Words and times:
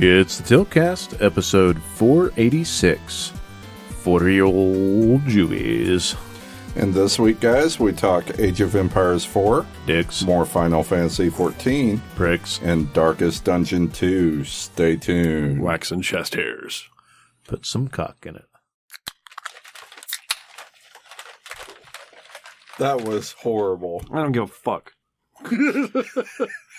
It's 0.00 0.38
the 0.38 0.44
Tiltcast, 0.44 1.20
episode 1.20 1.82
486. 1.82 3.32
40 3.88 4.32
year 4.32 4.44
old 4.44 5.22
Jewies. 5.22 6.16
And 6.76 6.94
this 6.94 7.18
week, 7.18 7.40
guys, 7.40 7.80
we 7.80 7.92
talk 7.92 8.38
Age 8.38 8.60
of 8.60 8.76
Empires 8.76 9.24
4, 9.24 9.66
Dicks, 9.86 10.22
more 10.22 10.44
Final 10.44 10.84
Fantasy 10.84 11.28
14, 11.30 12.00
pricks, 12.14 12.60
and 12.62 12.92
Darkest 12.92 13.42
Dungeon 13.42 13.90
2. 13.90 14.44
Stay 14.44 14.94
tuned. 14.94 15.60
wax 15.60 15.90
and 15.90 16.04
chest 16.04 16.36
hairs. 16.36 16.88
put 17.48 17.66
some 17.66 17.88
cock 17.88 18.24
in 18.24 18.36
it. 18.36 18.46
That 22.78 23.00
was 23.00 23.32
horrible. 23.32 24.04
I 24.12 24.22
don't 24.22 24.30
give 24.30 24.44
a 24.44 24.46
fuck. 24.46 24.92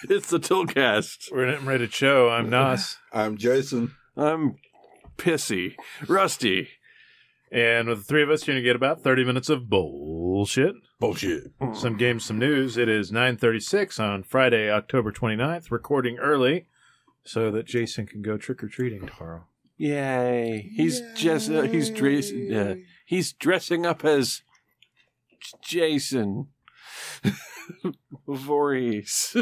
it's 0.09 0.29
the 0.29 0.39
Tiltcast. 0.39 1.31
We're 1.31 1.51
getting 1.51 1.65
ready 1.65 1.87
to 1.87 1.91
show. 1.93 2.29
I'm 2.29 2.49
Nas. 2.51 2.97
I'm 3.11 3.37
Jason. 3.37 3.95
I'm 4.15 4.55
pissy, 5.17 5.75
rusty. 6.07 6.69
and 7.51 7.87
with 7.87 7.99
the 7.99 8.03
three 8.03 8.23
of 8.23 8.29
us, 8.29 8.45
you're 8.45 8.53
going 8.53 8.63
to 8.63 8.67
get 8.69 8.75
about 8.75 9.01
30 9.01 9.23
minutes 9.25 9.49
of 9.49 9.69
bullshit. 9.69 10.75
Bullshit. 10.99 11.51
Some 11.73 11.97
games, 11.97 12.25
some 12.25 12.37
news. 12.39 12.77
It 12.77 12.89
is 12.89 13.11
9.36 13.11 13.99
on 13.99 14.23
Friday, 14.23 14.69
October 14.69 15.11
29th. 15.11 15.71
Recording 15.71 16.17
early 16.17 16.67
so 17.23 17.51
that 17.51 17.65
Jason 17.65 18.05
can 18.05 18.21
go 18.21 18.37
trick-or-treating 18.37 19.07
tomorrow. 19.07 19.45
Yay! 19.77 20.71
He's 20.75 21.01
just 21.15 21.49
uh, 21.49 21.61
he's 21.61 21.89
dress 21.89 22.31
uh, 22.33 22.75
he's 23.05 23.31
dressing 23.31 23.85
up 23.85 24.03
as 24.03 24.41
Jason 25.61 26.47
Voorhees. 28.27 29.35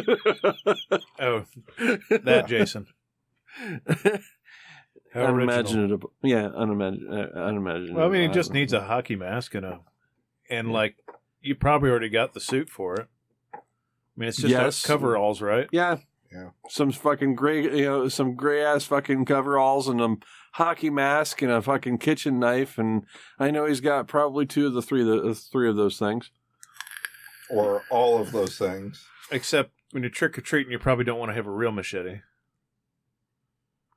Oh, 1.20 1.46
that 2.10 2.46
Jason. 2.48 2.88
How 5.14 5.24
original. 5.24 5.50
unimaginable. 5.50 6.14
Yeah, 6.22 6.50
unimagin- 6.50 7.10
uh, 7.10 7.40
unimaginable. 7.40 7.96
Well, 7.96 8.08
I 8.08 8.12
mean, 8.12 8.30
he 8.30 8.34
just 8.34 8.54
needs 8.54 8.74
a 8.74 8.82
hockey 8.82 9.16
mask 9.16 9.56
and 9.56 9.66
a, 9.66 9.80
and 10.50 10.72
like, 10.72 10.96
you 11.42 11.56
probably 11.56 11.90
already 11.90 12.10
got 12.10 12.34
the 12.34 12.40
suit 12.40 12.70
for 12.70 12.96
it. 12.96 13.08
I 13.54 13.60
mean, 14.18 14.30
it's 14.30 14.38
just 14.38 14.52
Yes. 14.52 14.86
coveralls, 14.86 15.42
right? 15.42 15.68
Yeah. 15.72 15.98
Yeah. 16.32 16.50
Some 16.70 16.92
fucking 16.92 17.36
gray, 17.36 17.64
you 17.64 17.86
know, 17.86 18.10
some 18.10 18.36
gray 18.36 18.62
ass 18.62 18.84
fucking 18.84 19.24
coveralls 19.26 19.88
and 19.88 20.02
a 20.02 20.18
hockey 20.54 20.90
mask 20.90 21.42
and 21.42 21.50
a 21.52 21.62
fucking 21.62 22.00
kitchen 22.00 22.38
knife, 22.38 22.78
and 22.78 23.04
I 23.40 23.50
know 23.50 23.66
he's 23.66 23.80
got 23.80 24.08
probably 24.10 24.46
two 24.46 24.68
of 24.68 24.74
the 24.74 24.82
three 24.82 25.02
of 25.02 25.08
the 25.08 25.30
uh, 25.30 25.34
three 25.34 25.70
of 25.70 25.78
those 25.78 25.98
things. 25.98 26.32
Or 27.50 27.84
all 27.90 28.20
of 28.20 28.32
those 28.32 28.58
things. 28.58 29.06
Except 29.32 29.72
when 29.92 30.04
you're 30.04 30.10
trick 30.10 30.38
or 30.38 30.42
treating, 30.42 30.72
you 30.72 30.80
probably 30.80 31.06
don't 31.06 31.20
want 31.20 31.30
to 31.30 31.36
have 31.36 31.48
a 31.48 31.52
real 31.52 31.72
machete. 31.72 32.22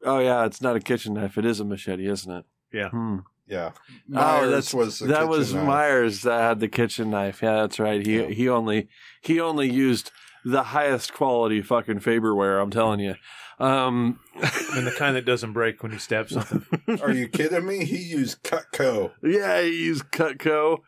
Oh 0.04 0.18
yeah, 0.18 0.46
it's 0.46 0.62
not 0.62 0.76
a 0.76 0.80
kitchen 0.80 1.14
knife; 1.14 1.36
it 1.36 1.44
is 1.44 1.60
a 1.60 1.64
machete, 1.64 2.06
isn't 2.08 2.32
it? 2.32 2.44
Yeah. 2.72 2.88
Hmm. 2.90 3.18
Yeah. 3.46 3.72
oh, 3.74 3.82
Myers 4.08 4.50
that's 4.50 4.74
was 4.74 4.98
the 5.00 5.06
that 5.08 5.28
was 5.28 5.52
knife. 5.52 5.66
Myers 5.66 6.22
that 6.22 6.40
had 6.40 6.60
the 6.60 6.68
kitchen 6.68 7.10
knife. 7.10 7.42
Yeah, 7.42 7.56
that's 7.62 7.78
right. 7.80 8.04
He 8.06 8.18
Yeah. 8.20 8.26
he 8.28 8.48
only 8.48 8.88
he 9.20 9.40
only 9.40 9.68
used 9.70 10.12
the 10.44 10.62
highest 10.62 11.12
quality 11.12 11.60
fucking 11.60 11.98
Farberware. 12.00 12.62
I'm 12.62 12.70
telling 12.70 13.00
you. 13.00 13.16
Um, 13.58 14.20
I 14.36 14.70
mean, 14.74 14.84
the 14.86 14.94
kind 14.96 15.16
that 15.16 15.26
doesn't 15.26 15.52
break 15.52 15.82
when 15.82 15.92
you 15.92 15.98
stab 15.98 16.30
something. 16.30 16.64
Are 17.02 17.12
you 17.12 17.28
kidding 17.28 17.66
me? 17.66 17.84
He 17.84 17.98
used 17.98 18.42
Cutco. 18.42 19.12
Yeah, 19.22 19.60
he 19.60 19.84
used 19.84 20.04
Cutco. 20.12 20.78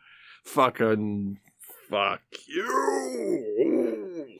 Fucking 0.43 1.37
fuck 1.93 2.21
you. 2.47 4.37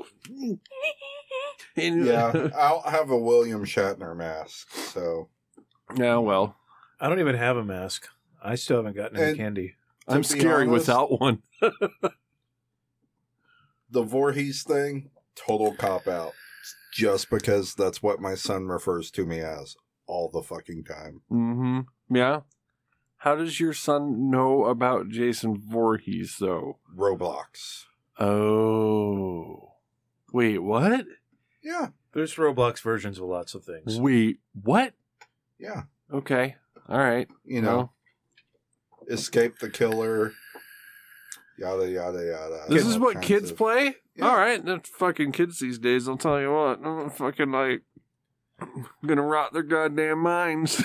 And- 1.75 2.05
Yeah. 2.05 2.49
I'll 2.55 2.81
have 2.81 3.09
a 3.11 3.17
William 3.17 3.63
Shatner 3.65 4.15
mask. 4.15 4.71
So 4.71 5.29
yeah, 5.95 6.17
well, 6.17 6.55
I 6.99 7.09
don't 7.09 7.19
even 7.19 7.35
have 7.35 7.57
a 7.57 7.63
mask. 7.63 8.07
I 8.43 8.55
still 8.55 8.77
haven't 8.77 8.95
gotten 8.95 9.17
any 9.17 9.29
And- 9.29 9.37
candy. 9.37 9.75
I'm 10.07 10.23
scary 10.23 10.67
honest- 10.67 10.87
without 10.87 11.19
one. 11.21 11.43
the 13.89 14.03
Voorhees 14.03 14.63
thing, 14.63 15.09
total 15.35 15.73
cop 15.75 16.07
out. 16.07 16.33
Just 16.93 17.29
because 17.29 17.73
that's 17.73 18.03
what 18.03 18.19
my 18.19 18.35
son 18.35 18.67
refers 18.67 19.09
to 19.11 19.25
me 19.25 19.39
as 19.39 19.75
all 20.05 20.29
the 20.29 20.43
fucking 20.43 20.83
time. 20.83 21.21
Mm-hmm. 21.31 22.15
Yeah. 22.15 22.41
How 23.23 23.35
does 23.35 23.57
your 23.57 23.71
son 23.71 24.29
know 24.29 24.65
about 24.65 25.07
Jason 25.07 25.57
Voorhees, 25.57 26.35
though? 26.41 26.79
Roblox. 26.93 27.85
Oh. 28.19 29.75
Wait, 30.33 30.57
what? 30.57 31.05
Yeah. 31.63 31.87
There's 32.11 32.35
Roblox 32.35 32.81
versions 32.81 33.19
of 33.19 33.23
lots 33.23 33.55
of 33.55 33.63
things. 33.63 33.97
Wait, 33.97 34.39
what? 34.61 34.93
Yeah. 35.57 35.83
Okay. 36.13 36.57
All 36.89 36.97
right. 36.97 37.29
You 37.45 37.61
know, 37.61 37.91
escape 39.09 39.59
the 39.59 39.69
killer. 39.69 40.33
Yada 41.57 41.89
yada 41.89 42.25
yada. 42.25 42.65
This 42.67 42.85
is 42.85 42.99
what 42.99 43.21
kids 43.21 43.51
of- 43.51 43.57
play? 43.57 43.95
Yeah. 44.17 44.27
All 44.27 44.35
right. 44.35 44.63
That's 44.65 44.89
fucking 44.89 45.31
kids 45.31 45.59
these 45.59 45.79
days. 45.79 46.09
I'll 46.09 46.17
tell 46.17 46.41
you 46.41 46.51
what. 46.51 46.85
I'm 46.85 47.09
fucking 47.21 47.51
like. 47.53 47.83
Gonna 49.05 49.21
rot 49.21 49.53
their 49.53 49.63
goddamn 49.63 50.19
minds. 50.19 50.83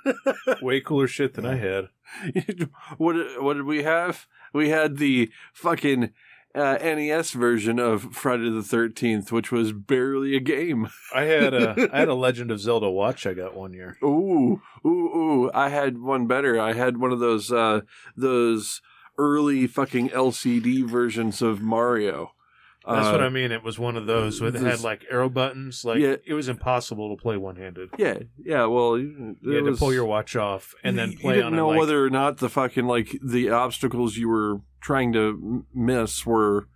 Way 0.62 0.80
cooler 0.80 1.06
shit 1.06 1.34
than 1.34 1.46
I 1.46 1.56
had. 1.56 1.88
what 2.98 3.42
what 3.42 3.54
did 3.54 3.64
we 3.64 3.82
have? 3.82 4.26
We 4.52 4.70
had 4.70 4.96
the 4.96 5.30
fucking 5.52 6.12
uh, 6.54 6.78
NES 6.82 7.30
version 7.32 7.78
of 7.78 8.14
Friday 8.14 8.50
the 8.50 8.62
Thirteenth, 8.62 9.30
which 9.30 9.52
was 9.52 9.72
barely 9.72 10.36
a 10.36 10.40
game. 10.40 10.88
I 11.14 11.22
had 11.22 11.54
a 11.54 11.88
I 11.92 12.00
had 12.00 12.08
a 12.08 12.14
Legend 12.14 12.50
of 12.50 12.60
Zelda 12.60 12.90
watch 12.90 13.26
I 13.26 13.34
got 13.34 13.56
one 13.56 13.72
year. 13.72 13.96
Ooh, 14.02 14.60
ooh, 14.84 14.88
ooh! 14.88 15.50
I 15.54 15.68
had 15.68 15.98
one 15.98 16.26
better. 16.26 16.60
I 16.60 16.72
had 16.72 16.98
one 16.98 17.12
of 17.12 17.20
those 17.20 17.52
uh, 17.52 17.82
those 18.16 18.82
early 19.18 19.66
fucking 19.66 20.08
LCD 20.10 20.84
versions 20.84 21.42
of 21.42 21.60
Mario. 21.60 22.32
That's 22.86 23.08
Uh, 23.08 23.12
what 23.12 23.20
I 23.22 23.28
mean. 23.28 23.52
It 23.52 23.62
was 23.62 23.78
one 23.78 23.96
of 23.96 24.06
those 24.06 24.40
with 24.40 24.56
it 24.56 24.62
had 24.62 24.80
like 24.80 25.04
arrow 25.10 25.28
buttons. 25.28 25.84
Like 25.84 25.98
Yeah. 25.98 26.16
it 26.24 26.32
was 26.32 26.48
impossible 26.48 27.14
to 27.14 27.20
play 27.20 27.36
one 27.36 27.56
handed. 27.56 27.90
Yeah, 27.98 28.20
yeah. 28.42 28.64
Well, 28.66 28.98
You 28.98 29.36
had 29.52 29.64
was- 29.64 29.78
to 29.78 29.84
pull 29.84 29.92
your 29.92 30.06
watch 30.06 30.34
off 30.34 30.74
and 30.82 30.96
then 30.98 31.12
you 31.12 31.18
didn't 31.18 31.42
on 31.44 31.56
know 31.56 31.68
it. 31.68 31.72
Like, 31.72 31.80
whether 31.80 32.04
or 32.04 32.10
not 32.10 32.38
the 32.38 32.48
fucking 32.48 32.86
like 32.86 33.18
the 33.22 33.50
obstacles 33.50 34.16
you 34.16 34.28
were 34.28 34.60
trying 34.80 35.12
to 35.12 35.64
miss 35.74 36.24
were 36.24 36.68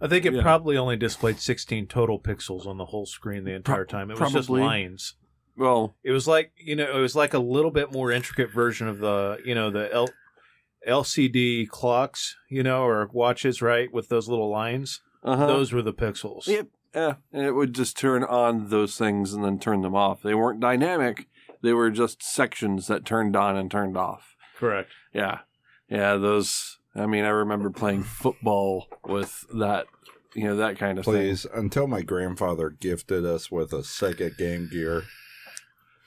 I 0.00 0.06
think 0.06 0.24
it 0.24 0.32
yeah. 0.32 0.42
probably 0.42 0.76
only 0.76 0.96
displayed 0.96 1.40
16 1.40 1.88
total 1.88 2.20
pixels 2.20 2.66
on 2.66 2.76
the 2.78 2.84
whole 2.86 3.04
screen 3.04 3.42
the 3.42 3.54
entire 3.54 3.84
time. 3.84 4.12
It 4.12 4.20
was 4.20 4.32
just 4.32 4.48
lines. 4.48 5.14
well. 5.56 5.96
It 6.04 6.12
was 6.12 6.28
like 6.28 6.52
you 6.56 6.76
know, 6.76 6.96
it 6.96 7.00
was 7.00 7.16
like 7.16 7.34
a 7.34 7.40
little 7.40 7.72
bit 7.72 7.90
more 7.92 8.12
intricate 8.12 8.52
version 8.52 8.86
of 8.86 8.98
the 9.00 9.38
you 9.44 9.56
know 9.56 9.68
the 9.70 9.92
L- 9.92 10.08
LCD 10.86 11.68
clocks, 11.68 12.36
you 12.48 12.62
know, 12.62 12.82
or 12.84 13.08
watches, 13.12 13.60
right, 13.60 13.92
with 13.92 14.08
those 14.08 14.28
little 14.28 14.48
lines. 14.50 15.00
Uh-huh. 15.28 15.46
Those 15.46 15.72
were 15.72 15.82
the 15.82 15.92
pixels. 15.92 16.46
Yep. 16.46 16.68
Yeah, 16.94 17.14
and 17.32 17.44
it 17.44 17.52
would 17.52 17.74
just 17.74 17.98
turn 17.98 18.24
on 18.24 18.70
those 18.70 18.96
things 18.96 19.34
and 19.34 19.44
then 19.44 19.58
turn 19.58 19.82
them 19.82 19.94
off. 19.94 20.22
They 20.22 20.34
weren't 20.34 20.60
dynamic. 20.60 21.28
They 21.62 21.74
were 21.74 21.90
just 21.90 22.22
sections 22.22 22.86
that 22.86 23.04
turned 23.04 23.36
on 23.36 23.56
and 23.56 23.70
turned 23.70 23.96
off. 23.96 24.36
Correct. 24.56 24.90
Yeah. 25.12 25.40
Yeah, 25.90 26.16
those 26.16 26.78
I 26.94 27.06
mean, 27.06 27.24
I 27.24 27.28
remember 27.28 27.70
playing 27.70 28.02
football 28.02 28.88
with 29.04 29.44
that, 29.54 29.86
you 30.34 30.44
know, 30.44 30.56
that 30.56 30.78
kind 30.78 30.98
of 30.98 31.04
Please, 31.04 31.46
until 31.54 31.86
my 31.86 32.02
grandfather 32.02 32.70
gifted 32.70 33.24
us 33.24 33.50
with 33.50 33.72
a 33.72 33.78
Sega 33.78 34.36
Game 34.36 34.68
Gear, 34.70 35.04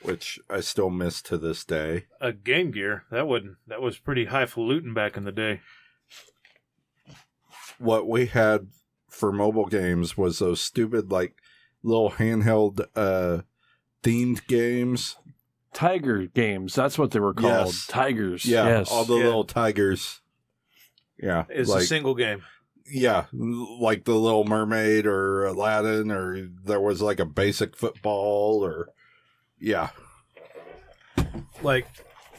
which 0.02 0.40
I 0.50 0.60
still 0.60 0.90
miss 0.90 1.22
to 1.24 1.38
this 1.38 1.64
day. 1.64 2.06
A 2.20 2.34
Game 2.34 2.72
Gear 2.72 3.06
that 3.12 3.28
would 3.28 3.56
that 3.68 3.82
was 3.82 4.00
pretty 4.00 4.26
highfalutin 4.26 4.94
back 4.94 5.16
in 5.16 5.24
the 5.24 5.32
day. 5.32 5.62
What 7.78 8.08
we 8.08 8.28
had 8.28 8.68
for 9.12 9.32
mobile 9.32 9.68
games 9.68 10.18
was 10.18 10.40
those 10.40 10.60
stupid, 10.60 11.12
like, 11.12 11.36
little 11.84 12.12
handheld 12.12 12.86
uh 12.96 13.42
themed 14.04 14.48
games. 14.48 15.18
Tiger 15.74 16.26
games, 16.26 16.74
that's 16.76 16.98
what 16.98 17.12
they 17.12 17.20
were 17.20 17.34
called. 17.34 17.68
Yes. 17.68 17.88
Tigers. 17.88 18.46
Yeah, 18.46 18.66
Yes. 18.68 18.92
all 18.92 19.06
the 19.06 19.16
Yeah. 19.18 19.26
little 19.26 19.44
tigers. 19.46 20.22
Yeah, 21.22 21.46
It's 21.50 21.70
like 21.70 21.84
a 21.84 21.86
single 21.86 22.16
game. 22.16 22.42
yeah, 22.92 23.26
like 23.32 24.06
the 24.06 24.16
Little 24.16 24.44
Mermaid 24.44 25.06
or 25.06 25.46
Aladdin, 25.46 26.10
or 26.12 26.50
there 26.66 26.80
was 26.82 27.02
like 27.02 27.20
a 27.20 27.26
basic 27.26 27.78
football, 27.78 28.66
or 28.66 28.90
yeah. 29.60 29.90
Like 31.62 31.88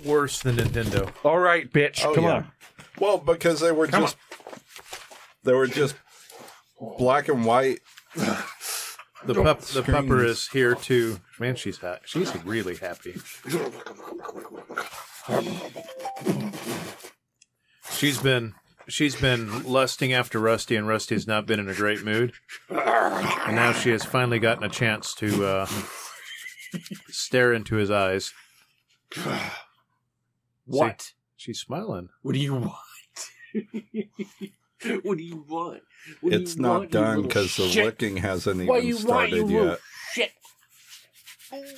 worse 0.04 0.40
than 0.40 0.56
Nintendo. 0.56 1.12
all 1.24 1.38
right, 1.38 1.72
bitch. 1.72 2.04
Oh, 2.04 2.14
Come 2.14 2.24
yeah. 2.24 2.32
on. 2.34 2.52
Well, 2.98 3.18
because 3.18 3.60
they 3.60 3.70
were 3.72 3.86
Come 3.86 4.02
just 4.02 4.16
they 5.44 5.52
were 5.52 5.66
just 5.68 5.94
black 6.98 7.28
and 7.28 7.44
white. 7.44 7.80
The 9.24 9.34
pup, 9.34 9.60
the 9.60 9.82
Screens. 9.82 9.86
pupper 9.86 10.24
is 10.24 10.48
here 10.48 10.74
too. 10.74 11.20
Man, 11.38 11.54
she's 11.54 11.78
ha- 11.78 11.98
she's 12.04 12.34
really 12.44 12.74
happy. 12.74 13.20
She's 17.92 18.18
been 18.18 18.54
she's 18.88 19.14
been 19.14 19.62
lusting 19.62 20.12
after 20.12 20.40
Rusty, 20.40 20.74
and 20.74 20.88
Rusty 20.88 21.14
has 21.14 21.28
not 21.28 21.46
been 21.46 21.60
in 21.60 21.68
a 21.68 21.74
great 21.74 22.02
mood. 22.02 22.32
And 22.68 23.54
now 23.54 23.72
she 23.72 23.90
has 23.90 24.04
finally 24.04 24.40
gotten 24.40 24.64
a 24.64 24.68
chance 24.68 25.14
to 25.14 25.44
uh, 25.46 25.66
stare 27.08 27.52
into 27.52 27.76
his 27.76 27.92
eyes. 27.92 28.32
what? 30.64 31.12
She's 31.36 31.60
smiling. 31.60 32.08
What 32.22 32.32
do 32.32 32.40
you 32.40 32.54
want? 32.54 32.72
what 35.04 35.18
do 35.18 35.24
you 35.24 35.44
want? 35.48 35.82
What 36.20 36.32
It's 36.32 36.56
not 36.56 36.78
want, 36.80 36.90
done 36.90 37.22
because 37.22 37.56
the 37.56 37.64
licking 37.84 38.16
hasn't 38.18 38.66
What 38.66 38.82
even 38.84 38.88
you 39.00 39.06
want, 39.06 39.30
you 39.30 39.38
started 39.46 39.50
yet. 39.50 39.78
shit? 40.12 40.32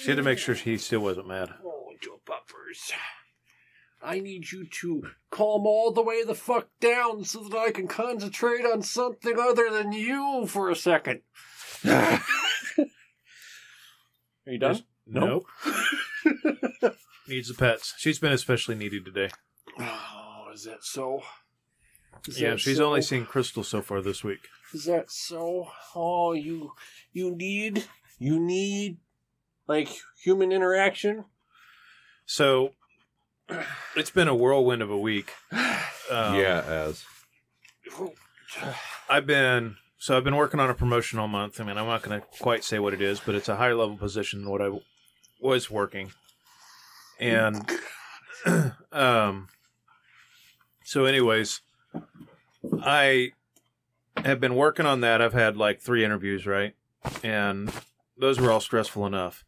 She 0.00 0.09
had 0.09 0.17
to 0.17 0.23
make 0.23 0.38
sure 0.38 0.55
he 0.55 0.76
still 0.79 1.00
wasn't 1.00 1.29
mad. 1.29 1.50
Oh, 1.65 1.93
Joe 2.00 2.21
Buffers. 2.25 2.93
I 4.03 4.21
need 4.21 4.53
you 4.53 4.67
to 4.67 5.03
calm 5.31 5.67
all 5.67 5.91
the 5.91 6.03
way 6.03 6.23
the 6.25 6.35
fuck 6.35 6.69
down 6.81 7.25
so 7.25 7.43
that 7.49 7.56
I 7.56 7.71
can 7.71 7.88
concentrate 7.88 8.65
on 8.65 8.82
something 8.82 9.38
other 9.38 9.71
than 9.71 9.93
you 9.93 10.47
for 10.47 10.70
a 10.70 10.77
second. 10.77 11.23
Are 11.87 12.20
you 14.47 14.59
done? 14.59 14.85
Nope. 15.06 15.47
Needs 17.27 17.49
the 17.49 17.55
pets. 17.55 17.94
She's 17.99 18.19
been 18.19 18.32
especially 18.32 18.75
needy 18.75 19.00
today. 19.00 19.31
Oh, 19.79 20.49
is 20.53 20.65
that 20.65 20.85
so? 20.85 21.23
Is 22.29 22.41
Yeah, 22.41 22.56
she's 22.56 22.79
so? 22.79 22.87
only 22.87 23.03
seen 23.03 23.26
Crystal 23.26 23.62
so 23.65 23.82
far 23.82 24.00
this 24.00 24.25
week. 24.25 24.49
Is 24.73 24.85
that 24.87 25.11
so? 25.11 25.69
Oh, 25.94 26.32
you 26.32 26.73
you 27.12 27.35
need 27.35 27.85
you 28.19 28.41
need 28.41 28.99
like 29.67 29.88
human 30.23 30.50
interaction. 30.53 31.25
So 32.26 32.73
it's 33.97 34.11
been 34.11 34.29
a 34.29 34.35
whirlwind 34.35 34.82
of 34.82 34.91
a 34.91 34.99
week. 34.99 35.32
Um, 36.11 36.35
yeah, 36.38 36.61
as 36.69 37.03
I've 39.09 39.27
been 39.27 39.77
so 39.97 40.15
I've 40.19 40.23
been 40.25 40.37
working 40.37 40.61
on 40.61 40.69
a 40.69 40.75
promotion 40.75 41.19
all 41.19 41.29
month. 41.29 41.59
I 41.62 41.65
mean, 41.65 41.79
I'm 41.79 41.87
not 41.87 42.03
going 42.03 42.20
to 42.20 42.27
quite 42.41 42.62
say 42.62 42.79
what 42.79 42.93
it 42.93 43.00
is, 43.00 43.20
but 43.20 43.35
it's 43.35 43.49
a 43.49 43.56
higher 43.56 43.75
level 43.75 43.97
position 43.97 44.43
than 44.43 44.50
what 44.50 44.61
I 44.61 44.65
w- 44.67 44.82
was 45.41 45.70
working. 45.70 46.12
And 47.19 47.70
um 48.93 49.49
so 50.85 51.06
anyways, 51.06 51.62
I 52.82 53.32
have 54.17 54.41
been 54.41 54.55
working 54.55 54.87
on 54.87 55.00
that. 55.00 55.20
I've 55.20 55.32
had 55.32 55.56
like 55.56 55.81
3 55.81 56.05
interviews, 56.05 56.46
right? 56.46 56.75
And 57.23 57.73
those 58.17 58.41
were 58.41 58.50
all 58.50 58.61
stressful 58.61 59.06
enough. 59.06 59.44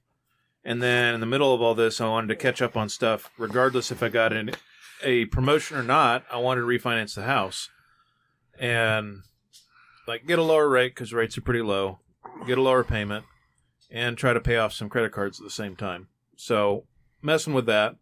And 0.64 0.82
then 0.82 1.14
in 1.14 1.20
the 1.20 1.26
middle 1.26 1.54
of 1.54 1.62
all 1.62 1.75
this, 1.75 2.00
I 2.00 2.08
wanted 2.08 2.28
to 2.28 2.37
catch 2.37 2.60
up 2.60 2.76
on 2.76 2.88
stuff 2.88 3.31
regardless 3.38 3.93
if 3.93 4.02
I 4.02 4.08
got 4.08 4.32
an, 4.32 4.50
a 5.02 5.26
promotion 5.26 5.76
or 5.76 5.82
not. 5.82 6.25
I 6.31 6.38
wanted 6.38 6.62
to 6.62 6.66
refinance 6.66 7.14
the 7.14 7.22
house. 7.22 7.70
And 8.58 9.22
like 10.06 10.26
get 10.26 10.38
a 10.38 10.43
lower 10.43 10.69
rate 10.69 10.94
because 10.94 11.12
rates 11.12 11.37
are 11.38 11.43
pretty 11.43 11.62
low, 11.62 12.00
get 12.46 12.58
a 12.58 12.62
lower 12.62 12.84
payment, 12.84 13.25
and 13.90 14.16
try 14.16 14.32
to 14.32 14.40
pay 14.40 14.56
off 14.56 14.72
some 14.72 14.88
credit 14.88 15.12
cards 15.12 15.40
at 15.40 15.44
the 15.44 15.50
same 15.50 15.76
time. 15.76 16.08
So 16.37 16.84
messing 17.22 17.54
with 17.54 17.66
that, 17.66 17.96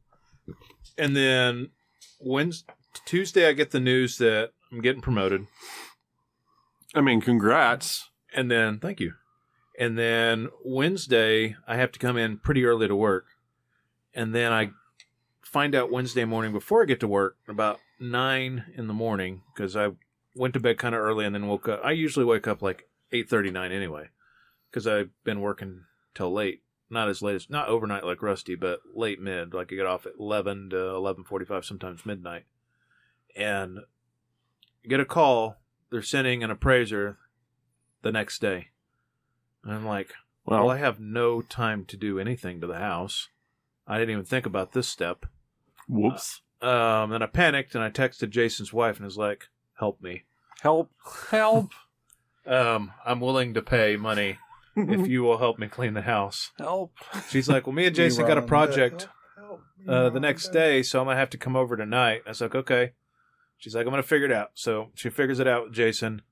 and 0.96 1.17
then 1.17 1.70
Wednesday, 2.20 2.73
Tuesday, 3.05 3.49
I 3.49 3.52
get 3.52 3.70
the 3.70 3.81
news 3.81 4.19
that 4.19 4.50
I'm 4.73 4.81
getting 4.81 5.02
promoted, 5.02 5.46
I 6.94 7.00
mean, 7.00 7.20
congrats. 7.20 8.11
and 8.35 8.50
then 8.50 8.79
thank 8.79 9.00
you, 9.00 9.14
and 9.79 9.99
then 9.99 10.49
Wednesday 10.64 11.56
I 11.67 11.76
have 11.76 11.93
to 11.93 11.99
come 11.99 12.17
in 12.17 12.38
pretty 12.38 12.64
early 12.64 12.88
to 12.88 12.96
work, 12.96 13.26
and 14.14 14.35
then 14.35 14.52
I 14.52 14.70
find 15.43 15.75
out 15.75 15.91
Wednesday 15.93 16.25
morning 16.25 16.52
before 16.52 16.82
I 16.82 16.87
get 16.87 17.00
to 17.00 17.08
work 17.08 17.37
about 17.49 17.79
nine 18.00 18.64
in 18.76 18.88
the 18.88 18.94
morning 18.94 19.43
because 19.55 19.76
I 19.76 19.91
went 20.35 20.55
to 20.55 20.61
bed 20.61 20.79
kind 20.79 20.94
of 20.94 21.00
early 21.00 21.25
and 21.25 21.35
then 21.35 21.46
woke 21.46 21.69
up. 21.69 21.81
I 21.85 21.93
usually 21.93 22.25
wake 22.25 22.49
up 22.49 22.61
like 22.61 22.88
eight 23.12 23.29
thirty 23.31 23.50
nine 23.50 23.70
anyway 23.70 24.08
because 24.70 24.87
I've 24.87 25.11
been 25.23 25.41
working 25.41 25.82
till 26.14 26.32
late. 26.32 26.62
Not 26.91 27.08
as 27.08 27.23
late 27.23 27.37
as 27.37 27.49
not 27.49 27.69
overnight 27.69 28.05
like 28.05 28.23
Rusty, 28.23 28.56
but 28.56 28.81
late 28.94 29.20
mid. 29.20 29.55
Like 29.55 29.73
I 29.73 29.76
get 29.76 29.87
off 29.87 30.06
at 30.06 30.12
eleven 30.19 30.70
to 30.70 30.88
eleven 30.88 31.25
forty 31.25 31.44
five, 31.44 31.64
sometimes 31.64 32.05
midnight, 32.05 32.44
and 33.36 33.81
get 34.88 35.00
a 35.00 35.04
call. 35.04 35.56
They're 35.90 36.02
sending 36.02 36.42
an 36.42 36.50
appraiser 36.50 37.19
the 38.02 38.12
next 38.12 38.40
day. 38.40 38.69
And 39.62 39.72
I'm 39.72 39.86
like, 39.86 40.12
well, 40.44 40.66
Well, 40.66 40.70
I 40.70 40.78
have 40.78 41.00
no 41.00 41.40
time 41.40 41.84
to 41.86 41.96
do 41.96 42.19
anything 42.19 42.60
to 42.60 42.66
the 42.66 42.78
house. 42.78 43.28
I 43.86 43.98
didn't 43.98 44.12
even 44.12 44.25
think 44.25 44.46
about 44.46 44.72
this 44.72 44.88
step. 44.88 45.26
whoops. 45.88 46.40
Um, 46.62 47.10
then 47.10 47.22
I 47.22 47.26
panicked 47.26 47.75
and 47.75 47.84
I 47.84 47.90
texted 47.90 48.31
Jason's 48.31 48.72
wife 48.72 48.96
and 48.96 49.04
was 49.04 49.19
like, 49.19 49.48
"Help 49.78 50.00
me. 50.00 50.25
Help. 50.62 50.90
Help. 51.31 51.72
Um, 52.46 52.92
I'm 53.04 53.20
willing 53.20 53.52
to 53.54 53.60
pay 53.62 53.96
money 53.96 54.38
if 54.75 55.06
you 55.06 55.22
will 55.22 55.36
help 55.38 55.58
me 55.58 55.66
clean 55.69 55.92
the 55.92 56.00
house." 56.02 56.52
Help. 56.58 56.92
She's 57.28 57.48
like, 57.50 57.66
"Well, 57.66 57.75
me 57.75 57.84
and 57.86 57.94
Jason 57.94 58.26
got 58.26 58.38
a 58.38 58.42
project 58.42 59.08
uh, 59.86 60.08
the 60.08 60.20
next 60.20 60.52
day, 60.52 60.82
so 60.82 61.00
I'm 61.00 61.06
gonna 61.06 61.19
have 61.19 61.28
to 61.31 61.38
come 61.38 61.54
over 61.56 61.76
tonight." 61.76 62.22
I 62.25 62.31
was 62.31 62.40
like, 62.40 62.54
"Okay." 62.54 62.92
She's 63.56 63.75
like, 63.75 63.87
"I'm 63.87 63.91
gonna 63.93 64.03
figure 64.03 64.27
it 64.27 64.33
out." 64.33 64.51
So 64.55 64.91
she 64.95 65.11
figures 65.11 65.39
it 65.41 65.47
out 65.49 65.65
with 65.65 65.73
Jason 65.73 66.23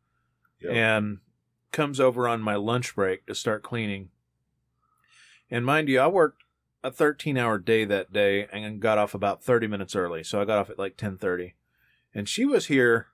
Yep. 0.60 0.72
and 0.72 1.18
comes 1.72 1.98
over 2.00 2.28
on 2.28 2.40
my 2.42 2.54
lunch 2.56 2.94
break 2.94 3.26
to 3.26 3.34
start 3.34 3.62
cleaning. 3.62 4.10
And 5.50 5.64
mind 5.66 5.88
you, 5.88 6.00
I 6.00 6.06
worked 6.06 6.44
a 6.84 6.90
13 6.90 7.36
hour 7.38 7.58
day 7.58 7.84
that 7.84 8.12
day 8.12 8.46
and 8.52 8.80
got 8.80 8.98
off 8.98 9.14
about 9.14 9.42
30 9.42 9.66
minutes 9.66 9.94
early. 9.94 10.22
So 10.24 10.40
I 10.40 10.44
got 10.44 10.58
off 10.58 10.70
at 10.70 10.78
like 10.78 10.96
10:30. 10.96 11.54
And 12.14 12.28
she 12.28 12.44
was 12.44 12.66
here 12.66 13.08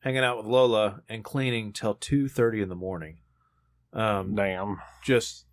hanging 0.00 0.24
out 0.24 0.36
with 0.38 0.46
Lola 0.46 1.02
and 1.08 1.22
cleaning 1.24 1.72
till 1.72 1.94
2:30 1.94 2.62
in 2.62 2.68
the 2.68 2.74
morning. 2.74 3.18
Um 3.92 4.34
Damn. 4.34 4.80
just 5.04 5.46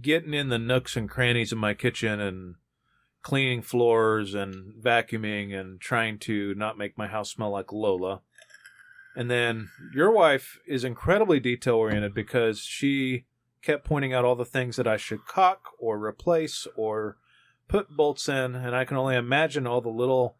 getting 0.00 0.34
in 0.34 0.48
the 0.48 0.58
nooks 0.58 0.96
and 0.96 1.08
crannies 1.10 1.52
of 1.52 1.58
my 1.58 1.74
kitchen 1.74 2.20
and 2.20 2.54
cleaning 3.22 3.62
floors 3.62 4.34
and 4.34 4.74
vacuuming 4.74 5.54
and 5.54 5.80
trying 5.80 6.18
to 6.18 6.54
not 6.54 6.78
make 6.78 6.96
my 6.96 7.06
house 7.06 7.30
smell 7.30 7.50
like 7.50 7.72
Lola. 7.72 8.20
And 9.16 9.30
then 9.30 9.70
your 9.94 10.10
wife 10.10 10.58
is 10.66 10.84
incredibly 10.84 11.40
detail 11.40 11.74
oriented 11.74 12.14
because 12.14 12.60
she 12.60 13.24
kept 13.62 13.84
pointing 13.84 14.14
out 14.14 14.24
all 14.24 14.36
the 14.36 14.44
things 14.44 14.76
that 14.76 14.86
I 14.86 14.96
should 14.96 15.26
caulk 15.26 15.70
or 15.78 15.98
replace 15.98 16.66
or 16.76 17.16
put 17.68 17.90
bolts 17.90 18.28
in. 18.28 18.54
And 18.54 18.74
I 18.74 18.84
can 18.84 18.96
only 18.96 19.16
imagine 19.16 19.66
all 19.66 19.80
the 19.80 19.88
little 19.88 20.36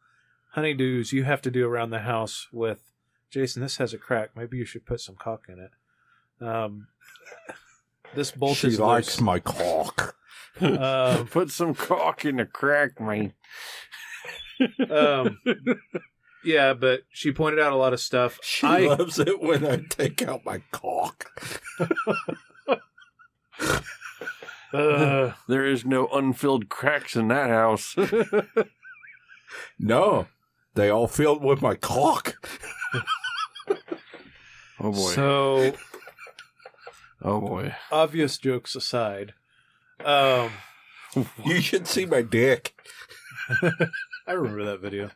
honeydews 0.56 1.12
you 1.12 1.24
have 1.24 1.42
to 1.42 1.50
do 1.50 1.66
around 1.66 1.90
the 1.90 2.00
house 2.00 2.48
with 2.52 2.90
Jason, 3.30 3.62
this 3.62 3.76
has 3.76 3.94
a 3.94 3.98
crack. 3.98 4.30
Maybe 4.36 4.56
you 4.56 4.64
should 4.64 4.84
put 4.84 5.00
some 5.00 5.14
cock 5.14 5.46
in 5.48 5.58
it. 5.58 6.44
Um, 6.44 6.88
this 8.14 8.32
bolt 8.32 8.56
she 8.56 8.68
is 8.68 8.80
likes 8.80 9.18
loose. 9.18 9.20
my 9.20 9.38
cock. 9.38 10.16
Um, 10.60 11.26
Put 11.28 11.50
some 11.50 11.74
caulk 11.74 12.24
in 12.24 12.36
the 12.36 12.46
crack, 12.46 13.00
man. 13.00 13.32
um, 14.90 15.38
yeah, 16.44 16.74
but 16.74 17.02
she 17.10 17.32
pointed 17.32 17.60
out 17.60 17.72
a 17.72 17.76
lot 17.76 17.92
of 17.92 18.00
stuff. 18.00 18.38
She 18.42 18.66
I 18.66 18.80
loves 18.80 19.18
it 19.18 19.40
when 19.40 19.66
I 19.66 19.82
take 19.88 20.22
out 20.26 20.44
my 20.44 20.62
cock. 20.70 21.30
uh, 24.72 25.32
There 25.48 25.64
is 25.66 25.84
no 25.84 26.06
unfilled 26.08 26.68
cracks 26.68 27.16
in 27.16 27.28
that 27.28 27.48
house. 27.50 27.96
No, 29.78 30.26
they 30.74 30.88
all 30.90 31.08
filled 31.08 31.42
with 31.42 31.60
my 31.60 31.74
cock. 31.74 32.36
oh 34.78 34.92
boy. 34.92 35.10
so 35.10 35.72
oh 37.22 37.40
boy. 37.40 37.74
obvious 37.90 38.38
jokes 38.38 38.76
aside, 38.76 39.34
um, 40.04 40.50
You 41.44 41.60
should 41.60 41.86
see 41.86 42.06
my 42.06 42.22
dick. 42.22 42.74
I 44.26 44.32
remember 44.32 44.64
that 44.64 44.80
video. 44.80 45.10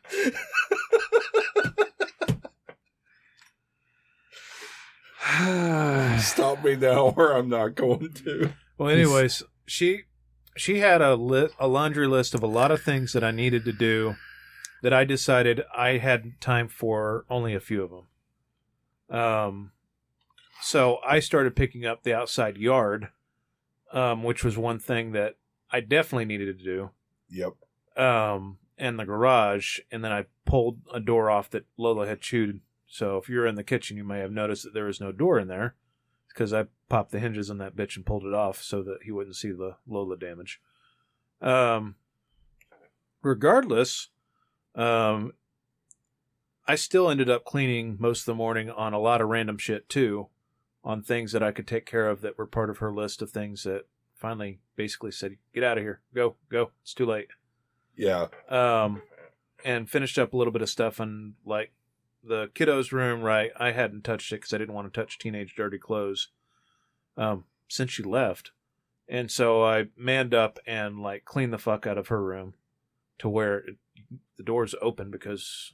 Stop 6.19 6.63
me 6.63 6.75
now, 6.75 7.13
or 7.15 7.33
I'm 7.33 7.49
not 7.49 7.75
going 7.75 8.13
to. 8.13 8.53
Well, 8.77 8.89
anyways, 8.89 9.43
she 9.65 10.03
she 10.57 10.79
had 10.79 11.01
a 11.01 11.15
lit 11.15 11.51
a 11.59 11.67
laundry 11.67 12.07
list 12.07 12.33
of 12.33 12.43
a 12.43 12.47
lot 12.47 12.71
of 12.71 12.81
things 12.81 13.13
that 13.13 13.23
I 13.23 13.31
needed 13.31 13.65
to 13.65 13.71
do 13.71 14.15
that 14.81 14.93
I 14.93 15.03
decided 15.03 15.63
I 15.75 15.97
had 15.97 16.39
time 16.39 16.67
for 16.67 17.25
only 17.29 17.55
a 17.55 17.59
few 17.59 17.83
of 17.83 17.89
them. 17.89 19.17
Um, 19.17 19.71
so 20.61 20.99
I 21.05 21.19
started 21.19 21.55
picking 21.55 21.85
up 21.85 22.03
the 22.03 22.13
outside 22.13 22.57
yard, 22.57 23.09
um, 23.93 24.23
which 24.23 24.43
was 24.43 24.57
one 24.57 24.79
thing 24.79 25.11
that 25.13 25.35
I 25.71 25.79
definitely 25.81 26.25
needed 26.25 26.57
to 26.59 26.63
do. 26.63 26.89
Yep. 27.29 27.53
um, 27.97 28.57
and 28.77 28.99
the 28.99 29.05
garage, 29.05 29.79
and 29.91 30.03
then 30.03 30.11
I 30.11 30.25
pulled 30.45 30.79
a 30.93 30.99
door 30.99 31.29
off 31.29 31.49
that 31.51 31.65
Lola 31.77 32.07
had 32.07 32.21
chewed. 32.21 32.59
So 32.87 33.17
if 33.17 33.29
you're 33.29 33.47
in 33.47 33.55
the 33.55 33.63
kitchen, 33.63 33.97
you 33.97 34.03
may 34.03 34.19
have 34.19 34.31
noticed 34.31 34.63
that 34.63 34.73
there 34.73 34.85
was 34.85 35.01
no 35.01 35.11
door 35.11 35.39
in 35.39 35.47
there 35.47 35.75
because 36.27 36.53
I 36.53 36.65
popped 36.89 37.11
the 37.11 37.19
hinges 37.19 37.49
on 37.49 37.57
that 37.59 37.75
bitch 37.75 37.95
and 37.95 38.05
pulled 38.05 38.25
it 38.25 38.33
off 38.33 38.61
so 38.61 38.83
that 38.83 38.99
he 39.03 39.11
wouldn't 39.11 39.37
see 39.37 39.51
the 39.51 39.77
Lola 39.87 40.17
damage. 40.17 40.59
Um, 41.41 41.95
regardless, 43.21 44.09
um, 44.75 45.33
I 46.67 46.75
still 46.75 47.09
ended 47.09 47.29
up 47.29 47.45
cleaning 47.45 47.95
most 47.99 48.21
of 48.21 48.25
the 48.25 48.35
morning 48.35 48.69
on 48.69 48.93
a 48.93 48.99
lot 48.99 49.21
of 49.21 49.29
random 49.29 49.57
shit 49.57 49.87
too, 49.87 50.27
on 50.85 51.01
things 51.01 51.31
that 51.31 51.43
I 51.43 51.51
could 51.51 51.67
take 51.67 51.87
care 51.87 52.07
of 52.07 52.21
that 52.21 52.37
were 52.37 52.45
part 52.45 52.69
of 52.69 52.77
her 52.77 52.93
list 52.93 53.23
of 53.23 53.31
things 53.31 53.63
that 53.63 53.87
finally 54.13 54.59
basically 54.75 55.11
said, 55.11 55.37
"Get 55.53 55.63
out 55.63 55.79
of 55.79 55.83
here, 55.83 56.01
go, 56.13 56.35
go. 56.49 56.71
It's 56.83 56.93
too 56.93 57.07
late." 57.07 57.29
Yeah. 57.95 58.27
Um, 58.47 59.01
and 59.65 59.89
finished 59.89 60.19
up 60.19 60.31
a 60.31 60.37
little 60.37 60.53
bit 60.53 60.61
of 60.61 60.69
stuff 60.69 60.99
in 60.99 61.33
like 61.43 61.73
the 62.23 62.49
kiddos' 62.53 62.91
room. 62.91 63.21
Right, 63.21 63.51
I 63.57 63.71
hadn't 63.71 64.03
touched 64.03 64.31
it 64.31 64.35
because 64.37 64.53
I 64.53 64.59
didn't 64.59 64.75
want 64.75 64.93
to 64.93 65.01
touch 65.01 65.17
teenage 65.17 65.55
dirty 65.55 65.79
clothes. 65.79 66.29
Um, 67.17 67.45
since 67.67 67.91
she 67.91 68.03
left, 68.03 68.51
and 69.09 69.31
so 69.31 69.63
I 69.63 69.87
manned 69.97 70.35
up 70.35 70.59
and 70.67 70.99
like 70.99 71.25
cleaned 71.25 71.51
the 71.51 71.57
fuck 71.57 71.87
out 71.87 71.97
of 71.97 72.09
her 72.09 72.23
room 72.23 72.53
to 73.17 73.29
where 73.29 73.57
it, 73.59 73.75
the 74.37 74.43
door's 74.43 74.75
open 74.81 75.09
because 75.09 75.73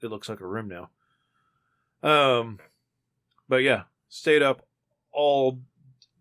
it 0.00 0.06
looks 0.06 0.28
like 0.28 0.40
a 0.40 0.46
room 0.46 0.68
now. 0.68 0.90
Um, 2.08 2.60
but 3.48 3.62
yeah, 3.62 3.82
stayed 4.08 4.42
up 4.42 4.66
all 5.12 5.60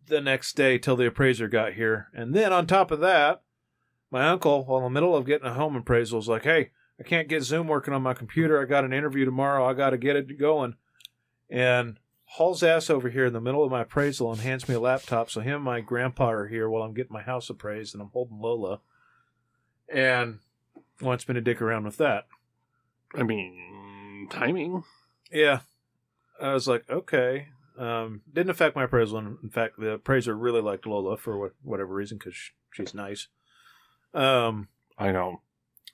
the 0.08 0.22
next 0.22 0.56
day 0.56 0.78
till 0.78 0.96
the 0.96 1.08
appraiser 1.08 1.48
got 1.48 1.74
here, 1.74 2.08
and 2.14 2.34
then 2.34 2.54
on 2.54 2.66
top 2.66 2.92
of 2.92 3.00
that, 3.00 3.42
my 4.10 4.28
uncle, 4.30 4.66
while 4.66 4.80
in 4.80 4.84
the 4.86 4.90
middle 4.90 5.16
of 5.16 5.26
getting 5.26 5.48
a 5.48 5.54
home 5.54 5.76
appraisal, 5.76 6.18
was 6.18 6.30
like, 6.30 6.44
"Hey, 6.44 6.72
I 7.00 7.04
can't 7.04 7.28
get 7.28 7.44
Zoom 7.44 7.68
working 7.68 7.94
on 7.94 8.02
my 8.02 8.14
computer. 8.14 8.62
I 8.62 8.66
got 8.66 8.86
an 8.86 8.94
interview 8.94 9.26
tomorrow. 9.26 9.66
I 9.66 9.74
got 9.74 9.90
to 9.90 9.98
get 9.98 10.16
it 10.16 10.40
going," 10.40 10.76
and 11.50 12.00
hauls 12.32 12.64
ass 12.64 12.90
over 12.90 13.10
here 13.10 13.26
in 13.26 13.34
the 13.34 13.42
middle 13.42 13.64
of 13.64 13.72
my 13.72 13.82
appraisal 13.82 14.32
and 14.32 14.42
hands 14.42 14.68
me 14.68 14.76
a 14.76 14.80
laptop. 14.80 15.30
So 15.30 15.42
him 15.42 15.56
and 15.56 15.64
my 15.64 15.82
grandpa 15.82 16.32
are 16.32 16.48
here 16.48 16.70
while 16.70 16.84
I'm 16.84 16.94
getting 16.94 17.14
my 17.14 17.22
house 17.22 17.50
appraised, 17.50 17.94
and 17.94 18.02
I'm 18.02 18.10
holding 18.10 18.40
Lola, 18.40 18.80
and 19.90 20.40
wants 21.02 21.28
me 21.28 21.34
to 21.36 21.42
dick 21.42 21.62
around 21.62 21.86
with 21.86 21.98
that. 21.98 22.28
I 23.14 23.24
mean, 23.24 24.28
timing. 24.30 24.84
Yeah. 25.32 25.60
I 26.40 26.54
was 26.54 26.68
like, 26.68 26.90
okay. 26.90 27.50
Um, 27.78 28.22
didn't 28.32 28.50
affect 28.50 28.76
my 28.76 28.86
appraisal. 28.86 29.20
In 29.20 29.50
fact, 29.52 29.80
the 29.80 29.92
appraiser 29.92 30.36
really 30.36 30.62
liked 30.62 30.88
Lola 30.88 31.16
for 31.18 31.38
what, 31.38 31.52
whatever 31.62 31.94
reason 31.94 32.18
because 32.18 32.36
she's 32.72 32.94
nice. 32.94 33.28
Um, 34.14 34.68
I 34.98 35.12
know. 35.12 35.42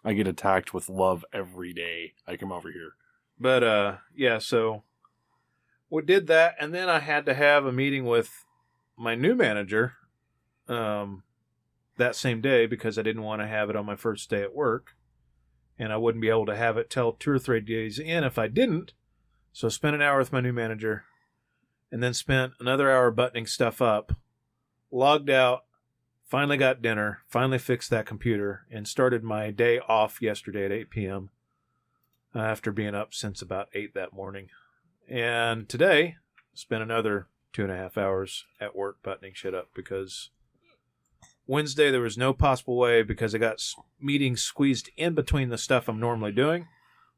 I 0.05 0.13
get 0.13 0.27
attacked 0.27 0.73
with 0.73 0.89
love 0.89 1.25
every 1.33 1.73
day. 1.73 2.13
I 2.27 2.37
come 2.37 2.51
over 2.51 2.71
here. 2.71 2.93
but 3.39 3.63
uh, 3.63 3.97
yeah, 4.15 4.37
so 4.37 4.83
we 5.89 6.01
did 6.01 6.27
that, 6.27 6.55
and 6.59 6.73
then 6.73 6.89
I 6.89 6.99
had 6.99 7.25
to 7.25 7.33
have 7.33 7.65
a 7.65 7.71
meeting 7.71 8.05
with 8.05 8.45
my 8.97 9.15
new 9.15 9.35
manager 9.35 9.93
um, 10.67 11.23
that 11.97 12.15
same 12.15 12.41
day 12.41 12.65
because 12.65 12.97
I 12.97 13.01
didn't 13.01 13.23
want 13.23 13.41
to 13.41 13.47
have 13.47 13.69
it 13.69 13.75
on 13.75 13.85
my 13.85 13.95
first 13.95 14.29
day 14.29 14.41
at 14.41 14.55
work, 14.55 14.95
and 15.77 15.93
I 15.93 15.97
wouldn't 15.97 16.21
be 16.21 16.29
able 16.29 16.45
to 16.47 16.55
have 16.55 16.77
it 16.77 16.89
till 16.89 17.13
two 17.13 17.31
or 17.31 17.39
three 17.39 17.61
days 17.61 17.99
in 17.99 18.23
if 18.23 18.37
I 18.37 18.47
didn't. 18.47 18.93
So 19.51 19.67
I 19.67 19.69
spent 19.69 19.95
an 19.95 20.01
hour 20.01 20.17
with 20.17 20.33
my 20.33 20.41
new 20.41 20.53
manager, 20.53 21.05
and 21.93 22.01
then 22.01 22.13
spent 22.13 22.53
another 22.59 22.91
hour 22.91 23.11
buttoning 23.11 23.45
stuff 23.45 23.79
up. 23.79 24.15
Logged 24.91 25.29
out, 25.29 25.65
finally 26.25 26.57
got 26.57 26.81
dinner, 26.81 27.19
finally 27.27 27.59
fixed 27.59 27.91
that 27.91 28.07
computer, 28.07 28.65
and 28.71 28.87
started 28.87 29.23
my 29.23 29.51
day 29.51 29.77
off 29.77 30.19
yesterday 30.19 30.65
at 30.65 30.71
8 30.71 30.89
p.m. 30.89 31.29
uh, 32.33 32.39
after 32.39 32.71
being 32.71 32.95
up 32.95 33.13
since 33.13 33.43
about 33.43 33.69
8 33.75 33.93
that 33.93 34.11
morning. 34.11 34.47
And 35.07 35.69
today, 35.69 36.15
spent 36.55 36.81
another 36.81 37.27
two 37.53 37.61
and 37.61 37.71
a 37.71 37.77
half 37.77 37.95
hours 37.95 38.45
at 38.59 38.75
work 38.75 38.97
buttoning 39.03 39.33
shit 39.35 39.53
up 39.53 39.69
because 39.75 40.31
Wednesday 41.45 41.91
there 41.91 42.01
was 42.01 42.17
no 42.17 42.33
possible 42.33 42.75
way 42.75 43.03
because 43.03 43.35
I 43.35 43.37
got 43.37 43.61
meetings 44.01 44.41
squeezed 44.41 44.89
in 44.97 45.13
between 45.13 45.49
the 45.49 45.59
stuff 45.59 45.87
I'm 45.87 45.99
normally 45.99 46.31
doing 46.31 46.65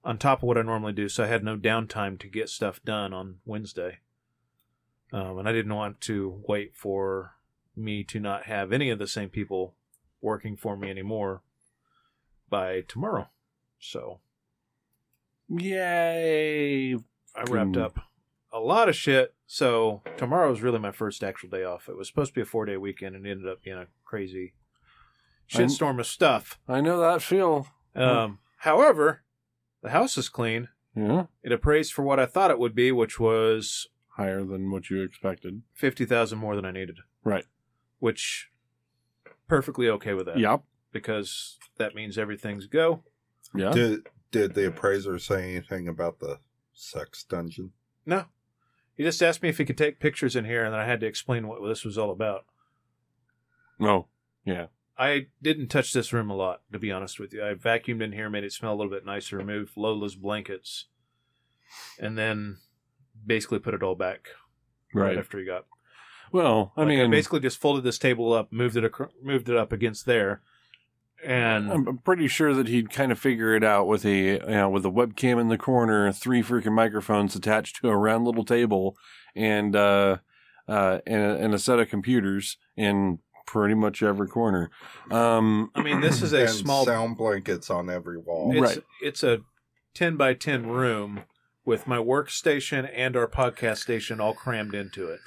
on 0.03 0.17
top 0.17 0.39
of 0.39 0.44
what 0.44 0.58
I 0.58 0.63
normally 0.63 0.91
do, 0.91 1.08
so 1.08 1.24
I 1.24 1.27
had 1.27 1.46
no 1.46 1.55
downtime 1.55 2.20
to 2.20 2.27
get 2.27 2.50
stuff 2.50 2.84
done 2.84 3.13
on 3.13 3.38
Wednesday. 3.46 4.00
Um, 5.14 5.38
and 5.40 5.48
I 5.48 5.52
didn't 5.52 5.74
want 5.76 6.02
to 6.02 6.42
wait 6.48 6.76
for 6.76 7.36
me 7.76 8.04
to 8.06 8.20
not 8.20 8.44
have 8.46 8.72
any 8.74 8.90
of 8.90 9.00
the 9.00 9.08
same 9.08 9.30
people 9.30 9.76
working 10.22 10.56
for 10.58 10.76
me 10.76 10.90
anymore 10.90 11.42
by 12.50 12.82
tomorrow. 12.88 13.28
So 13.80 14.20
Yay! 15.50 16.96
I 17.36 17.44
wrapped 17.50 17.72
Mm. 17.74 17.82
up 17.84 18.00
a 18.52 18.60
lot 18.60 18.90
of 18.90 18.96
shit. 18.96 19.34
So 19.46 20.02
tomorrow 20.18 20.52
is 20.52 20.62
really 20.62 20.80
my 20.80 20.92
first 20.92 21.24
actual 21.24 21.50
day 21.50 21.64
off. 21.64 21.88
It 21.90 21.98
was 21.98 22.08
supposed 22.08 22.32
to 22.32 22.36
be 22.36 22.42
a 22.42 22.46
four 22.46 22.66
day 22.66 22.78
weekend 22.78 23.16
and 23.16 23.26
it 23.28 23.32
ended 23.32 23.48
up 23.48 23.62
being 23.64 23.78
a 23.78 23.88
crazy 24.06 24.54
shitstorm 25.50 26.00
of 26.00 26.08
stuff. 26.08 26.60
I 26.68 26.82
know 26.82 27.00
that 27.00 27.22
feel. 27.22 27.68
Um, 27.96 28.40
however, 28.60 29.24
the 29.84 29.90
house 29.92 30.18
is 30.18 30.30
clean. 30.30 30.70
Yeah. 30.96 31.26
It 31.44 31.52
appraised 31.52 31.94
for 31.94 32.04
what 32.04 32.20
I 32.20 32.26
thought 32.26 32.52
it 32.52 32.58
would 32.60 32.74
be, 32.74 32.92
which 32.92 33.20
was 33.20 33.88
Higher 34.15 34.43
than 34.45 34.72
what 34.72 34.89
you 34.89 35.01
expected. 35.01 35.62
fifty 35.74 36.05
thousand 36.05 36.39
more 36.39 36.55
than 36.55 36.65
I 36.65 36.72
needed. 36.72 37.00
Right. 37.24 37.45
Which 38.00 38.50
perfectly 39.48 39.89
okay 39.89 40.13
with 40.13 40.25
that. 40.27 40.39
Yep. 40.39 40.63
Because 40.91 41.57
that 41.77 41.95
means 41.95 42.17
everything's 42.17 42.67
go. 42.67 43.03
Yeah. 43.53 43.72
Did 43.72 44.07
did 44.31 44.53
the 44.53 44.67
appraiser 44.67 45.19
say 45.19 45.51
anything 45.51 45.88
about 45.88 46.19
the 46.19 46.39
sex 46.74 47.24
dungeon? 47.24 47.72
No. 48.05 48.25
He 48.95 49.03
just 49.03 49.22
asked 49.22 49.43
me 49.43 49.50
if 49.50 49.57
he 49.57 49.65
could 49.65 49.77
take 49.77 50.00
pictures 50.00 50.38
in 50.38 50.45
here, 50.45 50.63
and 50.63 50.74
then 50.74 50.79
I 50.79 50.86
had 50.86 51.01
to 51.01 51.07
explain 51.07 51.48
what 51.48 51.65
this 51.67 51.84
was 51.84 51.98
all 51.98 52.12
about. 52.12 52.45
No. 53.77 54.07
Yeah. 54.45 54.67
I 54.98 55.27
didn't 55.41 55.67
touch 55.67 55.91
this 55.91 56.13
room 56.13 56.29
a 56.29 56.36
lot, 56.36 56.62
to 56.72 56.79
be 56.79 56.91
honest 56.91 57.19
with 57.19 57.34
you. 57.34 57.45
I 57.45 57.53
vacuumed 57.53 58.01
in 58.01 58.13
here, 58.13 58.29
made 58.29 58.45
it 58.45 58.53
smell 58.53 58.74
a 58.74 58.77
little 58.77 58.91
bit 58.91 59.05
nicer, 59.05 59.36
removed 59.36 59.75
Lola's 59.75 60.15
blankets, 60.15 60.86
and 62.00 62.17
then 62.17 62.60
basically 63.25 63.60
put 63.60 63.74
it 63.74 63.84
all 63.84 63.96
back 63.96 64.29
right, 64.94 65.08
Right. 65.10 65.17
after 65.17 65.39
he 65.39 65.46
got. 65.46 65.65
Well, 66.32 66.74
I 66.75 66.82
like, 66.82 66.89
mean, 66.89 67.12
basically 67.12 67.39
just 67.39 67.58
folded 67.60 67.84
this 67.84 67.98
table 68.00 68.34
up, 68.34 68.51
moved 68.51 68.75
it, 68.75 68.84
acro- 68.84 69.12
moved 69.24 69.48
it 69.48 69.55
up 69.55 69.72
against 69.72 70.05
there, 70.05 70.41
and 71.24 71.72
I'm 71.72 71.88
I'm 71.88 71.98
pretty 72.00 72.27
sure 72.27 72.53
that 72.53 72.67
he'd 72.67 72.89
kind 72.91 73.12
of 73.12 73.20
figure 73.20 73.55
it 73.55 73.63
out 73.63 73.88
with 73.88 74.05
a 74.05 74.34
you 74.34 74.39
know 74.39 74.70
with 74.70 74.86
a 74.86 74.91
webcam 74.91 75.39
in 75.39 75.48
the 75.48 75.58
corner, 75.58 76.12
three 76.12 76.41
freaking 76.44 76.74
microphones 76.74 77.36
attached 77.36 77.77
to 77.77 77.89
a 77.89 77.96
round 77.96 78.25
little 78.25 78.44
table, 78.44 78.98
and 79.36 79.75
uh, 79.75 80.17
uh, 80.67 81.00
and, 81.08 81.22
a, 81.22 81.36
and 81.38 81.53
a 81.53 81.60
set 81.60 81.79
of 81.79 81.89
computers 81.89 82.58
in 82.75 83.20
pretty 83.48 83.75
much 83.75 84.01
every 84.03 84.27
corner. 84.27 84.72
Um, 85.12 85.72
I 85.75 85.84
mean, 85.84 86.01
this 86.01 86.22
is 86.22 86.34
a 86.34 86.41
and 86.41 86.50
small. 86.50 86.86
sound 86.86 87.15
blankets 87.17 87.70
on 87.70 87.89
every 87.89 88.17
wall. 88.17 88.51
It's, 88.51 88.60
Right. 88.62 88.84
It's 89.01 89.24
a 89.24 89.41
ten 89.94 90.17
by 90.17 90.34
ten 90.34 90.65
room 90.67 91.22
with 91.65 91.88
my 91.88 91.98
workstation 91.98 92.89
and 92.93 93.15
our 93.17 93.27
podcast 93.27 93.77
station 93.77 94.22
all 94.22 94.34
crammed 94.34 94.75
into 94.75 95.10
it. 95.10 95.19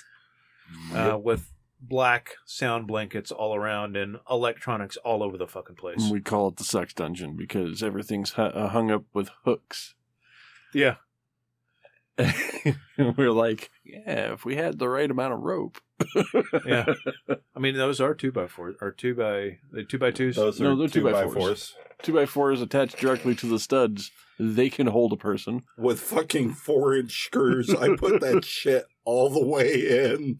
uh, 0.94 1.18
with 1.18 1.52
black 1.80 2.34
sound 2.44 2.86
blankets 2.86 3.30
all 3.30 3.54
around 3.54 3.96
and 3.96 4.18
electronics 4.30 4.96
all 4.98 5.22
over 5.22 5.36
the 5.36 5.46
fucking 5.46 5.76
place. 5.76 6.10
we 6.10 6.20
call 6.20 6.48
it 6.48 6.56
the 6.56 6.64
sex 6.64 6.92
dungeon 6.92 7.36
because 7.36 7.82
everything's 7.82 8.34
uh, 8.36 8.68
hung 8.68 8.90
up 8.90 9.04
with 9.14 9.30
hooks. 9.44 9.94
Yeah, 10.74 10.96
we're 13.16 13.32
like, 13.32 13.70
yeah, 13.84 14.32
if 14.32 14.44
we 14.44 14.56
had 14.56 14.78
the 14.78 14.88
right 14.88 15.10
amount 15.10 15.34
of 15.34 15.40
rope. 15.40 15.78
yeah. 16.66 16.86
I 17.56 17.58
mean, 17.58 17.76
those 17.76 18.00
are 18.00 18.14
two 18.14 18.32
by 18.32 18.46
fours, 18.46 18.76
or 18.80 18.90
two 18.92 19.14
by 19.14 19.58
the 19.72 19.84
two 19.84 19.98
by 19.98 20.10
twos. 20.10 20.36
Those 20.36 20.60
are 20.60 20.64
No, 20.64 20.76
they're 20.76 20.88
two, 20.88 21.00
two 21.00 21.04
by 21.04 21.12
by 21.12 21.22
fours. 21.24 21.34
fours 21.34 21.74
Two 22.02 22.12
by 22.12 22.26
fours 22.26 22.62
attached 22.62 22.98
directly 22.98 23.34
to 23.36 23.46
the 23.46 23.58
studs. 23.58 24.12
They 24.38 24.70
can 24.70 24.86
hold 24.86 25.12
a 25.12 25.16
person. 25.16 25.62
with 25.76 25.98
fucking 25.98 26.52
four 26.54 26.94
inch 26.94 27.24
screws. 27.24 27.74
I 27.74 27.96
put 27.96 28.20
that 28.20 28.44
shit 28.44 28.84
all 29.04 29.28
the 29.30 29.44
way 29.44 30.12
in. 30.12 30.38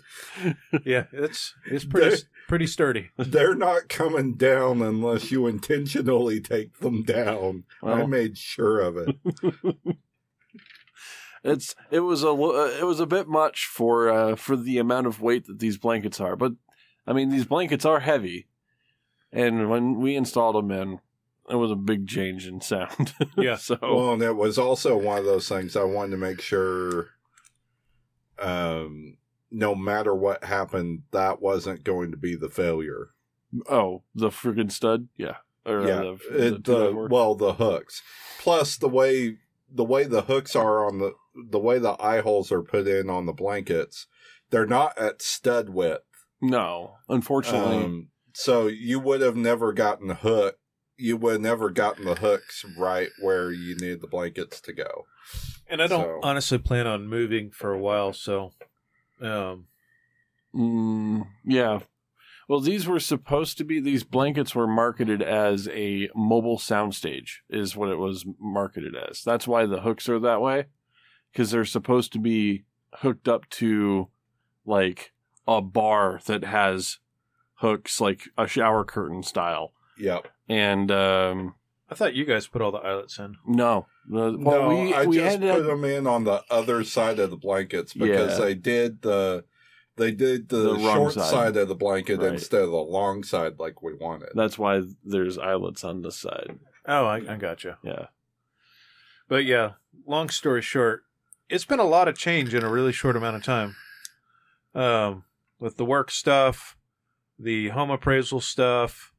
yeah, 0.84 1.06
it's 1.12 1.54
it's 1.66 1.84
pretty 1.84 2.22
pretty 2.46 2.68
sturdy. 2.68 3.10
They're 3.16 3.56
not 3.56 3.88
coming 3.88 4.34
down 4.34 4.82
unless 4.82 5.32
you 5.32 5.48
intentionally 5.48 6.40
take 6.40 6.78
them 6.78 7.02
down. 7.02 7.64
I 7.82 8.06
made 8.06 8.38
sure 8.38 8.78
of 8.80 8.96
it. 8.96 9.16
It's 11.44 11.74
it 11.90 12.00
was 12.00 12.22
a 12.22 12.30
lo- 12.30 12.64
uh, 12.66 12.70
it 12.78 12.84
was 12.84 13.00
a 13.00 13.06
bit 13.06 13.28
much 13.28 13.66
for 13.66 14.08
uh, 14.10 14.36
for 14.36 14.56
the 14.56 14.78
amount 14.78 15.06
of 15.06 15.20
weight 15.20 15.46
that 15.46 15.58
these 15.58 15.78
blankets 15.78 16.20
are. 16.20 16.36
But 16.36 16.52
I 17.06 17.12
mean, 17.12 17.30
these 17.30 17.46
blankets 17.46 17.84
are 17.84 18.00
heavy, 18.00 18.48
and 19.32 19.70
when 19.70 19.98
we 19.98 20.16
installed 20.16 20.56
them 20.56 20.70
in, 20.70 21.00
it 21.48 21.56
was 21.56 21.70
a 21.70 21.76
big 21.76 22.06
change 22.06 22.46
in 22.46 22.60
sound. 22.60 23.14
Yeah. 23.36 23.56
so 23.56 23.78
Well, 23.80 24.12
and 24.14 24.22
it 24.22 24.36
was 24.36 24.58
also 24.58 24.96
one 24.96 25.18
of 25.18 25.24
those 25.24 25.48
things 25.48 25.76
I 25.76 25.84
wanted 25.84 26.10
to 26.12 26.16
make 26.16 26.40
sure, 26.40 27.10
um, 28.38 29.16
no 29.50 29.74
matter 29.74 30.14
what 30.14 30.44
happened, 30.44 31.02
that 31.12 31.40
wasn't 31.40 31.84
going 31.84 32.10
to 32.10 32.16
be 32.16 32.34
the 32.34 32.48
failure. 32.50 33.10
oh, 33.70 34.02
the 34.14 34.28
friggin' 34.28 34.72
stud, 34.72 35.08
yeah, 35.16 35.36
or, 35.64 35.80
uh, 35.80 35.86
yeah, 35.86 36.14
the, 36.30 36.46
it, 36.46 36.64
two 36.64 36.72
by 36.72 36.78
the, 36.78 37.08
well, 37.10 37.34
the 37.34 37.54
hooks, 37.54 38.02
plus 38.40 38.76
the 38.76 38.88
way 38.88 39.38
the 39.70 39.84
way 39.84 40.04
the 40.04 40.22
hooks 40.22 40.56
are 40.56 40.86
on 40.86 40.98
the 40.98 41.14
the 41.50 41.58
way 41.58 41.78
the 41.78 41.96
eye 42.02 42.20
holes 42.20 42.50
are 42.52 42.62
put 42.62 42.86
in 42.86 43.08
on 43.10 43.26
the 43.26 43.32
blankets, 43.32 44.06
they're 44.50 44.66
not 44.66 44.96
at 44.98 45.22
stud 45.22 45.68
width. 45.70 46.02
no, 46.40 46.94
unfortunately, 47.08 47.84
Um, 47.84 48.08
so 48.32 48.66
you 48.68 49.00
would 49.00 49.20
have 49.20 49.36
never 49.36 49.72
gotten 49.72 50.06
the 50.08 50.14
hook. 50.14 50.58
You 50.96 51.16
would 51.16 51.32
have 51.34 51.40
never 51.40 51.70
gotten 51.70 52.04
the 52.04 52.14
hooks 52.16 52.64
right 52.78 53.08
where 53.20 53.50
you 53.52 53.76
need 53.76 54.00
the 54.00 54.06
blankets 54.06 54.60
to 54.62 54.72
go. 54.72 55.06
And 55.68 55.82
I 55.82 55.86
don't 55.86 56.02
So- 56.02 56.20
honestly 56.22 56.58
plan 56.58 56.86
on 56.86 57.08
moving 57.08 57.50
for 57.50 57.72
a 57.72 57.78
while, 57.78 58.12
so 58.12 58.52
um, 59.20 59.66
Mm, 60.54 61.26
yeah. 61.44 61.80
Well, 62.48 62.60
these 62.60 62.86
were 62.86 63.00
supposed 63.00 63.58
to 63.58 63.64
be 63.64 63.78
these 63.80 64.04
blankets 64.04 64.54
were 64.54 64.66
marketed 64.66 65.20
as 65.20 65.68
a 65.68 66.08
mobile 66.14 66.56
soundstage, 66.56 67.40
is 67.50 67.76
what 67.76 67.90
it 67.90 67.98
was 67.98 68.24
marketed 68.40 68.94
as. 68.96 69.22
That's 69.22 69.46
why 69.46 69.66
the 69.66 69.82
hooks 69.82 70.08
are 70.08 70.18
that 70.20 70.40
way, 70.40 70.66
because 71.38 71.52
they're 71.52 71.64
supposed 71.64 72.12
to 72.12 72.18
be 72.18 72.64
hooked 72.94 73.28
up 73.28 73.48
to 73.48 74.08
like 74.66 75.12
a 75.46 75.62
bar 75.62 76.18
that 76.26 76.42
has 76.42 76.98
hooks, 77.60 78.00
like 78.00 78.22
a 78.36 78.48
shower 78.48 78.84
curtain 78.84 79.22
style. 79.22 79.72
Yep. 79.98 80.26
And 80.48 80.90
um, 80.90 81.54
I 81.88 81.94
thought 81.94 82.14
you 82.16 82.24
guys 82.24 82.48
put 82.48 82.60
all 82.60 82.72
the 82.72 82.78
eyelets 82.78 83.20
in. 83.20 83.36
no, 83.46 83.86
the- 84.08 84.32
No, 84.32 84.68
we 84.68 84.92
I 84.92 85.04
we 85.04 85.18
just 85.18 85.38
had 85.38 85.54
put 85.54 85.64
them 85.64 85.84
in 85.84 86.08
on 86.08 86.24
the 86.24 86.42
other 86.50 86.82
side 86.82 87.20
of 87.20 87.30
the 87.30 87.36
blankets 87.36 87.94
because 87.94 88.36
Yeah. 88.36 88.44
they 88.44 88.54
did 88.56 89.02
the 89.02 89.44
they 89.94 90.10
did 90.10 90.48
the, 90.48 90.74
The 90.74 90.78
short 90.80 91.12
side. 91.12 91.30
side. 91.30 91.56
of 91.56 91.68
the 91.68 91.74
blanket 91.76 92.18
Right. 92.18 92.32
instead 92.32 92.62
of 92.62 92.70
the 92.70 92.76
long 92.76 93.22
side 93.22 93.60
like 93.60 93.80
we 93.80 93.94
wanted. 93.94 94.30
that's 94.34 94.58
why 94.58 94.82
there's 95.04 95.38
eyelets 95.38 95.84
on 95.84 96.02
this 96.02 96.16
side. 96.16 96.58
Oh, 96.86 97.06
I, 97.06 97.16
I 97.32 97.36
gotcha. 97.36 97.78
Yeah. 97.84 98.06
But 99.28 99.44
yeah, 99.44 99.72
long 100.04 100.30
story 100.30 100.62
short, 100.62 101.04
it's 101.48 101.64
been 101.64 101.80
a 101.80 101.84
lot 101.84 102.08
of 102.08 102.16
change 102.16 102.54
in 102.54 102.62
a 102.62 102.70
really 102.70 102.92
short 102.92 103.16
amount 103.16 103.36
of 103.36 103.44
time. 103.44 103.76
Um, 104.74 105.24
with 105.58 105.76
the 105.76 105.84
work 105.84 106.10
stuff, 106.10 106.76
the 107.38 107.68
home 107.70 107.90
appraisal 107.90 108.40
stuff, 108.40 109.12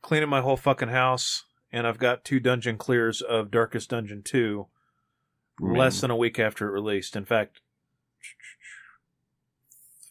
cleaning 0.00 0.28
my 0.28 0.40
whole 0.40 0.56
fucking 0.56 0.88
house, 0.88 1.44
and 1.72 1.86
I've 1.86 1.98
got 1.98 2.24
two 2.24 2.40
dungeon 2.40 2.76
clears 2.76 3.20
of 3.20 3.50
Darkest 3.50 3.90
Dungeon 3.90 4.22
2 4.22 4.66
less 5.60 6.00
than 6.00 6.10
a 6.10 6.16
week 6.16 6.38
after 6.38 6.68
it 6.68 6.72
released. 6.72 7.16
In 7.16 7.24
fact, 7.24 7.60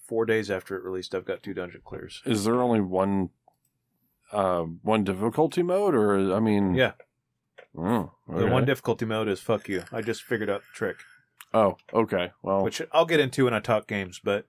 four 0.08 0.26
days 0.26 0.50
after 0.50 0.76
it 0.76 0.84
released, 0.84 1.14
I've 1.14 1.26
got 1.26 1.44
two 1.44 1.54
dungeon 1.54 1.82
clears. 1.84 2.22
Is 2.26 2.46
there 2.46 2.62
only 2.62 2.82
one 2.82 3.30
uh 4.32 4.64
one 4.82 5.04
difficulty 5.04 5.62
mode 5.62 5.94
or 5.94 6.34
I 6.34 6.40
mean 6.40 6.74
Yeah, 6.74 6.94
oh, 7.78 8.12
the 8.28 8.48
one 8.48 8.64
difficulty 8.64 9.06
mode 9.06 9.28
is 9.28 9.42
fuck 9.42 9.68
you. 9.68 9.84
I 9.92 10.02
just 10.02 10.24
figured 10.24 10.50
out 10.50 10.62
the 10.62 10.74
trick. 10.74 10.98
Oh, 11.54 11.78
okay. 11.94 12.32
Well 12.42 12.64
which 12.64 12.82
I'll 12.92 13.06
get 13.06 13.20
into 13.20 13.46
when 13.46 13.54
I 13.54 13.60
talk 13.60 13.88
games. 13.88 14.20
But 14.24 14.48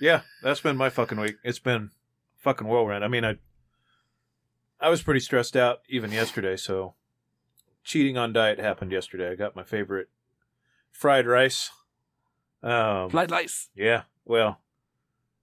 yeah, 0.00 0.22
that's 0.42 0.60
been 0.60 0.76
my 0.76 0.90
fucking 0.90 1.18
week. 1.18 1.36
It's 1.42 1.58
been 1.58 1.90
fucking 2.36 2.66
whirlwind. 2.66 3.04
I 3.04 3.08
mean, 3.08 3.24
I 3.24 3.36
I 4.80 4.88
was 4.88 5.02
pretty 5.02 5.20
stressed 5.20 5.56
out 5.56 5.80
even 5.88 6.12
yesterday. 6.12 6.56
So 6.56 6.94
cheating 7.82 8.16
on 8.16 8.32
diet 8.32 8.60
happened 8.60 8.92
yesterday. 8.92 9.30
I 9.30 9.34
got 9.34 9.56
my 9.56 9.64
favorite 9.64 10.08
fried 10.92 11.26
rice. 11.26 11.70
Um, 12.62 13.10
Flight 13.10 13.30
lice. 13.30 13.68
yeah. 13.74 14.02
Well, 14.24 14.60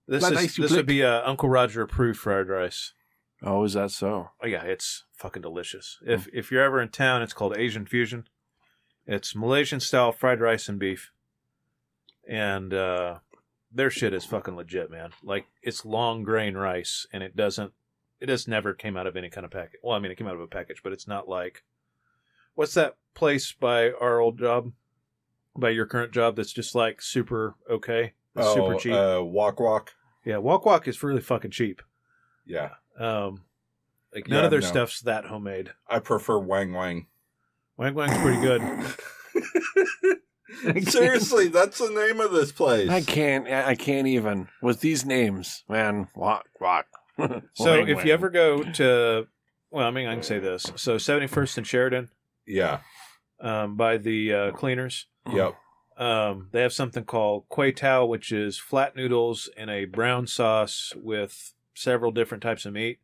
this 0.06 0.22
Fried 0.22 0.32
is 0.34 0.38
rice, 0.38 0.56
this 0.56 0.72
would 0.72 0.86
be 0.86 1.02
uh, 1.02 1.22
Uncle 1.28 1.48
Roger 1.48 1.82
approved 1.82 2.18
fried 2.18 2.48
rice. 2.48 2.92
Oh, 3.42 3.64
is 3.64 3.72
that 3.74 3.90
so? 3.90 4.30
Oh 4.42 4.46
yeah, 4.46 4.62
it's 4.62 5.04
fucking 5.12 5.42
delicious. 5.42 5.98
If 6.06 6.28
if 6.32 6.50
you're 6.50 6.62
ever 6.62 6.80
in 6.80 6.88
town, 6.88 7.22
it's 7.22 7.32
called 7.32 7.56
Asian 7.56 7.84
Fusion. 7.86 8.28
It's 9.06 9.34
Malaysian 9.36 9.80
style 9.80 10.12
fried 10.12 10.40
rice 10.40 10.68
and 10.68 10.78
beef, 10.78 11.12
and 12.28 12.74
uh, 12.74 13.18
their 13.72 13.90
shit 13.90 14.12
is 14.12 14.24
fucking 14.24 14.56
legit, 14.56 14.90
man. 14.90 15.10
Like 15.22 15.46
it's 15.62 15.84
long 15.84 16.22
grain 16.22 16.54
rice, 16.56 17.06
and 17.12 17.22
it 17.22 17.36
doesn't. 17.36 17.72
It 18.20 18.26
just 18.26 18.48
never 18.48 18.72
came 18.74 18.96
out 18.96 19.06
of 19.06 19.16
any 19.16 19.28
kind 19.30 19.44
of 19.44 19.50
package. 19.50 19.78
Well, 19.82 19.94
I 19.94 19.98
mean, 19.98 20.10
it 20.10 20.16
came 20.16 20.26
out 20.26 20.34
of 20.34 20.40
a 20.40 20.46
package, 20.46 20.82
but 20.82 20.92
it's 20.92 21.06
not 21.06 21.28
like 21.28 21.62
what's 22.54 22.74
that 22.74 22.96
place 23.14 23.52
by 23.52 23.90
our 23.92 24.18
old 24.20 24.38
job, 24.38 24.72
by 25.56 25.70
your 25.70 25.86
current 25.86 26.12
job 26.12 26.34
that's 26.36 26.52
just 26.52 26.74
like 26.74 27.00
super 27.02 27.54
okay, 27.70 28.14
It's 28.34 28.54
super 28.54 28.74
cheap. 28.76 28.92
Uh, 28.94 29.22
walk 29.22 29.60
walk. 29.60 29.92
yeah, 30.24 30.38
Walk 30.38 30.64
Walk 30.66 30.88
is 30.88 31.02
really 31.02 31.20
fucking 31.20 31.50
cheap. 31.52 31.82
Yeah. 32.46 32.70
Um, 32.98 33.42
like 34.14 34.28
none 34.28 34.38
Yeah, 34.40 34.44
of 34.46 34.50
their 34.50 34.60
no. 34.60 34.66
stuff's 34.66 35.00
that 35.02 35.26
homemade. 35.26 35.72
I 35.86 35.98
prefer 35.98 36.38
Wang 36.38 36.72
Wang. 36.72 37.06
Wang 37.76 37.94
Wang's 37.94 38.16
pretty 38.18 38.40
good. 38.40 38.62
Seriously, 40.88 41.48
that's 41.48 41.78
the 41.78 41.90
name 41.90 42.20
of 42.20 42.32
this 42.32 42.52
place. 42.52 42.88
I 42.88 43.02
can't 43.02 43.46
I 43.46 43.70
I 43.70 43.74
can't 43.74 44.06
even 44.06 44.48
with 44.62 44.80
these 44.80 45.04
names, 45.04 45.64
man. 45.68 46.08
Walk, 46.14 46.46
walk. 46.60 46.86
So 47.54 47.78
Wang, 47.78 47.88
if 47.88 47.96
wang. 47.96 48.06
you 48.06 48.12
ever 48.12 48.28
go 48.28 48.62
to, 48.62 49.26
well, 49.70 49.86
I 49.86 49.90
mean, 49.90 50.06
I 50.06 50.12
can 50.14 50.22
say 50.22 50.38
this. 50.38 50.70
So 50.76 50.96
71st 50.96 51.56
and 51.58 51.66
Sheridan, 51.66 52.10
Yeah. 52.46 52.80
um, 53.40 53.74
by 53.76 53.96
the 53.96 54.32
uh, 54.34 54.50
cleaners, 54.52 55.06
Yep. 55.32 55.54
um, 55.96 56.48
they 56.52 56.60
have 56.60 56.74
something 56.74 57.04
called 57.04 57.48
Kway 57.48 57.74
Teow, 57.74 58.06
which 58.06 58.32
is 58.32 58.58
flat 58.58 58.96
noodles 58.96 59.48
in 59.56 59.70
a 59.70 59.86
brown 59.86 60.26
sauce 60.26 60.92
with 60.94 61.54
several 61.74 62.12
different 62.12 62.42
types 62.42 62.66
of 62.66 62.74
meat, 62.74 62.98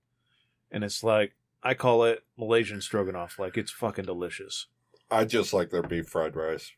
and 0.71 0.85
it's 0.85 1.03
like 1.03 1.33
I 1.63 1.75
call 1.75 2.05
it 2.05 2.25
Malaysian 2.37 2.81
stroganoff. 2.81 3.39
Like 3.39 3.57
it's 3.57 3.71
fucking 3.71 4.05
delicious. 4.05 4.67
I 5.11 5.25
just 5.25 5.53
like 5.53 5.71
their 5.71 5.83
beef 5.83 6.09
fried 6.09 6.35
rice. 6.37 6.73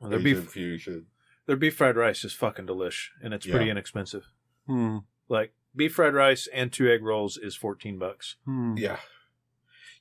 Their 0.00 0.18
Asian 0.18 0.40
beef, 0.40 0.50
fusion. 0.50 1.06
their 1.46 1.56
beef 1.56 1.76
fried 1.76 1.96
rice 1.96 2.24
is 2.24 2.32
fucking 2.32 2.66
delish, 2.66 3.08
and 3.22 3.32
it's 3.34 3.46
pretty 3.46 3.70
inexpensive. 3.70 4.24
Hmm. 4.66 4.98
Like 5.28 5.52
beef 5.74 5.94
fried 5.94 6.14
rice 6.14 6.48
and 6.52 6.72
two 6.72 6.90
egg 6.90 7.02
rolls 7.02 7.36
is 7.36 7.56
14 7.56 7.98
bucks. 7.98 8.36
Hmm. 8.44 8.76
Yeah. 8.76 8.98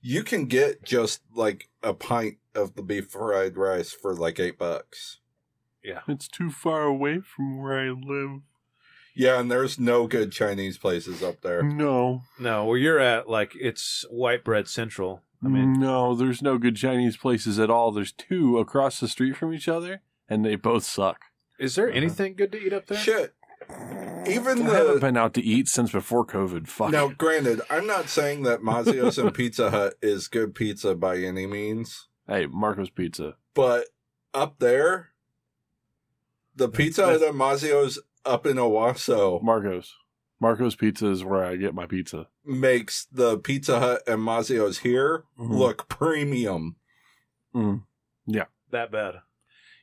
You 0.02 0.24
can 0.24 0.46
get 0.46 0.84
just 0.84 1.22
like 1.34 1.70
a 1.82 1.94
pint 1.94 2.38
of 2.54 2.76
the 2.76 2.84
beef 2.84 3.10
fried 3.10 3.56
rice 3.56 3.92
for 3.94 4.14
like 4.14 4.40
eight 4.40 4.58
bucks. 4.58 5.20
Yeah, 5.84 6.02
it's 6.08 6.28
too 6.28 6.50
far 6.50 6.84
away 6.84 7.20
from 7.20 7.62
where 7.62 7.80
I 7.80 7.90
live. 7.90 8.42
Yeah, 9.16 9.40
and 9.40 9.52
there's 9.52 9.80
no 9.80 10.08
good 10.08 10.32
Chinese 10.32 10.78
places 10.78 11.22
up 11.22 11.42
there. 11.42 11.62
No. 11.62 12.24
No, 12.40 12.66
where 12.66 12.78
you're 12.78 13.00
at, 13.00 13.30
like 13.30 13.54
it's 13.60 14.06
white 14.10 14.44
bread 14.44 14.68
central. 14.68 15.22
I 15.44 15.50
mean, 15.50 15.74
no, 15.74 16.16
there's 16.16 16.42
no 16.42 16.58
good 16.58 16.78
Chinese 16.78 17.18
places 17.18 17.60
at 17.60 17.70
all. 17.70 17.92
There's 17.92 18.14
two 18.14 18.60
across 18.60 19.02
the 19.02 19.10
street 19.10 19.36
from 19.36 19.54
each 19.54 19.68
other, 19.68 20.02
and 20.30 20.46
they 20.46 20.56
both 20.56 20.86
suck. 20.86 21.26
is 21.60 21.76
there 21.76 21.90
uh-huh. 21.90 21.98
anything 21.98 22.36
good 22.36 22.52
to 22.54 22.66
eat 22.66 22.72
up 22.72 22.88
there? 22.88 22.98
Shit. 22.98 23.34
Even 24.26 24.62
I 24.62 24.74
haven't 24.74 24.96
the 24.96 25.00
been 25.02 25.18
out 25.18 25.34
to 25.34 25.42
eat 25.42 25.68
since 25.68 25.92
before 25.92 26.26
COVID. 26.26 26.68
Fuck. 26.68 26.92
now, 26.92 27.10
granted, 27.10 27.62
I'm 27.70 27.86
not 27.86 28.08
saying 28.08 28.44
that 28.44 28.62
Mazzio's 28.62 29.18
and 29.18 29.34
Pizza 29.34 29.70
Hut 29.70 29.96
is 30.02 30.28
good 30.28 30.56
pizza 30.56 30.96
by 30.96 31.18
any 31.18 31.46
means, 31.46 32.08
Hey, 32.28 32.46
Marco's 32.46 32.90
Pizza. 32.90 33.36
but 33.54 33.88
up 34.34 34.60
there, 34.60 35.10
the 36.56 36.70
Pizza 36.70 37.06
Hut 37.06 37.22
and 37.22 37.40
Mazzio's 37.40 38.00
up 38.26 38.46
in 38.46 38.58
Owasso 38.58 39.42
Marco's. 39.44 39.94
Marco's 40.40 40.76
Pizza 40.76 41.08
is 41.10 41.24
where 41.24 41.44
I 41.46 41.56
get 41.56 41.74
my 41.74 41.86
pizza. 41.86 42.28
makes 42.46 43.06
the 43.12 43.38
Pizza 43.38 43.80
Hut 43.80 44.02
and 44.08 44.20
Mazzio's 44.20 44.80
here 44.80 45.24
Mhm. 45.40 45.58
look 45.58 45.88
premium. 45.88 46.76
Mm. 47.56 47.84
That 48.72 48.92
bad. 48.92 49.16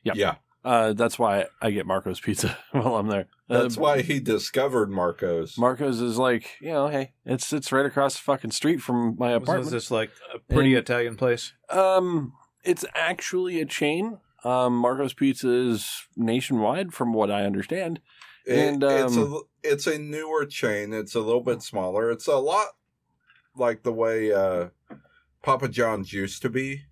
Yep. 0.03 0.15
Yeah, 0.17 0.35
Uh, 0.65 0.91
that's 0.93 1.17
why 1.17 1.45
I 1.61 1.71
get 1.71 1.85
Marco's 1.87 2.19
Pizza 2.19 2.57
while 2.73 2.97
I'm 2.97 3.07
there. 3.07 3.27
Uh, 3.49 3.61
that's 3.63 3.77
why 3.77 4.01
he 4.01 4.19
discovered 4.19 4.91
Marco's. 4.91 5.57
Marco's 5.57 6.01
is 6.01 6.17
like, 6.17 6.57
you 6.59 6.71
know, 6.73 6.87
hey, 6.89 7.13
it's 7.25 7.51
it's 7.53 7.71
right 7.71 7.85
across 7.85 8.15
the 8.15 8.19
fucking 8.21 8.51
street 8.51 8.81
from 8.81 9.15
my 9.17 9.27
Wasn't 9.29 9.43
apartment. 9.43 9.71
this 9.71 9.89
like 9.89 10.11
a 10.35 10.39
pretty 10.39 10.71
And- 10.75 10.79
Italian 10.79 11.15
place? 11.15 11.53
Um, 11.69 12.33
it's 12.65 12.83
actually 12.93 13.61
a 13.61 13.65
chain. 13.65 14.19
Um, 14.43 14.75
Marco's 14.77 15.13
Pizza 15.13 15.49
is 15.49 15.89
nationwide, 16.17 16.93
from 16.93 17.13
what 17.13 17.31
I 17.31 17.45
understand. 17.45 18.01
It- 18.45 18.57
And, 18.57 18.83
it's 18.83 19.17
a 19.17 19.21
um, 19.25 19.41
it's 19.63 19.87
a 19.87 19.97
newer 19.99 20.45
chain. 20.45 20.93
It's 20.93 21.15
a 21.15 21.19
little 21.19 21.41
bit 21.43 21.61
smaller. 21.61 22.09
It's 22.11 22.27
a 22.27 22.37
lot 22.37 22.67
like 23.55 23.83
the 23.83 23.93
way 23.93 24.31
uh, 24.33 24.69
Papa 25.43 25.67
John's 25.69 26.11
used 26.13 26.41
to 26.41 26.49
be. 26.49 26.83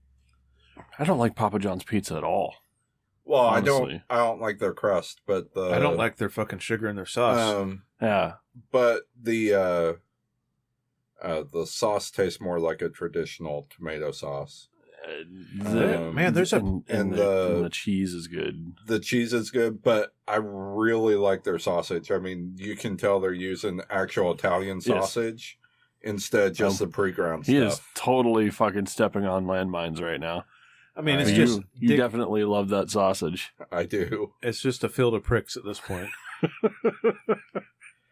I 0.98 1.04
don't 1.06 1.18
like 1.18 1.36
Papa 1.36 1.60
John's 1.60 1.84
pizza 1.84 2.16
at 2.18 2.24
all. 2.24 2.54
Well, 3.26 3.46
I 3.46 3.62
don't 3.62 4.02
I 4.10 4.18
don't 4.18 4.42
like 4.42 4.60
their 4.60 4.74
crust, 4.74 5.22
but 5.26 5.54
the 5.54 5.70
I 5.70 5.80
don't 5.80 5.98
like 5.98 6.18
their 6.18 6.30
fucking 6.30 6.60
sugar 6.60 6.88
in 6.88 6.96
their 6.96 7.06
sauce. 7.06 7.56
um 7.56 7.84
Yeah, 8.02 8.34
but 8.72 9.04
the 9.20 9.54
uh 9.54 9.94
uh 11.22 11.44
the 11.52 11.66
sauce 11.68 12.10
tastes 12.12 12.42
more 12.42 12.60
like 12.60 12.82
a 12.82 12.90
traditional 12.90 13.68
tomato 13.70 14.12
sauce. 14.12 14.68
The- 15.58 16.08
Um, 16.08 16.16
man, 16.16 16.34
there's 16.34 16.54
a- 16.54 16.58
and, 16.58 16.84
and 16.88 17.00
and 17.00 17.14
the, 17.14 17.50
the- 17.56 17.64
the 17.64 17.70
cheese 17.70 18.14
is 18.14 18.28
good. 18.28 18.74
The 18.86 19.00
cheese 19.00 19.34
is 19.34 19.52
good, 19.52 19.82
but 19.82 20.14
I 20.28 20.38
really 20.38 21.16
like 21.16 21.44
their 21.44 21.60
sausage. 21.60 22.12
I 22.12 22.18
mean, 22.20 22.54
you 22.58 22.76
can 22.76 22.98
tell 22.98 23.20
they're 23.20 23.34
using 23.34 23.82
actual 23.90 24.32
Italian 24.34 24.78
Yes. 24.78 24.86
sausage 24.86 25.58
instead 26.02 26.52
of 26.52 26.54
just 26.58 26.82
Um, 26.82 26.88
the 26.88 26.94
pre-ground 26.94 27.46
He 27.46 27.58
stuff. 27.58 27.74
is 27.74 27.82
totally 27.96 28.50
fucking 28.50 28.86
stepping 28.86 29.26
on 29.26 29.46
landmines 29.46 30.02
right 30.02 30.20
now. 30.20 30.46
I 30.96 31.02
mean, 31.02 31.20
it's 31.20 31.30
uh, 31.30 31.34
you 31.34 31.46
just 31.46 31.62
you 31.76 31.88
dick- 31.90 31.98
definitely 31.98 32.44
love 32.44 32.70
that 32.70 32.90
sausage. 32.90 33.52
I 33.72 33.86
do. 33.86 34.34
it's 34.42 34.60
just 34.62 34.84
a 34.84 34.90
field 34.90 35.14
of 35.14 35.24
pricks 35.24 35.56
at 35.56 35.64
this 35.64 35.80
point. 35.80 36.10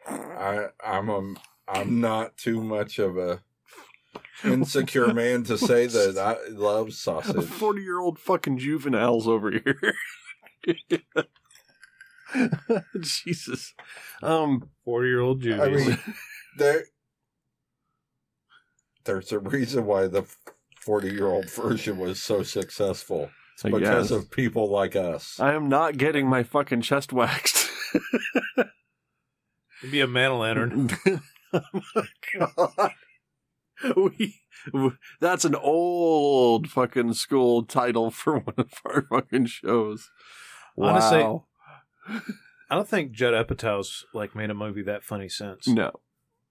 I 0.07 0.67
I'm 0.85 1.09
a 1.09 1.33
I'm 1.67 1.99
not 1.99 2.37
too 2.37 2.61
much 2.63 2.97
of 2.99 3.17
a 3.17 3.41
insecure 4.43 5.13
man 5.13 5.43
to 5.43 5.57
say 5.57 5.87
that 5.87 6.17
I 6.17 6.49
love 6.51 6.93
sausage. 6.93 7.45
Forty 7.49 7.81
year 7.81 7.99
old 7.99 8.19
fucking 8.19 8.57
juveniles 8.57 9.27
over 9.27 9.51
here. 9.51 9.93
Jesus. 12.99 13.73
Um 14.21 14.69
Forty 14.83 15.07
year 15.07 15.21
old 15.21 15.45
I 15.47 15.69
mean, 15.69 15.97
there 16.57 16.85
there's 19.07 19.31
a 19.31 19.39
reason 19.39 19.85
why 19.85 20.07
the 20.07 20.25
40 20.81 21.09
year 21.09 21.27
old 21.27 21.49
version 21.49 21.97
was 21.97 22.21
so 22.21 22.43
successful 22.43 23.29
So 23.55 23.69
because 23.71 24.11
yes. 24.11 24.11
of 24.11 24.29
people 24.29 24.69
like 24.69 24.95
us. 24.95 25.39
I 25.39 25.53
am 25.53 25.67
not 25.67 25.97
getting 25.97 26.27
my 26.27 26.43
fucking 26.43 26.81
chest 26.81 27.11
waxed. 27.11 27.69
It'd 29.81 29.91
be 29.91 30.01
a 30.01 30.07
man 30.07 30.31
o' 30.31 30.37
lantern. 30.39 30.89
oh 31.53 31.61
my 31.95 32.07
god. 32.37 32.91
We, 33.95 34.35
w- 34.73 34.97
that's 35.21 35.45
an 35.45 35.53
old 35.55 36.67
fucking 36.69 37.13
school 37.13 37.63
title 37.63 38.09
for 38.11 38.39
one 38.39 38.55
of 38.57 38.71
our 38.85 39.03
fucking 39.09 39.45
shows. 39.45 40.09
Honestly, 40.77 41.19
Wow. 41.19 41.45
I 42.69 42.75
don't 42.75 42.87
think 42.87 43.11
Judd 43.11 43.33
Apatow's 43.33 44.05
like 44.13 44.35
made 44.35 44.49
a 44.49 44.53
movie 44.55 44.83
that 44.83 45.03
funny 45.03 45.29
since. 45.29 45.67
no. 45.67 45.91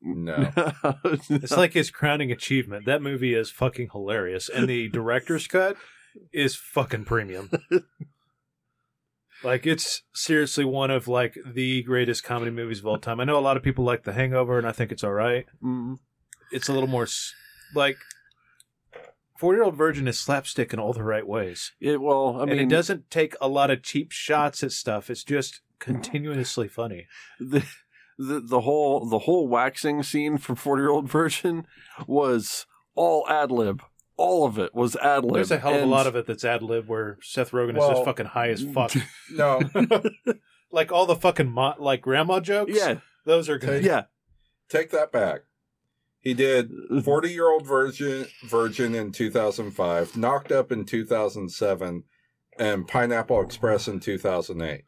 No. 0.03 0.53
It's 1.31 1.57
like 1.57 1.73
his 1.73 1.91
crowning 1.91 2.31
achievement. 2.31 2.85
That 2.87 3.03
movie 3.03 3.35
is 3.35 3.51
fucking 3.51 3.89
hilarious, 3.93 4.49
and 4.49 4.69
the 4.69 4.89
director's 4.89 5.47
cut 5.49 5.77
is 6.33 6.55
fucking 6.55 7.07
premium. 7.07 7.51
like 9.43 9.67
it's 9.67 10.03
seriously 10.15 10.65
one 10.65 10.91
of 10.91 11.09
like 11.09 11.37
the 11.47 11.83
greatest 11.83 12.25
comedy 12.25 12.51
movies 12.51 12.81
of 12.81 12.87
all 12.87 12.99
time. 12.99 13.21
I 13.21 13.25
know 13.25 13.39
a 13.39 13.41
lot 13.41 13.57
of 13.57 13.63
people 13.63 13.85
like 13.85 14.05
The 14.05 14.13
Hangover, 14.13 14.59
and 14.59 14.67
I 14.67 14.73
think 14.73 14.93
it's 14.93 15.05
all 15.05 15.13
right. 15.13 15.47
Mm. 15.63 15.97
It's 16.53 16.69
a 16.69 16.73
little 16.73 16.89
more 16.89 17.05
s- 17.05 17.33
like 17.75 17.97
Forty 19.39 19.57
Year 19.59 19.65
Old 19.65 19.77
Virgin 19.77 20.09
is 20.09 20.19
slapstick 20.19 20.73
in 20.73 20.79
all 20.79 20.93
the 20.93 21.03
right 21.05 21.27
ways, 21.27 21.73
It, 21.81 22.01
well, 22.01 22.37
I 22.39 22.43
and 22.43 22.51
mean, 22.53 22.61
it 22.61 22.69
doesn't 22.69 23.11
take 23.11 23.35
a 23.41 23.49
lot 23.49 23.71
of 23.71 23.83
cheap 23.83 24.11
shots 24.13 24.63
at 24.63 24.73
stuff. 24.73 25.11
It's 25.11 25.25
just 25.25 25.61
continuously 25.79 26.69
funny. 26.69 27.07
the, 27.41 27.65
the 28.19 28.41
the 28.41 28.61
whole 28.63 29.07
the 29.07 29.21
whole 29.21 29.47
waxing 29.47 30.03
scene 30.03 30.39
from 30.39 30.57
Forty 30.57 30.83
Year 30.83 30.91
Old 30.91 31.09
Virgin 31.09 31.67
was 32.07 32.67
all 32.95 33.27
ad 33.29 33.51
lib. 33.51 33.83
All 34.17 34.47
of 34.47 34.59
it 34.59 34.75
was 34.75 34.97
ad 34.97 35.25
lib. 35.25 35.35
There's 35.35 35.51
a 35.51 35.59
hell 35.59 35.75
of 35.75 35.83
a 35.83 35.87
lot 35.87 36.07
of 36.07 36.17
it 36.17 36.27
that's 36.27 36.43
ad 36.45 36.63
lib 36.63 36.89
where 36.89 37.19
Seth 37.21 37.51
Rogen 37.51 37.73
is 37.73 37.77
Well- 37.81 37.91
just 37.93 38.05
fucking 38.07 38.27
high 38.27 38.49
as 38.49 38.65
fuck. 38.65 38.93
No. 39.31 39.61
like 40.73 40.91
all 40.93 41.05
the 41.05 41.15
fucking 41.17 41.51
mo- 41.53 41.75
like 41.79 42.01
grandma 42.01 42.41
jokes. 42.41 42.73
Yeah, 42.75 43.01
those 43.27 43.51
are 43.51 43.59
good. 43.59 43.85
yeah. 43.85 44.05
Take 44.71 44.91
that 44.93 45.13
back. 45.13 45.41
He 46.27 46.35
did 46.35 46.73
40 47.05 47.31
year 47.31 47.49
old 47.49 47.65
virgin 47.65 48.27
virgin 48.43 48.97
in 48.97 49.13
2005, 49.13 50.17
knocked 50.17 50.51
up 50.51 50.73
in 50.73 50.85
2007, 50.85 52.03
and 52.59 52.89
Pineapple 52.89 53.41
Express 53.41 53.87
in 53.87 54.01
2008. 54.01 54.83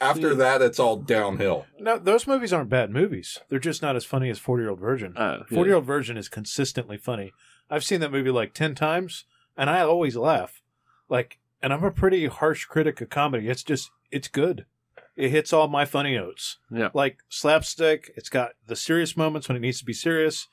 After 0.00 0.34
that, 0.34 0.62
it's 0.62 0.80
all 0.80 0.96
downhill. 0.96 1.66
No, 1.78 1.96
those 1.96 2.26
movies 2.26 2.52
aren't 2.52 2.70
bad 2.70 2.90
movies. 2.90 3.38
They're 3.48 3.60
just 3.60 3.82
not 3.82 3.94
as 3.94 4.04
funny 4.04 4.30
as 4.30 4.40
Forty 4.40 4.64
Year 4.64 4.70
Old 4.70 4.80
Virgin. 4.80 5.16
Uh, 5.16 5.44
Forty 5.44 5.68
Year 5.68 5.76
Old 5.76 5.84
Virgin 5.84 6.16
is 6.16 6.28
consistently 6.28 6.96
funny. 6.96 7.32
I've 7.70 7.84
seen 7.84 8.00
that 8.00 8.10
movie 8.10 8.32
like 8.32 8.52
ten 8.52 8.74
times, 8.74 9.26
and 9.56 9.70
I 9.70 9.82
always 9.82 10.16
laugh. 10.16 10.60
Like, 11.08 11.38
and 11.62 11.72
I'm 11.72 11.84
a 11.84 11.92
pretty 11.92 12.26
harsh 12.26 12.64
critic 12.64 13.00
of 13.00 13.10
comedy. 13.10 13.48
It's 13.48 13.62
just, 13.62 13.92
it's 14.10 14.26
good. 14.26 14.66
It 15.14 15.30
hits 15.30 15.52
all 15.52 15.68
my 15.68 15.84
funny 15.84 16.16
notes. 16.16 16.58
Yeah. 16.68 16.88
Like 16.94 17.18
slapstick. 17.28 18.10
It's 18.16 18.28
got 18.28 18.52
the 18.66 18.74
serious 18.74 19.16
moments 19.16 19.46
when 19.46 19.56
it 19.56 19.60
needs 19.60 19.78
to 19.78 19.84
be 19.84 19.92
serious. 19.92 20.48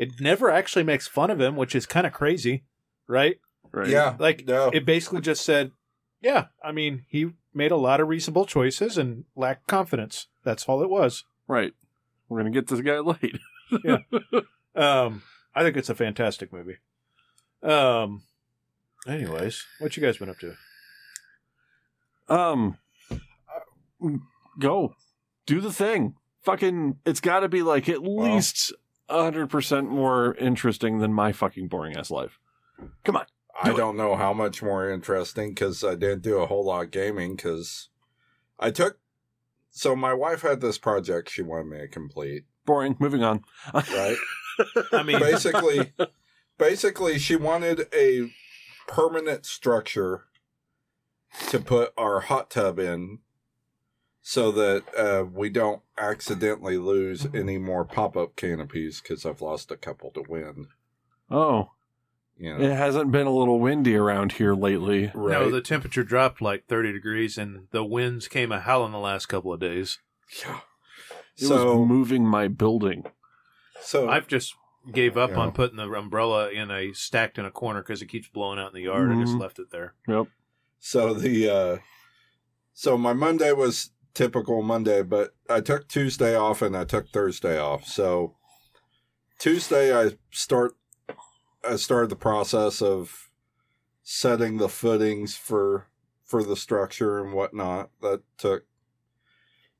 It 0.00 0.18
never 0.18 0.50
actually 0.50 0.84
makes 0.84 1.06
fun 1.06 1.30
of 1.30 1.38
him, 1.40 1.56
which 1.56 1.74
is 1.74 1.84
kind 1.84 2.06
of 2.06 2.12
crazy, 2.14 2.64
right? 3.06 3.38
right. 3.70 3.88
Yeah. 3.88 4.16
Like 4.18 4.46
No. 4.46 4.70
it 4.72 4.86
basically 4.86 5.20
just 5.20 5.44
said, 5.44 5.72
yeah, 6.22 6.46
I 6.64 6.72
mean, 6.72 7.04
he 7.06 7.32
made 7.52 7.70
a 7.70 7.76
lot 7.76 8.00
of 8.00 8.08
reasonable 8.08 8.46
choices 8.46 8.96
and 8.96 9.24
lacked 9.36 9.66
confidence. 9.66 10.28
That's 10.42 10.64
all 10.64 10.82
it 10.82 10.88
was. 10.88 11.24
right. 11.46 11.72
We're 12.30 12.38
gonna 12.38 12.50
get 12.50 12.68
this 12.68 12.80
guy 12.80 12.98
laid. 13.00 13.40
Um, 14.74 15.22
I 15.54 15.62
think 15.64 15.76
it's 15.76 15.90
a 15.90 15.94
fantastic 15.94 16.52
movie. 16.52 16.76
Um, 17.62 18.22
anyways, 19.06 19.64
what 19.80 19.96
you 19.96 20.02
guys 20.02 20.16
been 20.16 20.30
up 20.30 20.38
to? 20.38 20.54
Um, 22.28 22.78
go 24.58 24.94
do 25.46 25.60
the 25.60 25.72
thing. 25.72 26.14
Fucking, 26.42 26.98
it's 27.04 27.20
got 27.20 27.40
to 27.40 27.48
be 27.48 27.62
like 27.62 27.88
at 27.88 28.02
least 28.02 28.72
hundred 29.10 29.48
percent 29.50 29.90
more 29.90 30.34
interesting 30.34 30.98
than 30.98 31.12
my 31.12 31.32
fucking 31.32 31.68
boring 31.68 31.96
ass 31.96 32.10
life. 32.10 32.38
Come 33.04 33.16
on. 33.16 33.26
I 33.62 33.72
don't 33.74 33.96
know 33.96 34.16
how 34.16 34.32
much 34.32 34.62
more 34.62 34.88
interesting 34.90 35.50
because 35.50 35.84
I 35.84 35.94
didn't 35.94 36.22
do 36.22 36.38
a 36.38 36.46
whole 36.46 36.64
lot 36.64 36.84
of 36.84 36.90
gaming 36.90 37.36
because 37.36 37.88
I 38.58 38.70
took. 38.70 38.98
So 39.70 39.94
my 39.94 40.14
wife 40.14 40.42
had 40.42 40.60
this 40.60 40.78
project 40.78 41.30
she 41.30 41.42
wanted 41.42 41.66
me 41.66 41.78
to 41.78 41.88
complete, 41.88 42.44
Boring. 42.64 42.96
Moving 42.98 43.22
on. 43.22 43.42
right? 43.74 44.16
I 44.92 45.02
mean, 45.02 45.18
basically, 45.18 45.92
basically, 46.58 47.18
she 47.18 47.36
wanted 47.36 47.86
a 47.92 48.30
permanent 48.86 49.46
structure 49.46 50.24
to 51.48 51.60
put 51.60 51.92
our 51.96 52.20
hot 52.20 52.50
tub 52.50 52.78
in, 52.78 53.18
so 54.22 54.50
that 54.52 54.84
uh, 54.96 55.24
we 55.24 55.48
don't 55.48 55.82
accidentally 55.96 56.76
lose 56.76 57.26
any 57.34 57.58
more 57.58 57.84
pop-up 57.84 58.36
canopies 58.36 59.00
because 59.00 59.24
I've 59.24 59.40
lost 59.42 59.70
a 59.70 59.76
couple 59.76 60.10
to 60.12 60.22
wind. 60.28 60.66
Oh, 61.30 61.70
You 62.36 62.56
know, 62.58 62.64
it 62.64 62.72
hasn't 62.76 63.12
been 63.12 63.26
a 63.26 63.34
little 63.34 63.58
windy 63.60 63.94
around 63.96 64.32
here 64.32 64.54
lately. 64.54 65.10
right? 65.14 65.40
no, 65.40 65.50
the 65.50 65.60
temperature 65.62 66.04
dropped 66.04 66.40
like 66.42 66.66
30 66.66 66.92
degrees 66.92 67.38
and 67.38 67.68
the 67.70 67.84
winds 67.84 68.28
came 68.28 68.52
a 68.52 68.60
howling 68.60 68.92
the 68.92 68.98
last 68.98 69.26
couple 69.26 69.52
of 69.52 69.60
days. 69.60 69.98
Yeah. 70.44 70.60
It 71.36 71.46
So, 71.46 71.78
was 71.78 71.88
moving 71.88 72.26
my 72.26 72.48
building. 72.48 73.04
so 73.80 74.08
I've 74.08 74.26
just 74.28 74.54
gave 74.92 75.16
up 75.16 75.30
Yeah. 75.30 75.36
on 75.38 75.52
putting 75.52 75.76
the 75.76 75.90
umbrella 75.90 76.50
in 76.50 76.70
a 76.70 76.92
stacked 76.92 77.38
in 77.38 77.44
a 77.46 77.50
corner 77.50 77.80
because 77.82 78.02
it 78.02 78.06
keeps 78.06 78.28
blowing 78.28 78.58
out 78.58 78.68
in 78.68 78.74
the 78.74 78.82
yard. 78.82 79.10
I 79.12 79.20
just 79.20 79.34
Mhm. 79.36 79.40
left 79.40 79.58
it 79.58 79.70
there. 79.70 79.94
Yep. 80.08 80.26
So 80.78 81.14
the 81.14 81.48
uh 81.48 81.78
so 82.72 82.96
my 82.98 83.12
Monday 83.12 83.52
was 83.52 83.90
typical 84.14 84.62
Monday, 84.62 85.02
but 85.02 85.34
I 85.48 85.60
took 85.60 85.88
Tuesday 85.88 86.36
off 86.36 86.62
and 86.62 86.76
I 86.76 86.84
took 86.84 87.08
Thursday 87.08 87.58
off. 87.58 87.86
So 87.86 88.36
Tuesday 89.38 89.96
I 89.96 90.12
start 90.30 90.76
I 91.68 91.76
started 91.76 92.10
the 92.10 92.16
process 92.16 92.80
of 92.80 93.30
setting 94.02 94.56
the 94.56 94.68
footings 94.68 95.36
for 95.36 95.88
for 96.24 96.42
the 96.42 96.56
structure 96.56 97.22
and 97.22 97.32
whatnot. 97.32 97.90
That 98.00 98.22
took 98.38 98.64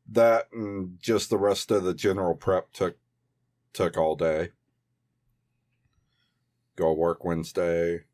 that 0.09 0.49
and 0.53 0.99
just 1.01 1.31
the 1.31 1.38
rest 1.38 1.71
of 1.71 1.85
the 1.85 1.95
general 1.95 2.35
prep 2.35 2.73
took 2.73 2.97
took 3.73 3.97
all 3.97 4.16
day. 4.16 4.51
Go 6.77 6.93
work 6.93 7.25
Wednesday, 7.25 8.05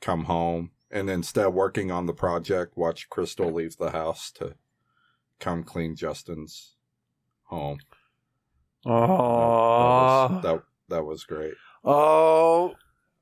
come 0.00 0.24
home, 0.24 0.72
and 0.90 1.08
instead 1.08 1.46
of 1.46 1.54
working 1.54 1.90
on 1.90 2.06
the 2.06 2.12
project, 2.12 2.76
watch 2.76 3.08
Crystal 3.08 3.52
leave 3.52 3.76
the 3.76 3.92
house 3.92 4.30
to 4.32 4.56
come 5.40 5.64
clean 5.64 5.96
Justin's 5.96 6.74
home. 7.44 7.78
That, 8.84 8.90
Oh, 8.90 10.28
was, 10.30 10.42
that, 10.42 10.62
that 10.88 11.04
was 11.04 11.24
great. 11.24 11.54
oh, 11.84 12.74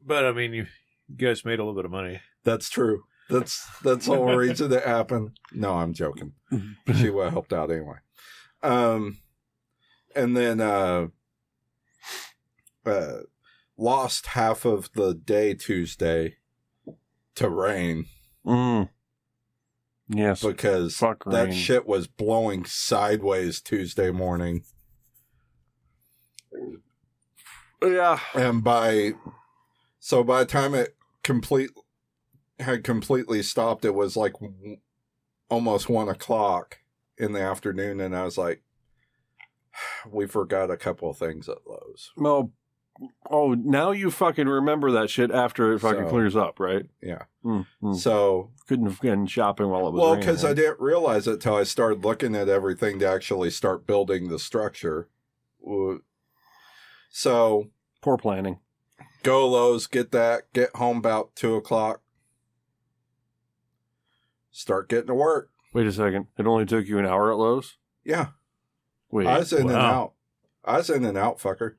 But 0.04 0.24
I 0.24 0.32
mean, 0.32 0.52
you, 0.52 0.66
you 1.08 1.16
guys 1.16 1.44
made 1.44 1.58
a 1.58 1.62
little 1.64 1.74
bit 1.74 1.84
of 1.84 1.90
money. 1.90 2.20
That's 2.44 2.68
true. 2.68 3.04
That's 3.28 3.66
that's 3.82 4.06
the 4.06 4.16
whole 4.16 4.36
reason 4.36 4.72
it 4.72 4.84
happened. 4.84 5.38
No, 5.52 5.74
I'm 5.74 5.92
joking. 5.92 6.32
She 6.96 7.10
would 7.10 7.30
helped 7.30 7.52
out 7.52 7.70
anyway. 7.70 7.96
Um, 8.62 9.18
and 10.16 10.36
then 10.36 10.60
uh, 10.60 11.08
uh, 12.86 13.18
lost 13.76 14.28
half 14.28 14.64
of 14.64 14.90
the 14.94 15.12
day 15.14 15.54
Tuesday 15.54 16.36
to 17.34 17.48
rain 17.48 18.06
mm. 18.46 18.88
Yes. 20.08 20.42
because 20.42 20.96
Fuck 20.96 21.24
that 21.26 21.46
rain. 21.48 21.52
shit 21.54 21.86
was 21.86 22.06
blowing 22.06 22.64
sideways 22.64 23.60
Tuesday 23.60 24.10
morning. 24.10 24.62
yeah. 27.82 28.18
and 28.34 28.64
by 28.64 29.12
so 30.00 30.24
by 30.24 30.40
the 30.40 30.46
time 30.46 30.74
it 30.74 30.96
complete 31.22 31.70
had 32.58 32.82
completely 32.82 33.42
stopped 33.42 33.84
it 33.84 33.94
was 33.94 34.16
like 34.16 34.32
almost 35.48 35.88
one 35.88 36.08
o'clock 36.08 36.78
in 37.18 37.32
the 37.32 37.40
afternoon 37.40 38.00
and 38.00 38.16
i 38.16 38.24
was 38.24 38.36
like 38.38 38.62
we 40.10 40.26
forgot 40.26 40.70
a 40.70 40.76
couple 40.76 41.08
of 41.10 41.16
things 41.18 41.48
at 41.48 41.58
lowes 41.66 42.10
No. 42.16 42.52
Oh, 43.30 43.54
now 43.54 43.92
you 43.92 44.10
fucking 44.10 44.48
remember 44.48 44.90
that 44.92 45.08
shit 45.10 45.30
after 45.30 45.72
it 45.72 45.78
fucking 45.80 46.04
So- 46.04 46.08
clears 46.10 46.34
up, 46.36 46.58
right? 46.58 46.86
yeah 47.02 47.22
Mm, 47.44 47.66
mm. 47.82 47.96
so 47.96 48.50
Couldn't 48.66 48.86
have 48.86 49.00
been 49.00 49.26
shopping 49.26 49.68
while 49.68 49.86
it 49.88 49.92
was 49.92 50.00
well 50.02 50.16
because 50.16 50.42
huh? 50.42 50.48
i 50.48 50.52
didn't 50.54 50.80
realize 50.80 51.26
it 51.28 51.40
till 51.40 51.54
i 51.54 51.62
started 51.62 52.04
looking 52.04 52.34
at 52.34 52.48
everything 52.48 52.98
to 52.98 53.06
actually 53.08 53.50
start 53.50 53.86
building 53.86 54.28
the 54.28 54.38
structure 54.38 55.08
so 57.10 57.68
Poor 58.02 58.16
planning. 58.18 58.58
go 59.22 59.48
lowe's 59.48 59.86
get 59.86 60.10
that 60.12 60.52
get 60.52 60.74
home 60.76 60.98
about 60.98 61.34
two 61.36 61.54
o'clock 61.54 62.02
start 64.50 64.88
getting 64.88 65.06
to 65.08 65.14
work 65.14 65.50
Wait 65.74 65.86
a 65.86 65.92
second. 65.92 66.26
It 66.38 66.46
only 66.46 66.64
took 66.64 66.86
you 66.86 66.98
an 66.98 67.06
hour 67.06 67.30
at 67.30 67.38
Lowe's? 67.38 67.76
yeah 68.04 68.28
Wait. 69.10 69.26
I 69.26 69.38
was 69.38 69.52
in 69.52 69.68
and 69.68 69.70
out. 69.76 70.12
I 70.64 70.78
was 70.78 70.90
in 70.90 71.02
and 71.04 71.16
out, 71.16 71.38
fucker. 71.38 71.76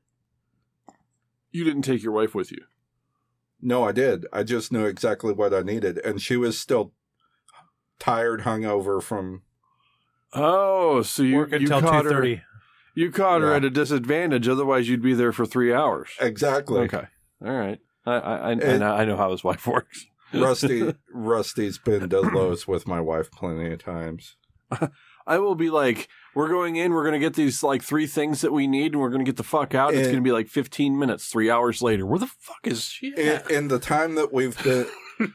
You 1.50 1.64
didn't 1.64 1.82
take 1.82 2.02
your 2.02 2.12
wife 2.12 2.34
with 2.34 2.52
you. 2.52 2.64
No, 3.60 3.84
I 3.84 3.92
did. 3.92 4.26
I 4.32 4.42
just 4.42 4.72
knew 4.72 4.86
exactly 4.86 5.32
what 5.32 5.52
I 5.52 5.60
needed, 5.62 5.98
and 5.98 6.20
she 6.22 6.36
was 6.36 6.58
still 6.58 6.92
tired, 7.98 8.42
hungover 8.42 9.02
from. 9.02 9.42
Oh, 10.32 11.02
so 11.02 11.22
you 11.22 11.36
Work 11.36 11.50
you 11.50 11.56
until 11.58 11.80
two 11.80 11.86
caught 11.86 12.04
her. 12.04 12.10
thirty. 12.10 12.42
You 12.94 13.10
caught 13.10 13.40
her 13.42 13.52
at 13.54 13.64
a 13.64 13.70
disadvantage. 13.70 14.48
Otherwise, 14.48 14.88
you'd 14.88 15.02
be 15.02 15.14
there 15.14 15.32
for 15.32 15.46
three 15.46 15.72
hours. 15.72 16.08
Exactly. 16.20 16.80
Okay, 16.82 17.04
all 17.44 17.52
right. 17.52 17.78
I 18.06 18.12
I, 18.12 18.18
I, 18.18 18.36
I, 18.36 18.50
And- 18.52 18.80
know, 18.80 18.94
I 18.94 19.04
know 19.04 19.16
how 19.16 19.30
his 19.32 19.44
wife 19.44 19.66
works. 19.66 20.06
Rusty, 20.32 20.94
Rusty's 21.12 21.78
been 21.78 22.08
to 22.08 22.20
Lowe's 22.20 22.66
with 22.68 22.86
my 22.86 23.00
wife 23.00 23.30
plenty 23.32 23.72
of 23.72 23.82
times. 23.82 24.36
I 25.26 25.38
will 25.38 25.56
be 25.56 25.70
like, 25.70 26.08
we're 26.34 26.48
going 26.48 26.76
in. 26.76 26.92
We're 26.92 27.02
going 27.04 27.20
to 27.20 27.24
get 27.24 27.34
these 27.34 27.62
like 27.62 27.82
three 27.82 28.06
things 28.06 28.40
that 28.42 28.52
we 28.52 28.66
need, 28.66 28.92
and 28.92 29.00
we're 29.00 29.10
going 29.10 29.24
to 29.24 29.28
get 29.28 29.36
the 29.36 29.42
fuck 29.42 29.74
out. 29.74 29.94
it's 29.94 30.06
going 30.08 30.16
to 30.16 30.22
be 30.22 30.32
like 30.32 30.48
fifteen 30.48 30.98
minutes. 30.98 31.26
Three 31.26 31.50
hours 31.50 31.82
later, 31.82 32.06
where 32.06 32.18
the 32.18 32.26
fuck 32.26 32.66
is 32.66 32.84
she? 32.84 33.12
In, 33.16 33.42
in 33.50 33.68
the 33.68 33.78
time 33.78 34.14
that 34.16 34.32
we've 34.32 34.60
been, 34.62 34.86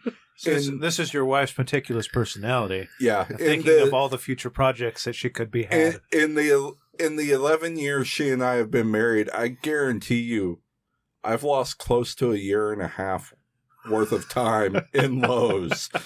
This, 0.43 0.67
in- 0.67 0.79
this 0.79 0.99
is 0.99 1.13
your 1.13 1.23
wife's 1.25 1.57
meticulous 1.57 2.09
personality, 2.09 2.89
yeah, 2.99 3.23
thinking 3.23 3.63
the 3.71 3.83
of 3.83 3.93
all 3.93 4.09
the 4.09 4.17
future 4.17 4.49
projects 4.49 5.05
that 5.05 5.13
she 5.13 5.29
could 5.29 5.49
be 5.49 5.63
in, 5.63 5.69
had. 5.71 6.01
in 6.11 6.35
the 6.35 6.73
in 6.99 7.15
the 7.15 7.31
eleven 7.31 7.77
years 7.77 8.07
she 8.09 8.29
and 8.29 8.43
I 8.43 8.55
have 8.55 8.69
been 8.69 8.91
married, 8.91 9.29
I 9.33 9.47
guarantee 9.47 10.19
you, 10.19 10.59
I've 11.23 11.43
lost 11.43 11.77
close 11.77 12.13
to 12.15 12.33
a 12.33 12.37
year 12.37 12.73
and 12.73 12.81
a 12.81 12.87
half 12.89 13.33
worth 13.89 14.11
of 14.11 14.27
time 14.27 14.81
in 14.93 15.21
Lowe's. 15.21 15.89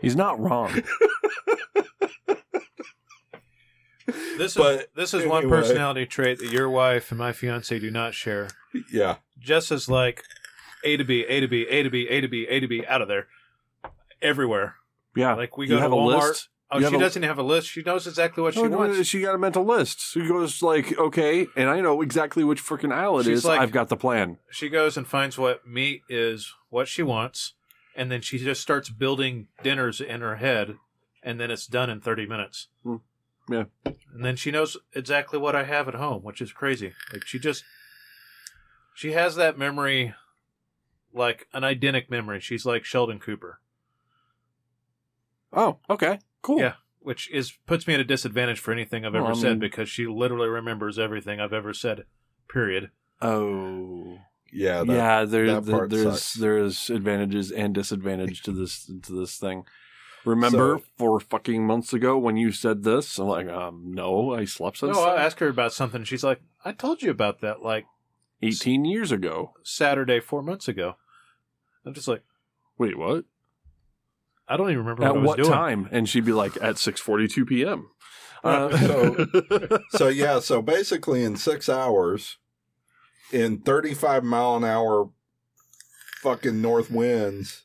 He's 0.00 0.16
not 0.16 0.38
wrong. 0.38 0.82
This 4.36 4.52
is 4.52 4.56
But 4.56 4.88
this 4.94 5.14
is 5.14 5.24
one 5.26 5.44
anyway. 5.44 5.58
personality 5.58 6.06
trait 6.06 6.38
that 6.40 6.50
your 6.50 6.68
wife 6.68 7.10
and 7.10 7.18
my 7.18 7.32
fiance 7.32 7.78
do 7.78 7.90
not 7.90 8.12
share. 8.14 8.48
Yeah, 8.92 9.16
Jess 9.38 9.70
is 9.70 9.88
like 9.88 10.22
A 10.84 10.96
to 10.98 11.04
B, 11.04 11.24
A 11.26 11.40
to 11.40 11.48
B, 11.48 11.62
A 11.70 11.82
to 11.84 11.88
B, 11.90 12.06
A 12.10 12.20
to 12.20 12.28
B, 12.28 12.46
A 12.50 12.60
to 12.60 12.66
B, 12.68 12.84
out 12.86 13.00
of 13.00 13.08
there, 13.08 13.28
everywhere. 14.20 14.74
Yeah, 15.16 15.34
Like 15.34 15.56
we 15.56 15.64
you 15.66 15.70
go 15.70 15.76
to 15.76 15.82
have 15.82 15.92
a 15.92 15.96
Walmart. 15.96 16.28
list. 16.28 16.48
Oh, 16.74 16.78
You 16.78 16.86
she 16.86 16.92
have 16.92 17.00
a- 17.00 17.04
doesn't 17.04 17.22
have 17.22 17.38
a 17.38 17.42
list. 17.44 17.68
She 17.68 17.82
knows 17.82 18.06
exactly 18.06 18.42
what 18.42 18.54
she 18.54 18.60
No, 18.62 18.66
no, 18.68 18.82
no, 18.82 18.88
wants. 18.90 19.08
she 19.08 19.20
got 19.20 19.34
a 19.34 19.38
mental 19.38 19.64
list. 19.64 20.00
She 20.00 20.26
goes 20.26 20.60
like, 20.60 20.98
okay, 20.98 21.46
and 21.56 21.70
I 21.70 21.80
know 21.80 22.02
exactly 22.02 22.42
which 22.42 22.60
freaking 22.62 22.92
aisle 22.92 23.20
it 23.20 23.24
She's 23.24 23.38
is. 23.38 23.44
like- 23.44 23.60
I've 23.60 23.70
got 23.70 23.88
the 23.88 23.96
plan. 23.96 24.38
She 24.50 24.68
goes 24.68 24.96
and 24.96 25.06
finds 25.06 25.38
what 25.38 25.64
meat 25.66 26.02
is 26.08 26.52
what 26.70 26.88
she 26.88 27.02
wants, 27.04 27.54
and 27.94 28.10
then 28.10 28.20
she 28.22 28.38
just 28.38 28.60
starts 28.60 28.90
building 28.90 29.46
dinners 29.62 30.00
in 30.00 30.20
her 30.20 30.36
head, 30.36 30.76
and 31.22 31.38
then 31.38 31.50
it's 31.52 31.68
done 31.68 31.88
in 31.90 32.00
thirty 32.00 32.26
minutes. 32.26 32.66
Hmm. 32.82 32.96
Yeah. 33.48 33.64
And 33.84 34.24
then 34.24 34.34
she 34.36 34.50
knows 34.50 34.76
exactly 34.94 35.38
what 35.38 35.54
I 35.54 35.62
have 35.64 35.86
at 35.86 35.94
home, 35.94 36.22
which 36.24 36.40
is 36.40 36.50
crazy. 36.52 36.92
Like 37.12 37.24
she 37.26 37.38
just 37.38 37.62
she 38.94 39.12
has 39.12 39.36
that 39.36 39.56
memory 39.56 40.14
like 41.12 41.46
an 41.52 41.62
identical 41.62 42.10
memory. 42.10 42.40
She's 42.40 42.66
like 42.66 42.84
Sheldon 42.84 43.20
Cooper. 43.20 43.60
Oh, 45.52 45.78
okay, 45.88 46.18
cool. 46.44 46.60
Yeah. 46.60 46.74
Which 47.00 47.28
is 47.30 47.52
puts 47.66 47.86
me 47.86 47.94
at 47.94 48.00
a 48.00 48.04
disadvantage 48.04 48.60
for 48.60 48.72
anything 48.72 49.04
I've 49.04 49.12
Well, 49.14 49.24
ever 49.24 49.32
I 49.32 49.34
said 49.34 49.50
mean- 49.50 49.58
because 49.58 49.88
she 49.90 50.06
literally 50.06 50.48
remembers 50.48 50.98
everything 50.98 51.40
I've 51.40 51.52
ever 51.52 51.74
said. 51.74 52.04
Period. 52.48 52.90
Oh, 53.20 54.18
yeah, 54.52 54.84
that, 54.84 54.92
yeah. 54.92 55.24
There, 55.24 55.46
that 55.46 55.64
there 55.66 55.76
part 55.76 55.90
there's 55.90 56.04
sucks. 56.04 56.34
there's 56.34 56.90
advantages 56.90 57.50
and 57.50 57.74
disadvantage 57.74 58.42
to 58.42 58.52
this 58.52 58.86
to 59.02 59.12
this 59.12 59.36
thing. 59.38 59.64
Remember 60.24 60.78
So- 60.78 60.84
four 60.96 61.20
fucking 61.20 61.66
months 61.66 61.92
ago 61.92 62.16
when 62.16 62.36
you 62.36 62.52
said 62.52 62.82
this? 62.84 63.18
I'm 63.18 63.26
like, 63.26 63.48
um, 63.48 63.92
no, 63.94 64.32
I 64.34 64.44
slept 64.46 64.78
since 64.78 64.96
No, 64.96 65.02
I 65.04 65.16
then. 65.16 65.24
asked 65.26 65.40
her 65.40 65.48
about 65.48 65.72
something. 65.74 66.04
She's 66.04 66.24
like, 66.24 66.40
"I 66.64 66.72
told 66.72 67.02
you 67.02 67.10
about 67.10 67.40
that 67.42 67.60
like 67.62 67.84
18 68.40 68.84
years 68.86 69.12
ago. 69.12 69.52
Saturday 69.62 70.20
four 70.20 70.42
months 70.42 70.68
ago." 70.68 70.96
I'm 71.84 71.92
just 71.92 72.08
like, 72.08 72.22
Wait, 72.78 72.96
what? 72.96 73.24
I 74.48 74.56
don't 74.56 74.70
even 74.70 74.84
remember 74.84 75.04
At 75.04 75.10
what 75.14 75.16
I 75.16 75.20
was 75.20 75.26
what 75.28 75.36
doing. 75.38 75.50
time? 75.50 75.88
And 75.90 76.08
she'd 76.08 76.24
be 76.24 76.32
like, 76.32 76.56
at 76.62 76.76
6:42 76.76 77.46
p.m. 77.48 77.90
Uh, 78.42 78.76
So- 78.76 79.78
so 79.98 80.08
yeah, 80.08 80.38
so 80.40 80.60
basically 80.60 81.24
in 81.24 81.36
six 81.36 81.68
hours, 81.68 82.36
in 83.32 83.58
thirty-five 83.60 84.22
mile 84.22 84.56
an 84.56 84.64
hour, 84.64 85.08
fucking 86.22 86.60
north 86.60 86.90
winds, 86.90 87.62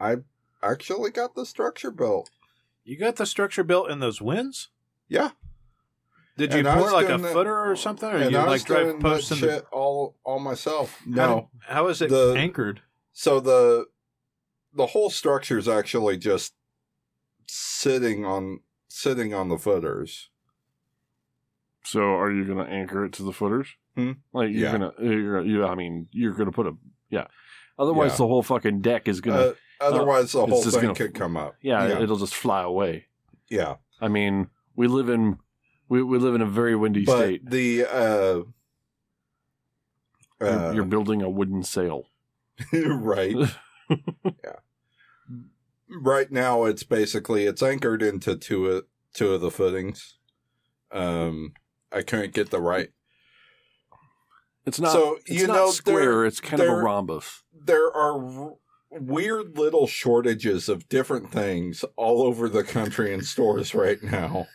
I 0.00 0.16
actually 0.62 1.10
got 1.10 1.34
the 1.34 1.46
structure 1.46 1.90
built. 1.90 2.30
You 2.84 2.98
got 2.98 3.16
the 3.16 3.26
structure 3.26 3.64
built 3.64 3.90
in 3.90 4.00
those 4.00 4.20
winds? 4.20 4.68
Yeah, 5.08 5.30
Did 6.36 6.52
you 6.52 6.58
And 6.60 6.68
pour 6.68 6.90
like 6.90 7.08
a 7.08 7.16
that- 7.18 7.32
footer 7.32 7.70
or 7.70 7.76
something, 7.76 8.08
or 8.08 8.16
and 8.16 8.32
you 8.32 8.38
I 8.38 8.44
was 8.44 8.50
like 8.62 8.66
drive 8.66 8.82
doing 8.84 8.98
that 8.98 9.02
posts 9.02 9.30
in 9.30 9.38
shit 9.38 9.48
the? 9.64 9.66
all 9.70 10.16
all 10.24 10.38
myself. 10.40 10.98
How, 11.00 11.10
No, 11.10 11.48
did- 11.52 11.72
how 11.72 11.88
is 11.88 12.02
it 12.02 12.10
The- 12.10 12.34
anchored? 12.36 12.82
So 13.14 13.40
the 13.40 13.86
the 14.74 14.86
whole 14.88 15.08
structure 15.08 15.56
is 15.56 15.68
actually 15.68 16.18
just 16.18 16.52
sitting 17.46 18.24
on 18.26 18.60
sitting 18.88 19.32
on 19.32 19.48
the 19.48 19.56
footers. 19.58 20.28
so 21.84 22.00
are 22.00 22.30
you 22.30 22.44
going 22.44 22.58
to 22.58 22.70
anchor 22.72 23.04
it 23.04 23.12
to 23.14 23.22
the 23.22 23.32
footers? 23.32 23.68
Hmm? 23.96 24.12
Like 24.32 24.50
you're 24.50 24.70
Yeah. 24.72 24.78
to 24.78 24.92
you're 25.00 25.42
you 25.44 25.64
I 25.64 25.74
mean, 25.76 26.08
you're 26.12 26.32
going 26.32 26.46
to 26.46 26.52
put 26.52 26.66
a 26.66 26.72
yeah. 27.10 27.26
Otherwise 27.78 28.12
Yeah. 28.12 28.16
the 28.18 28.26
whole 28.26 28.42
fucking 28.42 28.80
deck 28.82 29.06
is 29.08 29.20
going 29.20 29.36
to 29.38 29.50
Uh, 29.50 29.54
otherwise, 29.80 30.32
the 30.32 30.46
whole 30.46 30.62
thing 30.62 30.80
gonna- 30.82 30.94
could 30.94 31.14
come 31.14 31.36
up. 31.36 31.56
yeah, 31.60 31.86
yeah. 31.88 32.00
it'll 32.02 32.16
just 32.16 32.34
fly 32.34 32.62
away. 32.62 33.06
yeah. 33.48 33.76
I 34.00 34.08
mean, 34.08 34.48
we 34.76 34.86
live 34.88 35.08
in 35.08 35.38
we, 35.88 36.02
we 36.02 36.18
live 36.18 36.34
in 36.34 36.40
a 36.42 36.46
very 36.46 36.74
windy 36.74 37.04
but 37.04 37.16
state. 37.18 37.48
the 37.50 37.84
uh, 37.84 38.42
You're, 40.40 40.48
uh, 40.50 40.72
you're 40.72 40.84
building 40.84 41.22
a 41.22 41.28
wooden 41.30 41.62
sail. 41.62 42.04
right 42.72 43.36
yeah 44.24 44.56
right 45.88 46.30
now 46.32 46.64
it's 46.64 46.82
basically 46.82 47.44
it's 47.46 47.62
anchored 47.62 48.02
into 48.02 48.36
two 48.36 48.66
of 48.66 48.84
two 49.12 49.32
of 49.34 49.40
the 49.40 49.50
footings 49.50 50.16
um 50.92 51.52
i 51.92 52.02
couldn't 52.02 52.34
get 52.34 52.50
the 52.50 52.60
right 52.60 52.90
It's 54.66 54.80
not 54.80 54.92
So, 54.92 55.16
it's 55.26 55.30
you 55.40 55.46
not 55.46 55.54
know, 55.56 55.70
square, 55.70 56.00
there- 56.00 56.24
it's 56.24 56.40
kind 56.40 56.62
of 56.62 56.68
a 56.68 56.76
rhombus. 56.76 57.42
there 57.52 57.92
are 57.92 58.24
r- 58.24 58.54
weird 58.90 59.58
little 59.58 59.86
shortages 59.86 60.68
of 60.68 60.88
different 60.88 61.30
things 61.30 61.84
all 61.96 62.22
over 62.22 62.48
the 62.48 62.64
country 62.64 63.12
in 63.12 63.22
stores 63.22 63.74
right 63.74 64.02
now 64.02 64.46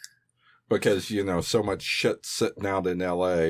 because 0.69 1.11
you 1.11 1.23
know 1.23 1.41
so 1.41 1.61
much 1.61 1.81
shit 1.83 2.25
sitting 2.25 2.65
out 2.65 2.87
in 2.87 2.99
la 2.99 3.49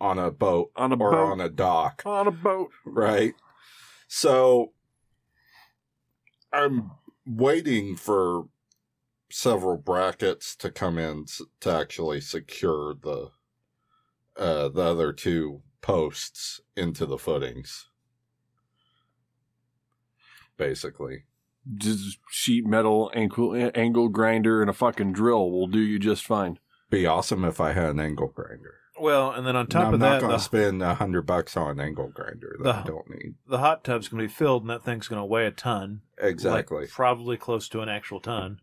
on 0.00 0.18
a 0.18 0.30
boat 0.30 0.70
On 0.76 0.92
a 0.92 0.96
or 0.96 1.10
boat. 1.12 1.32
on 1.32 1.40
a 1.40 1.48
dock 1.48 2.02
on 2.04 2.26
a 2.26 2.30
boat. 2.32 2.70
right? 2.84 3.34
So 4.16 4.72
I'm 6.52 6.92
waiting 7.26 7.96
for 7.96 8.44
several 9.28 9.76
brackets 9.76 10.54
to 10.54 10.70
come 10.70 10.98
in 10.98 11.24
to 11.58 11.70
actually 11.70 12.20
secure 12.20 12.94
the 12.94 13.32
uh, 14.36 14.68
the 14.68 14.82
other 14.82 15.12
two 15.12 15.62
posts 15.82 16.60
into 16.76 17.06
the 17.06 17.18
footings. 17.18 17.88
Basically, 20.56 21.24
Just 21.76 22.18
sheet 22.30 22.64
metal 22.68 23.10
ankle 23.16 23.72
angle 23.74 24.10
grinder 24.10 24.60
and 24.60 24.70
a 24.70 24.74
fucking 24.74 25.12
drill 25.12 25.50
will 25.50 25.66
do 25.66 25.80
you 25.80 25.98
just 25.98 26.24
fine. 26.24 26.60
be 26.88 27.04
awesome 27.04 27.44
if 27.44 27.60
I 27.60 27.72
had 27.72 27.90
an 27.90 27.98
angle 27.98 28.28
grinder. 28.28 28.83
Well, 29.00 29.32
and 29.32 29.46
then 29.46 29.56
on 29.56 29.66
top 29.66 29.88
no, 29.88 29.94
of 29.94 30.00
that, 30.00 30.06
I'm 30.06 30.12
not 30.12 30.20
going 30.20 30.38
to 30.38 30.44
spend 30.44 30.82
a 30.82 30.94
hundred 30.94 31.22
bucks 31.22 31.56
on 31.56 31.72
an 31.72 31.80
angle 31.80 32.08
grinder 32.08 32.56
that 32.62 32.74
I 32.76 32.82
don't 32.82 33.10
need. 33.10 33.34
the 33.48 33.58
hot 33.58 33.82
tub's 33.82 34.08
going 34.08 34.20
to 34.20 34.28
be 34.28 34.32
filled, 34.32 34.62
and 34.62 34.70
that 34.70 34.84
thing's 34.84 35.08
going 35.08 35.20
to 35.20 35.24
weigh 35.24 35.46
a 35.46 35.50
ton. 35.50 36.02
Exactly. 36.18 36.82
like, 36.82 36.90
probably 36.90 37.36
close 37.36 37.68
to 37.70 37.80
an 37.80 37.88
actual 37.88 38.20
ton, 38.20 38.60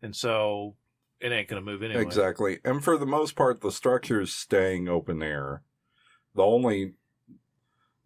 and 0.00 0.14
so 0.14 0.76
it 1.20 1.32
ain't 1.32 1.48
going 1.48 1.62
to 1.62 1.70
move 1.70 1.82
anyway. 1.82 2.02
Exactly. 2.02 2.58
And 2.64 2.82
for 2.82 2.96
the 2.96 3.06
most 3.06 3.36
part 3.36 3.60
the 3.60 3.72
structure's 3.72 4.32
staying 4.32 4.88
open 4.88 5.22
air. 5.22 5.62
The 6.34 6.42
only 6.42 6.94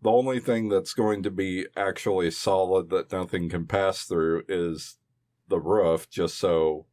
the 0.02 0.10
only 0.10 0.40
thing 0.40 0.68
that's 0.68 0.94
going 0.94 1.22
to 1.24 1.30
be 1.30 1.66
actually 1.76 2.30
solid 2.30 2.88
that 2.90 3.12
nothing 3.12 3.50
can 3.50 3.66
pass 3.66 4.04
through 4.04 4.44
is 4.48 4.96
the 5.48 5.60
roof 5.60 6.08
just 6.08 6.38
so 6.38 6.86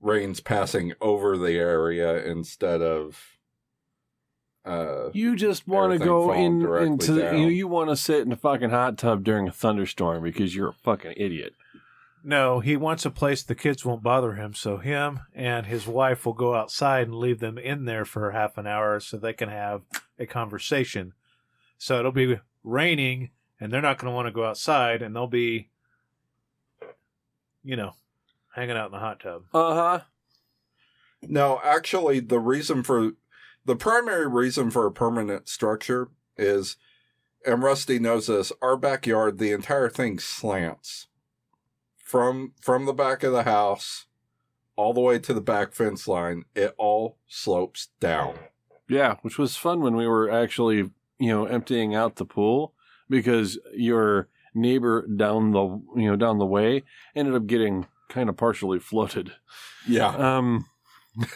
rain's 0.00 0.40
passing 0.40 0.92
over 1.00 1.38
the 1.38 1.54
area 1.54 2.22
instead 2.24 2.82
of 2.82 3.35
uh 4.66 5.10
You 5.12 5.36
just 5.36 5.66
want 5.68 5.92
to 5.92 5.98
go 5.98 6.32
in 6.32 6.62
into 6.82 7.20
down. 7.20 7.38
you. 7.38 7.48
You 7.48 7.68
want 7.68 7.90
to 7.90 7.96
sit 7.96 8.20
in 8.26 8.32
a 8.32 8.36
fucking 8.36 8.70
hot 8.70 8.98
tub 8.98 9.24
during 9.24 9.46
a 9.48 9.52
thunderstorm 9.52 10.22
because 10.22 10.54
you're 10.54 10.70
a 10.70 10.74
fucking 10.74 11.14
idiot. 11.16 11.54
No, 12.24 12.58
he 12.58 12.76
wants 12.76 13.06
a 13.06 13.10
place 13.10 13.44
the 13.44 13.54
kids 13.54 13.84
won't 13.84 14.02
bother 14.02 14.32
him, 14.32 14.52
so 14.52 14.78
him 14.78 15.20
and 15.32 15.66
his 15.66 15.86
wife 15.86 16.26
will 16.26 16.32
go 16.32 16.54
outside 16.56 17.06
and 17.06 17.14
leave 17.14 17.38
them 17.38 17.56
in 17.56 17.84
there 17.84 18.04
for 18.04 18.32
half 18.32 18.58
an 18.58 18.66
hour 18.66 18.98
so 18.98 19.16
they 19.16 19.32
can 19.32 19.48
have 19.48 19.82
a 20.18 20.26
conversation. 20.26 21.12
So 21.78 22.00
it'll 22.00 22.10
be 22.10 22.40
raining 22.64 23.30
and 23.60 23.72
they're 23.72 23.80
not 23.80 23.98
going 23.98 24.10
to 24.10 24.14
want 24.14 24.26
to 24.26 24.32
go 24.32 24.44
outside 24.44 25.02
and 25.02 25.14
they'll 25.14 25.28
be, 25.28 25.68
you 27.62 27.76
know, 27.76 27.92
hanging 28.54 28.76
out 28.76 28.86
in 28.86 28.92
the 28.92 28.98
hot 28.98 29.20
tub. 29.20 29.44
Uh 29.54 29.74
huh. 29.74 30.00
No, 31.22 31.60
actually, 31.62 32.20
the 32.20 32.40
reason 32.40 32.82
for 32.82 33.12
the 33.66 33.76
primary 33.76 34.26
reason 34.26 34.70
for 34.70 34.86
a 34.86 34.92
permanent 34.92 35.48
structure 35.48 36.08
is, 36.36 36.76
and 37.44 37.62
Rusty 37.62 37.98
knows 37.98 38.28
this, 38.28 38.52
our 38.62 38.76
backyard, 38.76 39.38
the 39.38 39.52
entire 39.52 39.88
thing 39.88 40.18
slants 40.18 41.08
from 41.96 42.52
from 42.60 42.86
the 42.86 42.92
back 42.92 43.24
of 43.24 43.32
the 43.32 43.42
house 43.42 44.06
all 44.76 44.94
the 44.94 45.00
way 45.00 45.18
to 45.18 45.34
the 45.34 45.40
back 45.40 45.72
fence 45.72 46.06
line. 46.06 46.44
It 46.54 46.74
all 46.78 47.18
slopes 47.26 47.88
down. 47.98 48.38
Yeah, 48.88 49.16
which 49.22 49.38
was 49.38 49.56
fun 49.56 49.80
when 49.80 49.96
we 49.96 50.06
were 50.06 50.30
actually, 50.30 50.90
you 51.18 51.28
know, 51.28 51.46
emptying 51.46 51.94
out 51.94 52.16
the 52.16 52.24
pool 52.24 52.74
because 53.08 53.58
your 53.74 54.28
neighbor 54.54 55.06
down 55.08 55.50
the, 55.50 55.82
you 55.96 56.08
know, 56.08 56.16
down 56.16 56.38
the 56.38 56.46
way 56.46 56.84
ended 57.16 57.34
up 57.34 57.46
getting 57.46 57.86
kind 58.08 58.28
of 58.28 58.36
partially 58.36 58.78
floated. 58.78 59.32
Yeah, 59.88 60.08
Um, 60.08 60.66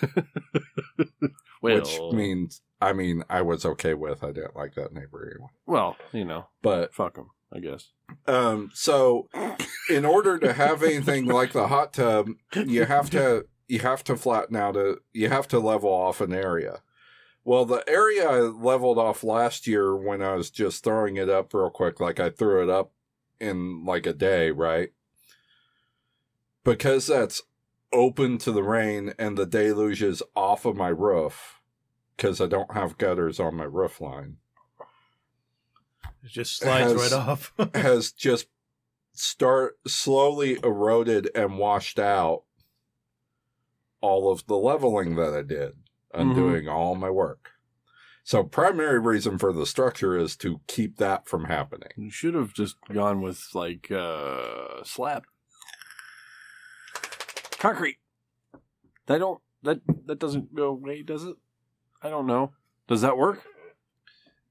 well, 1.60 1.76
which 1.76 1.98
means 2.12 2.62
I 2.80 2.92
mean 2.92 3.24
I 3.28 3.42
was 3.42 3.64
okay 3.64 3.94
with. 3.94 4.22
I 4.22 4.32
didn't 4.32 4.56
like 4.56 4.74
that 4.74 4.92
neighbor 4.92 5.30
anyway, 5.30 5.50
well, 5.66 5.96
you 6.12 6.24
know, 6.24 6.46
but 6.62 6.94
fuck 6.94 7.14
them, 7.14 7.30
I 7.52 7.60
guess. 7.60 7.88
Um, 8.26 8.70
so 8.74 9.28
in 9.90 10.04
order 10.04 10.38
to 10.38 10.52
have 10.52 10.82
anything 10.82 11.26
like 11.26 11.52
the 11.52 11.68
hot 11.68 11.92
tub, 11.92 12.28
you 12.54 12.84
have 12.84 13.10
to 13.10 13.46
you 13.68 13.80
have 13.80 14.02
to 14.04 14.16
flatten 14.16 14.56
out 14.56 14.76
a 14.76 14.98
you 15.12 15.28
have 15.28 15.48
to 15.48 15.58
level 15.58 15.90
off 15.90 16.20
an 16.20 16.32
area. 16.32 16.82
Well, 17.44 17.64
the 17.64 17.82
area 17.88 18.28
I 18.28 18.40
leveled 18.40 18.98
off 18.98 19.24
last 19.24 19.66
year 19.66 19.96
when 19.96 20.22
I 20.22 20.34
was 20.34 20.50
just 20.50 20.84
throwing 20.84 21.16
it 21.16 21.30
up 21.30 21.54
real 21.54 21.70
quick, 21.70 21.98
like 21.98 22.20
I 22.20 22.30
threw 22.30 22.62
it 22.62 22.68
up 22.68 22.92
in 23.40 23.84
like 23.84 24.06
a 24.06 24.12
day, 24.12 24.50
right? 24.50 24.90
Because 26.64 27.06
that's 27.06 27.42
open 27.92 28.38
to 28.38 28.52
the 28.52 28.62
rain 28.62 29.14
and 29.18 29.36
the 29.36 29.46
deluge 29.46 30.02
is 30.02 30.22
off 30.34 30.64
of 30.64 30.76
my 30.76 30.88
roof 30.88 31.60
because 32.16 32.40
I 32.40 32.46
don't 32.46 32.74
have 32.74 32.98
gutters 32.98 33.40
on 33.40 33.56
my 33.56 33.64
roof 33.64 34.00
line. 34.00 34.36
It 36.22 36.30
just 36.30 36.58
slides 36.58 36.92
Has- 36.92 37.12
right 37.12 37.12
off. 37.12 37.52
has 37.74 38.12
just 38.12 38.46
start 39.12 39.78
slowly 39.86 40.58
eroded 40.62 41.30
and 41.34 41.58
washed 41.58 41.98
out 41.98 42.44
all 44.00 44.30
of 44.30 44.46
the 44.46 44.56
leveling 44.56 45.16
that 45.16 45.34
I 45.34 45.42
did, 45.42 45.72
undoing 46.14 46.68
all 46.68 46.94
my 46.94 47.10
work. 47.10 47.50
So 48.22 48.44
primary 48.44 48.98
reason 48.98 49.38
for 49.38 49.52
the 49.52 49.66
structure 49.66 50.16
is 50.16 50.36
to 50.36 50.60
keep 50.66 50.98
that 50.98 51.26
from 51.26 51.44
happening. 51.44 51.90
You 51.96 52.10
should 52.10 52.34
have 52.34 52.54
just 52.54 52.76
gone 52.92 53.22
with 53.22 53.48
like 53.54 53.90
uh 53.90 54.84
slab. 54.84 55.24
Concrete. 57.60 57.98
That 59.06 59.18
don't 59.18 59.40
that 59.62 59.80
that 60.06 60.18
doesn't 60.18 60.54
go 60.54 60.68
away, 60.68 61.02
does 61.02 61.24
it? 61.24 61.36
I 62.02 62.08
don't 62.08 62.26
know. 62.26 62.52
Does 62.88 63.02
that 63.02 63.16
work? 63.18 63.42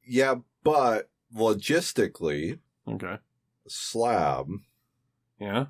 Yeah, 0.06 0.36
but 0.64 1.10
logistically, 1.36 2.60
Okay. 2.88 3.18
slab, 3.68 4.48
Yeah. 5.40 5.68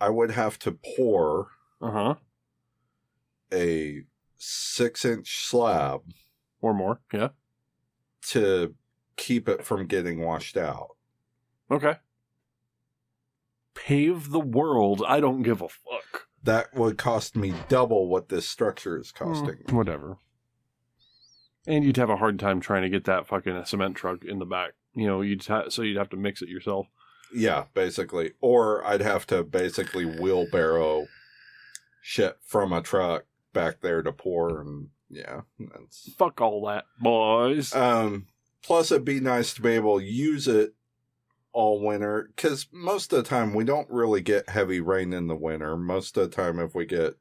I 0.00 0.08
would 0.08 0.30
have 0.32 0.58
to 0.60 0.72
pour 0.96 1.48
Uh-huh. 1.80 2.14
a 3.52 4.04
six 4.36 5.04
inch 5.04 5.46
slab 5.46 6.02
Or 6.60 6.72
more. 6.74 7.00
Yeah. 7.12 7.28
to 8.28 8.74
keep 9.16 9.48
it 9.48 9.64
from 9.64 9.86
getting 9.86 10.20
washed 10.20 10.56
out. 10.56 10.96
Okay. 11.70 11.96
Pave 13.74 14.30
the 14.30 14.40
world. 14.40 15.02
I 15.06 15.20
don't 15.20 15.42
give 15.42 15.60
a 15.62 15.68
fuck. 15.68 16.26
That 16.42 16.74
would 16.74 16.98
cost 16.98 17.36
me 17.36 17.54
double 17.68 18.08
what 18.08 18.28
this 18.28 18.48
structure 18.48 18.98
is 18.98 19.12
costing. 19.12 19.58
Mm, 19.66 19.72
whatever. 19.72 20.18
And 21.66 21.84
you'd 21.84 21.96
have 21.96 22.10
a 22.10 22.16
hard 22.16 22.38
time 22.38 22.60
trying 22.60 22.82
to 22.82 22.88
get 22.88 23.04
that 23.04 23.26
fucking 23.26 23.64
cement 23.66 23.96
truck 23.96 24.24
in 24.24 24.38
the 24.40 24.44
back. 24.44 24.72
You 24.94 25.06
know, 25.06 25.20
you'd 25.22 25.44
ha- 25.46 25.68
so 25.68 25.82
you'd 25.82 25.96
have 25.96 26.10
to 26.10 26.16
mix 26.16 26.42
it 26.42 26.48
yourself. 26.48 26.88
Yeah, 27.34 27.64
basically. 27.72 28.32
Or 28.40 28.84
I'd 28.84 29.00
have 29.00 29.26
to 29.28 29.42
basically 29.44 30.04
wheelbarrow 30.04 31.06
shit 32.02 32.36
from 32.44 32.72
a 32.72 32.82
truck 32.82 33.24
back 33.52 33.80
there 33.80 34.02
to 34.02 34.12
pour 34.12 34.60
and 34.60 34.88
yeah, 35.08 35.42
that's 35.58 36.10
Fuck 36.14 36.40
all 36.40 36.66
that, 36.66 36.84
boys. 37.00 37.74
um 37.74 38.26
plus 38.62 38.90
it'd 38.90 39.04
be 39.04 39.20
nice 39.20 39.52
to 39.54 39.60
be 39.62 39.70
able 39.70 39.98
to 40.00 40.04
use 40.04 40.48
it 40.48 40.74
all 41.52 41.80
winter 41.80 42.30
cuz 42.36 42.66
most 42.72 43.12
of 43.12 43.22
the 43.22 43.28
time 43.28 43.54
we 43.54 43.64
don't 43.64 43.90
really 43.90 44.20
get 44.20 44.48
heavy 44.48 44.80
rain 44.80 45.12
in 45.12 45.26
the 45.26 45.36
winter. 45.36 45.76
Most 45.76 46.16
of 46.16 46.30
the 46.30 46.34
time 46.34 46.58
if 46.58 46.74
we 46.74 46.86
get 46.86 47.16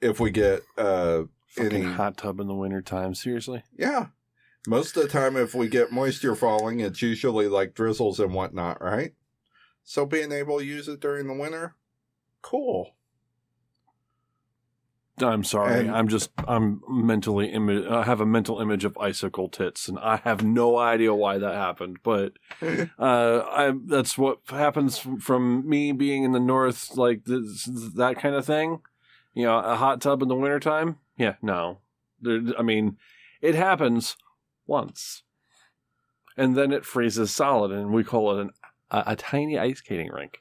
if 0.00 0.18
we 0.20 0.30
get 0.30 0.62
uh 0.76 1.24
fucking 1.46 1.72
any 1.72 1.92
hot 1.92 2.16
tub 2.16 2.40
in 2.40 2.46
the 2.46 2.54
winter 2.54 2.82
time. 2.82 3.14
Seriously. 3.14 3.62
yeah, 3.76 4.06
most 4.66 4.96
of 4.96 5.02
the 5.02 5.08
time 5.08 5.36
if 5.36 5.54
we 5.54 5.68
get 5.68 5.92
moisture 5.92 6.34
falling 6.34 6.80
it's 6.80 7.02
usually 7.02 7.48
like 7.48 7.74
drizzles 7.74 8.18
and 8.18 8.34
whatnot, 8.34 8.82
right? 8.82 9.14
So 9.84 10.04
being 10.04 10.32
able 10.32 10.58
to 10.58 10.64
use 10.64 10.88
it 10.88 11.00
during 11.00 11.28
the 11.28 11.34
winter, 11.34 11.76
cool. 12.42 12.95
I'm 15.20 15.44
sorry. 15.44 15.80
And- 15.80 15.90
I'm 15.90 16.08
just 16.08 16.30
I'm 16.46 16.82
mentally 16.88 17.52
I 17.88 18.02
have 18.04 18.20
a 18.20 18.26
mental 18.26 18.60
image 18.60 18.84
of 18.84 18.98
icicle 18.98 19.48
tits, 19.48 19.88
and 19.88 19.98
I 19.98 20.16
have 20.24 20.44
no 20.44 20.78
idea 20.78 21.14
why 21.14 21.38
that 21.38 21.54
happened. 21.54 21.98
But 22.02 22.34
uh, 22.98 23.42
I 23.48 23.72
that's 23.86 24.18
what 24.18 24.40
happens 24.48 24.98
from 25.20 25.68
me 25.68 25.92
being 25.92 26.24
in 26.24 26.32
the 26.32 26.40
north, 26.40 26.96
like 26.96 27.24
this, 27.24 27.64
that 27.96 28.18
kind 28.18 28.34
of 28.34 28.44
thing. 28.44 28.80
You 29.34 29.44
know, 29.44 29.58
a 29.58 29.76
hot 29.76 30.00
tub 30.00 30.22
in 30.22 30.28
the 30.28 30.34
wintertime? 30.34 30.96
Yeah, 31.18 31.34
no. 31.42 31.78
There, 32.20 32.40
I 32.58 32.62
mean, 32.62 32.96
it 33.42 33.54
happens 33.54 34.16
once, 34.66 35.22
and 36.36 36.56
then 36.56 36.72
it 36.72 36.84
freezes 36.84 37.34
solid, 37.34 37.70
and 37.70 37.92
we 37.92 38.02
call 38.04 38.36
it 38.38 38.42
an, 38.42 38.50
a, 38.90 39.04
a 39.08 39.16
tiny 39.16 39.58
ice 39.58 39.78
skating 39.78 40.10
rink. 40.10 40.38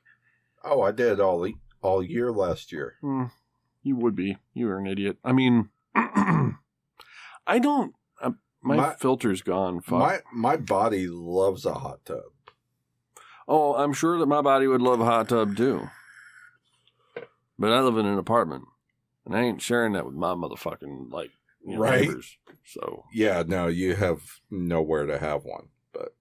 Oh, 0.63 0.81
I 0.81 0.91
did 0.91 1.19
all 1.19 1.47
all 1.81 2.01
year 2.03 2.31
last 2.31 2.71
year. 2.71 2.95
Hmm. 3.01 3.25
You 3.85 3.95
would 3.97 4.15
be. 4.15 4.37
You 4.55 4.67
are 4.69 4.79
an 4.79 4.87
idiot. 4.87 5.17
I 5.23 5.31
mean, 5.31 5.69
I 5.95 7.59
don't. 7.61 7.93
Uh, 8.21 8.31
my, 8.61 8.75
My- 8.77 8.95
filter's 8.95 9.41
gone. 9.41 9.79
Fuck. 9.81 9.99
My 9.99 10.19
my 10.33 10.57
body 10.57 11.07
loves 11.07 11.65
a 11.65 11.75
hot 11.75 12.03
tub. 12.05 12.23
oh, 13.47 13.75
I'm 13.75 13.93
sure 13.93 14.17
that 14.17 14.25
my 14.25 14.41
body 14.41 14.65
would 14.67 14.81
love 14.81 14.99
a 14.99 15.05
hot 15.05 15.29
tub 15.29 15.55
too. 15.55 15.87
But 17.59 17.71
I 17.71 17.79
live 17.81 17.97
in 17.97 18.05
an 18.07 18.17
apartment, 18.17 18.65
and 19.25 19.35
I 19.35 19.41
ain't 19.43 19.61
sharing 19.61 19.93
that 19.93 20.05
with 20.05 20.15
my 20.15 20.33
motherfucking 20.33 21.11
like 21.11 21.29
you 21.63 21.75
know, 21.75 21.81
Right. 21.81 22.01
neighbors. 22.07 22.37
So 22.65 23.05
Yeah, 23.13 23.43
no, 23.45 23.67
you 23.67 23.95
have 23.95 24.21
nowhere 24.49 25.05
to 25.05 25.19
have 25.19 25.45
one. 25.45 25.67
But 25.93 26.15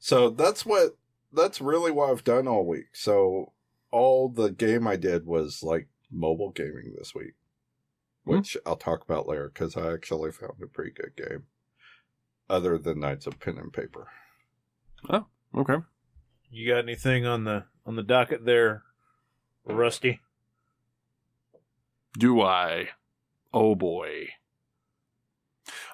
so 0.00 0.30
that's 0.30 0.66
what 0.66 0.96
that's 1.32 1.60
really 1.60 1.92
what 1.92 2.10
I've 2.10 2.24
done 2.24 2.48
all 2.48 2.66
week. 2.66 2.86
So 2.94 3.52
all 3.92 4.28
the 4.28 4.50
game 4.50 4.86
I 4.88 4.96
did 4.96 5.24
was 5.26 5.62
like 5.62 5.88
mobile 6.10 6.50
gaming 6.50 6.94
this 6.96 7.14
week, 7.14 7.34
which 8.24 8.56
I'll 8.66 8.76
talk 8.76 9.02
about 9.02 9.28
later 9.28 9.50
because 9.52 9.76
I 9.76 9.92
actually 9.92 10.32
found 10.32 10.54
a 10.62 10.66
pretty 10.66 10.92
good 10.92 11.16
game. 11.16 11.44
Other 12.50 12.78
than 12.78 13.00
Knights 13.00 13.26
of 13.26 13.38
Pen 13.40 13.58
and 13.58 13.72
Paper. 13.72 14.08
Oh, 15.10 15.26
okay. 15.54 15.76
you 16.50 16.66
got 16.68 16.78
anything 16.78 17.26
on 17.26 17.44
the 17.44 17.64
on 17.84 17.94
the 17.96 18.02
docket 18.02 18.44
there, 18.46 18.82
Rusty? 19.66 20.20
Do 22.18 22.40
I? 22.40 22.88
Oh 23.52 23.74
boy. 23.74 24.28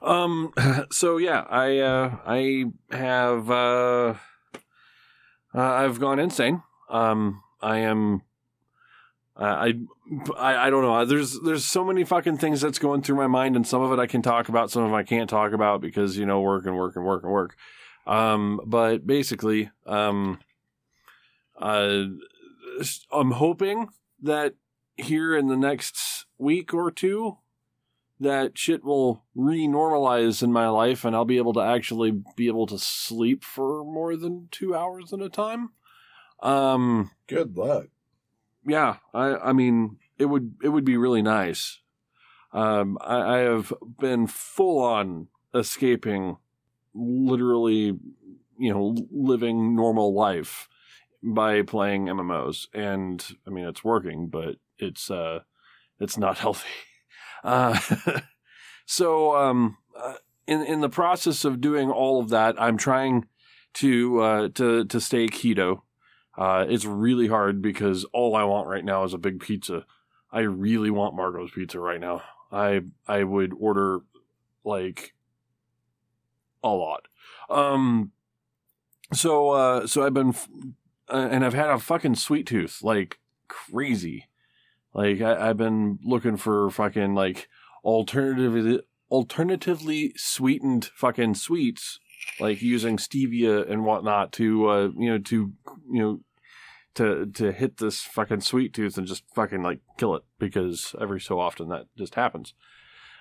Um. 0.02 0.52
So 0.90 1.16
yeah, 1.16 1.40
I 1.50 1.78
uh, 1.78 2.16
I 2.24 2.66
have 2.90 3.50
uh, 3.50 4.14
uh, 5.54 5.58
I've 5.60 5.98
gone 5.98 6.18
insane. 6.20 6.62
Um. 6.88 7.42
I 7.60 7.78
am. 7.78 8.22
I, 9.36 9.74
I 10.36 10.66
I 10.66 10.70
don't 10.70 10.82
know. 10.82 11.04
There's 11.04 11.40
there's 11.40 11.64
so 11.64 11.84
many 11.84 12.04
fucking 12.04 12.38
things 12.38 12.60
that's 12.60 12.78
going 12.78 13.02
through 13.02 13.16
my 13.16 13.26
mind, 13.26 13.56
and 13.56 13.66
some 13.66 13.82
of 13.82 13.92
it 13.92 14.00
I 14.00 14.06
can 14.06 14.22
talk 14.22 14.48
about, 14.48 14.70
some 14.70 14.84
of 14.84 14.92
it 14.92 14.94
I 14.94 15.02
can't 15.02 15.28
talk 15.28 15.52
about 15.52 15.80
because 15.80 16.16
you 16.16 16.26
know 16.26 16.40
work 16.40 16.66
and 16.66 16.76
work 16.76 16.96
and 16.96 17.04
work 17.04 17.24
and 17.24 17.32
work. 17.32 17.56
Um. 18.06 18.60
But 18.64 19.06
basically, 19.06 19.70
um. 19.86 20.38
Uh, 21.56 22.06
I'm 23.12 23.32
hoping 23.32 23.88
that 24.20 24.54
here 24.96 25.36
in 25.36 25.46
the 25.46 25.56
next 25.56 26.26
week 26.38 26.74
or 26.74 26.90
two 26.90 27.38
that 28.20 28.56
shit 28.56 28.84
will 28.84 29.24
re-normalize 29.34 30.42
in 30.42 30.52
my 30.52 30.68
life 30.68 31.04
and 31.04 31.14
I'll 31.14 31.24
be 31.24 31.36
able 31.36 31.52
to 31.54 31.60
actually 31.60 32.22
be 32.36 32.46
able 32.46 32.66
to 32.68 32.78
sleep 32.78 33.44
for 33.44 33.84
more 33.84 34.16
than 34.16 34.48
2 34.50 34.74
hours 34.74 35.12
at 35.12 35.20
a 35.20 35.28
time. 35.28 35.70
Um 36.42 37.10
Good 37.26 37.56
luck. 37.56 37.86
Yeah, 38.66 38.96
I 39.12 39.36
I 39.36 39.52
mean 39.52 39.98
it 40.18 40.26
would 40.26 40.54
it 40.62 40.68
would 40.68 40.84
be 40.84 40.96
really 40.96 41.22
nice. 41.22 41.80
Um 42.52 42.98
I, 43.00 43.36
I 43.36 43.38
have 43.38 43.72
been 43.98 44.26
full 44.26 44.82
on 44.82 45.28
escaping 45.54 46.36
literally 46.94 47.98
you 48.58 48.72
know 48.72 48.96
living 49.10 49.74
normal 49.74 50.14
life 50.14 50.68
by 51.22 51.62
playing 51.62 52.06
MMOs, 52.06 52.68
and 52.74 53.24
I 53.46 53.50
mean 53.50 53.64
it's 53.66 53.82
working, 53.82 54.28
but 54.28 54.56
it's 54.78 55.10
uh, 55.10 55.40
it's 55.98 56.18
not 56.18 56.38
healthy. 56.44 56.68
Uh, 57.42 57.78
so 58.86 59.36
um, 59.36 59.78
uh, 59.96 60.14
in 60.46 60.62
in 60.62 60.80
the 60.80 60.88
process 60.88 61.44
of 61.44 61.60
doing 61.60 61.90
all 61.90 62.20
of 62.20 62.28
that, 62.30 62.60
I'm 62.60 62.76
trying 62.76 63.26
to 63.74 64.20
uh, 64.20 64.48
to 64.54 64.84
to 64.84 65.00
stay 65.00 65.26
keto. 65.26 65.82
Uh, 66.36 66.66
it's 66.68 66.84
really 66.84 67.28
hard 67.28 67.62
because 67.62 68.04
all 68.12 68.34
I 68.34 68.44
want 68.44 68.66
right 68.68 68.84
now 68.84 69.04
is 69.04 69.14
a 69.14 69.18
big 69.18 69.40
pizza. 69.40 69.86
I 70.32 70.40
really 70.40 70.90
want 70.90 71.14
Mazzio's 71.14 71.52
pizza 71.52 71.78
right 71.78 72.00
now. 72.00 72.22
I 72.50 72.82
I 73.06 73.24
would 73.24 73.54
order 73.58 74.00
like 74.64 75.14
a 76.62 76.68
lot. 76.70 77.06
Um, 77.48 78.12
so 79.12 79.50
uh, 79.50 79.86
so 79.86 80.04
I've 80.04 80.14
been 80.14 80.30
f- 80.30 80.48
uh, 81.08 81.28
and 81.30 81.44
I've 81.44 81.54
had 81.54 81.70
a 81.70 81.78
fucking 81.78 82.16
sweet 82.16 82.46
tooth 82.46 82.80
like 82.82 83.20
crazy. 83.48 84.26
Like 84.92 85.20
I, 85.20 85.50
I've 85.50 85.56
been 85.56 85.98
looking 86.02 86.36
for 86.36 86.70
fucking 86.70 87.14
like 87.14 87.48
alternative 87.84 88.80
alternatively 89.10 90.12
sweetened 90.16 90.90
fucking 90.96 91.34
sweets, 91.34 92.00
like 92.40 92.62
using 92.62 92.96
stevia 92.96 93.70
and 93.70 93.84
whatnot 93.84 94.32
to 94.32 94.68
uh 94.68 94.88
you 94.96 95.10
know 95.10 95.18
to 95.18 95.52
you 95.90 96.02
know 96.02 96.20
to 96.94 97.26
to 97.26 97.52
hit 97.52 97.78
this 97.78 98.02
fucking 98.02 98.40
sweet 98.40 98.72
tooth 98.72 98.96
and 98.96 99.06
just 99.06 99.24
fucking 99.34 99.62
like 99.62 99.80
kill 99.98 100.14
it 100.14 100.22
because 100.38 100.94
every 101.00 101.20
so 101.20 101.40
often 101.40 101.68
that 101.68 101.86
just 101.96 102.14
happens. 102.14 102.54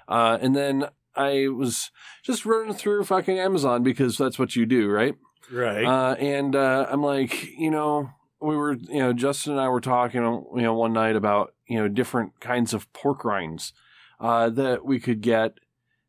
Uh, 0.08 0.38
and 0.42 0.56
then 0.56 0.88
I 1.16 1.48
was 1.48 1.92
just 2.24 2.46
running 2.46 2.74
through 2.74 3.04
fucking 3.06 3.40
Amazon 3.40 3.84
because 3.84 4.18
that's 4.18 4.40
what 4.40 4.56
you 4.56 4.66
do, 4.66 4.90
right? 4.90 5.16
Right. 5.52 5.86
Uh, 5.86 6.16
and 6.16 6.56
uh, 6.56 6.88
I'm 6.90 7.02
like, 7.02 7.48
you 7.58 7.72
know, 7.72 8.10
we 8.42 8.56
were, 8.56 8.74
you 8.74 9.00
know, 9.00 9.14
Justin 9.14 9.54
and 9.54 9.62
I 9.62 9.70
were 9.70 9.82
talking, 9.82 10.22
you 10.22 10.62
know, 10.62 10.74
one 10.74 10.94
night 10.94 11.16
about, 11.16 11.54
you 11.68 11.78
know, 11.78 11.88
different 11.88 12.40
kinds 12.40 12.74
of 12.74 12.92
pork 12.94 13.24
rinds 13.24 13.74
uh, 14.20 14.50
that 14.50 14.86
we 14.86 15.00
could 15.00 15.22
get. 15.22 15.58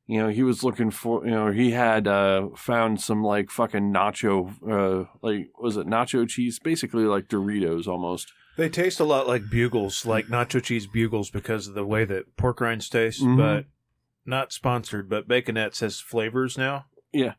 You 0.06 0.18
know, 0.22 0.28
he 0.28 0.42
was 0.42 0.62
looking 0.62 0.90
for, 0.90 1.24
you 1.24 1.30
know, 1.30 1.50
he 1.50 1.70
had 1.70 2.06
uh, 2.06 2.48
found 2.56 3.00
some 3.00 3.22
like 3.24 3.50
fucking 3.50 3.90
nacho, 3.92 4.52
uh, 4.68 5.08
like, 5.22 5.48
was 5.58 5.76
it 5.78 5.86
nacho 5.86 6.28
cheese? 6.28 6.58
Basically 6.58 7.04
like 7.04 7.28
Doritos 7.28 7.86
almost. 7.86 8.30
they 8.58 8.68
taste 8.68 9.00
a 9.00 9.04
lot 9.04 9.26
like 9.26 9.48
bugles, 9.50 10.04
like 10.04 10.26
nacho 10.26 10.62
cheese 10.62 10.86
bugles, 10.86 11.30
because 11.30 11.66
of 11.68 11.74
the 11.74 11.86
way 11.86 12.04
that 12.04 12.36
pork 12.36 12.60
rinds 12.60 12.88
taste. 12.90 13.22
Mhm. 13.22 13.36
But 13.38 13.64
not 14.26 14.52
sponsored. 14.52 15.08
But 15.08 15.26
Baconette 15.26 15.74
says 15.74 16.00
flavors 16.00 16.58
now. 16.58 16.84
Yeah. 17.12 17.34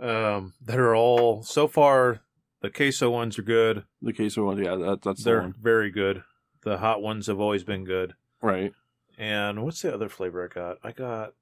Um, 0.00 0.54
that 0.62 0.78
are 0.78 0.94
all 0.96 1.42
so 1.42 1.68
far. 1.68 2.20
The 2.62 2.70
queso 2.70 3.10
ones 3.10 3.38
are 3.38 3.42
good. 3.42 3.84
The 4.00 4.12
queso 4.14 4.44
ones, 4.46 4.60
yeah, 4.60 4.74
that, 4.76 5.02
that's 5.02 5.22
the 5.22 5.30
They're 5.30 5.42
one. 5.42 5.54
very 5.60 5.90
good. 5.90 6.22
The 6.62 6.78
hot 6.78 7.02
ones 7.02 7.26
have 7.26 7.38
always 7.40 7.62
been 7.62 7.84
good. 7.84 8.14
Right. 8.42 8.72
And 9.18 9.62
what's 9.64 9.82
the 9.82 9.92
other 9.94 10.08
flavor 10.08 10.44
I 10.50 10.52
got? 10.52 10.78
I 10.82 10.92
got 10.92 11.34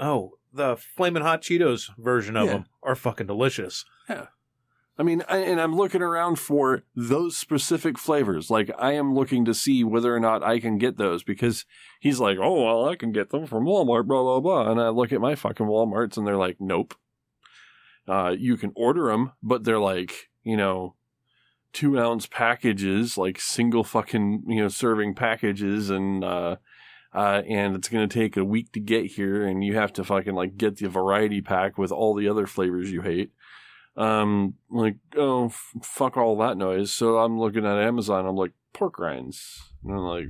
oh 0.00 0.32
the 0.52 0.76
flaming 0.76 1.22
hot 1.22 1.42
Cheetos 1.42 1.90
version 1.98 2.36
of 2.36 2.46
Yeah. 2.46 2.52
them 2.52 2.64
are 2.82 2.94
fucking 2.94 3.26
delicious. 3.26 3.84
Yeah. 4.08 4.26
I 4.98 5.02
mean, 5.04 5.22
I, 5.26 5.38
and 5.38 5.58
I'm 5.58 5.74
looking 5.74 6.02
around 6.02 6.38
for 6.38 6.82
those 6.94 7.36
specific 7.38 7.98
flavors. 7.98 8.50
Like, 8.50 8.70
I 8.78 8.92
am 8.92 9.14
looking 9.14 9.46
to 9.46 9.54
see 9.54 9.82
whether 9.82 10.14
or 10.14 10.20
not 10.20 10.42
I 10.42 10.60
can 10.60 10.76
get 10.76 10.98
those 10.98 11.22
because 11.22 11.64
he's 11.98 12.20
like, 12.20 12.36
oh, 12.38 12.62
well, 12.64 12.88
I 12.90 12.96
can 12.96 13.10
get 13.10 13.30
them 13.30 13.46
from 13.46 13.64
Walmart, 13.64 14.06
blah, 14.06 14.22
blah, 14.22 14.40
blah. 14.40 14.70
And 14.70 14.78
I 14.78 14.90
look 14.90 15.10
at 15.10 15.22
my 15.22 15.34
fucking 15.34 15.64
Walmarts 15.66 16.18
and 16.18 16.26
they're 16.26 16.36
like, 16.36 16.58
nope. 16.60 16.94
Uh, 18.06 18.34
you 18.38 18.58
can 18.58 18.72
order 18.76 19.06
them, 19.10 19.32
but 19.42 19.64
they're 19.64 19.78
like, 19.78 20.28
you 20.44 20.58
know, 20.58 20.94
two 21.72 21.98
ounce 21.98 22.26
packages, 22.26 23.16
like 23.16 23.40
single 23.40 23.84
fucking, 23.84 24.42
you 24.46 24.60
know, 24.60 24.68
serving 24.68 25.14
packages. 25.14 25.88
And, 25.88 26.22
uh, 26.22 26.56
uh, 27.14 27.42
and 27.48 27.76
it's 27.76 27.88
going 27.88 28.08
to 28.08 28.14
take 28.20 28.36
a 28.36 28.44
week 28.44 28.72
to 28.72 28.80
get 28.80 29.06
here. 29.06 29.46
And 29.46 29.62
you 29.64 29.74
have 29.76 29.92
to 29.94 30.04
fucking 30.04 30.34
like 30.34 30.56
get 30.56 30.76
the 30.76 30.88
variety 30.88 31.40
pack 31.40 31.76
with 31.78 31.92
all 31.92 32.14
the 32.14 32.28
other 32.28 32.46
flavors 32.46 32.90
you 32.90 33.02
hate. 33.02 33.32
Um 33.94 34.54
like 34.70 34.96
oh 35.16 35.46
f- 35.46 35.74
fuck 35.82 36.16
all 36.16 36.38
that 36.38 36.56
noise. 36.56 36.90
So 36.90 37.18
i'm 37.18 37.38
looking 37.38 37.66
at 37.66 37.76
amazon. 37.76 38.24
I'm 38.26 38.36
like 38.36 38.52
pork 38.72 38.98
rinds. 38.98 39.60
And 39.84 39.92
i'm 39.92 39.98
like 39.98 40.28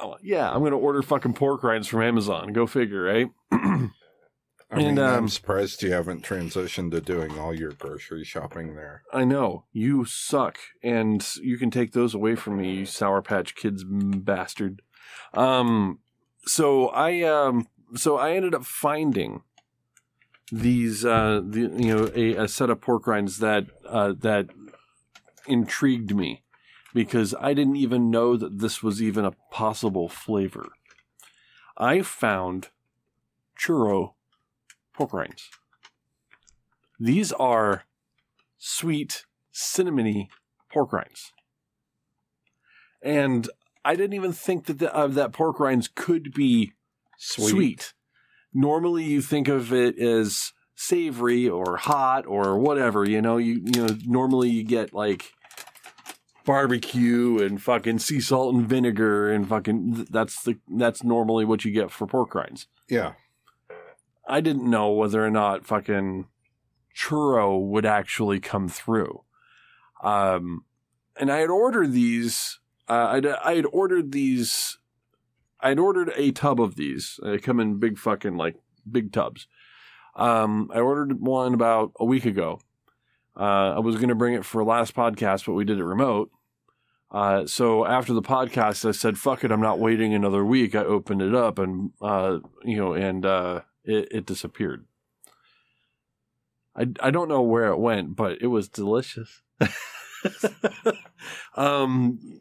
oh 0.00 0.16
yeah 0.22 0.50
i'm 0.50 0.62
gonna 0.62 0.78
order 0.78 1.02
fucking 1.02 1.34
pork 1.34 1.62
rinds 1.62 1.86
from 1.88 2.00
amazon. 2.00 2.54
Go 2.54 2.66
figure 2.66 3.02
right? 3.02 3.26
I 4.70 4.78
And, 4.78 4.96
mean, 4.96 4.98
I'm 4.98 5.24
um, 5.24 5.28
surprised 5.28 5.82
you 5.82 5.92
haven't 5.92 6.24
transitioned 6.24 6.90
to 6.92 7.00
doing 7.02 7.38
all 7.38 7.54
your 7.54 7.72
grocery 7.72 8.24
shopping 8.24 8.74
there. 8.74 9.02
i 9.12 9.22
know. 9.24 9.66
You 9.72 10.04
suck. 10.04 10.56
And 10.82 11.24
you 11.42 11.58
can 11.58 11.70
take 11.70 11.92
those 11.92 12.14
away 12.14 12.34
from 12.34 12.56
me 12.56 12.74
you 12.76 12.86
sour 12.86 13.20
patch 13.22 13.54
kids 13.54 13.84
bastard 13.86 14.80
um 15.34 15.98
so 16.46 16.88
i 16.88 17.22
um 17.22 17.66
so 17.94 18.16
i 18.16 18.32
ended 18.32 18.54
up 18.54 18.64
finding 18.64 19.42
these 20.52 21.04
uh 21.04 21.40
the 21.44 21.60
you 21.60 21.94
know 21.94 22.10
a, 22.14 22.44
a 22.44 22.48
set 22.48 22.70
of 22.70 22.80
pork 22.80 23.06
rinds 23.06 23.38
that 23.38 23.66
uh 23.86 24.12
that 24.18 24.48
intrigued 25.46 26.14
me 26.14 26.42
because 26.94 27.34
I 27.40 27.54
didn't 27.54 27.76
even 27.76 28.10
know 28.10 28.36
that 28.36 28.60
this 28.60 28.82
was 28.82 29.02
even 29.02 29.24
a 29.24 29.34
possible 29.50 30.08
flavor. 30.08 30.68
I 31.76 32.02
found 32.02 32.68
churro 33.58 34.14
pork 34.92 35.12
rinds. 35.12 35.50
These 36.98 37.32
are 37.32 37.84
sweet 38.56 39.24
cinnamony 39.52 40.28
pork 40.72 40.92
rinds. 40.92 41.32
And 43.02 43.50
I 43.84 43.96
didn't 43.96 44.14
even 44.14 44.32
think 44.32 44.66
that 44.66 44.78
the, 44.78 44.94
uh, 44.94 45.06
that 45.08 45.32
pork 45.32 45.60
rinds 45.60 45.88
could 45.88 46.32
be 46.32 46.72
sweet. 47.18 47.92
Normally, 48.52 49.04
you 49.04 49.20
think 49.20 49.48
of 49.48 49.72
it 49.72 49.98
as 49.98 50.52
savory 50.74 51.48
or 51.48 51.76
hot 51.76 52.26
or 52.26 52.58
whatever. 52.58 53.08
You 53.08 53.20
know, 53.20 53.36
you 53.36 53.62
you 53.64 53.86
know 53.86 53.98
normally 54.06 54.50
you 54.50 54.62
get 54.62 54.94
like 54.94 55.32
barbecue 56.44 57.42
and 57.42 57.62
fucking 57.62 57.98
sea 57.98 58.20
salt 58.20 58.54
and 58.54 58.68
vinegar 58.68 59.32
and 59.32 59.48
fucking 59.48 60.06
that's 60.10 60.42
the 60.42 60.58
that's 60.76 61.02
normally 61.02 61.44
what 61.44 61.64
you 61.64 61.72
get 61.72 61.90
for 61.90 62.06
pork 62.06 62.34
rinds. 62.34 62.66
Yeah. 62.88 63.12
I 64.26 64.40
didn't 64.40 64.68
know 64.68 64.90
whether 64.90 65.24
or 65.24 65.30
not 65.30 65.66
fucking 65.66 66.26
churro 66.96 67.60
would 67.60 67.84
actually 67.84 68.40
come 68.40 68.68
through. 68.68 69.22
Um, 70.02 70.64
and 71.18 71.30
I 71.30 71.38
had 71.38 71.50
ordered 71.50 71.92
these. 71.92 72.58
Uh, 72.88 73.08
I'd, 73.12 73.26
I 73.26 73.56
had 73.56 73.66
ordered 73.72 74.12
these. 74.12 74.78
I'd 75.60 75.78
ordered 75.78 76.12
a 76.16 76.32
tub 76.32 76.60
of 76.60 76.76
these. 76.76 77.18
They 77.22 77.38
come 77.38 77.60
in 77.60 77.78
big 77.78 77.98
fucking 77.98 78.36
like 78.36 78.56
big 78.90 79.12
tubs. 79.12 79.46
Um, 80.16 80.70
I 80.72 80.80
ordered 80.80 81.20
one 81.20 81.54
about 81.54 81.92
a 81.98 82.04
week 82.04 82.24
ago. 82.24 82.60
Uh, 83.36 83.74
I 83.74 83.78
was 83.80 83.96
going 83.96 84.10
to 84.10 84.14
bring 84.14 84.34
it 84.34 84.44
for 84.44 84.62
last 84.62 84.94
podcast, 84.94 85.46
but 85.46 85.54
we 85.54 85.64
did 85.64 85.78
it 85.78 85.84
remote. 85.84 86.30
Uh, 87.10 87.46
so 87.46 87.86
after 87.86 88.12
the 88.12 88.22
podcast, 88.22 88.86
I 88.86 88.90
said, 88.92 89.18
"Fuck 89.18 89.44
it, 89.44 89.50
I'm 89.50 89.60
not 89.60 89.78
waiting 89.78 90.14
another 90.14 90.44
week." 90.44 90.74
I 90.74 90.84
opened 90.84 91.22
it 91.22 91.34
up, 91.34 91.58
and 91.58 91.92
uh, 92.00 92.38
you 92.64 92.76
know, 92.76 92.92
and 92.92 93.24
uh, 93.24 93.60
it, 93.84 94.08
it 94.10 94.26
disappeared. 94.26 94.84
I 96.76 96.88
I 97.00 97.10
don't 97.10 97.28
know 97.28 97.42
where 97.42 97.68
it 97.68 97.78
went, 97.78 98.16
but 98.16 98.42
it 98.42 98.48
was 98.48 98.68
delicious. 98.68 99.42
um, 101.54 102.40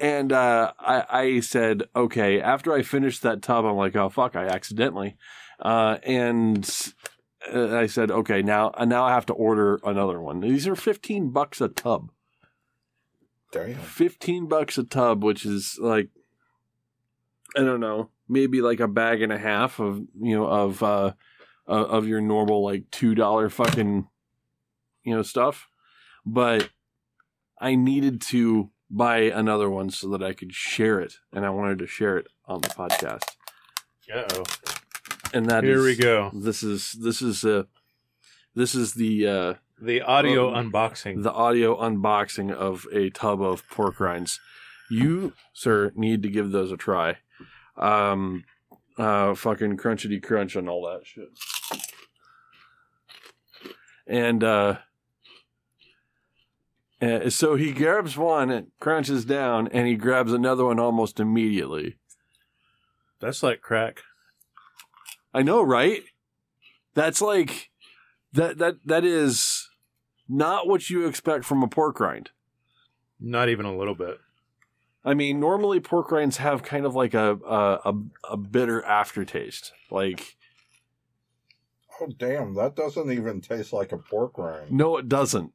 and 0.00 0.32
uh, 0.32 0.72
I 0.78 1.04
I 1.08 1.40
said, 1.40 1.84
okay. 1.94 2.40
After 2.40 2.72
I 2.72 2.82
finished 2.82 3.22
that 3.22 3.42
tub, 3.42 3.64
I'm 3.64 3.76
like, 3.76 3.96
oh 3.96 4.08
fuck, 4.08 4.36
I 4.36 4.46
accidentally, 4.46 5.16
uh, 5.60 5.98
and 6.02 6.68
uh, 7.52 7.76
I 7.76 7.86
said, 7.86 8.10
okay, 8.10 8.42
now 8.42 8.72
now 8.86 9.04
I 9.04 9.12
have 9.12 9.26
to 9.26 9.32
order 9.32 9.80
another 9.84 10.20
one. 10.20 10.40
These 10.40 10.66
are 10.68 10.76
fifteen 10.76 11.30
bucks 11.30 11.60
a 11.60 11.68
tub. 11.68 12.10
Damn. 13.50 13.74
15 13.74 14.46
bucks 14.46 14.78
a 14.78 14.84
tub, 14.84 15.24
which 15.24 15.46
is 15.46 15.78
like, 15.80 16.10
I 17.56 17.60
don't 17.60 17.80
know, 17.80 18.10
maybe 18.28 18.60
like 18.60 18.80
a 18.80 18.88
bag 18.88 19.22
and 19.22 19.32
a 19.32 19.38
half 19.38 19.80
of, 19.80 20.02
you 20.20 20.36
know, 20.36 20.46
of, 20.46 20.82
uh, 20.82 21.12
uh, 21.66 21.70
of 21.70 22.06
your 22.06 22.20
normal 22.20 22.62
like 22.62 22.90
$2 22.90 23.50
fucking, 23.50 24.06
you 25.02 25.14
know, 25.14 25.22
stuff. 25.22 25.68
But 26.26 26.68
I 27.60 27.74
needed 27.74 28.20
to 28.22 28.70
buy 28.90 29.18
another 29.18 29.68
one 29.70 29.90
so 29.90 30.08
that 30.10 30.22
I 30.22 30.32
could 30.32 30.52
share 30.54 31.00
it. 31.00 31.14
And 31.32 31.44
I 31.44 31.50
wanted 31.50 31.78
to 31.80 31.86
share 31.86 32.16
it 32.18 32.26
on 32.46 32.60
the 32.60 32.68
podcast. 32.68 33.24
Uh 34.12 34.24
oh. 34.34 34.44
And 35.34 35.46
that 35.50 35.64
Here 35.64 35.82
we 35.82 35.94
go. 35.96 36.30
This 36.32 36.62
is, 36.62 36.92
this 36.92 37.20
is, 37.20 37.44
uh, 37.44 37.64
this 38.54 38.74
is 38.74 38.94
the, 38.94 39.26
uh, 39.26 39.54
The 39.82 40.00
audio 40.00 40.54
Um, 40.54 40.72
unboxing. 40.72 41.22
the 41.22 41.32
audio 41.32 41.76
unboxing 41.78 42.50
of 42.50 42.86
a 42.92 43.10
tub 43.10 43.42
of 43.42 43.68
pork 43.68 44.00
rinds. 44.00 44.40
You, 44.90 45.34
sir, 45.52 45.92
need 45.94 46.22
to 46.22 46.30
give 46.30 46.50
those 46.50 46.72
a 46.72 46.78
try. 46.78 47.18
Um, 47.76 48.44
uh, 48.96 49.34
fucking 49.34 49.76
crunchity 49.76 50.20
crunch 50.22 50.56
and 50.56 50.68
all 50.68 50.86
that 50.90 51.06
shit. 51.06 51.28
And, 54.06 54.42
uh, 54.42 54.78
Uh, 57.00 57.30
so 57.30 57.54
he 57.54 57.72
grabs 57.72 58.16
one, 58.16 58.50
and 58.50 58.68
crunches 58.80 59.24
down, 59.24 59.68
and 59.68 59.86
he 59.86 59.94
grabs 59.94 60.32
another 60.32 60.64
one 60.64 60.80
almost 60.80 61.20
immediately. 61.20 61.96
That's 63.20 63.42
like 63.42 63.60
crack. 63.60 64.02
I 65.32 65.42
know, 65.42 65.62
right? 65.62 66.02
That's 66.94 67.20
like 67.20 67.70
that 68.32 68.58
that 68.58 68.76
that 68.84 69.04
is 69.04 69.68
not 70.28 70.66
what 70.66 70.90
you 70.90 71.06
expect 71.06 71.44
from 71.44 71.62
a 71.62 71.68
pork 71.68 72.00
rind. 72.00 72.30
Not 73.20 73.48
even 73.48 73.66
a 73.66 73.76
little 73.76 73.94
bit. 73.94 74.18
I 75.04 75.14
mean, 75.14 75.38
normally 75.40 75.80
pork 75.80 76.10
rinds 76.10 76.38
have 76.38 76.62
kind 76.62 76.84
of 76.84 76.94
like 76.94 77.14
a 77.14 77.38
a, 77.46 77.90
a, 77.90 77.94
a 78.30 78.36
bitter 78.36 78.84
aftertaste. 78.84 79.72
Like, 79.90 80.36
Oh 82.00 82.08
damn, 82.16 82.54
that 82.54 82.76
doesn't 82.76 83.10
even 83.10 83.40
taste 83.40 83.72
like 83.72 83.92
a 83.92 83.98
pork 83.98 84.36
rind. 84.38 84.70
no, 84.72 84.96
it 84.96 85.08
doesn't. 85.08 85.52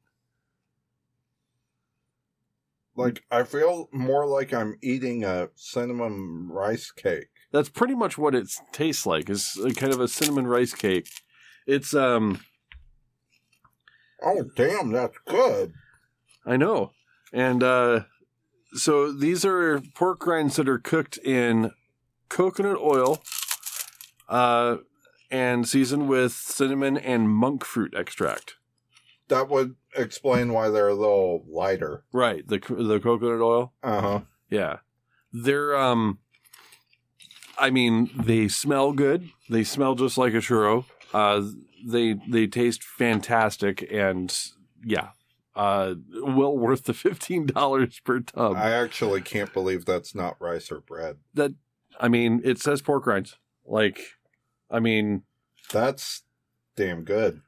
Like 2.96 3.24
I 3.30 3.42
feel 3.42 3.88
more 3.92 4.26
like 4.26 4.52
I'm 4.52 4.78
eating 4.82 5.24
a 5.24 5.48
cinnamon 5.54 6.48
rice 6.48 6.90
cake. 6.90 7.28
That's 7.52 7.68
pretty 7.68 7.94
much 7.94 8.18
what 8.18 8.34
it 8.34 8.48
tastes 8.72 9.06
like. 9.06 9.28
It's 9.28 9.58
kind 9.76 9.92
of 9.92 10.00
a 10.00 10.08
cinnamon 10.08 10.46
rice 10.46 10.74
cake. 10.74 11.08
It's 11.66 11.94
um, 11.94 12.40
Oh 14.22 14.44
damn, 14.56 14.90
that's 14.90 15.18
good. 15.26 15.74
I 16.46 16.56
know, 16.56 16.92
and 17.32 17.62
uh, 17.62 18.00
so 18.74 19.12
these 19.12 19.44
are 19.44 19.80
pork 19.94 20.26
rinds 20.26 20.56
that 20.56 20.68
are 20.68 20.78
cooked 20.78 21.18
in 21.18 21.72
coconut 22.28 22.78
oil, 22.78 23.22
uh, 24.28 24.78
and 25.30 25.68
seasoned 25.68 26.08
with 26.08 26.32
cinnamon 26.32 26.96
and 26.96 27.30
monk 27.30 27.64
fruit 27.64 27.94
extract. 27.94 28.54
That 29.28 29.48
would 29.48 29.76
explain 29.96 30.52
why 30.52 30.68
they're 30.70 30.88
a 30.88 30.94
little 30.94 31.44
lighter. 31.48 32.04
Right, 32.12 32.46
the 32.46 32.58
the 32.58 33.00
coconut 33.00 33.40
oil. 33.40 33.72
Uh 33.82 34.00
huh. 34.00 34.20
Yeah. 34.50 34.78
They're 35.32 35.76
um 35.76 36.18
I 37.58 37.70
mean, 37.70 38.10
they 38.16 38.48
smell 38.48 38.92
good. 38.92 39.30
They 39.48 39.64
smell 39.64 39.94
just 39.94 40.18
like 40.18 40.34
a 40.34 40.38
churro. 40.38 40.84
Uh 41.12 41.42
they 41.86 42.14
they 42.28 42.46
taste 42.46 42.82
fantastic 42.82 43.86
and 43.90 44.36
yeah. 44.84 45.10
Uh 45.54 45.94
well 46.22 46.56
worth 46.56 46.84
the 46.84 46.92
$15 46.92 48.04
per 48.04 48.20
tub. 48.20 48.56
I 48.56 48.70
actually 48.72 49.20
can't 49.20 49.52
believe 49.52 49.84
that's 49.84 50.14
not 50.14 50.40
rice 50.40 50.70
or 50.72 50.80
bread. 50.80 51.18
that 51.34 51.52
I 52.00 52.08
mean, 52.08 52.40
it 52.44 52.58
says 52.58 52.82
pork 52.82 53.06
rinds. 53.06 53.36
Like 53.64 54.00
I 54.70 54.80
mean, 54.80 55.22
That's 55.72 56.22
damn 56.76 57.04
good. 57.04 57.40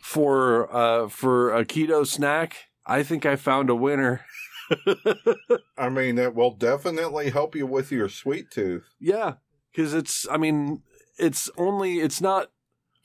For 0.00 0.74
uh 0.74 1.08
for 1.08 1.54
a 1.54 1.64
keto 1.64 2.06
snack, 2.06 2.68
I 2.86 3.02
think 3.02 3.26
I 3.26 3.36
found 3.36 3.70
a 3.70 3.74
winner. 3.74 4.24
I 5.78 5.88
mean, 5.88 6.18
it 6.18 6.34
will 6.34 6.52
definitely 6.52 7.30
help 7.30 7.54
you 7.54 7.66
with 7.66 7.92
your 7.92 8.08
sweet 8.08 8.50
tooth. 8.50 8.84
Yeah, 9.00 9.34
because 9.70 9.94
it's. 9.94 10.26
I 10.30 10.36
mean, 10.36 10.82
it's 11.18 11.50
only. 11.56 12.00
It's 12.00 12.20
not 12.20 12.50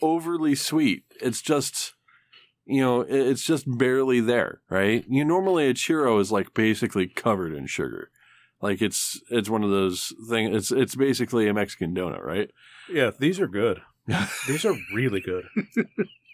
overly 0.02 0.56
sweet. 0.56 1.04
It's 1.22 1.42
just. 1.42 1.94
You 2.70 2.82
know, 2.82 3.02
it's 3.08 3.46
just 3.46 3.64
barely 3.78 4.20
there, 4.20 4.60
right? 4.70 5.06
You 5.08 5.24
normally 5.24 5.70
a 5.70 5.74
churro 5.74 6.20
is 6.20 6.34
like 6.34 6.54
basically 6.54 7.08
covered 7.08 7.54
in 7.54 7.66
sugar, 7.66 8.12
like 8.62 8.82
it's 8.82 9.22
it's 9.30 9.50
one 9.50 9.64
of 9.64 9.70
those 9.70 10.14
things. 10.30 10.54
It's 10.54 10.72
it's 10.74 10.96
basically 10.96 11.48
a 11.48 11.54
Mexican 11.54 11.96
donut, 11.96 12.22
right? 12.22 12.52
Yeah, 12.92 13.12
these 13.18 13.40
are 13.40 13.48
good. 13.48 13.82
These 14.48 14.64
are 14.66 14.76
really 14.94 15.20
good. 15.20 15.46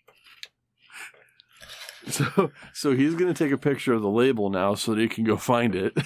So 2.09 2.51
so 2.73 2.95
he's 2.95 3.15
gonna 3.15 3.33
take 3.33 3.53
a 3.53 3.57
picture 3.57 3.93
of 3.93 4.01
the 4.01 4.09
label 4.09 4.49
now 4.49 4.75
so 4.75 4.93
that 4.93 5.01
he 5.01 5.07
can 5.07 5.23
go 5.23 5.37
find 5.37 5.73
it. 5.73 5.97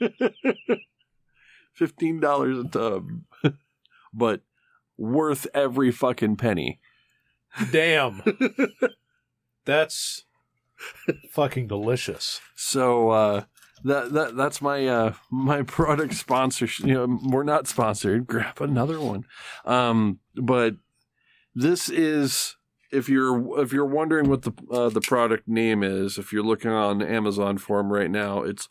Fifteen 1.74 2.20
dollars 2.20 2.58
a 2.58 2.68
tub, 2.68 3.08
but 4.14 4.42
worth 4.96 5.46
every 5.52 5.90
fucking 5.90 6.36
penny. 6.36 6.78
Damn. 7.72 8.22
That's 9.64 10.24
fucking 11.30 11.66
delicious. 11.68 12.40
So 12.54 13.10
uh, 13.10 13.44
that 13.84 14.12
that 14.12 14.36
that's 14.36 14.60
my 14.60 14.86
uh, 14.86 15.14
my 15.30 15.62
product 15.62 16.14
sponsorship. 16.14 16.86
You 16.86 16.94
know, 16.94 17.18
we're 17.24 17.44
not 17.44 17.66
sponsored. 17.66 18.26
Grab 18.26 18.60
another 18.60 19.00
one. 19.00 19.24
Um, 19.64 20.20
but 20.34 20.76
this 21.54 21.88
is 21.88 22.56
if 22.90 23.08
you're 23.08 23.60
if 23.60 23.72
you're 23.72 23.84
wondering 23.84 24.28
what 24.28 24.42
the 24.42 24.52
uh, 24.70 24.88
the 24.88 25.00
product 25.00 25.48
name 25.48 25.82
is, 25.82 26.18
if 26.18 26.32
you're 26.32 26.42
looking 26.42 26.70
on 26.70 27.02
Amazon 27.02 27.58
for 27.58 27.78
'em 27.78 27.92
right 27.92 28.10
now, 28.10 28.42
it's 28.42 28.68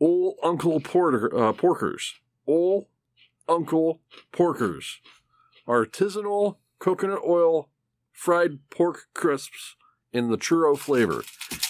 Old 0.00 0.36
Uncle 0.42 0.80
Porter 0.80 1.26
uh, 1.34 1.52
Porkers. 1.52 2.12
Old 2.46 2.86
Uncle 3.48 4.00
Porkers, 4.32 4.96
artisanal 5.66 6.56
coconut 6.78 7.20
oil 7.26 7.68
fried 8.12 8.58
pork 8.70 9.06
crisps 9.14 9.76
in 10.12 10.30
the 10.30 10.38
churro 10.38 10.78
flavor. 10.78 11.24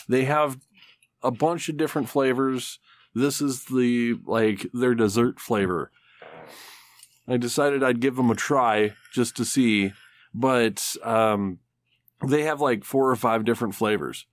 They 0.08 0.24
have 0.24 0.58
a 1.22 1.30
bunch 1.30 1.68
of 1.68 1.76
different 1.76 2.08
flavors. 2.08 2.78
This 3.14 3.40
is 3.40 3.64
the 3.64 4.18
like 4.26 4.66
their 4.74 4.94
dessert 4.94 5.40
flavor. 5.40 5.90
I 7.26 7.38
decided 7.38 7.82
I'd 7.82 8.00
give 8.00 8.16
them 8.16 8.30
a 8.30 8.34
try 8.34 8.92
just 9.12 9.36
to 9.36 9.44
see, 9.44 9.92
but 10.34 10.94
um, 11.02 11.58
they 12.26 12.42
have 12.42 12.60
like 12.60 12.84
four 12.84 13.10
or 13.10 13.16
five 13.16 13.44
different 13.44 13.74
flavors. 13.74 14.26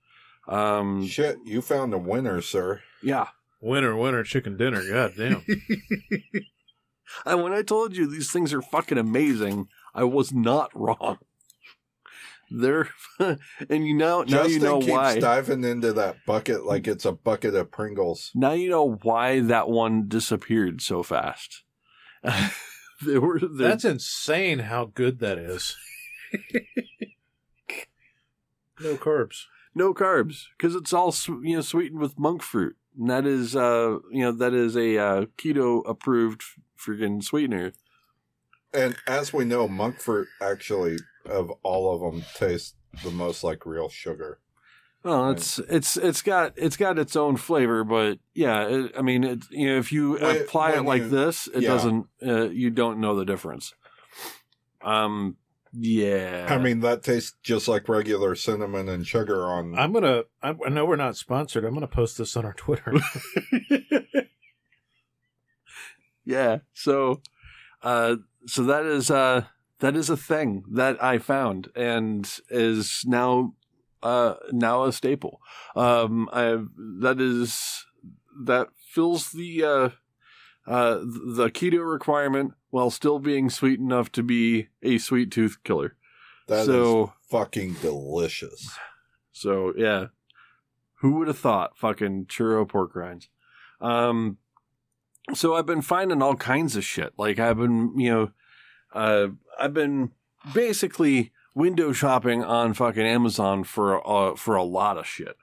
Um, 0.48 1.06
Shit, 1.06 1.38
you 1.44 1.62
found 1.62 1.94
a 1.94 1.98
winner, 1.98 2.40
sir. 2.40 2.82
yeah, 3.02 3.28
Winner, 3.60 3.96
winner, 3.96 4.24
chicken 4.24 4.56
dinner. 4.56 4.82
God 4.90 5.12
damn. 5.16 5.44
and 7.24 7.42
when 7.44 7.52
I 7.52 7.62
told 7.62 7.96
you 7.96 8.08
these 8.08 8.32
things 8.32 8.52
are 8.52 8.60
fucking 8.60 8.98
amazing, 8.98 9.68
I 9.94 10.02
was 10.02 10.32
not 10.32 10.70
wrong. 10.74 11.18
They're 12.50 12.90
and 13.18 13.38
you 13.86 13.94
know 13.94 14.22
now 14.22 14.24
Justin 14.24 14.52
you 14.52 14.58
know 14.58 14.80
keeps 14.80 14.90
why. 14.92 15.18
diving 15.20 15.64
into 15.64 15.92
that 15.94 16.16
bucket 16.26 16.64
like 16.64 16.86
it's 16.86 17.04
a 17.04 17.12
bucket 17.12 17.54
of 17.54 17.70
Pringles. 17.70 18.30
Now 18.34 18.52
you 18.52 18.68
know 18.68 18.98
why 19.02 19.40
that 19.40 19.68
one 19.68 20.08
disappeared 20.08 20.82
so 20.82 21.02
fast. 21.02 21.62
they 23.02 23.16
were 23.16 23.40
That's 23.40 23.84
insane 23.84 24.58
how 24.58 24.86
good 24.86 25.20
that 25.20 25.38
is. 25.38 25.76
No 28.82 28.96
carbs. 28.96 29.44
no 29.74 29.94
carbs 29.94 30.44
because 30.56 30.74
it's 30.74 30.92
all 30.92 31.14
you 31.42 31.56
know 31.56 31.60
sweetened 31.62 32.00
with 32.00 32.18
monk 32.18 32.42
fruit, 32.42 32.76
and 32.98 33.08
that 33.10 33.26
is 33.26 33.54
uh 33.56 33.98
you 34.10 34.22
know 34.22 34.32
that 34.32 34.52
is 34.54 34.76
a 34.76 34.98
uh, 34.98 35.24
keto 35.38 35.82
approved 35.88 36.42
freaking 36.78 37.22
sweetener. 37.22 37.72
And 38.74 38.96
as 39.06 39.32
we 39.32 39.44
know, 39.44 39.68
monk 39.68 39.98
fruit 40.00 40.28
actually, 40.40 40.96
of 41.26 41.50
all 41.62 41.94
of 41.94 42.00
them, 42.00 42.24
tastes 42.34 42.74
the 43.04 43.10
most 43.10 43.44
like 43.44 43.66
real 43.66 43.88
sugar. 43.88 44.38
Well, 45.04 45.30
it's 45.30 45.58
it's 45.58 45.96
it's 45.96 46.22
got 46.22 46.52
it's 46.56 46.76
got 46.76 46.98
its 46.98 47.16
own 47.16 47.36
flavor, 47.36 47.82
but 47.84 48.18
yeah, 48.34 48.66
it, 48.68 48.92
I 48.96 49.02
mean, 49.02 49.24
it, 49.24 49.40
you 49.50 49.66
know, 49.68 49.78
if 49.78 49.90
you 49.92 50.12
When- 50.12 50.40
apply 50.42 50.72
it 50.72 50.82
like 50.84 51.02
you- 51.02 51.08
this, 51.08 51.48
it 51.48 51.62
yeah. 51.62 51.68
doesn't. 51.68 52.06
Uh, 52.24 52.48
you 52.50 52.70
don't 52.70 52.98
know 53.00 53.14
the 53.16 53.24
difference. 53.24 53.74
Um. 54.80 55.36
Yeah. 55.72 56.46
I 56.50 56.58
mean, 56.58 56.80
that 56.80 57.02
tastes 57.02 57.34
just 57.42 57.66
like 57.66 57.88
regular 57.88 58.34
cinnamon 58.34 58.88
and 58.88 59.06
sugar 59.06 59.46
on. 59.46 59.78
I'm 59.78 59.92
gonna. 59.92 60.24
I 60.42 60.54
I 60.64 60.68
know 60.68 60.84
we're 60.84 60.96
not 60.96 61.16
sponsored. 61.16 61.64
I'm 61.64 61.74
gonna 61.74 61.86
post 61.86 62.18
this 62.18 62.36
on 62.36 62.44
our 62.44 62.52
Twitter. 62.52 62.92
yeah. 66.24 66.58
So, 66.74 67.22
uh, 67.82 68.16
so 68.46 68.64
that 68.64 68.84
is 68.84 69.10
uh 69.10 69.46
that 69.80 69.96
is 69.96 70.10
a 70.10 70.16
thing 70.16 70.64
that 70.70 71.02
I 71.02 71.18
found 71.18 71.68
and 71.74 72.30
is 72.50 73.02
now 73.06 73.54
uh 74.02 74.34
now 74.50 74.84
a 74.84 74.92
staple. 74.92 75.40
Um, 75.74 76.28
I 76.32 76.58
that 77.00 77.18
is 77.18 77.86
that 78.44 78.68
fills 78.76 79.30
the 79.30 79.64
uh 79.64 79.88
uh 80.66 80.98
the 81.02 81.50
keto 81.50 81.90
requirement 81.90 82.54
while 82.70 82.90
still 82.90 83.18
being 83.18 83.50
sweet 83.50 83.80
enough 83.80 84.10
to 84.12 84.22
be 84.22 84.68
a 84.82 84.98
sweet 84.98 85.30
tooth 85.30 85.58
killer. 85.64 85.96
That 86.48 86.60
is 86.60 86.66
so 86.66 87.12
fucking 87.28 87.74
delicious. 87.74 88.70
so 89.32 89.72
yeah. 89.76 90.06
Who 91.00 91.16
would 91.16 91.26
have 91.26 91.38
thought 91.38 91.76
fucking 91.76 92.26
churro 92.26 92.68
pork 92.68 92.94
rinds? 92.94 93.28
Um 93.80 94.38
so 95.34 95.54
I've 95.54 95.66
been 95.66 95.82
finding 95.82 96.22
all 96.22 96.36
kinds 96.36 96.76
of 96.76 96.84
shit. 96.84 97.12
Like 97.16 97.38
I've 97.38 97.58
been, 97.58 97.98
you 97.98 98.10
know, 98.10 98.30
uh 98.92 99.28
I've 99.58 99.74
been 99.74 100.12
basically 100.54 101.32
window 101.54 101.92
shopping 101.92 102.42
on 102.42 102.72
fucking 102.74 103.06
Amazon 103.06 103.64
for 103.64 104.06
uh, 104.08 104.36
for 104.36 104.56
a 104.56 104.62
lot 104.64 104.96
of 104.98 105.06
shit. 105.06 105.36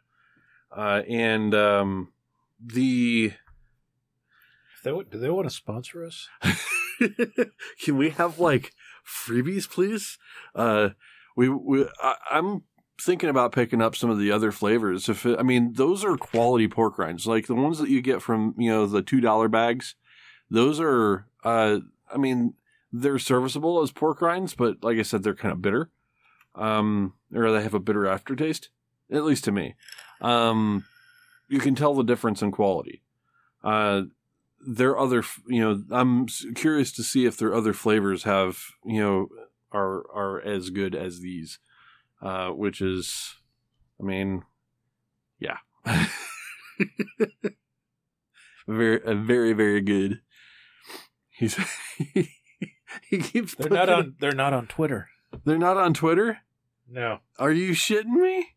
Uh 0.75 1.01
and 1.07 1.53
um 1.53 2.11
the 2.59 3.33
They, 4.83 4.91
do 4.91 5.17
they 5.17 5.29
want 5.29 5.49
to 5.49 5.55
sponsor 5.55 6.05
us? 6.05 6.27
Can 7.83 7.97
we 7.97 8.11
have 8.11 8.39
like 8.39 8.73
freebies, 9.05 9.69
please? 9.69 10.17
Uh, 10.55 10.89
we 11.35 11.49
we 11.49 11.87
I, 12.01 12.15
I'm 12.31 12.63
thinking 12.99 13.29
about 13.29 13.53
picking 13.53 13.81
up 13.81 13.95
some 13.95 14.09
of 14.09 14.19
the 14.19 14.31
other 14.31 14.51
flavors. 14.51 15.09
If 15.09 15.25
it, 15.25 15.39
I 15.39 15.43
mean, 15.43 15.73
those 15.73 16.03
are 16.03 16.17
quality 16.17 16.67
pork 16.67 16.97
rinds, 16.97 17.25
like 17.25 17.47
the 17.47 17.55
ones 17.55 17.79
that 17.79 17.89
you 17.89 18.01
get 18.01 18.21
from 18.21 18.55
you 18.57 18.69
know 18.69 18.85
the 18.85 19.01
two 19.01 19.21
dollar 19.21 19.47
bags. 19.47 19.95
Those 20.49 20.79
are, 20.79 21.27
uh, 21.43 21.79
I 22.11 22.17
mean, 22.17 22.55
they're 22.91 23.19
serviceable 23.19 23.81
as 23.81 23.91
pork 23.91 24.21
rinds, 24.21 24.55
but 24.55 24.83
like 24.83 24.97
I 24.97 25.03
said, 25.03 25.23
they're 25.23 25.35
kind 25.35 25.51
of 25.51 25.61
bitter, 25.61 25.91
um, 26.55 27.13
or 27.33 27.51
they 27.51 27.61
have 27.61 27.75
a 27.75 27.79
bitter 27.79 28.07
aftertaste, 28.07 28.69
at 29.11 29.23
least 29.23 29.43
to 29.43 29.51
me. 29.51 29.75
Um, 30.21 30.85
you 31.47 31.59
can 31.59 31.75
tell 31.75 31.93
the 31.93 32.03
difference 32.03 32.41
in 32.41 32.51
quality. 32.51 33.03
Uh, 33.63 34.03
there 34.67 34.91
are 34.91 34.99
other, 34.99 35.23
you 35.47 35.61
know, 35.61 35.83
I'm 35.91 36.27
curious 36.55 36.91
to 36.93 37.03
see 37.03 37.25
if 37.25 37.37
their 37.37 37.53
other 37.53 37.73
flavors 37.73 38.23
have, 38.23 38.59
you 38.85 38.99
know, 38.99 39.27
are 39.71 40.03
are 40.13 40.41
as 40.41 40.69
good 40.69 40.95
as 40.95 41.19
these, 41.21 41.59
uh, 42.21 42.49
which 42.49 42.81
is, 42.81 43.35
I 44.01 44.03
mean, 44.03 44.43
yeah, 45.39 45.57
very, 48.67 48.99
very, 49.25 49.53
very 49.53 49.81
good. 49.81 50.21
He's 51.29 51.55
he 52.13 53.17
keeps. 53.21 53.55
They're 53.55 53.69
not 53.69 53.89
on. 53.89 54.15
They're 54.19 54.31
not 54.33 54.53
on 54.53 54.67
Twitter. 54.67 55.09
They're 55.45 55.57
not 55.57 55.77
on 55.77 55.93
Twitter. 55.93 56.39
No, 56.91 57.19
Are 57.37 57.51
you 57.51 57.73
shitting 57.73 58.13
me? 58.19 58.47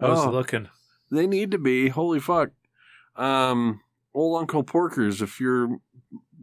I 0.00 0.08
was 0.08 0.24
Oh. 0.24 0.30
looking. 0.30 0.68
They 1.10 1.26
need 1.26 1.50
to 1.50 1.58
be. 1.58 1.90
Holy 1.90 2.20
fuck. 2.20 2.48
Um, 3.16 3.81
old 4.14 4.40
Uncle 4.40 4.64
Porkers, 4.64 5.22
if 5.22 5.40
you're 5.40 5.78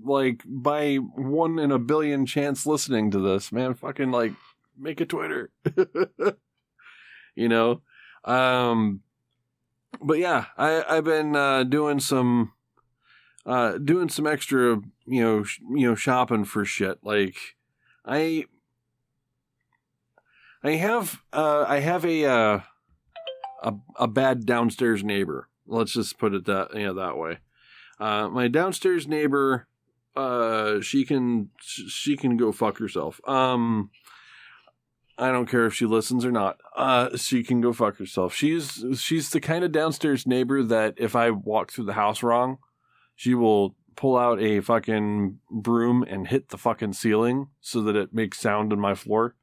like 0.03 0.43
by 0.45 0.95
one 0.95 1.59
in 1.59 1.71
a 1.71 1.79
billion 1.79 2.25
chance 2.25 2.65
listening 2.65 3.11
to 3.11 3.19
this, 3.19 3.51
man, 3.51 3.73
fucking 3.73 4.11
like 4.11 4.33
make 4.77 5.01
a 5.01 5.05
Twitter. 5.05 5.51
you 7.35 7.49
know? 7.49 7.81
Um, 8.25 9.01
but 10.01 10.19
yeah, 10.19 10.45
I, 10.57 10.83
I've 10.87 11.03
been 11.03 11.35
uh, 11.35 11.63
doing 11.63 11.99
some 11.99 12.53
uh, 13.45 13.77
doing 13.77 14.09
some 14.09 14.27
extra, 14.27 14.79
you 15.05 15.23
know, 15.23 15.43
sh- 15.43 15.59
you 15.71 15.87
know, 15.87 15.95
shopping 15.95 16.43
for 16.45 16.65
shit. 16.65 16.99
Like, 17.01 17.35
I, 18.05 18.45
I 20.63 20.71
have, 20.71 21.23
uh, 21.33 21.65
I 21.67 21.79
have 21.79 22.05
a, 22.05 22.25
uh, 22.25 22.59
a, 23.63 23.73
a 23.95 24.07
bad 24.07 24.45
downstairs 24.45 25.03
neighbor. 25.03 25.47
Let's 25.65 25.93
just 25.93 26.17
put 26.17 26.33
it 26.33 26.45
that 26.45 26.75
you 26.75 26.87
know 26.87 26.93
that 26.95 27.17
way. 27.17 27.39
Uh, 27.99 28.29
my 28.29 28.47
downstairs 28.47 29.07
neighbor, 29.07 29.67
uh, 30.15 30.81
she 30.81 31.05
can 31.05 31.49
she 31.61 32.15
can 32.15 32.37
go 32.37 32.51
fuck 32.51 32.77
herself. 32.77 33.19
Um, 33.27 33.91
I 35.17 35.31
don't 35.31 35.49
care 35.49 35.65
if 35.65 35.73
she 35.73 35.85
listens 35.85 36.23
or 36.23 36.31
not. 36.31 36.57
Uh, 36.75 37.17
she 37.17 37.43
can 37.43 37.59
go 37.59 37.73
fuck 37.73 37.97
herself. 37.97 38.33
She's 38.33 38.83
she's 38.95 39.29
the 39.31 39.41
kind 39.41 39.63
of 39.63 39.71
downstairs 39.71 40.25
neighbor 40.25 40.63
that 40.63 40.93
if 40.97 41.15
I 41.15 41.31
walk 41.31 41.71
through 41.71 41.85
the 41.85 41.93
house 41.93 42.23
wrong, 42.23 42.59
she 43.15 43.33
will 43.33 43.75
pull 43.97 44.17
out 44.17 44.41
a 44.41 44.61
fucking 44.61 45.39
broom 45.51 46.03
and 46.03 46.27
hit 46.27 46.49
the 46.49 46.57
fucking 46.57 46.93
ceiling 46.93 47.47
so 47.59 47.81
that 47.81 47.97
it 47.97 48.13
makes 48.13 48.39
sound 48.39 48.71
in 48.71 48.79
my 48.79 48.95
floor. 48.95 49.35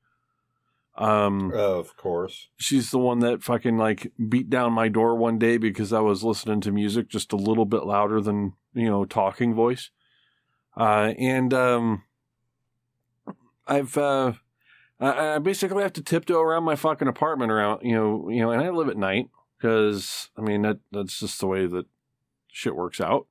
Um, 0.99 1.53
Of 1.55 1.97
course. 1.97 2.49
she's 2.57 2.90
the 2.90 2.99
one 2.99 3.18
that 3.20 3.42
fucking 3.42 3.76
like 3.76 4.12
beat 4.28 4.49
down 4.49 4.72
my 4.72 4.88
door 4.88 5.14
one 5.14 5.38
day 5.38 5.59
because 5.59 5.92
I 5.92 6.01
was 6.01 6.24
listening 6.24 6.62
to 6.62 6.72
music 6.72 7.09
just 7.09 7.32
a 7.32 7.36
little 7.36 7.66
bit 7.66 7.84
louder 7.84 8.20
than 8.20 8.55
you 8.72 8.86
know 8.88 9.05
talking 9.05 9.55
voice. 9.55 9.90
Uh, 10.76 11.12
and 11.18 11.53
um, 11.53 12.03
I've 13.66 13.97
uh, 13.97 14.32
I, 15.01 15.34
I 15.34 15.38
basically 15.38 15.82
have 15.82 15.92
to 15.94 16.03
tiptoe 16.03 16.40
around 16.40 16.64
my 16.64 16.76
fucking 16.76 17.09
apartment 17.09 17.53
around 17.53 17.82
you 17.82 17.94
know 17.94 18.28
you 18.30 18.40
know, 18.40 18.51
and 18.51 18.62
I 18.62 18.70
live 18.70 18.88
at 18.88 18.97
night 18.97 19.28
because 19.59 20.30
I 20.36 20.40
mean 20.40 20.62
that 20.62 20.78
that's 20.92 21.20
just 21.20 21.40
the 21.40 21.47
way 21.47 21.66
that 21.66 21.86
shit 22.49 22.74
works 22.74 23.01
out. 23.01 23.26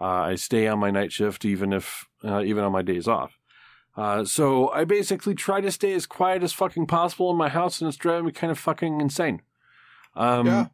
Uh, 0.00 0.04
I 0.04 0.34
stay 0.36 0.66
on 0.68 0.78
my 0.78 0.90
night 0.90 1.12
shift 1.12 1.44
even 1.44 1.72
if 1.72 2.06
uh, 2.24 2.42
even 2.42 2.64
on 2.64 2.72
my 2.72 2.82
days 2.82 3.08
off. 3.08 3.38
Uh, 3.96 4.24
so 4.24 4.70
I 4.70 4.84
basically 4.84 5.34
try 5.34 5.60
to 5.60 5.70
stay 5.70 5.92
as 5.92 6.06
quiet 6.06 6.42
as 6.42 6.52
fucking 6.52 6.86
possible 6.86 7.30
in 7.30 7.36
my 7.36 7.48
house, 7.48 7.80
and 7.80 7.88
it's 7.88 7.96
driving 7.96 8.26
me 8.26 8.32
kind 8.32 8.50
of 8.50 8.58
fucking 8.58 9.00
insane. 9.00 9.42
Um, 10.14 10.46
Yeah. 10.46 10.66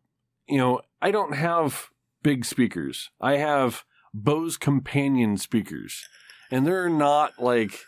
You 0.48 0.58
know, 0.58 0.80
I 1.02 1.10
don't 1.10 1.34
have 1.34 1.90
big 2.22 2.44
speakers. 2.44 3.10
I 3.20 3.36
have 3.36 3.84
Bose 4.14 4.56
companion 4.56 5.36
speakers, 5.36 6.08
and 6.50 6.66
they're 6.66 6.88
not 6.88 7.38
like 7.38 7.80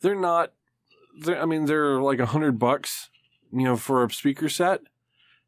they're 0.00 0.14
not. 0.14 0.52
They're, 1.18 1.40
I 1.40 1.46
mean, 1.46 1.64
they're 1.64 2.00
like 2.02 2.18
a 2.18 2.26
hundred 2.26 2.58
bucks, 2.58 3.08
you 3.50 3.64
know, 3.64 3.76
for 3.76 4.04
a 4.04 4.10
speaker 4.10 4.48
set. 4.48 4.80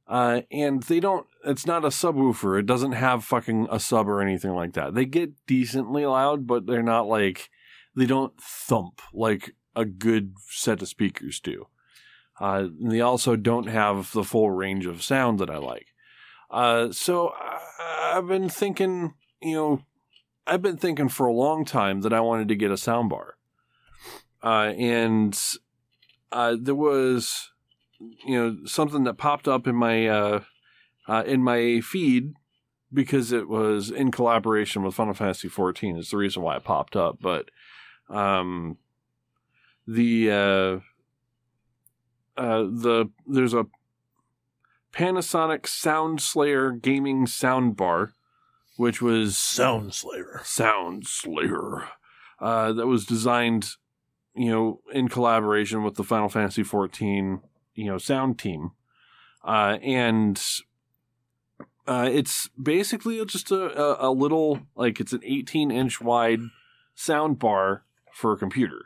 Uh, 0.07 0.41
and 0.51 0.83
they 0.85 1.01
don't, 1.01 1.27
it's 1.45 1.67
not 1.67 1.85
a 1.85 1.89
subwoofer. 1.89 2.59
It 2.59 2.65
doesn't 2.65 2.93
have 2.93 3.23
fucking 3.23 3.69
a 3.71 3.79
sub 3.79 4.09
or 4.09 4.23
anything 4.23 4.53
like 4.53 4.73
that. 4.73 4.95
They 4.95 5.05
get 5.05 5.35
decently 5.47 6.07
loud, 6.07 6.47
but 6.47 6.65
they're 6.65 6.83
not 6.83 7.07
like, 7.07 7.51
they 7.99 8.07
don't 8.07 8.41
thump 8.41 9.01
like 9.13 9.55
a 9.75 9.85
good 9.85 10.35
set 10.49 10.83
of 10.83 10.89
speakers 10.89 11.41
do. 11.41 11.67
Uh, 12.41 12.69
and 12.81 12.91
they 12.93 13.01
also 13.01 13.35
don't 13.37 13.67
have 13.67 14.13
the 14.13 14.23
full 14.23 14.51
range 14.51 14.87
of 14.87 15.03
sound 15.03 15.41
that 15.41 15.51
I 15.51 15.59
like. 15.59 15.89
Uh, 16.51 16.93
so 16.93 17.33
I, 17.37 18.15
I've 18.15 18.29
been 18.29 18.49
thinking, 18.49 19.15
you 19.43 19.55
know, 19.55 19.83
I've 20.47 20.63
been 20.63 20.77
thinking 20.77 21.09
for 21.09 21.27
a 21.27 21.33
long 21.33 21.65
time 21.65 22.01
that 22.03 22.13
I 22.13 22.21
wanted 22.21 22.49
to 22.49 22.57
get 22.57 22.71
a 22.71 22.75
soundbar. 22.75 23.33
Uh, 24.43 24.73
and 24.79 25.39
uh, 26.31 26.57
there 26.59 26.75
was, 26.75 27.51
you 27.99 28.39
know, 28.39 28.57
something 28.65 29.05
that 29.05 29.15
popped 29.15 29.49
up 29.49 29.67
in 29.67 29.75
my 29.75 30.07
uh, 30.07 30.41
uh, 31.09 31.25
in 31.27 31.43
my 31.43 31.81
feed 31.81 32.35
because 32.93 33.33
it 33.33 33.49
was 33.49 33.91
in 33.91 34.11
collaboration 34.13 34.83
with 34.83 34.95
Final 34.95 35.15
Fantasy 35.15 35.49
XIV. 35.49 35.99
Is 35.99 36.11
the 36.11 36.17
reason 36.17 36.43
why 36.43 36.57
it 36.57 36.65
popped 36.65 36.95
up, 36.95 37.19
but 37.21 37.51
um, 38.09 38.79
the 39.87 40.31
uh, 40.31 42.41
uh, 42.41 42.63
the 42.63 43.11
there's 43.27 43.55
a 43.55 43.67
Panasonic 44.93 45.67
Sound 45.67 46.21
Slayer 46.21 46.73
gaming 46.73 47.27
soundbar, 47.27 48.13
which 48.77 49.03
was 49.03 49.37
Sound 49.37 49.95
Slayer. 49.95 50.41
Sound 50.45 51.07
Slayer, 51.07 51.89
uh, 52.41 52.73
that 52.73 52.87
was 52.87 53.05
designed, 53.05 53.71
you 54.35 54.51
know, 54.51 54.81
in 54.93 55.09
collaboration 55.09 55.83
with 55.83 55.95
the 55.95 56.05
Final 56.05 56.29
Fantasy 56.29 56.63
XIV, 56.63 57.41
you 57.75 57.85
know, 57.85 57.99
sound 57.99 58.39
team, 58.39 58.73
uh, 59.45 59.79
and 59.83 60.43
uh, 61.87 62.09
it's 62.13 62.49
basically 62.61 63.25
just 63.25 63.51
a, 63.51 64.05
a, 64.05 64.09
a 64.09 64.11
little 64.11 64.61
like 64.75 65.01
it's 65.01 65.13
an 65.13 65.23
18 65.25 65.71
inch 65.71 66.01
wide 66.01 66.41
sound 66.95 67.39
bar 67.39 67.85
for 68.19 68.33
a 68.33 68.37
computer 68.39 68.81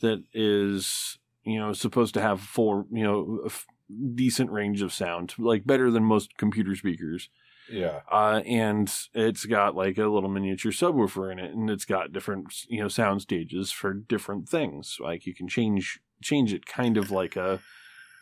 that 0.00 0.22
is 0.34 1.18
you 1.44 1.58
know 1.58 1.72
supposed 1.72 2.14
to 2.14 2.20
have 2.20 2.40
full 2.40 2.84
you 2.90 3.04
know 3.04 3.40
a 3.44 3.46
f- 3.46 3.66
decent 4.14 4.50
range 4.50 4.82
of 4.82 4.92
sound 4.92 5.32
like 5.38 5.64
better 5.64 5.90
than 5.90 6.02
most 6.04 6.36
computer 6.36 6.74
speakers 6.74 7.28
Yeah. 7.70 8.00
uh, 8.10 8.40
and 8.44 8.92
it's 9.14 9.44
got 9.46 9.76
like 9.76 9.96
a 9.98 10.06
little 10.08 10.28
miniature 10.28 10.72
subwoofer 10.72 11.30
in 11.32 11.38
it, 11.38 11.52
and 11.54 11.70
it's 11.70 11.84
got 11.84 12.12
different 12.12 12.46
you 12.68 12.80
know 12.82 12.88
sound 12.88 13.22
stages 13.22 13.70
for 13.70 13.92
different 13.94 14.48
things. 14.48 14.98
Like 15.00 15.26
you 15.26 15.34
can 15.34 15.48
change 15.48 16.00
change 16.22 16.52
it 16.52 16.66
kind 16.66 16.96
of 16.96 17.10
like 17.10 17.36
a 17.36 17.60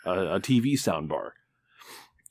a, 0.05 0.35
a 0.37 0.41
TV 0.41 0.79
sound 0.79 1.09
bar. 1.09 1.33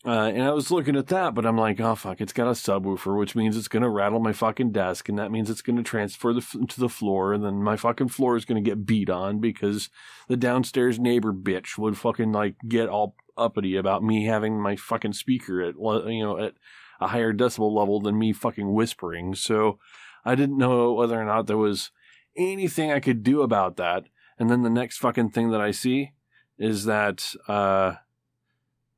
Uh, 0.06 0.30
and 0.34 0.44
I 0.44 0.52
was 0.52 0.70
looking 0.70 0.98
at 0.98 1.08
that, 1.08 1.34
but 1.34 1.46
I'm 1.46 1.58
like, 1.58 1.80
oh 1.80 1.96
fuck, 1.96 2.20
it's 2.20 2.34
got 2.34 2.48
a 2.48 2.52
subwoofer, 2.52 3.18
which 3.18 3.36
means 3.36 3.56
it's 3.56 3.70
gonna 3.70 3.90
rattle 3.90 4.20
my 4.20 4.34
fucking 4.34 4.74
desk, 4.74 5.08
and 5.08 5.18
that 5.18 5.32
means 5.32 5.50
it's 5.50 5.62
gonna 5.62 5.82
transfer 5.84 6.34
the 6.34 6.40
f- 6.40 6.68
to 6.68 6.80
the 6.80 6.90
floor, 6.90 7.34
and 7.34 7.44
then 7.44 7.64
my 7.64 7.78
fucking 7.78 8.10
floor 8.10 8.36
is 8.36 8.44
gonna 8.44 8.60
get 8.60 8.86
beat 8.86 9.10
on 9.10 9.40
because 9.40 9.90
the 10.28 10.36
downstairs 10.36 11.00
neighbor 11.00 11.32
bitch 11.32 11.78
would 11.78 11.98
fucking 11.98 12.34
like 12.34 12.56
get 12.68 12.90
all 12.90 13.16
uppity 13.38 13.78
about 13.78 14.04
me 14.04 14.26
having 14.26 14.62
my 14.62 14.76
fucking 14.76 15.14
speaker 15.14 15.62
at 15.62 15.76
you 15.76 16.24
know 16.24 16.38
at 16.38 16.56
a 17.00 17.08
higher 17.08 17.34
decibel 17.34 17.74
level 17.74 18.02
than 18.02 18.20
me 18.20 18.34
fucking 18.34 18.74
whispering. 18.74 19.36
So 19.36 19.80
I 20.26 20.36
didn't 20.36 20.58
know 20.58 20.94
whether 20.94 21.20
or 21.20 21.26
not 21.26 21.48
there 21.48 21.58
was 21.58 21.92
anything 22.36 22.92
I 22.92 23.00
could 23.00 23.24
do 23.24 23.42
about 23.42 23.78
that. 23.78 24.06
And 24.38 24.50
then 24.50 24.64
the 24.64 24.70
next 24.70 24.98
fucking 24.98 25.30
thing 25.30 25.52
that 25.52 25.62
I 25.62 25.72
see 25.72 26.12
is 26.58 26.86
that 26.86 27.34
uh 27.48 27.96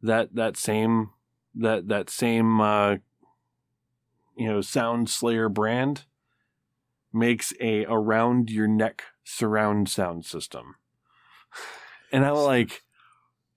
that 0.05 0.35
that 0.35 0.57
same 0.57 1.11
that 1.53 1.87
that 1.87 2.09
same 2.09 2.59
uh 2.59 2.95
you 4.35 4.47
know 4.47 4.61
sound 4.61 5.09
slayer 5.09 5.49
brand 5.49 6.05
makes 7.13 7.53
a 7.61 7.85
around 7.85 8.49
your 8.49 8.67
neck 8.67 9.03
surround 9.23 9.89
sound 9.89 10.25
system. 10.25 10.75
And 12.11 12.25
I'm 12.25 12.35
like 12.35 12.83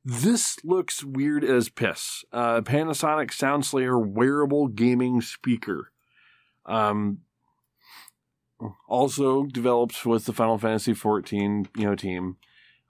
this 0.04 0.56
looks 0.64 1.04
weird 1.04 1.44
as 1.44 1.68
piss. 1.68 2.24
Uh, 2.32 2.62
Panasonic 2.62 3.30
SoundSlayer 3.30 4.02
wearable 4.02 4.68
gaming 4.68 5.20
speaker. 5.20 5.92
Um, 6.64 7.18
also 8.88 9.44
developed 9.44 10.06
with 10.06 10.24
the 10.24 10.32
Final 10.32 10.56
Fantasy 10.56 10.94
XIV, 10.94 11.66
you 11.76 11.84
know, 11.84 11.94
team, 11.94 12.36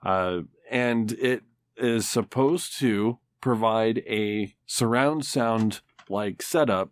uh, 0.03 0.41
and 0.71 1.11
it 1.13 1.43
is 1.75 2.09
supposed 2.09 2.79
to 2.79 3.19
provide 3.41 3.99
a 4.07 4.53
surround 4.65 5.25
sound 5.25 5.81
like 6.09 6.41
setup 6.41 6.91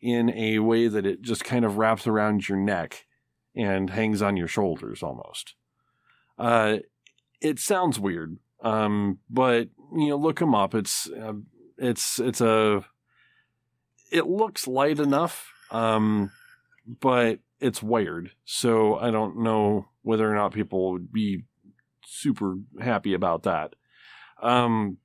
in 0.00 0.30
a 0.30 0.60
way 0.60 0.88
that 0.88 1.06
it 1.06 1.22
just 1.22 1.44
kind 1.44 1.64
of 1.64 1.76
wraps 1.76 2.06
around 2.06 2.48
your 2.48 2.58
neck 2.58 3.06
and 3.54 3.90
hangs 3.90 4.22
on 4.22 4.36
your 4.36 4.46
shoulders 4.46 5.02
almost. 5.02 5.54
Uh, 6.38 6.78
it 7.40 7.58
sounds 7.58 7.98
weird, 7.98 8.38
um, 8.62 9.18
but 9.28 9.68
you 9.92 10.08
know, 10.08 10.16
look 10.16 10.38
them 10.38 10.54
up. 10.54 10.74
It's 10.74 11.10
uh, 11.10 11.34
it's 11.76 12.20
it's 12.20 12.40
a 12.40 12.84
it 14.12 14.26
looks 14.26 14.66
light 14.66 15.00
enough, 15.00 15.52
um, 15.70 16.30
but 17.00 17.40
it's 17.60 17.82
wired, 17.82 18.32
so 18.44 18.96
I 18.96 19.10
don't 19.10 19.42
know 19.42 19.88
whether 20.02 20.30
or 20.30 20.34
not 20.34 20.54
people 20.54 20.92
would 20.92 21.12
be 21.12 21.42
super 22.04 22.56
happy 22.80 23.14
about 23.14 23.42
that. 23.42 23.74
Um, 24.40 24.98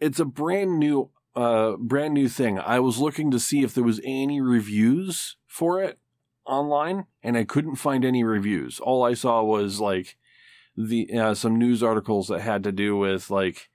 it's 0.00 0.20
a 0.20 0.24
brand 0.24 0.78
new 0.78 1.10
uh 1.34 1.76
brand 1.76 2.14
new 2.14 2.28
thing. 2.28 2.58
I 2.58 2.80
was 2.80 2.98
looking 2.98 3.30
to 3.30 3.38
see 3.38 3.62
if 3.62 3.74
there 3.74 3.84
was 3.84 4.00
any 4.04 4.40
reviews 4.40 5.36
for 5.46 5.82
it 5.82 5.98
online 6.46 7.06
and 7.22 7.36
I 7.36 7.44
couldn't 7.44 7.76
find 7.76 8.04
any 8.04 8.24
reviews. 8.24 8.80
All 8.80 9.04
I 9.04 9.14
saw 9.14 9.42
was 9.42 9.80
like 9.80 10.16
the 10.76 11.12
uh, 11.12 11.34
some 11.34 11.58
news 11.58 11.82
articles 11.82 12.28
that 12.28 12.40
had 12.40 12.62
to 12.64 12.72
do 12.72 12.96
with 12.96 13.30
like 13.30 13.68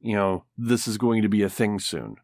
you 0.00 0.14
know 0.14 0.44
this 0.56 0.86
is 0.86 0.98
going 0.98 1.22
to 1.22 1.28
be 1.28 1.42
a 1.42 1.50
thing 1.50 1.78
soon. 1.78 2.16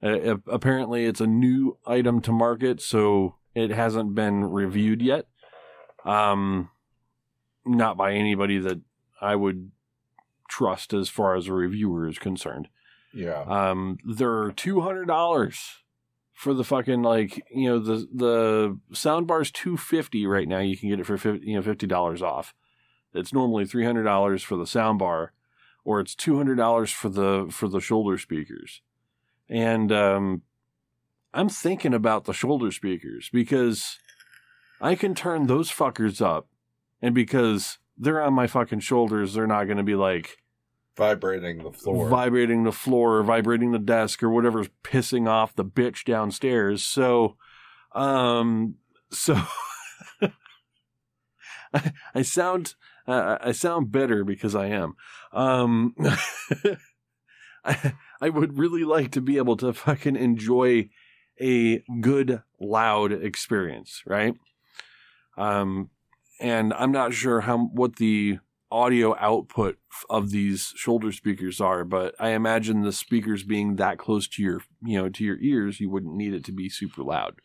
Uh, 0.00 0.36
apparently 0.46 1.06
it's 1.06 1.20
a 1.20 1.26
new 1.26 1.76
item 1.84 2.20
to 2.20 2.30
market 2.30 2.80
so 2.80 3.34
it 3.54 3.70
hasn't 3.70 4.14
been 4.14 4.44
reviewed 4.44 5.02
yet. 5.02 5.26
Um 6.04 6.70
not 7.64 7.96
by 7.96 8.14
anybody 8.14 8.58
that 8.58 8.80
I 9.20 9.34
would 9.34 9.70
trust 10.48 10.92
as 10.92 11.08
far 11.08 11.36
as 11.36 11.46
a 11.46 11.52
reviewer 11.52 12.08
is 12.08 12.18
concerned. 12.18 12.68
Yeah. 13.12 13.42
Um, 13.42 13.98
they're 14.04 14.50
two 14.52 14.80
hundred 14.80 15.06
dollars 15.06 15.82
for 16.32 16.54
the 16.54 16.64
fucking 16.64 17.02
like 17.02 17.44
you 17.50 17.68
know 17.68 17.78
the 17.78 18.08
the 18.12 18.78
soundbar's 18.92 19.50
two 19.50 19.76
fifty 19.76 20.26
right 20.26 20.48
now. 20.48 20.60
You 20.60 20.76
can 20.76 20.88
get 20.88 21.00
it 21.00 21.06
for 21.06 21.18
50, 21.18 21.46
you 21.46 21.56
know 21.56 21.62
fifty 21.62 21.86
dollars 21.86 22.22
off. 22.22 22.54
It's 23.14 23.32
normally 23.32 23.64
three 23.64 23.84
hundred 23.84 24.04
dollars 24.04 24.42
for 24.42 24.56
the 24.56 24.64
soundbar, 24.64 25.30
or 25.84 26.00
it's 26.00 26.14
two 26.14 26.36
hundred 26.36 26.56
dollars 26.56 26.90
for 26.90 27.08
the 27.08 27.46
for 27.50 27.68
the 27.68 27.80
shoulder 27.80 28.18
speakers. 28.18 28.82
And 29.48 29.90
um, 29.90 30.42
I'm 31.32 31.48
thinking 31.48 31.94
about 31.94 32.24
the 32.24 32.32
shoulder 32.32 32.70
speakers 32.70 33.30
because 33.32 33.98
I 34.80 34.94
can 34.94 35.14
turn 35.14 35.46
those 35.46 35.70
fuckers 35.70 36.20
up, 36.20 36.48
and 37.02 37.14
because 37.14 37.78
they're 37.98 38.22
on 38.22 38.34
my 38.34 38.46
fucking 38.46 38.80
shoulders, 38.80 39.34
they're 39.34 39.46
not 39.46 39.64
going 39.64 39.78
to 39.78 39.82
be 39.82 39.94
like 39.94 40.38
Vibrating 40.96 41.62
the 41.62 41.70
floor. 41.70 42.08
vibrating 42.08 42.64
the 42.64 42.72
floor 42.72 43.18
or 43.18 43.22
vibrating 43.22 43.70
the 43.70 43.78
desk 43.78 44.20
or 44.20 44.30
whatever's 44.30 44.68
pissing 44.82 45.28
off 45.28 45.54
the 45.54 45.64
bitch 45.64 46.04
downstairs. 46.04 46.84
So, 46.84 47.36
um, 47.92 48.74
so 49.12 49.40
I, 51.72 51.92
I 52.16 52.22
sound, 52.22 52.74
uh, 53.06 53.38
I 53.40 53.52
sound 53.52 53.92
better 53.92 54.24
because 54.24 54.56
I 54.56 54.66
am. 54.66 54.94
Um, 55.32 55.94
I, 57.64 57.92
I 58.20 58.28
would 58.28 58.58
really 58.58 58.82
like 58.82 59.12
to 59.12 59.20
be 59.20 59.36
able 59.36 59.56
to 59.58 59.72
fucking 59.72 60.16
enjoy 60.16 60.88
a 61.40 61.78
good 62.00 62.42
loud 62.60 63.12
experience, 63.12 64.02
right? 64.04 64.34
Um, 65.36 65.90
and 66.40 66.72
I'm 66.74 66.92
not 66.92 67.14
sure 67.14 67.40
how 67.42 67.58
what 67.58 67.96
the 67.96 68.38
audio 68.70 69.16
output 69.18 69.78
of 70.10 70.30
these 70.30 70.72
shoulder 70.76 71.10
speakers 71.12 71.60
are, 71.60 71.84
but 71.84 72.14
I 72.18 72.30
imagine 72.30 72.82
the 72.82 72.92
speakers 72.92 73.42
being 73.42 73.76
that 73.76 73.98
close 73.98 74.28
to 74.28 74.42
your, 74.42 74.62
you 74.82 74.98
know, 74.98 75.08
to 75.08 75.24
your 75.24 75.38
ears, 75.40 75.80
you 75.80 75.90
wouldn't 75.90 76.14
need 76.14 76.34
it 76.34 76.44
to 76.44 76.52
be 76.52 76.68
super 76.68 77.02
loud, 77.02 77.36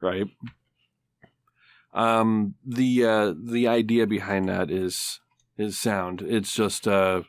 right? 0.00 0.26
Um, 1.92 2.54
the 2.64 3.04
uh, 3.04 3.34
the 3.42 3.66
idea 3.68 4.06
behind 4.06 4.48
that 4.48 4.70
is 4.70 5.20
is 5.56 5.78
sound. 5.78 6.22
It's 6.22 6.54
just 6.54 6.86
uh, 6.86 7.22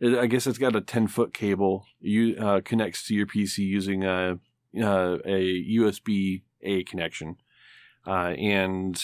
it, 0.00 0.18
I 0.18 0.26
guess 0.26 0.46
it's 0.46 0.58
got 0.58 0.76
a 0.76 0.80
ten 0.80 1.06
foot 1.06 1.32
cable. 1.32 1.86
You 2.00 2.36
uh, 2.36 2.60
connects 2.64 3.06
to 3.08 3.14
your 3.14 3.26
PC 3.26 3.58
using 3.58 4.04
a 4.04 4.38
uh, 4.80 5.18
a 5.24 5.64
USB 5.76 6.42
A 6.62 6.82
connection, 6.84 7.36
uh, 8.06 8.34
and 8.36 9.02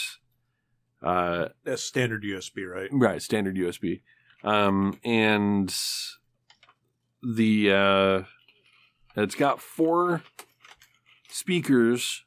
uh, 1.02 1.48
That's 1.64 1.82
standard 1.82 2.22
USB, 2.22 2.66
right? 2.68 2.88
Right, 2.92 3.22
standard 3.22 3.56
USB. 3.56 4.02
Um, 4.42 4.98
and 5.04 5.74
the 7.22 7.72
uh, 7.72 8.22
it's 9.16 9.34
got 9.34 9.60
four 9.60 10.22
speakers 11.28 12.24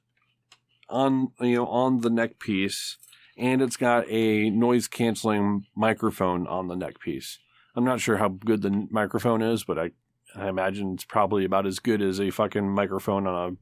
on 0.90 1.32
you 1.40 1.56
know 1.56 1.68
on 1.68 2.02
the 2.02 2.10
neck 2.10 2.40
piece, 2.40 2.98
and 3.38 3.62
it's 3.62 3.78
got 3.78 4.06
a 4.10 4.50
noise 4.50 4.88
canceling 4.88 5.66
microphone 5.76 6.48
on 6.48 6.68
the 6.68 6.76
neck 6.76 7.00
piece. 7.00 7.40
I'm 7.76 7.86
not 7.86 8.00
sure 8.00 8.18
how 8.18 8.30
good 8.30 8.62
the 8.62 8.88
microphone 8.92 9.42
is, 9.42 9.64
but 9.64 9.80
I 9.80 9.92
I 10.36 10.48
imagine 10.50 10.94
it's 10.94 11.06
probably 11.06 11.46
about 11.46 11.66
as 11.66 11.80
good 11.80 12.02
as 12.02 12.20
a 12.20 12.30
fucking 12.30 12.70
microphone 12.70 13.28
on 13.28 13.58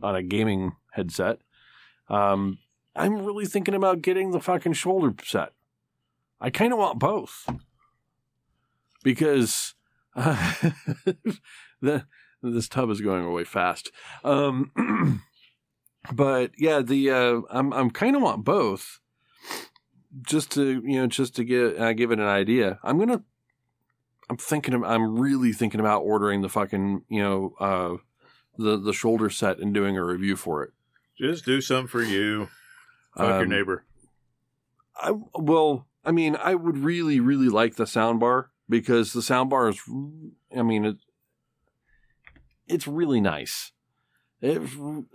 a 0.00 0.06
on 0.06 0.16
a 0.16 0.22
gaming 0.22 0.72
headset. 0.92 1.38
Um, 2.08 2.58
I'm 2.94 3.24
really 3.24 3.46
thinking 3.46 3.74
about 3.74 4.02
getting 4.02 4.30
the 4.30 4.40
fucking 4.40 4.74
shoulder 4.74 5.14
set. 5.24 5.52
I 6.40 6.50
kind 6.50 6.72
of 6.72 6.78
want 6.78 6.98
both 6.98 7.48
because 9.02 9.74
uh, 10.16 10.52
the 11.80 12.06
this 12.42 12.68
tub 12.68 12.90
is 12.90 13.00
going 13.00 13.24
away 13.24 13.44
fast. 13.44 13.90
Um, 14.24 15.22
but 16.12 16.52
yeah, 16.56 16.80
the 16.80 17.10
uh, 17.10 17.40
I'm 17.50 17.72
I'm 17.72 17.90
kind 17.90 18.16
of 18.16 18.22
want 18.22 18.44
both 18.44 19.00
just 20.22 20.50
to 20.52 20.82
you 20.84 21.00
know 21.00 21.06
just 21.06 21.36
to 21.36 21.44
get 21.44 21.78
uh, 21.78 21.92
give 21.92 22.10
it 22.10 22.18
an 22.18 22.26
idea. 22.26 22.78
I'm 22.82 22.98
gonna 22.98 23.22
I'm 24.28 24.36
thinking 24.36 24.74
of, 24.74 24.84
I'm 24.84 25.18
really 25.18 25.52
thinking 25.52 25.80
about 25.80 26.02
ordering 26.02 26.40
the 26.40 26.48
fucking 26.48 27.02
you 27.08 27.22
know 27.22 27.54
uh, 27.60 27.96
the 28.56 28.78
the 28.78 28.92
shoulder 28.92 29.30
set 29.30 29.58
and 29.58 29.74
doing 29.74 29.96
a 29.96 30.04
review 30.04 30.36
for 30.36 30.62
it. 30.62 30.70
Just 31.18 31.44
do 31.44 31.60
some 31.60 31.86
for 31.86 32.02
you. 32.02 32.48
Fuck 33.20 33.30
your 33.30 33.42
Um, 33.42 33.48
neighbor. 33.48 33.84
I 34.96 35.12
well, 35.34 35.86
I 36.04 36.12
mean, 36.12 36.36
I 36.36 36.54
would 36.54 36.78
really, 36.78 37.20
really 37.20 37.48
like 37.48 37.76
the 37.76 37.84
soundbar 37.84 38.46
because 38.68 39.12
the 39.12 39.20
soundbar 39.20 39.70
is, 39.70 39.80
I 40.56 40.62
mean, 40.62 40.84
it, 40.84 40.96
it's 42.66 42.86
really 42.86 43.20
nice. 43.20 43.72
It, 44.40 44.62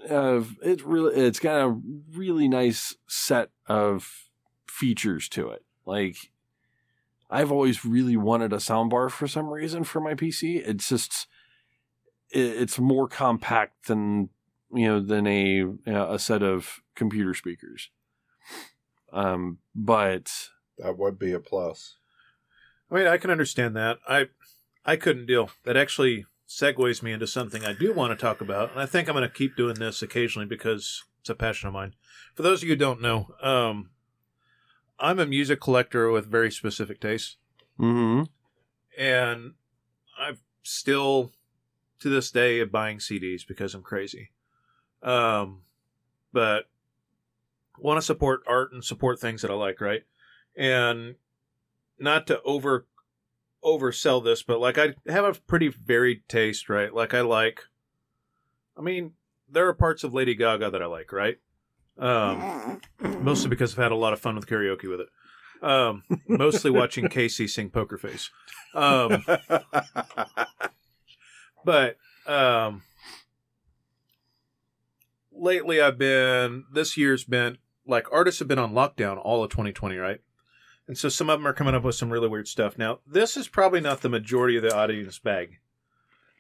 uh, 0.10 0.44
it's 0.62 0.84
really, 0.84 1.16
it's 1.16 1.40
got 1.40 1.66
a 1.66 1.80
really 2.14 2.48
nice 2.48 2.96
set 3.08 3.50
of 3.68 4.30
features 4.68 5.28
to 5.30 5.50
it. 5.50 5.64
Like, 5.86 6.32
I've 7.30 7.52
always 7.52 7.84
really 7.86 8.18
wanted 8.18 8.54
a 8.54 8.58
soundbar 8.58 9.10
for 9.10 9.28
some 9.28 9.48
reason 9.48 9.84
for 9.84 10.00
my 10.00 10.14
PC. 10.14 10.62
It's 10.68 10.88
just, 10.88 11.28
it, 12.30 12.40
it's 12.62 12.78
more 12.80 13.08
compact 13.08 13.88
than 13.88 14.30
you 14.72 14.88
know 14.88 15.00
than 15.00 15.26
a 15.26 15.64
a 15.88 16.20
set 16.20 16.44
of 16.44 16.82
computer 16.96 17.34
speakers. 17.34 17.90
Um, 19.16 19.60
but 19.74 20.50
That 20.78 20.98
would 20.98 21.18
be 21.18 21.32
a 21.32 21.40
plus. 21.40 21.96
I 22.92 22.96
mean, 22.96 23.08
I 23.08 23.18
can 23.18 23.32
understand 23.32 23.76
that. 23.76 23.98
I 24.08 24.28
I 24.86 24.98
couldn't 24.98 25.26
deal. 25.26 25.50
That 25.64 25.78
actually 25.78 26.26
segues 26.48 27.02
me 27.02 27.14
into 27.14 27.26
something 27.26 27.66
I 27.66 27.74
do 27.74 27.94
want 27.94 28.12
to 28.12 28.22
talk 28.22 28.42
about, 28.42 28.72
and 28.72 28.80
I 28.80 28.86
think 28.86 29.08
I'm 29.08 29.16
going 29.16 29.28
to 29.28 29.34
keep 29.34 29.56
doing 29.56 29.76
this 29.76 30.02
occasionally 30.02 30.46
because 30.46 31.04
it's 31.22 31.30
a 31.30 31.36
passion 31.36 31.68
of 31.68 31.74
mine. 31.74 31.96
For 32.36 32.44
those 32.44 32.62
of 32.62 32.68
you 32.68 32.76
who 32.76 32.80
don't 32.80 33.02
know, 33.02 33.34
um, 33.42 33.90
I'm 35.00 35.18
a 35.18 35.26
music 35.26 35.62
collector 35.62 36.12
with 36.12 36.30
very 36.30 36.52
specific 36.52 37.00
tastes, 37.00 37.38
mm-hmm. 37.80 38.24
and 39.02 39.54
I'm 40.20 40.38
still 40.62 41.32
to 42.00 42.10
this 42.10 42.32
day 42.32 42.62
buying 42.66 42.98
CDs 42.98 43.48
because 43.48 43.74
I'm 43.74 43.82
crazy. 43.82 44.32
Um, 45.02 45.62
but 46.34 46.66
want 47.80 47.98
to 47.98 48.02
support 48.02 48.42
art 48.48 48.72
and 48.72 48.84
support 48.84 49.20
things 49.20 49.42
that 49.42 49.52
I 49.52 49.56
like, 49.56 49.82
right? 49.82 50.04
And 50.56 51.16
not 52.00 52.28
to 52.28 52.42
over 52.44 52.88
oversell 53.64 54.24
this, 54.24 54.44
but 54.44 54.60
like 54.60 54.78
I 54.78 54.94
have 55.08 55.26
a 55.26 55.34
pretty 55.34 55.70
varied 55.70 56.28
taste, 56.30 56.70
right? 56.70 56.94
Like 56.94 57.14
I 57.14 57.22
like 57.22 57.62
I 58.78 58.82
mean, 58.82 59.14
there 59.50 59.68
are 59.68 59.74
parts 59.74 60.04
of 60.04 60.14
Lady 60.14 60.36
Gaga 60.36 60.72
that 60.72 60.82
I 60.82 60.86
like, 60.86 61.12
right? 61.12 61.38
Um 61.98 62.82
mostly 63.00 63.50
because 63.50 63.74
I've 63.74 63.84
had 63.84 63.92
a 63.92 63.96
lot 63.96 64.14
of 64.14 64.20
fun 64.20 64.36
with 64.36 64.48
karaoke 64.48 64.90
with 64.90 65.02
it. 65.02 65.10
Um 65.62 66.04
mostly 66.28 66.70
watching 66.72 67.10
Casey 67.10 67.48
sing 67.48 67.70
Poker 67.70 67.98
Face. 67.98 68.30
Um 68.74 69.26
but 71.66 71.98
um 72.28 72.84
lately 75.32 75.82
I've 75.82 75.98
been 75.98 76.66
this 76.72 76.98
year's 76.98 77.24
been 77.24 77.58
like 77.88 78.12
artists 78.12 78.40
have 78.40 78.48
been 78.48 78.60
on 78.60 78.74
lockdown 78.74 79.20
all 79.22 79.44
of 79.44 79.50
2020, 79.52 79.98
right? 79.98 80.22
And 80.88 80.98
so 80.98 81.10
some 81.10 81.30
of 81.30 81.40
them 81.40 81.48
are 81.48 81.54
coming 81.54 81.74
up 81.74 81.84
with 81.84 81.96
some 81.96 82.12
really 82.12 82.28
weird 82.28 82.48
stuff. 82.48 82.78
Now, 82.78 83.00
this 83.08 83.36
is 83.38 83.48
probably 83.48 83.82
not 83.82 84.02
the 84.02 84.10
majority 84.10 84.58
of 84.58 84.64
the 84.64 84.76
audience 84.76 85.18
bag. 85.18 85.60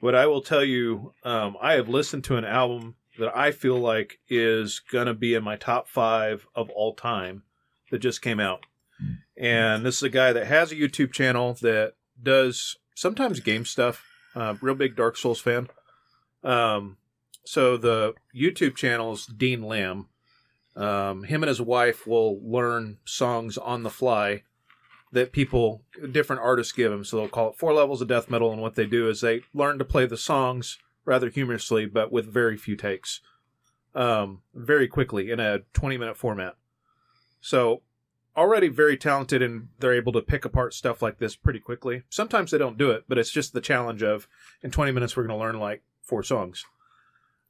But 0.01 0.13
I 0.13 0.27
will 0.27 0.41
tell 0.41 0.63
you, 0.63 1.13
um, 1.23 1.57
I 1.59 1.73
have 1.73 1.89
listened 1.89 2.23
to 2.25 2.37
an 2.37 2.45
album 2.45 2.95
that 3.17 3.35
I 3.35 3.51
feel 3.51 3.77
like 3.77 4.19
is 4.27 4.81
going 4.91 5.07
to 5.07 5.13
be 5.13 5.33
in 5.33 5.43
my 5.43 5.55
top 5.55 5.87
five 5.87 6.45
of 6.53 6.69
all 6.69 6.93
time 6.93 7.43
that 7.89 7.99
just 7.99 8.21
came 8.21 8.39
out. 8.39 8.65
And 9.37 9.85
this 9.85 9.97
is 9.97 10.03
a 10.03 10.09
guy 10.09 10.31
that 10.33 10.47
has 10.47 10.71
a 10.71 10.75
YouTube 10.75 11.11
channel 11.11 11.53
that 11.61 11.93
does 12.21 12.77
sometimes 12.93 13.39
game 13.39 13.65
stuff. 13.65 14.05
Uh, 14.35 14.55
real 14.61 14.75
big 14.75 14.95
Dark 14.95 15.17
Souls 15.17 15.39
fan. 15.39 15.69
Um, 16.43 16.97
so 17.45 17.77
the 17.77 18.13
YouTube 18.35 18.75
channel 18.75 19.13
is 19.13 19.25
Dean 19.25 19.63
Lamb. 19.63 20.07
Um, 20.75 21.23
him 21.23 21.41
and 21.41 21.47
his 21.47 21.61
wife 21.61 22.05
will 22.05 22.39
learn 22.43 22.97
songs 23.05 23.57
on 23.57 23.83
the 23.83 23.89
fly 23.89 24.43
that 25.11 25.31
people, 25.31 25.83
different 26.11 26.41
artists 26.41 26.73
give 26.73 26.91
him. 26.91 27.03
So 27.03 27.17
they'll 27.17 27.29
call 27.29 27.49
it 27.49 27.55
four 27.55 27.73
levels 27.73 28.01
of 28.01 28.07
death 28.07 28.29
metal. 28.29 28.51
And 28.51 28.61
what 28.61 28.75
they 28.75 28.85
do 28.85 29.09
is 29.09 29.21
they 29.21 29.41
learn 29.53 29.77
to 29.79 29.85
play 29.85 30.05
the 30.05 30.17
songs 30.17 30.77
rather 31.05 31.29
humorously, 31.29 31.85
but 31.85 32.11
with 32.11 32.25
very 32.31 32.57
few 32.57 32.75
takes, 32.75 33.21
um, 33.93 34.41
very 34.53 34.87
quickly 34.87 35.31
in 35.31 35.39
a 35.39 35.59
20 35.73 35.97
minute 35.97 36.17
format. 36.17 36.55
So 37.39 37.81
already 38.35 38.67
very 38.67 38.97
talented 38.97 39.41
and 39.41 39.69
they're 39.79 39.93
able 39.93 40.11
to 40.11 40.21
pick 40.21 40.43
apart 40.43 40.73
stuff 40.73 41.01
like 41.01 41.19
this 41.19 41.35
pretty 41.35 41.59
quickly. 41.59 42.03
Sometimes 42.09 42.51
they 42.51 42.57
don't 42.57 42.77
do 42.77 42.91
it, 42.91 43.05
but 43.07 43.17
it's 43.17 43.31
just 43.31 43.53
the 43.53 43.61
challenge 43.61 44.03
of 44.03 44.27
in 44.61 44.71
20 44.71 44.91
minutes 44.91 45.15
we're 45.15 45.25
going 45.25 45.37
to 45.37 45.43
learn 45.43 45.59
like 45.59 45.83
four 46.01 46.23
songs. 46.23 46.65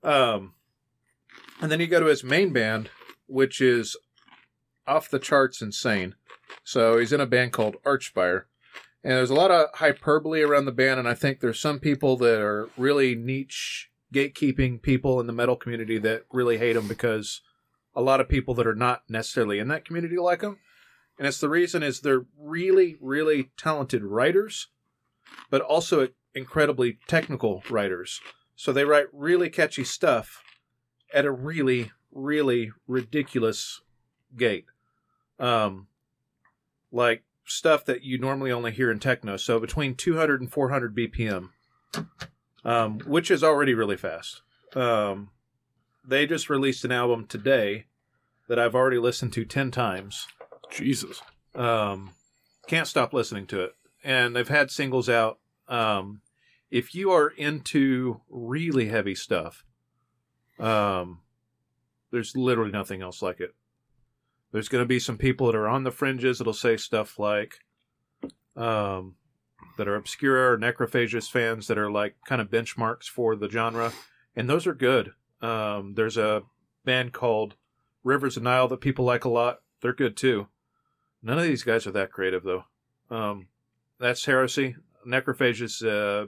Um, 0.04 0.54
and 1.62 1.72
then 1.72 1.80
you 1.80 1.88
go 1.88 2.00
to 2.00 2.06
his 2.06 2.24
main 2.24 2.54
band, 2.54 2.90
which 3.28 3.62
is 3.62 3.96
off 4.88 5.10
the 5.10 5.20
charts 5.20 5.62
insane. 5.62 6.16
So 6.64 6.98
he's 6.98 7.14
in 7.14 7.22
a 7.22 7.26
band 7.26 7.54
called 7.54 7.78
Archspire. 7.86 8.44
And 9.04 9.14
there's 9.14 9.30
a 9.30 9.36
lot 9.36 9.52
of 9.52 9.68
hyperbole 9.76 10.42
around 10.42 10.66
the 10.66 10.72
band, 10.72 11.00
and 11.00 11.08
I 11.08 11.14
think 11.14 11.40
there's 11.40 11.60
some 11.60 11.80
people 11.80 12.18
that 12.18 12.40
are 12.40 12.70
really 12.76 13.14
niche 13.14 13.92
gatekeeping 14.14 14.82
people 14.82 15.20
in 15.20 15.28
the 15.28 15.34
metal 15.34 15.56
community 15.56 16.00
that 16.00 16.24
really 16.32 16.58
hate 16.58 16.76
him 16.76 16.88
because 16.88 17.42
a 17.96 18.02
lot 18.02 18.20
of 18.20 18.30
people 18.30 18.54
that 18.56 18.68
are 18.68 18.76
not 18.76 19.04
necessarily 19.08 19.60
in 19.60 19.68
that 19.68 19.86
community 19.86 20.18
like 20.18 20.42
him. 20.42 20.58
And 21.18 21.28
it's 21.28 21.40
the 21.40 21.50
reason 21.50 21.84
is 21.84 22.00
they're 22.00 22.26
really, 22.38 22.98
really 23.00 23.52
talented 23.58 24.04
writers, 24.04 24.68
but 25.50 25.62
also 25.62 26.10
incredibly 26.34 26.98
technical 27.08 27.64
writers. 27.70 28.20
So 28.56 28.74
they 28.74 28.86
write 28.86 29.08
really 29.14 29.50
catchy 29.50 29.84
stuff 29.84 30.44
at 31.14 31.26
a 31.26 31.32
really, 31.32 31.92
really 32.16 32.72
ridiculous 32.88 33.82
gait. 34.36 34.66
Um, 35.38 35.88
like 36.92 37.24
stuff 37.46 37.86
that 37.86 38.04
you 38.04 38.18
normally 38.18 38.52
only 38.52 38.72
hear 38.72 38.90
in 38.90 39.00
techno. 39.00 39.38
So 39.38 39.60
between 39.60 39.94
200 39.94 40.42
and 40.42 40.52
400 40.52 40.96
BPM, 40.96 41.50
um, 42.64 43.00
which 43.06 43.30
is 43.30 43.44
already 43.44 43.74
really 43.74 43.98
fast. 43.98 44.42
Um, 44.76 45.30
they 46.08 46.26
just 46.26 46.50
released 46.50 46.86
an 46.86 46.92
album 46.92 47.28
today 47.28 47.86
that 48.48 48.60
I've 48.60 48.76
already 48.76 48.98
listened 48.98 49.34
to 49.34 49.46
10 49.46 49.72
times. 49.72 50.28
Jesus. 50.72 51.22
Um, 51.54 52.14
can't 52.68 52.88
stop 52.88 53.14
listening 53.14 53.48
to 53.48 53.62
it. 53.62 53.76
And 54.04 54.36
they've 54.36 54.48
had 54.48 54.72
singles 54.72 55.10
out. 55.10 55.40
Um, 55.68 56.22
if 56.70 56.94
you 56.94 57.12
are 57.12 57.30
into 57.30 58.22
really 58.30 58.88
heavy 58.88 59.16
stuff, 59.16 59.64
um, 60.60 61.22
there's 62.16 62.38
literally 62.38 62.72
nothing 62.72 63.02
else 63.02 63.22
like 63.22 63.42
it. 63.42 63.54
There's 64.54 64.70
going 64.70 64.82
to 64.82 64.88
be 64.88 65.00
some 65.00 65.18
people 65.18 65.48
that 65.48 65.56
are 65.56 65.68
on 65.68 65.84
the 65.84 65.92
fringes 65.92 66.38
that'll 66.38 66.54
say 66.54 66.78
stuff 66.78 67.20
like, 67.20 67.60
um, 68.56 69.16
that 69.78 69.90
are 69.90 69.98
Obscura 69.98 70.54
or 70.54 70.58
Necrophagist 70.58 71.30
fans 71.30 71.68
that 71.68 71.78
are 71.78 71.92
like 71.92 72.16
kind 72.26 72.40
of 72.40 72.50
benchmarks 72.50 73.10
for 73.10 73.36
the 73.36 73.50
genre, 73.50 73.92
and 74.34 74.50
those 74.50 74.66
are 74.66 74.74
good. 74.74 75.12
Um, 75.42 75.96
there's 75.96 76.16
a 76.16 76.44
band 76.86 77.12
called 77.12 77.56
Rivers 78.06 78.38
of 78.38 78.44
Nihil 78.44 78.70
that 78.70 78.80
people 78.80 79.04
like 79.04 79.26
a 79.26 79.30
lot. 79.30 79.60
They're 79.82 79.92
good 79.92 80.16
too. 80.16 80.48
None 81.22 81.38
of 81.38 81.44
these 81.44 81.64
guys 81.64 81.86
are 81.86 81.92
that 81.92 82.14
creative 82.14 82.44
though. 82.44 82.64
Um, 83.12 83.48
that's 84.00 84.24
Heresy. 84.24 84.78
Necrophagist, 85.06 85.86
uh, 85.86 86.28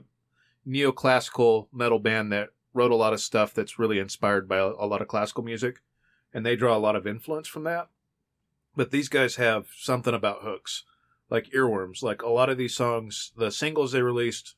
neoclassical 0.68 1.68
metal 1.72 1.98
band 1.98 2.30
that 2.32 2.50
wrote 2.78 2.92
a 2.92 2.96
lot 2.96 3.12
of 3.12 3.20
stuff 3.20 3.52
that's 3.52 3.78
really 3.78 3.98
inspired 3.98 4.48
by 4.48 4.58
a, 4.58 4.66
a 4.66 4.86
lot 4.86 5.02
of 5.02 5.08
classical 5.08 5.42
music, 5.42 5.80
and 6.32 6.46
they 6.46 6.54
draw 6.54 6.76
a 6.76 6.78
lot 6.78 6.94
of 6.94 7.08
influence 7.08 7.48
from 7.48 7.64
that. 7.64 7.88
But 8.76 8.92
these 8.92 9.08
guys 9.08 9.34
have 9.34 9.66
something 9.76 10.14
about 10.14 10.42
hooks, 10.42 10.84
like 11.28 11.50
earworms. 11.50 12.04
Like 12.04 12.22
a 12.22 12.28
lot 12.28 12.48
of 12.48 12.56
these 12.56 12.76
songs, 12.76 13.32
the 13.36 13.50
singles 13.50 13.90
they 13.90 14.02
released 14.02 14.54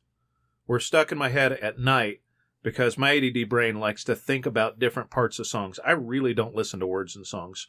were 0.67 0.79
stuck 0.79 1.11
in 1.11 1.17
my 1.17 1.31
head 1.31 1.53
at 1.53 1.79
night 1.79 2.21
because 2.63 2.99
my 2.99 3.17
ADD 3.17 3.49
brain 3.49 3.81
likes 3.81 4.05
to 4.05 4.15
think 4.15 4.45
about 4.45 4.79
different 4.79 5.11
parts 5.11 5.39
of 5.39 5.47
songs. 5.47 5.81
I 5.83 5.93
really 5.93 6.35
don't 6.35 6.55
listen 6.55 6.79
to 6.81 6.87
words 6.87 7.17
in 7.17 7.25
songs. 7.25 7.67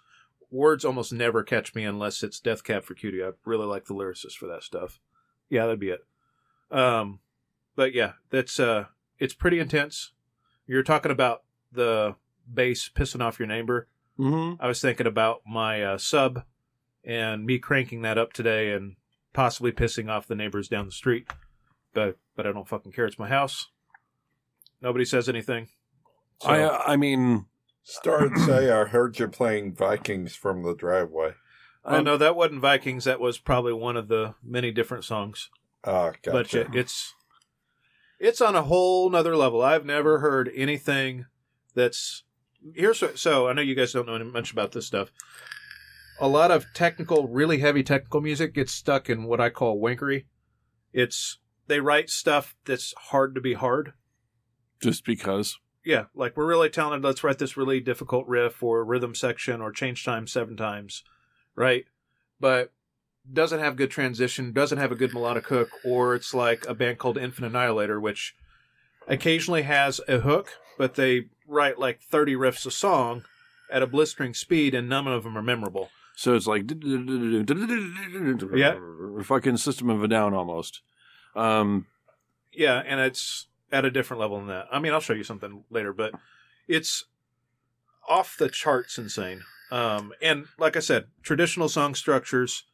Words 0.49 0.83
almost 0.83 1.13
never 1.13 1.43
catch 1.43 1.73
me 1.73 1.85
unless 1.85 2.23
it's 2.23 2.41
Death 2.41 2.65
Cab 2.65 2.83
for 2.83 2.93
Cutie. 2.93 3.23
I 3.23 3.31
really 3.45 3.65
like 3.65 3.85
the 3.85 3.93
lyricist 3.93 4.33
for 4.33 4.47
that 4.47 4.63
stuff. 4.63 4.99
Yeah, 5.49 5.61
that'd 5.61 5.79
be 5.79 5.91
it. 5.91 6.05
Um, 6.69 7.19
but 7.77 7.93
yeah, 7.93 8.13
that's 8.29 8.59
uh, 8.59 8.85
it's 9.17 9.33
pretty 9.33 9.59
intense. 9.59 10.11
You're 10.67 10.83
talking 10.83 11.11
about 11.11 11.43
the 11.71 12.15
bass 12.51 12.89
pissing 12.93 13.21
off 13.21 13.39
your 13.39 13.47
neighbor. 13.47 13.87
Mm-hmm. 14.19 14.61
I 14.61 14.67
was 14.67 14.81
thinking 14.81 15.07
about 15.07 15.41
my 15.47 15.83
uh, 15.83 15.97
sub 15.97 16.43
and 17.03 17.45
me 17.45 17.57
cranking 17.59 18.01
that 18.03 18.17
up 18.17 18.33
today 18.33 18.71
and 18.73 18.95
possibly 19.33 19.71
pissing 19.71 20.09
off 20.09 20.27
the 20.27 20.35
neighbors 20.35 20.67
down 20.67 20.85
the 20.85 20.91
street. 20.91 21.27
But 21.93 22.17
but 22.35 22.45
I 22.47 22.51
don't 22.51 22.67
fucking 22.67 22.91
care. 22.91 23.05
It's 23.05 23.19
my 23.19 23.27
house. 23.29 23.69
Nobody 24.81 25.05
says 25.05 25.27
anything. 25.29 25.67
So, 26.41 26.49
I 26.49 26.93
I 26.93 26.95
mean, 26.97 27.45
Started 27.83 28.37
say 28.39 28.71
I 28.71 28.85
heard 28.85 29.17
you 29.19 29.27
playing 29.27 29.73
Vikings 29.73 30.35
from 30.35 30.63
the 30.63 30.75
driveway. 30.75 31.33
oh 31.83 31.95
I'm- 31.95 32.03
no, 32.03 32.17
that 32.17 32.35
wasn't 32.35 32.61
Vikings. 32.61 33.05
That 33.05 33.19
was 33.19 33.37
probably 33.39 33.73
one 33.73 33.97
of 33.97 34.07
the 34.07 34.35
many 34.43 34.71
different 34.71 35.03
songs. 35.03 35.49
Ah, 35.83 36.11
But 36.23 36.31
gotcha. 36.31 36.69
yeah, 36.71 36.79
it's 36.79 37.15
it's 38.21 38.39
on 38.39 38.55
a 38.55 38.61
whole 38.61 39.09
nother 39.09 39.35
level. 39.35 39.61
I've 39.61 39.85
never 39.85 40.19
heard 40.19 40.51
anything 40.55 41.25
that's 41.73 42.23
here's 42.75 43.01
what, 43.01 43.17
so 43.17 43.49
I 43.49 43.53
know 43.53 43.63
you 43.63 43.73
guys 43.75 43.91
don't 43.91 44.05
know 44.05 44.23
much 44.23 44.51
about 44.51 44.71
this 44.71 44.85
stuff. 44.85 45.11
A 46.19 46.27
lot 46.27 46.51
of 46.51 46.67
technical, 46.75 47.27
really 47.27 47.57
heavy 47.57 47.81
technical 47.81 48.21
music 48.21 48.53
gets 48.53 48.71
stuck 48.71 49.09
in 49.09 49.23
what 49.23 49.41
I 49.41 49.49
call 49.49 49.81
wankery. 49.81 50.25
It's 50.93 51.39
they 51.65 51.79
write 51.79 52.11
stuff 52.11 52.55
that's 52.65 52.93
hard 52.97 53.33
to 53.33 53.41
be 53.41 53.55
hard. 53.55 53.93
just 54.79 55.03
because. 55.03 55.57
Yeah, 55.83 56.05
like 56.13 56.37
we're 56.37 56.45
really 56.45 56.69
talented. 56.69 57.03
Let's 57.03 57.23
write 57.23 57.39
this 57.39 57.57
really 57.57 57.79
difficult 57.79 58.27
riff 58.27 58.61
or 58.61 58.85
rhythm 58.85 59.15
section 59.15 59.61
or 59.61 59.71
change 59.71 60.05
time 60.05 60.27
seven 60.27 60.55
times, 60.55 61.03
right? 61.55 61.85
But 62.39 62.71
doesn't 63.33 63.59
have 63.59 63.75
good 63.75 63.91
transition, 63.91 64.51
doesn't 64.51 64.77
have 64.77 64.91
a 64.91 64.95
good 64.95 65.13
melodic 65.13 65.47
hook, 65.47 65.69
or 65.83 66.15
it's 66.15 66.33
like 66.33 66.65
a 66.67 66.73
band 66.73 66.97
called 66.97 67.17
Infinite 67.17 67.47
Annihilator, 67.47 67.99
which 67.99 68.35
occasionally 69.07 69.63
has 69.63 69.99
a 70.07 70.19
hook, 70.19 70.53
but 70.77 70.95
they 70.95 71.27
write 71.47 71.79
like 71.79 72.01
30 72.01 72.35
riffs 72.35 72.65
a 72.65 72.71
song 72.71 73.23
at 73.71 73.81
a 73.81 73.87
blistering 73.87 74.33
speed, 74.33 74.73
and 74.73 74.89
none 74.89 75.07
of 75.07 75.23
them 75.23 75.37
are 75.37 75.41
memorable. 75.43 75.89
So 76.15 76.35
it's 76.35 76.47
like 76.47 76.63
Yeah. 78.53 78.75
fucking 79.23 79.57
System 79.57 79.89
of 79.89 80.03
a 80.03 80.07
Down 80.07 80.33
almost. 80.33 80.81
Um, 81.35 81.87
Yeah, 82.51 82.83
and 82.85 82.99
it's 82.99 83.47
at 83.71 83.85
a 83.85 83.91
different 83.91 84.19
level 84.19 84.37
than 84.37 84.47
that. 84.47 84.67
I 84.71 84.79
mean, 84.79 84.93
I'll 84.93 84.99
show 84.99 85.13
you 85.13 85.23
something 85.23 85.63
later, 85.69 85.93
but 85.93 86.13
it's 86.67 87.05
off 88.07 88.35
the 88.37 88.49
charts 88.49 88.97
insane. 88.97 89.43
Um, 89.71 90.11
and 90.21 90.47
like 90.59 90.75
I 90.75 90.79
said, 90.79 91.05
traditional 91.23 91.69
song 91.69 91.95
structures 91.95 92.65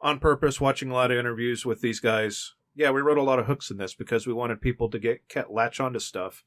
on 0.00 0.18
purpose, 0.18 0.60
watching 0.60 0.90
a 0.90 0.94
lot 0.94 1.10
of 1.10 1.18
interviews 1.18 1.66
with 1.66 1.80
these 1.80 2.00
guys. 2.00 2.54
Yeah, 2.74 2.90
we 2.90 3.00
wrote 3.00 3.18
a 3.18 3.22
lot 3.22 3.38
of 3.38 3.46
hooks 3.46 3.70
in 3.70 3.76
this 3.76 3.94
because 3.94 4.26
we 4.26 4.32
wanted 4.32 4.60
people 4.60 4.88
to 4.90 4.98
get, 4.98 5.28
get 5.28 5.52
latch 5.52 5.80
onto 5.80 5.98
stuff. 5.98 6.44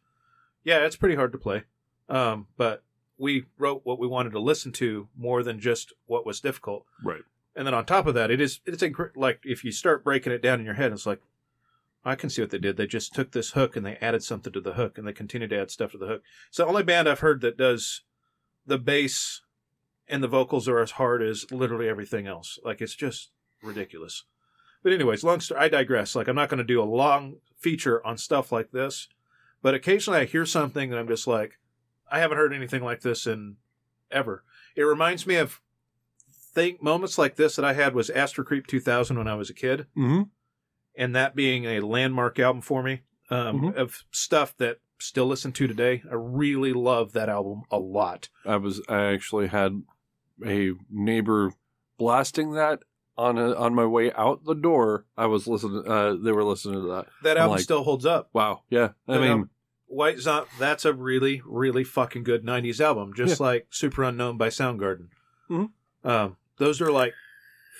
Yeah, 0.63 0.85
it's 0.85 0.95
pretty 0.95 1.15
hard 1.15 1.31
to 1.33 1.37
play. 1.37 1.63
Um, 2.09 2.47
but 2.57 2.83
we 3.17 3.45
wrote 3.57 3.81
what 3.83 3.99
we 3.99 4.07
wanted 4.07 4.31
to 4.31 4.39
listen 4.39 4.71
to 4.73 5.07
more 5.17 5.43
than 5.43 5.59
just 5.59 5.93
what 6.05 6.25
was 6.25 6.39
difficult. 6.39 6.85
right. 7.03 7.21
And 7.55 7.67
then 7.67 7.75
on 7.75 7.85
top 7.85 8.07
of 8.07 8.15
that, 8.15 8.31
it 8.31 8.41
is 8.41 8.61
it's 8.65 8.81
incre- 8.81 9.15
like 9.15 9.41
if 9.43 9.63
you 9.63 9.71
start 9.71 10.03
breaking 10.03 10.33
it 10.33 10.41
down 10.41 10.59
in 10.59 10.65
your 10.65 10.73
head, 10.73 10.91
it's 10.91 11.05
like 11.05 11.21
I 12.03 12.15
can 12.15 12.31
see 12.31 12.41
what 12.41 12.49
they 12.49 12.57
did. 12.57 12.77
They 12.77 12.87
just 12.87 13.13
took 13.13 13.31
this 13.31 13.51
hook 13.51 13.75
and 13.75 13.85
they 13.85 13.95
added 13.97 14.23
something 14.23 14.51
to 14.53 14.59
the 14.59 14.73
hook, 14.73 14.97
and 14.97 15.07
they 15.07 15.13
continue 15.13 15.47
to 15.47 15.61
add 15.61 15.69
stuff 15.69 15.91
to 15.91 15.99
the 15.99 16.07
hook. 16.07 16.23
It's 16.47 16.57
the 16.57 16.65
only 16.65 16.81
band 16.81 17.07
I've 17.07 17.19
heard 17.19 17.41
that 17.41 17.55
does 17.55 18.01
the 18.65 18.79
bass 18.79 19.41
and 20.07 20.23
the 20.23 20.27
vocals 20.27 20.67
are 20.67 20.79
as 20.79 20.91
hard 20.91 21.21
as 21.21 21.51
literally 21.51 21.87
everything 21.87 22.27
else. 22.27 22.59
Like 22.63 22.81
it's 22.81 22.95
just 22.95 23.29
ridiculous. 23.63 24.23
But 24.83 24.93
anyways, 24.93 25.23
long 25.23 25.39
story. 25.39 25.61
I 25.61 25.69
digress. 25.69 26.15
Like 26.15 26.27
I'm 26.27 26.35
not 26.35 26.49
going 26.49 26.57
to 26.59 26.63
do 26.63 26.81
a 26.81 26.83
long 26.83 27.37
feature 27.57 28.05
on 28.05 28.17
stuff 28.17 28.51
like 28.51 28.71
this, 28.71 29.07
but 29.61 29.73
occasionally 29.73 30.19
I 30.19 30.25
hear 30.25 30.45
something 30.45 30.91
and 30.91 30.99
I'm 30.99 31.07
just 31.07 31.25
like, 31.27 31.57
I 32.11 32.19
haven't 32.19 32.37
heard 32.37 32.53
anything 32.53 32.83
like 32.83 33.01
this 33.01 33.25
in 33.25 33.55
ever. 34.11 34.43
It 34.75 34.83
reminds 34.83 35.25
me 35.25 35.35
of 35.35 35.61
think 36.53 36.83
moments 36.83 37.17
like 37.17 37.35
this 37.37 37.55
that 37.55 37.65
I 37.65 37.73
had 37.73 37.95
was 37.95 38.09
Astro 38.09 38.43
Creep 38.43 38.67
2000 38.67 39.17
when 39.17 39.27
I 39.27 39.35
was 39.35 39.49
a 39.49 39.53
kid, 39.53 39.87
Mm-hmm. 39.97 40.23
and 40.95 41.15
that 41.15 41.35
being 41.35 41.65
a 41.65 41.79
landmark 41.79 42.37
album 42.39 42.61
for 42.61 42.83
me 42.83 43.01
um, 43.29 43.61
Mhm. 43.61 43.75
of 43.75 44.03
stuff 44.11 44.55
that 44.57 44.77
still 44.99 45.25
listen 45.25 45.51
to 45.53 45.65
today. 45.67 46.03
I 46.11 46.13
really 46.15 46.73
love 46.73 47.13
that 47.13 47.29
album 47.29 47.63
a 47.71 47.79
lot. 47.79 48.29
I 48.45 48.57
was 48.57 48.81
I 48.87 49.05
actually 49.13 49.47
had 49.47 49.81
a 50.45 50.73
neighbor 50.91 51.53
blasting 51.97 52.51
that 52.51 52.83
on 53.17 53.37
a, 53.37 53.53
on 53.53 53.75
my 53.75 53.85
way 53.85 54.11
out 54.13 54.43
the 54.45 54.55
door. 54.55 55.05
I 55.17 55.25
was 55.27 55.47
listening. 55.47 55.83
Uh, 55.87 56.15
they 56.15 56.31
were 56.31 56.43
listening 56.43 56.81
to 56.81 56.87
that. 56.89 57.05
That 57.23 57.37
I'm 57.37 57.43
album 57.43 57.51
like- 57.55 57.61
still 57.63 57.83
holds 57.83 58.05
up. 58.05 58.29
Wow. 58.33 58.63
Yeah. 58.69 58.89
I 59.07 59.13
That 59.13 59.19
mean, 59.21 59.29
album- 59.31 59.49
White 59.87 60.19
Zombie, 60.19 60.49
that's 60.57 60.85
a 60.85 60.93
really, 60.93 61.41
really 61.45 61.83
fucking 61.83 62.23
good 62.23 62.43
90s 62.43 62.79
album, 62.79 63.13
just 63.15 63.39
like 63.39 63.67
Superunknown 63.71 64.37
by 64.39 64.47
Soundgarden. 64.49 65.09
Mhm. 65.49 65.69
Um, 66.03 66.37
those 66.57 66.81
are 66.81 66.91
like 66.91 67.13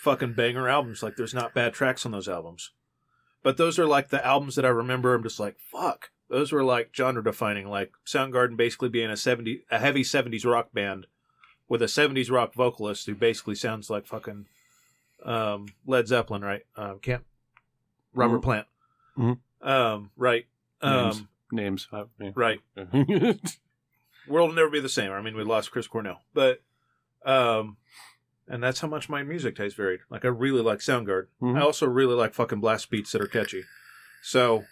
fucking 0.02 0.34
banger 0.34 0.70
albums. 0.70 1.02
Like, 1.02 1.16
there's 1.16 1.34
not 1.34 1.54
bad 1.56 1.74
tracks 1.74 2.06
on 2.06 2.12
those 2.12 2.28
albums. 2.30 2.72
But 3.42 3.58
those 3.58 3.80
are 3.80 3.88
like 3.88 4.10
the 4.10 4.24
albums 4.26 4.56
that 4.56 4.66
I 4.66 4.70
remember. 4.70 5.14
I'm 5.16 5.24
just 5.24 5.40
like, 5.40 5.58
fuck. 5.60 6.12
Those 6.30 6.52
were 6.52 6.64
like 6.64 6.92
genre 6.96 7.24
defining, 7.24 7.68
like 7.68 7.92
Soundgarden 8.06 8.58
basically 8.58 8.90
being 8.90 9.10
a 9.10 9.18
70, 9.18 9.64
a 9.72 9.80
heavy 9.80 10.04
70s 10.04 10.46
rock 10.46 10.72
band 10.74 11.08
with 11.68 11.82
a 11.82 11.86
70s 11.88 12.30
rock 12.32 12.54
vocalist 12.54 13.06
who 13.08 13.16
basically 13.16 13.56
sounds 13.56 13.90
like 13.90 14.06
fucking 14.08 14.46
um, 15.24 15.68
Led 15.86 16.08
Zeppelin, 16.08 16.42
right? 16.42 16.62
Um, 16.76 17.00
can't 17.00 17.24
Robert 18.14 18.40
Mhm. 18.40 18.44
Plant. 18.44 18.68
Mhm. 19.18 19.40
Um, 19.62 20.12
right. 20.16 20.46
Names. 20.84 21.20
Um, 21.20 21.30
names. 21.52 21.88
Uh, 21.92 22.06
yeah. 22.20 22.32
right. 22.36 22.60
world 24.28 24.50
will 24.50 24.56
never 24.56 24.70
be 24.70 24.80
the 24.80 24.90
same. 24.90 25.12
I 25.12 25.22
mean, 25.22 25.36
we 25.36 25.44
lost 25.44 25.72
Chris 25.72 25.88
Cornell, 25.88 26.22
but 26.34 26.62
um, 27.26 27.78
and 28.48 28.62
that's 28.62 28.82
how 28.82 28.88
much 28.88 29.08
my 29.10 29.24
music 29.24 29.56
taste 29.56 29.78
varied. 29.78 30.02
Like 30.10 30.26
I 30.26 30.30
really 30.30 30.62
like 30.62 30.80
Soundgarden. 30.80 31.28
Mhm. 31.42 31.58
I 31.58 31.62
also 31.62 31.88
really 31.88 32.16
like 32.16 32.34
fucking 32.34 32.60
blast 32.60 32.90
beats 32.90 33.12
that 33.14 33.22
are 33.22 33.28
catchy. 33.28 33.64
So, 34.22 34.66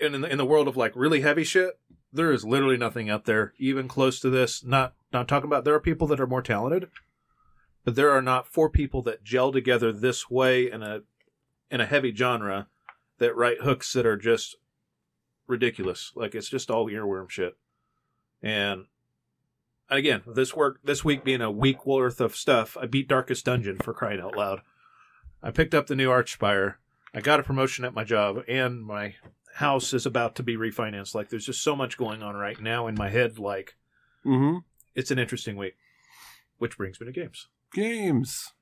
in 0.00 0.14
in 0.14 0.20
the, 0.22 0.28
in 0.30 0.38
the 0.38 0.44
world 0.44 0.68
of 0.68 0.76
like 0.76 0.92
really 0.96 1.20
heavy 1.20 1.44
shit, 1.44 1.78
there 2.12 2.32
is 2.32 2.44
literally 2.44 2.76
nothing 2.76 3.08
out 3.08 3.24
there 3.24 3.52
even 3.58 3.86
close 3.88 4.18
to 4.20 4.30
this. 4.30 4.64
Not 4.64 4.94
not 5.12 5.28
talking 5.28 5.48
about 5.48 5.64
there 5.64 5.74
are 5.74 5.80
people 5.80 6.06
that 6.08 6.20
are 6.20 6.26
more 6.26 6.42
talented, 6.42 6.88
but 7.84 7.94
there 7.94 8.10
are 8.10 8.22
not 8.22 8.46
four 8.46 8.68
people 8.68 9.02
that 9.02 9.24
gel 9.24 9.52
together 9.52 9.92
this 9.92 10.30
way 10.30 10.70
in 10.70 10.82
a 10.82 11.02
in 11.70 11.80
a 11.80 11.86
heavy 11.86 12.14
genre 12.14 12.68
that 13.18 13.36
write 13.36 13.60
hooks 13.62 13.92
that 13.92 14.06
are 14.06 14.16
just 14.16 14.56
ridiculous. 15.46 16.12
Like 16.14 16.34
it's 16.34 16.48
just 16.48 16.70
all 16.70 16.86
earworm 16.86 17.30
shit. 17.30 17.56
And 18.42 18.86
again, 19.88 20.22
this 20.26 20.54
work 20.54 20.80
this 20.82 21.04
week 21.04 21.24
being 21.24 21.42
a 21.42 21.50
week 21.50 21.86
worth 21.86 22.20
of 22.20 22.36
stuff, 22.36 22.76
I 22.80 22.86
beat 22.86 23.08
Darkest 23.08 23.44
Dungeon 23.44 23.78
for 23.78 23.92
crying 23.92 24.20
out 24.20 24.36
loud. 24.36 24.60
I 25.42 25.50
picked 25.50 25.74
up 25.74 25.86
the 25.86 25.96
new 25.96 26.08
Archspire. 26.08 26.76
I 27.14 27.20
got 27.20 27.40
a 27.40 27.44
promotion 27.44 27.84
at 27.84 27.94
my 27.94 28.04
job, 28.04 28.44
and 28.46 28.84
my 28.84 29.16
house 29.54 29.92
is 29.92 30.06
about 30.06 30.36
to 30.36 30.42
be 30.42 30.56
refinanced. 30.56 31.14
Like 31.14 31.28
there's 31.28 31.46
just 31.46 31.62
so 31.62 31.74
much 31.74 31.96
going 31.96 32.22
on 32.22 32.36
right 32.36 32.60
now 32.60 32.86
in 32.86 32.94
my 32.94 33.08
head. 33.08 33.38
Like 33.38 33.76
mm-hmm. 34.24 34.58
it's 34.94 35.10
an 35.10 35.18
interesting 35.18 35.56
week. 35.56 35.74
Which 36.58 36.76
brings 36.76 37.00
me 37.00 37.06
to 37.06 37.12
games. 37.12 37.48
Games. 37.72 38.52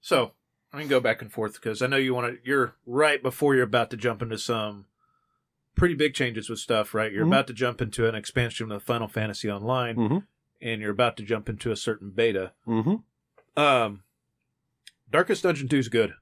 So 0.00 0.32
I 0.72 0.80
can 0.80 0.88
go 0.88 1.00
back 1.00 1.20
and 1.22 1.32
forth 1.32 1.54
because 1.54 1.82
I 1.82 1.86
know 1.86 1.96
you 1.96 2.14
want 2.14 2.34
to. 2.34 2.48
You're 2.48 2.74
right 2.86 3.22
before 3.22 3.54
you're 3.54 3.64
about 3.64 3.90
to 3.90 3.96
jump 3.96 4.22
into 4.22 4.38
some 4.38 4.86
pretty 5.74 5.94
big 5.94 6.14
changes 6.14 6.48
with 6.48 6.58
stuff, 6.58 6.94
right? 6.94 7.12
You're 7.12 7.24
Mhm. 7.24 7.28
about 7.28 7.46
to 7.48 7.52
jump 7.52 7.82
into 7.82 8.08
an 8.08 8.14
expansion 8.14 8.72
of 8.72 8.82
Final 8.82 9.08
Fantasy 9.08 9.50
Online, 9.50 9.96
Mhm. 9.96 10.26
and 10.62 10.80
you're 10.80 10.90
about 10.90 11.16
to 11.18 11.22
jump 11.22 11.48
into 11.48 11.70
a 11.70 11.76
certain 11.76 12.10
beta. 12.10 12.52
Mm-hmm. 12.66 13.60
Um, 13.60 14.02
Darkest 15.10 15.42
Dungeon 15.42 15.68
Two 15.68 15.76
is 15.78 15.88
good, 15.88 16.14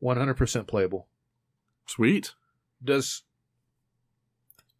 100% 0.00 0.66
playable. 0.68 1.06
Sweet. 1.86 2.34
Does 2.82 3.22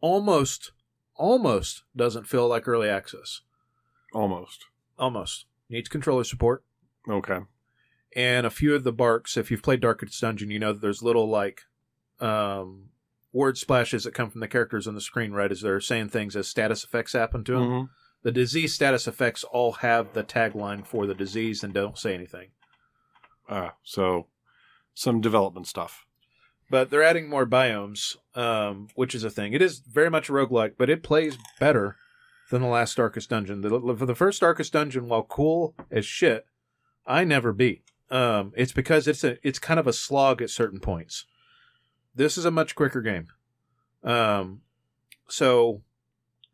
almost, 0.01 0.72
almost 1.14 1.82
doesn't 1.97 2.24
feel 2.24 2.49
like 2.49 2.66
early 2.68 2.89
access. 2.89 3.43
Almost. 4.12 4.66
Almost 4.99 5.47
needs 5.68 5.89
controller 5.89 6.24
support. 6.24 6.64
Okay. 7.09 7.41
and 8.17 8.47
a 8.47 8.51
few 8.51 8.75
of 8.75 8.85
the 8.85 8.93
barks 8.93 9.37
if 9.37 9.51
you've 9.51 9.63
played 9.63 9.81
darkest 9.81 10.21
dungeon 10.21 10.51
you 10.51 10.59
know 10.59 10.73
that 10.73 10.81
there's 10.83 11.03
little 11.03 11.29
like 11.29 11.63
um 12.21 12.91
word 13.33 13.57
splashes 13.59 14.05
that 14.05 14.15
come 14.15 14.31
from 14.31 14.41
the 14.41 14.49
characters 14.49 14.87
on 14.87 14.95
the 14.95 15.01
screen 15.01 15.33
right 15.33 15.53
as 15.53 15.61
they're 15.61 15.81
saying 15.81 16.09
things 16.09 16.35
as 16.37 16.49
status 16.49 16.85
effects 16.85 17.13
happen 17.13 17.45
to 17.45 17.53
them 17.53 17.63
Mhm. 17.63 17.89
the 18.23 18.33
disease 18.33 18.75
status 18.75 19.07
effects 19.07 19.45
all 19.45 19.73
have 19.73 20.13
the 20.15 20.25
tagline 20.25 20.85
for 20.87 21.07
the 21.07 21.15
disease 21.15 21.63
and 21.63 21.73
don't 21.75 21.99
say 21.99 22.15
anything 22.15 22.49
Ah, 23.49 23.75
so 23.83 24.27
some 24.95 25.21
development 25.21 25.67
stuff. 25.67 26.05
but 26.71 26.91
they're 26.91 27.03
adding 27.03 27.29
more 27.31 27.47
biomes 27.47 28.17
um 28.35 28.89
which 28.95 29.15
is 29.15 29.25
a 29.25 29.31
thing 29.31 29.53
it 29.55 29.63
is 29.63 29.79
very 29.81 30.11
much 30.11 30.29
a 30.29 30.33
roguelike 30.33 30.75
but 30.77 30.91
it 30.91 31.03
plays 31.03 31.39
better 31.61 31.97
than 32.51 32.61
the 32.63 32.69
last 32.69 32.97
darkest 32.97 33.31
dungeon 33.31 33.61
the, 33.63 33.69
for 33.97 34.07
the 34.07 34.15
first 34.15 34.41
darkest 34.41 34.73
dungeon 34.73 35.09
while 35.09 35.23
cool 35.23 35.75
as 35.91 36.05
shit 36.05 36.47
i 37.09 37.25
never 37.25 37.53
beat 37.53 37.83
um 38.11 38.53
it's 38.57 38.73
because 38.73 39.09
it's 39.09 39.25
a 39.25 39.37
it's 39.47 39.59
kind 39.59 39.81
of 39.81 39.87
a 39.87 39.93
slog 39.93 40.41
at 40.41 40.51
certain 40.51 40.79
points 40.79 41.27
this 42.15 42.39
is 42.39 42.45
a 42.45 42.51
much 42.51 42.75
quicker 42.75 43.01
game 43.01 43.29
um 44.05 44.61
so 45.29 45.83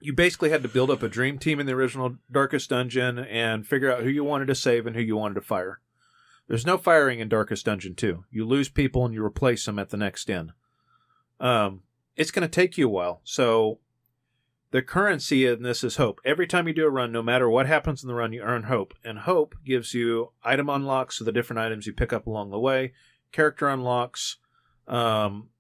you 0.00 0.12
basically 0.12 0.50
had 0.50 0.62
to 0.62 0.68
build 0.68 0.90
up 0.90 1.02
a 1.02 1.08
dream 1.08 1.38
team 1.38 1.60
in 1.60 1.66
the 1.66 1.72
original 1.72 2.16
darkest 2.30 2.70
dungeon 2.70 3.18
and 3.18 3.66
figure 3.66 3.92
out 3.92 4.02
who 4.02 4.08
you 4.08 4.24
wanted 4.24 4.46
to 4.46 4.54
save 4.54 4.86
and 4.86 4.96
who 4.96 5.02
you 5.02 5.16
wanted 5.16 5.34
to 5.34 5.40
fire 5.40 5.80
there's 6.48 6.66
no 6.66 6.76
firing 6.76 7.20
inn 7.20 7.28
Darkest 7.28 7.64
Dungeon 7.64 7.94
2. 7.94 8.24
You 8.30 8.46
lose 8.46 8.68
people 8.68 9.04
and 9.04 9.14
you 9.14 9.24
replace 9.24 9.64
them 9.64 9.78
at 9.78 9.90
the 9.90 9.96
next 9.96 10.28
in. 10.28 10.52
Um, 11.40 11.82
it's 12.16 12.30
going 12.30 12.46
to 12.46 12.48
take 12.48 12.76
you 12.76 12.86
a 12.86 12.90
while. 12.90 13.20
So 13.24 13.78
the 14.74 14.82
currency 14.82 15.46
in 15.46 15.62
this 15.62 15.84
is 15.84 15.98
hope. 15.98 16.20
Every 16.24 16.48
time 16.48 16.66
you 16.66 16.74
do 16.74 16.84
a 16.84 16.90
run, 16.90 17.12
no 17.12 17.22
matter 17.22 17.48
what 17.48 17.68
happens 17.68 18.02
in 18.02 18.08
the 18.08 18.14
run, 18.14 18.32
you 18.32 18.42
earn 18.42 18.64
hope. 18.64 18.92
And 19.04 19.20
hope 19.20 19.54
gives 19.64 19.94
you 19.94 20.32
item 20.42 20.68
unlocks, 20.68 21.16
so 21.16 21.24
the 21.24 21.30
different 21.30 21.60
items 21.60 21.86
you 21.86 21.92
pick 21.92 22.12
up 22.12 22.26
along 22.26 22.50
the 22.50 22.58
way, 22.58 22.92
character 23.30 23.68
unlocks, 23.68 24.38
um, 24.88 25.50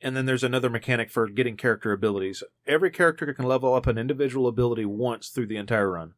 and 0.00 0.16
then 0.16 0.24
there's 0.24 0.42
another 0.42 0.70
mechanic 0.70 1.10
for 1.10 1.28
getting 1.28 1.58
character 1.58 1.92
abilities. 1.92 2.42
Every 2.66 2.90
character 2.90 3.34
can 3.34 3.44
level 3.44 3.74
up 3.74 3.86
an 3.86 3.98
individual 3.98 4.46
ability 4.46 4.86
once 4.86 5.28
through 5.28 5.48
the 5.48 5.58
entire 5.58 5.90
run. 5.90 6.14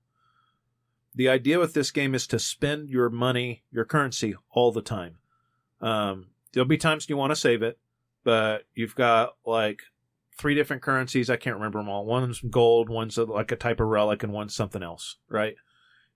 The 1.16 1.28
idea 1.28 1.59
with 1.59 1.74
this 1.74 1.91
game 1.91 2.14
is 2.14 2.28
to 2.28 2.39
spend 2.39 2.91
your 2.91 3.11
money, 3.11 3.64
your 3.72 3.87
currency, 3.87 4.37
all 4.53 4.70
the 4.70 4.83
time. 4.83 5.16
Um, 5.80 6.28
there'll 6.53 6.68
be 6.68 6.78
times 6.78 7.09
you 7.09 7.16
want 7.16 7.33
to 7.33 7.37
save 7.37 7.61
it, 7.61 7.76
but 8.22 8.66
you've 8.72 8.95
got 8.95 9.35
like 9.45 9.83
three 10.43 10.57
different 10.57 10.82
currencies. 10.82 11.30
I 11.30 11.36
can't 11.36 11.55
remember 11.55 11.78
them 11.78 11.88
all. 11.88 12.05
One's 12.05 12.40
gold, 12.40 12.90
one's 12.90 13.16
like 13.16 13.53
a 13.53 13.57
type 13.57 13.78
of 13.78 13.86
relic, 13.86 14.24
and 14.24 14.32
one's 14.32 14.55
something 14.55 14.82
else, 14.82 15.18
right? 15.28 15.55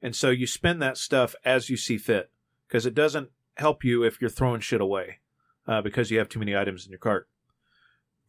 And 0.03 0.17
so 0.17 0.31
you 0.31 0.49
spend 0.49 0.83
that 0.83 0.99
stuff 0.99 1.37
as 1.45 1.71
you 1.71 1.77
see 1.77 1.97
fit 1.97 2.33
because 2.67 2.87
it 2.87 2.95
doesn't 2.95 3.31
help 3.55 3.85
you 3.85 4.03
if 4.03 4.21
you're 4.21 4.29
throwing 4.29 4.61
shit 4.61 4.81
away 4.81 5.21
uh, 5.69 5.81
because 5.81 6.11
you 6.11 6.19
have 6.19 6.29
too 6.29 6.41
many 6.41 6.57
items 6.57 6.85
in 6.85 6.91
your 6.91 6.99
cart. 6.99 7.29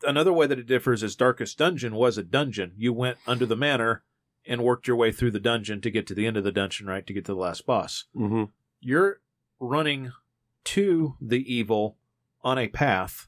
Another 0.04 0.32
way 0.32 0.46
that 0.46 0.60
it 0.60 0.68
differs 0.68 1.02
is 1.02 1.16
Darkest 1.16 1.58
Dungeon 1.58 1.96
was 1.96 2.16
a 2.16 2.24
dungeon. 2.24 2.74
You 2.78 2.94
went 2.94 3.18
under 3.26 3.48
the 3.48 3.56
manor 3.56 4.04
and 4.46 4.64
worked 4.64 4.88
your 4.88 4.98
way 4.98 5.12
through 5.12 5.32
the 5.32 5.40
dungeon 5.40 5.82
to 5.82 5.90
get 5.90 6.06
to 6.08 6.14
the 6.14 6.28
end 6.28 6.38
of 6.38 6.44
the 6.44 6.52
dungeon, 6.52 6.86
right? 6.86 7.08
To 7.08 7.14
get 7.14 7.26
to 7.26 7.34
the 7.34 7.40
last 7.40 7.66
boss. 7.66 8.06
Mm-hmm. 8.16 8.44
You're 8.80 9.20
running 9.60 10.12
to 10.66 11.16
the 11.20 11.42
evil 11.52 11.98
on 12.44 12.60
a 12.60 12.68
path. 12.68 13.28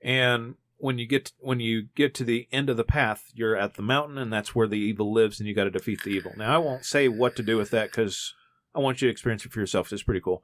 And 0.00 0.54
when 0.80 0.98
you 0.98 1.06
get 1.06 1.32
when 1.38 1.60
you 1.60 1.88
get 1.94 2.14
to 2.14 2.24
the 2.24 2.48
end 2.50 2.70
of 2.70 2.76
the 2.76 2.84
path, 2.84 3.30
you're 3.34 3.56
at 3.56 3.74
the 3.74 3.82
mountain 3.82 4.18
and 4.18 4.32
that's 4.32 4.54
where 4.54 4.68
the 4.68 4.78
evil 4.78 5.12
lives 5.12 5.38
and 5.38 5.48
you 5.48 5.54
got 5.54 5.64
to 5.64 5.70
defeat 5.70 6.02
the 6.02 6.10
evil. 6.10 6.32
Now 6.36 6.54
I 6.54 6.58
won't 6.58 6.84
say 6.84 7.08
what 7.08 7.36
to 7.36 7.42
do 7.42 7.56
with 7.56 7.70
that 7.70 7.92
cuz 7.92 8.34
I 8.74 8.78
want 8.78 9.00
you 9.00 9.08
to 9.08 9.12
experience 9.12 9.44
it 9.44 9.52
for 9.52 9.60
yourself. 9.60 9.92
It's 9.92 10.02
pretty 10.02 10.20
cool. 10.20 10.42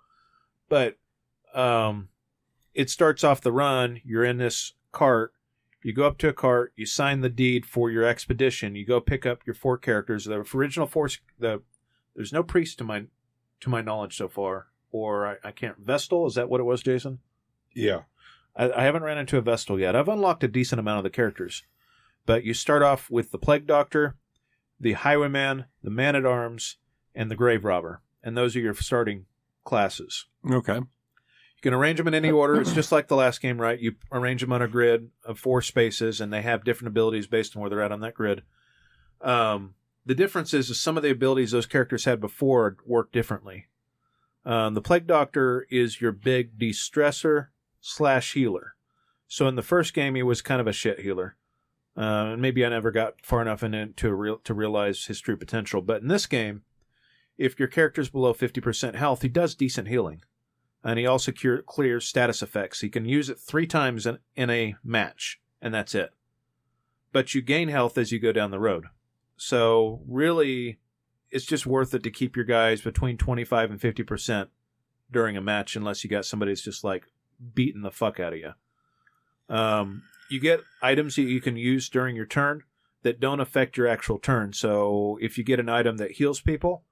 But 0.69 0.99
um 1.55 2.09
it 2.75 2.91
starts 2.91 3.25
off 3.25 3.41
the 3.41 3.53
run, 3.53 4.01
you're 4.05 4.25
in 4.25 4.37
this 4.37 4.75
cart 4.93 5.33
you 5.87 5.93
go 5.93 6.05
up 6.05 6.19
to 6.19 6.29
a 6.29 6.33
cart, 6.33 6.73
you 6.75 6.85
sign 6.85 7.21
the 7.21 7.29
deed 7.29 7.65
for 7.65 7.93
your 7.93 8.03
expedition. 8.03 8.75
You 8.75 8.85
go 8.85 9.01
pick 9.01 9.25
up 9.25 9.47
your 9.47 9.55
four 9.55 9.79
characters. 9.79 10.25
The 10.25 10.45
original 10.53 10.89
four, 10.89 11.09
the 11.39 11.63
there's 12.17 12.33
no 12.33 12.43
priest 12.43 12.79
to 12.79 12.85
my 12.85 13.05
to 13.61 13.71
my 13.71 13.83
knowledge 13.83 14.17
so 14.17 14.27
far, 14.27 14.67
or 14.91 15.29
I, 15.29 15.37
I 15.45 15.51
can't. 15.53 15.79
Vestal 15.79 16.27
is 16.27 16.35
that 16.35 16.49
what 16.49 16.61
it 16.61 16.65
was, 16.65 16.83
Jason? 16.83 17.21
Yeah. 17.73 18.01
I, 18.57 18.71
I 18.71 18.85
haven't 18.85 19.03
ran 19.03 19.19
into 19.19 19.39
a 19.39 19.43
Vestal 19.43 19.79
yet. 19.79 19.95
I've 19.95 20.09
unlocked 20.09 20.45
a 20.45 20.49
decent 20.49 20.81
amount 20.81 20.99
of 20.99 21.05
the 21.05 21.11
characters, 21.11 21.63
but 22.25 22.45
you 22.45 22.55
start 22.55 22.83
off 22.83 23.11
with 23.11 23.31
the 23.31 23.39
Plague 23.39 23.67
Doctor, 23.67 24.17
the 24.81 24.95
Highwayman, 24.95 25.67
the 25.83 25.91
Man 25.91 26.17
at 26.17 26.27
Arms, 26.27 26.79
and 27.15 27.31
the 27.31 27.37
Grave 27.37 27.65
Robber, 27.65 28.03
and 28.23 28.37
those 28.37 28.57
are 28.57 28.61
your 28.61 28.75
starting 28.75 29.27
classes. 29.65 30.27
Okay. 30.51 30.77
You 30.77 31.63
can 31.63 31.75
arrange 31.75 31.99
them 31.99 32.09
in 32.09 32.15
any 32.15 32.31
order. 32.33 32.61
It's 32.61 32.73
just 32.73 32.93
like 32.93 33.09
the 33.09 33.17
last 33.17 33.41
game, 33.41 33.61
right? 33.61 33.79
You 33.79 33.95
arrange 34.13 34.41
them 34.41 34.53
on 34.53 34.63
a 34.63 34.69
grid 34.69 35.11
of 35.25 35.39
four 35.39 35.63
spaces, 35.63 36.21
and 36.21 36.33
they 36.33 36.43
have 36.43 36.65
different 36.65 36.89
abilities 36.89 37.27
based 37.27 37.57
on 37.57 37.61
where 37.61 37.71
they're 37.71 37.83
at 37.83 37.93
on 37.93 38.01
that 38.01 38.15
grid. 38.15 38.43
Um, 39.21 39.75
the 40.05 40.15
difference 40.15 40.55
is, 40.55 40.71
is 40.71 40.79
some 40.79 40.97
of 40.97 41.03
the 41.03 41.11
abilities 41.11 41.51
those 41.51 41.67
characters 41.67 42.05
had 42.05 42.21
before 42.21 42.77
work 42.87 43.11
differently. 43.13 43.67
Um, 44.45 44.75
the 44.75 44.81
Plague 44.81 45.09
Doctor 45.09 45.67
is 45.71 46.01
your 46.01 46.13
big 46.13 46.57
de-stressor 46.57 47.49
slash 47.87 48.33
healer. 48.33 48.75
So 49.29 49.47
in 49.47 49.55
the 49.55 49.63
first 49.63 49.95
game, 49.95 50.17
he 50.17 50.23
was 50.23 50.43
kind 50.43 50.61
of 50.61 50.67
a 50.67 50.73
shit 50.73 51.01
healer. 51.01 51.37
Uh, 51.97 52.33
and 52.33 52.43
maybe 52.43 52.67
I 52.67 52.69
never 52.69 52.91
got 52.91 53.15
far 53.23 53.41
enough 53.41 53.63
in 53.63 53.75
it 53.75 53.97
to 53.99 54.13
real, 54.13 54.39
to 54.39 54.53
realize 54.53 55.07
his 55.07 55.21
true 55.21 55.37
potential. 55.37 55.81
But 55.81 56.03
in 56.03 56.09
this 56.09 56.27
game, 56.27 56.63
if 57.39 57.59
your 57.59 57.69
character's 57.69 58.11
below 58.11 58.35
50% 58.35 58.97
health, 58.97 59.23
he 59.23 59.29
does 59.29 59.55
decent 59.55 59.89
healing. 59.89 60.23
And 60.83 60.99
he 60.99 61.07
also 61.07 61.33
cure, 61.33 61.63
clears 61.63 62.07
status 62.07 62.43
effects. 62.43 62.81
He 62.81 62.89
can 62.89 63.05
use 63.05 63.31
it 63.31 63.39
three 63.39 63.67
times 63.67 64.05
in, 64.05 64.19
in 64.35 64.51
a 64.51 64.75
match, 64.85 65.41
and 65.63 65.73
that's 65.73 65.95
it. 65.95 66.11
But 67.13 67.35
you 67.35 67.41
gain 67.41 67.69
health 67.69 67.97
as 67.97 68.13
you 68.13 68.19
go 68.19 68.33
down 68.33 68.51
the 68.51 68.61
road. 68.61 68.87
So 69.37 70.03
really, 70.07 70.79
it's 71.31 71.47
just 71.47 71.67
worth 71.67 71.95
it 71.95 72.03
to 72.03 72.11
keep 72.11 72.37
your 72.37 72.45
guys 72.45 72.81
between 72.81 73.17
25 73.17 73.71
and 73.71 73.81
50% 73.81 74.49
during 75.11 75.37
a 75.37 75.41
match, 75.41 75.77
unless 75.77 76.05
you 76.05 76.11
got 76.11 76.25
somebody 76.25 76.53
that's 76.53 76.63
just 76.63 76.85
like 76.85 77.05
beating 77.55 77.83
the 77.83 77.91
fuck 77.91 78.21
out 78.21 78.33
of 78.33 78.39
you. 78.39 78.53
Um, 79.49 80.03
you 80.31 80.41
get 80.41 80.61
items 80.83 81.17
that 81.17 81.23
you 81.23 81.41
can 81.41 81.57
use 81.57 81.89
during 81.89 82.17
your 82.17 82.27
turn 82.27 82.63
that 83.03 83.21
don't 83.21 83.41
affect 83.41 83.77
your 83.77 83.87
actual 83.87 84.19
turn. 84.19 84.53
So 84.53 85.19
if 85.21 85.39
you 85.39 85.45
get 85.45 85.61
an 85.61 85.69
item 85.69 85.99
that 85.99 86.13
heals 86.13 86.41
people 86.41 86.83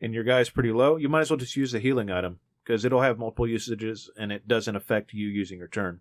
and 0.00 0.14
your 0.14 0.24
guy's 0.24 0.50
pretty 0.50 0.72
low, 0.72 0.96
you 0.96 1.08
might 1.08 1.22
as 1.22 1.30
well 1.30 1.36
just 1.36 1.56
use 1.56 1.72
the 1.72 1.80
healing 1.80 2.10
item 2.10 2.38
because 2.62 2.84
it'll 2.84 3.02
have 3.02 3.18
multiple 3.18 3.48
usages 3.48 4.10
and 4.16 4.30
it 4.30 4.46
doesn't 4.46 4.76
affect 4.76 5.12
you 5.12 5.26
using 5.26 5.58
your 5.58 5.68
turn. 5.68 6.00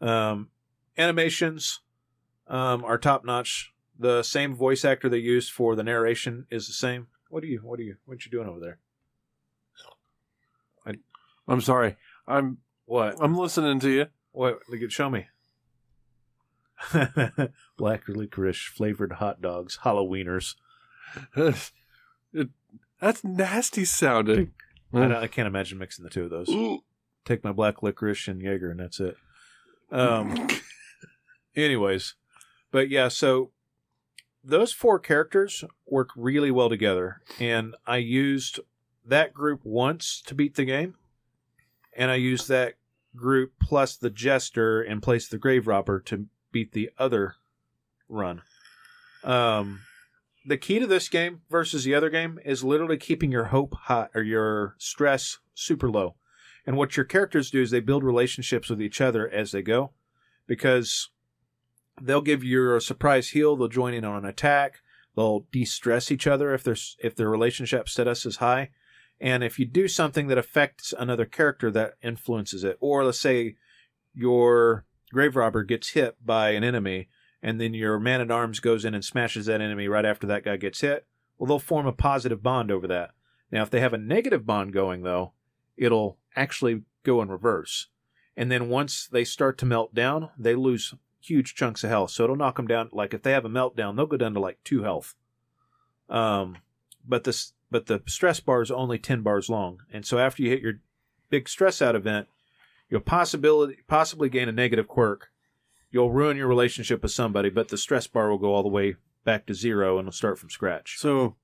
Um, 0.00 0.48
animations 0.96 1.80
um, 2.48 2.84
are 2.84 2.98
top 2.98 3.24
notch. 3.24 3.72
The 3.98 4.22
same 4.22 4.54
voice 4.54 4.84
actor 4.84 5.08
they 5.08 5.18
used 5.18 5.52
for 5.52 5.76
the 5.76 5.84
narration 5.84 6.46
is 6.50 6.66
the 6.66 6.72
same. 6.72 7.08
What 7.28 7.44
are 7.44 7.46
you? 7.46 7.60
What 7.62 7.78
are 7.78 7.84
you? 7.84 7.96
What 8.06 8.14
are 8.14 8.20
you 8.24 8.30
doing 8.30 8.48
over 8.48 8.58
there? 8.58 8.78
I'm 11.48 11.60
sorry. 11.60 11.96
I'm 12.26 12.58
What? 12.84 13.16
I'm 13.20 13.36
listening 13.36 13.80
to 13.80 13.90
you. 13.90 14.06
What? 14.32 14.60
Look 14.68 14.82
at 14.82 14.92
show 14.92 15.10
me. 15.10 15.26
Black 17.76 18.08
licorice 18.08 18.62
flavored 18.74 19.14
hot 19.14 19.40
dogs, 19.40 19.80
Halloweeners. 19.84 20.54
That's 23.00 23.24
nasty 23.24 23.84
sounding. 23.84 24.52
I, 24.94 25.22
I 25.22 25.26
can't 25.26 25.46
imagine 25.48 25.78
mixing 25.78 26.04
the 26.04 26.10
two 26.10 26.24
of 26.24 26.30
those. 26.30 26.48
Take 27.24 27.44
my 27.44 27.52
black 27.52 27.82
licorice 27.82 28.28
and 28.28 28.40
Jaeger, 28.40 28.70
and 28.70 28.80
that's 28.80 29.00
it. 29.00 29.16
Um. 29.90 30.48
anyways, 31.56 32.14
but 32.70 32.88
yeah, 32.88 33.08
so 33.08 33.50
those 34.42 34.72
four 34.72 34.98
characters 34.98 35.64
work 35.86 36.10
really 36.16 36.50
well 36.50 36.68
together, 36.68 37.20
and 37.38 37.74
I 37.86 37.98
used 37.98 38.60
that 39.04 39.34
group 39.34 39.60
once 39.64 40.22
to 40.26 40.34
beat 40.34 40.54
the 40.56 40.64
game, 40.64 40.94
and 41.96 42.10
I 42.10 42.16
used 42.16 42.48
that 42.48 42.74
group 43.14 43.52
plus 43.60 43.96
the 43.96 44.10
jester 44.10 44.80
and 44.82 45.02
place 45.02 45.28
the 45.28 45.38
grave 45.38 45.66
robber 45.66 46.00
to 46.00 46.26
beat 46.50 46.72
the 46.72 46.90
other 46.98 47.34
run. 48.08 48.42
Um, 49.24 49.80
the 50.44 50.56
key 50.56 50.78
to 50.78 50.86
this 50.86 51.08
game 51.08 51.42
versus 51.50 51.84
the 51.84 51.94
other 51.94 52.10
game 52.10 52.38
is 52.44 52.64
literally 52.64 52.96
keeping 52.96 53.30
your 53.30 53.44
hope 53.44 53.74
high 53.74 54.08
or 54.14 54.22
your 54.22 54.74
stress 54.78 55.38
super 55.54 55.90
low. 55.90 56.16
And 56.66 56.76
what 56.76 56.96
your 56.96 57.04
characters 57.04 57.50
do 57.50 57.60
is 57.60 57.70
they 57.70 57.80
build 57.80 58.04
relationships 58.04 58.70
with 58.70 58.80
each 58.80 59.00
other 59.00 59.28
as 59.28 59.52
they 59.52 59.62
go, 59.62 59.92
because 60.46 61.10
they'll 62.00 62.20
give 62.20 62.44
you 62.44 62.74
a 62.74 62.80
surprise 62.80 63.30
heal. 63.30 63.56
They'll 63.56 63.68
join 63.68 63.94
in 63.94 64.04
on 64.04 64.16
an 64.16 64.24
attack. 64.24 64.80
They'll 65.16 65.46
de-stress 65.52 66.10
each 66.10 66.26
other 66.26 66.54
if 66.54 66.64
their 66.64 66.76
if 66.98 67.14
their 67.14 67.28
relationship 67.28 67.88
status 67.88 68.24
is 68.24 68.36
high. 68.36 68.70
And 69.22 69.44
if 69.44 69.56
you 69.56 69.66
do 69.66 69.86
something 69.86 70.26
that 70.26 70.36
affects 70.36 70.92
another 70.98 71.24
character, 71.24 71.70
that 71.70 71.94
influences 72.02 72.64
it. 72.64 72.76
Or 72.80 73.04
let's 73.04 73.20
say 73.20 73.54
your 74.12 74.84
grave 75.12 75.36
robber 75.36 75.62
gets 75.62 75.90
hit 75.90 76.16
by 76.26 76.50
an 76.50 76.64
enemy, 76.64 77.08
and 77.40 77.60
then 77.60 77.72
your 77.72 78.00
man 78.00 78.20
at 78.20 78.32
arms 78.32 78.58
goes 78.58 78.84
in 78.84 78.94
and 78.94 79.04
smashes 79.04 79.46
that 79.46 79.60
enemy 79.60 79.86
right 79.86 80.04
after 80.04 80.26
that 80.26 80.44
guy 80.44 80.56
gets 80.56 80.80
hit. 80.80 81.06
Well, 81.38 81.46
they'll 81.46 81.60
form 81.60 81.86
a 81.86 81.92
positive 81.92 82.42
bond 82.42 82.72
over 82.72 82.88
that. 82.88 83.12
Now, 83.52 83.62
if 83.62 83.70
they 83.70 83.78
have 83.78 83.92
a 83.92 83.98
negative 83.98 84.44
bond 84.44 84.72
going, 84.72 85.04
though, 85.04 85.34
it'll 85.76 86.18
actually 86.34 86.82
go 87.04 87.22
in 87.22 87.28
reverse. 87.28 87.86
And 88.36 88.50
then 88.50 88.68
once 88.68 89.06
they 89.06 89.22
start 89.22 89.56
to 89.58 89.66
melt 89.66 89.94
down, 89.94 90.30
they 90.36 90.56
lose 90.56 90.94
huge 91.20 91.54
chunks 91.54 91.84
of 91.84 91.90
health. 91.90 92.10
So 92.10 92.24
it'll 92.24 92.34
knock 92.34 92.56
them 92.56 92.66
down. 92.66 92.88
Like 92.90 93.14
if 93.14 93.22
they 93.22 93.30
have 93.30 93.44
a 93.44 93.48
meltdown, 93.48 93.94
they'll 93.94 94.06
go 94.06 94.16
down 94.16 94.34
to 94.34 94.40
like 94.40 94.58
two 94.64 94.82
health. 94.82 95.14
Um, 96.08 96.56
but 97.06 97.22
this 97.22 97.52
but 97.72 97.86
the 97.86 98.02
stress 98.06 98.38
bar 98.38 98.62
is 98.62 98.70
only 98.70 98.98
ten 98.98 99.22
bars 99.22 99.48
long, 99.48 99.80
and 99.92 100.06
so 100.06 100.18
after 100.18 100.42
you 100.42 100.50
hit 100.50 100.62
your 100.62 100.74
big 101.30 101.48
stress 101.48 101.82
out 101.82 101.96
event, 101.96 102.28
you'll 102.88 103.00
possibility 103.00 103.78
possibly 103.88 104.28
gain 104.28 104.48
a 104.48 104.52
negative 104.52 104.86
quirk. 104.86 105.30
You'll 105.90 106.12
ruin 106.12 106.36
your 106.36 106.46
relationship 106.46 107.02
with 107.02 107.10
somebody, 107.10 107.50
but 107.50 107.68
the 107.68 107.76
stress 107.76 108.06
bar 108.06 108.30
will 108.30 108.38
go 108.38 108.54
all 108.54 108.62
the 108.62 108.68
way 108.68 108.96
back 109.24 109.46
to 109.46 109.54
zero 109.54 109.98
and 109.98 110.06
it'll 110.06 110.16
start 110.16 110.38
from 110.38 110.50
scratch. 110.50 110.96
So, 110.98 111.36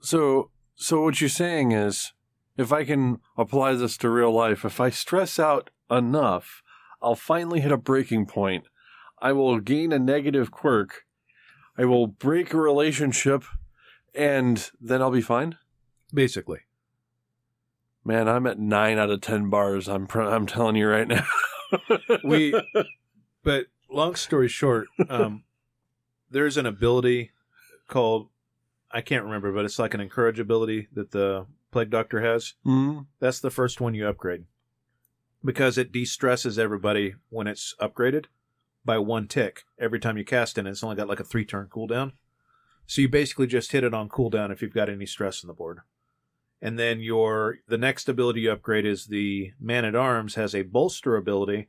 so, 0.00 0.50
so 0.74 1.02
what 1.02 1.20
you're 1.20 1.30
saying 1.30 1.72
is, 1.72 2.12
if 2.56 2.72
I 2.72 2.84
can 2.84 3.20
apply 3.36 3.74
this 3.74 3.96
to 3.98 4.10
real 4.10 4.32
life, 4.32 4.64
if 4.64 4.80
I 4.80 4.90
stress 4.90 5.38
out 5.38 5.70
enough, 5.90 6.62
I'll 7.00 7.14
finally 7.14 7.60
hit 7.60 7.72
a 7.72 7.76
breaking 7.76 8.26
point. 8.26 8.64
I 9.20 9.32
will 9.32 9.60
gain 9.60 9.92
a 9.92 9.98
negative 9.98 10.50
quirk. 10.50 11.04
I 11.78 11.84
will 11.84 12.06
break 12.06 12.52
a 12.52 12.58
relationship, 12.58 13.44
and 14.14 14.70
then 14.80 15.00
I'll 15.02 15.10
be 15.10 15.20
fine. 15.22 15.56
Basically, 16.14 16.60
Man, 18.04 18.28
I'm 18.28 18.46
at 18.46 18.58
nine 18.58 18.98
out 18.98 19.10
of 19.10 19.20
ten 19.20 19.48
bars. 19.48 19.88
I'm 19.88 20.06
pr- 20.06 20.22
I'm 20.22 20.46
telling 20.46 20.76
you 20.76 20.88
right 20.88 21.06
now. 21.08 21.24
We- 22.24 22.52
but 23.42 23.66
long 23.90 24.14
story 24.14 24.48
short, 24.48 24.88
um, 25.08 25.44
there's 26.30 26.56
an 26.56 26.66
ability 26.66 27.30
called 27.88 28.28
I 28.90 29.00
can't 29.00 29.24
remember, 29.24 29.52
but 29.52 29.64
it's 29.64 29.78
like 29.78 29.94
an 29.94 30.00
encourage 30.00 30.38
ability 30.38 30.88
that 30.92 31.12
the 31.12 31.46
plague 31.70 31.88
doctor 31.90 32.20
has. 32.20 32.54
Mhm. 32.66 33.06
That's 33.20 33.40
the 33.40 33.50
first 33.50 33.80
one 33.80 33.94
you 33.94 34.06
upgrade 34.06 34.44
because 35.42 35.78
it 35.78 35.90
de-stresses 35.92 36.58
everybody 36.58 37.14
when 37.30 37.46
it's 37.46 37.74
upgraded 37.80 38.26
by 38.84 38.98
one 38.98 39.28
tick 39.28 39.62
every 39.78 39.98
time 39.98 40.18
you 40.18 40.24
cast 40.24 40.58
it. 40.58 40.66
It's 40.66 40.84
only 40.84 40.96
got 40.96 41.08
like 41.08 41.20
a 41.20 41.24
three 41.24 41.46
turn 41.46 41.68
cooldown, 41.68 42.12
so 42.86 43.00
you 43.00 43.08
basically 43.08 43.46
just 43.46 43.72
hit 43.72 43.84
it 43.84 43.94
on 43.94 44.08
cooldown 44.08 44.52
if 44.52 44.62
you've 44.62 44.74
got 44.74 44.88
any 44.88 45.06
stress 45.06 45.42
on 45.42 45.48
the 45.48 45.54
board. 45.54 45.80
And 46.60 46.78
then 46.78 47.00
your 47.00 47.58
the 47.66 47.78
next 47.78 48.08
ability 48.08 48.42
you 48.42 48.52
upgrade 48.52 48.86
is 48.86 49.06
the 49.06 49.52
man 49.60 49.84
at 49.84 49.96
arms 49.96 50.36
has 50.36 50.54
a 50.54 50.62
bolster 50.62 51.16
ability, 51.16 51.68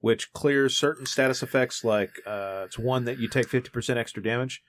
which 0.00 0.32
clears 0.32 0.76
certain 0.76 1.06
status 1.06 1.42
effects. 1.42 1.82
Like 1.82 2.20
uh, 2.26 2.62
it's 2.66 2.78
one 2.78 3.04
that 3.04 3.18
you 3.18 3.28
take 3.28 3.48
fifty 3.48 3.70
percent 3.70 3.98
extra 3.98 4.22
damage, 4.22 4.62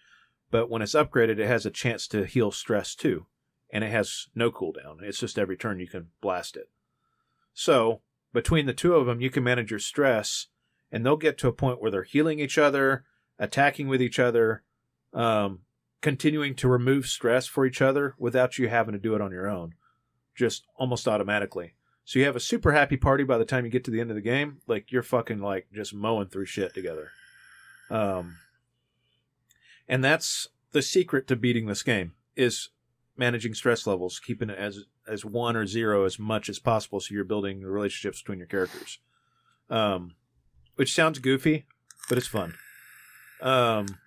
but 0.49 0.69
when 0.69 0.81
it's 0.81 0.95
upgraded, 0.95 1.37
it 1.37 1.47
has 1.47 1.65
a 1.65 1.71
chance 1.71 2.07
to 2.07 2.25
heal 2.25 2.51
stress 2.51 2.95
too 2.95 3.27
and 3.71 3.83
it 3.83 3.91
has 3.91 4.27
no 4.35 4.51
cooldown. 4.51 5.01
It's 5.01 5.19
just 5.19 5.37
every 5.37 5.57
turn 5.57 5.79
you 5.79 5.87
can 5.87 6.07
blast 6.21 6.57
it. 6.57 6.69
So 7.53 8.01
between 8.33 8.65
the 8.65 8.73
two 8.73 8.95
of 8.95 9.05
them, 9.05 9.21
you 9.21 9.29
can 9.29 9.43
manage 9.43 9.69
your 9.69 9.79
stress, 9.79 10.47
and 10.91 11.05
they'll 11.05 11.17
get 11.17 11.37
to 11.39 11.47
a 11.47 11.53
point 11.53 11.81
where 11.81 11.91
they're 11.91 12.03
healing 12.03 12.39
each 12.39 12.57
other, 12.57 13.05
attacking 13.37 13.87
with 13.87 14.01
each 14.01 14.19
other, 14.19 14.63
um, 15.13 15.59
continuing 16.01 16.55
to 16.55 16.67
remove 16.67 17.07
stress 17.07 17.47
for 17.47 17.65
each 17.65 17.81
other 17.81 18.15
without 18.17 18.57
you 18.57 18.69
having 18.69 18.93
to 18.93 18.99
do 18.99 19.15
it 19.15 19.21
on 19.21 19.31
your 19.31 19.47
own, 19.47 19.75
just 20.35 20.65
almost 20.77 21.07
automatically. 21.07 21.73
So 22.05 22.19
you 22.19 22.25
have 22.25 22.35
a 22.35 22.39
super 22.39 22.71
happy 22.71 22.97
party 22.97 23.23
by 23.23 23.37
the 23.37 23.45
time 23.45 23.65
you 23.65 23.71
get 23.71 23.83
to 23.85 23.91
the 23.91 24.01
end 24.01 24.09
of 24.09 24.15
the 24.15 24.21
game. 24.21 24.61
Like 24.67 24.91
you're 24.91 25.03
fucking 25.03 25.39
like 25.39 25.67
just 25.73 25.93
mowing 25.93 26.27
through 26.27 26.45
shit 26.45 26.73
together. 26.73 27.11
Um, 27.89 28.37
and 29.87 30.03
that's 30.03 30.47
the 30.71 30.81
secret 30.81 31.27
to 31.27 31.35
beating 31.35 31.67
this 31.67 31.83
game 31.83 32.13
is 32.35 32.69
managing 33.17 33.53
stress 33.53 33.85
levels, 33.85 34.19
keeping 34.19 34.49
it 34.49 34.57
as 34.57 34.85
as 35.07 35.25
one 35.25 35.55
or 35.55 35.65
zero 35.65 36.05
as 36.05 36.19
much 36.19 36.49
as 36.49 36.59
possible, 36.59 36.99
so 36.99 37.13
you're 37.13 37.23
building 37.23 37.61
the 37.61 37.67
relationships 37.67 38.21
between 38.21 38.37
your 38.37 38.47
characters. 38.47 38.99
Um, 39.69 40.15
which 40.75 40.93
sounds 40.93 41.19
goofy, 41.19 41.65
but 42.07 42.17
it's 42.17 42.27
fun. 42.27 42.55
Um, 43.41 43.97